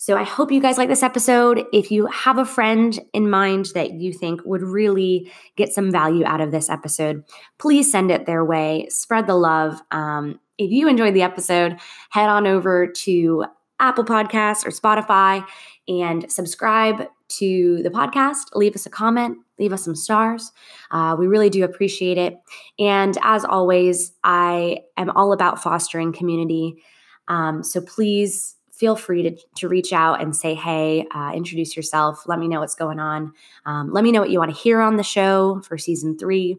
So 0.00 0.16
I 0.16 0.22
hope 0.22 0.50
you 0.50 0.62
guys 0.62 0.78
like 0.78 0.88
this 0.88 1.02
episode. 1.02 1.62
If 1.74 1.90
you 1.90 2.06
have 2.06 2.38
a 2.38 2.46
friend 2.46 2.98
in 3.12 3.28
mind 3.28 3.66
that 3.74 3.92
you 3.92 4.14
think 4.14 4.40
would 4.46 4.62
really 4.62 5.30
get 5.56 5.74
some 5.74 5.92
value 5.92 6.24
out 6.24 6.40
of 6.40 6.50
this 6.50 6.70
episode, 6.70 7.22
please 7.58 7.92
send 7.92 8.10
it 8.10 8.24
their 8.24 8.42
way. 8.42 8.86
Spread 8.88 9.26
the 9.26 9.34
love. 9.34 9.78
Um, 9.90 10.40
if 10.56 10.70
you 10.70 10.88
enjoyed 10.88 11.12
the 11.12 11.20
episode, 11.20 11.78
head 12.08 12.30
on 12.30 12.46
over 12.46 12.86
to 12.86 13.44
Apple 13.78 14.06
Podcasts 14.06 14.64
or 14.64 14.70
Spotify 14.70 15.46
and 15.86 16.32
subscribe 16.32 17.06
to 17.28 17.82
the 17.82 17.90
podcast. 17.90 18.54
Leave 18.54 18.74
us 18.74 18.86
a 18.86 18.90
comment, 18.90 19.36
leave 19.58 19.74
us 19.74 19.84
some 19.84 19.94
stars. 19.94 20.50
Uh, 20.90 21.14
we 21.18 21.26
really 21.26 21.50
do 21.50 21.62
appreciate 21.62 22.16
it. 22.16 22.38
And 22.78 23.18
as 23.22 23.44
always, 23.44 24.12
I 24.24 24.78
am 24.96 25.10
all 25.10 25.34
about 25.34 25.62
fostering 25.62 26.14
community. 26.14 26.82
Um, 27.28 27.62
so 27.62 27.82
please 27.82 28.56
feel 28.80 28.96
free 28.96 29.22
to, 29.22 29.36
to 29.56 29.68
reach 29.68 29.92
out 29.92 30.22
and 30.22 30.34
say, 30.34 30.54
hey, 30.54 31.06
uh, 31.14 31.32
introduce 31.34 31.76
yourself. 31.76 32.26
Let 32.26 32.38
me 32.38 32.48
know 32.48 32.60
what's 32.60 32.74
going 32.74 32.98
on. 32.98 33.34
Um, 33.66 33.92
let 33.92 34.02
me 34.02 34.10
know 34.10 34.20
what 34.20 34.30
you 34.30 34.38
want 34.38 34.50
to 34.50 34.60
hear 34.60 34.80
on 34.80 34.96
the 34.96 35.02
show 35.02 35.60
for 35.68 35.76
season 35.76 36.18
three. 36.18 36.56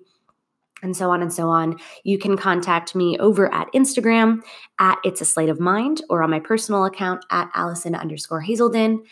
And 0.84 0.96
so 0.98 1.12
on 1.12 1.22
and 1.22 1.32
so 1.32 1.50
on. 1.50 1.78
You 2.04 2.18
can 2.18 2.38
contact 2.38 2.96
me 2.96 3.18
over 3.20 3.54
at 3.54 3.72
Instagram 3.74 4.42
at 4.80 4.98
It's 5.04 5.22
a 5.22 5.26
Slate 5.26 5.50
of 5.50 5.60
Mind 5.60 6.02
or 6.10 6.24
on 6.24 6.32
my 6.32 6.40
personal 6.40 6.86
account 6.86 7.24
at 7.30 7.52
Allison 7.54 7.94
underscore 7.94 8.42
Hazelden. 8.42 9.04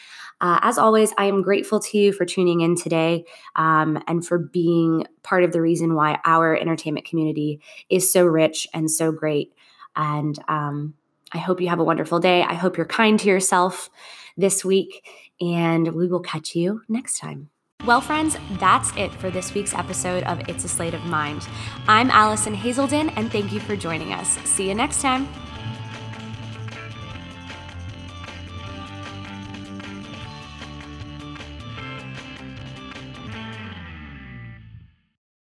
Uh, 0.41 0.59
as 0.63 0.77
always, 0.79 1.13
I 1.17 1.25
am 1.25 1.43
grateful 1.43 1.79
to 1.79 1.97
you 1.97 2.11
for 2.11 2.25
tuning 2.25 2.61
in 2.61 2.75
today 2.75 3.25
um, 3.55 4.01
and 4.07 4.25
for 4.25 4.39
being 4.39 5.05
part 5.21 5.43
of 5.43 5.51
the 5.51 5.61
reason 5.61 5.93
why 5.93 6.19
our 6.25 6.55
entertainment 6.55 7.05
community 7.05 7.59
is 7.89 8.11
so 8.11 8.25
rich 8.25 8.67
and 8.73 8.89
so 8.89 9.11
great. 9.11 9.53
And 9.95 10.39
um, 10.47 10.95
I 11.31 11.37
hope 11.37 11.61
you 11.61 11.69
have 11.69 11.79
a 11.79 11.83
wonderful 11.83 12.19
day. 12.19 12.43
I 12.43 12.53
hope 12.53 12.77
you're 12.77 12.85
kind 12.85 13.19
to 13.19 13.27
yourself 13.27 13.89
this 14.37 14.63
week, 14.63 15.07
and 15.39 15.93
we 15.93 16.07
will 16.07 16.21
catch 16.21 16.55
you 16.55 16.81
next 16.87 17.19
time. 17.19 17.49
Well, 17.85 18.01
friends, 18.01 18.37
that's 18.59 18.95
it 18.97 19.13
for 19.13 19.29
this 19.29 19.53
week's 19.53 19.73
episode 19.73 20.23
of 20.23 20.41
It's 20.49 20.65
a 20.65 20.69
Slate 20.69 20.93
of 20.93 21.05
Mind. 21.05 21.47
I'm 21.87 22.11
Allison 22.11 22.53
Hazelden, 22.53 23.09
and 23.11 23.31
thank 23.31 23.53
you 23.53 23.59
for 23.59 23.75
joining 23.75 24.13
us. 24.13 24.37
See 24.39 24.67
you 24.67 24.75
next 24.75 25.01
time. 25.01 25.27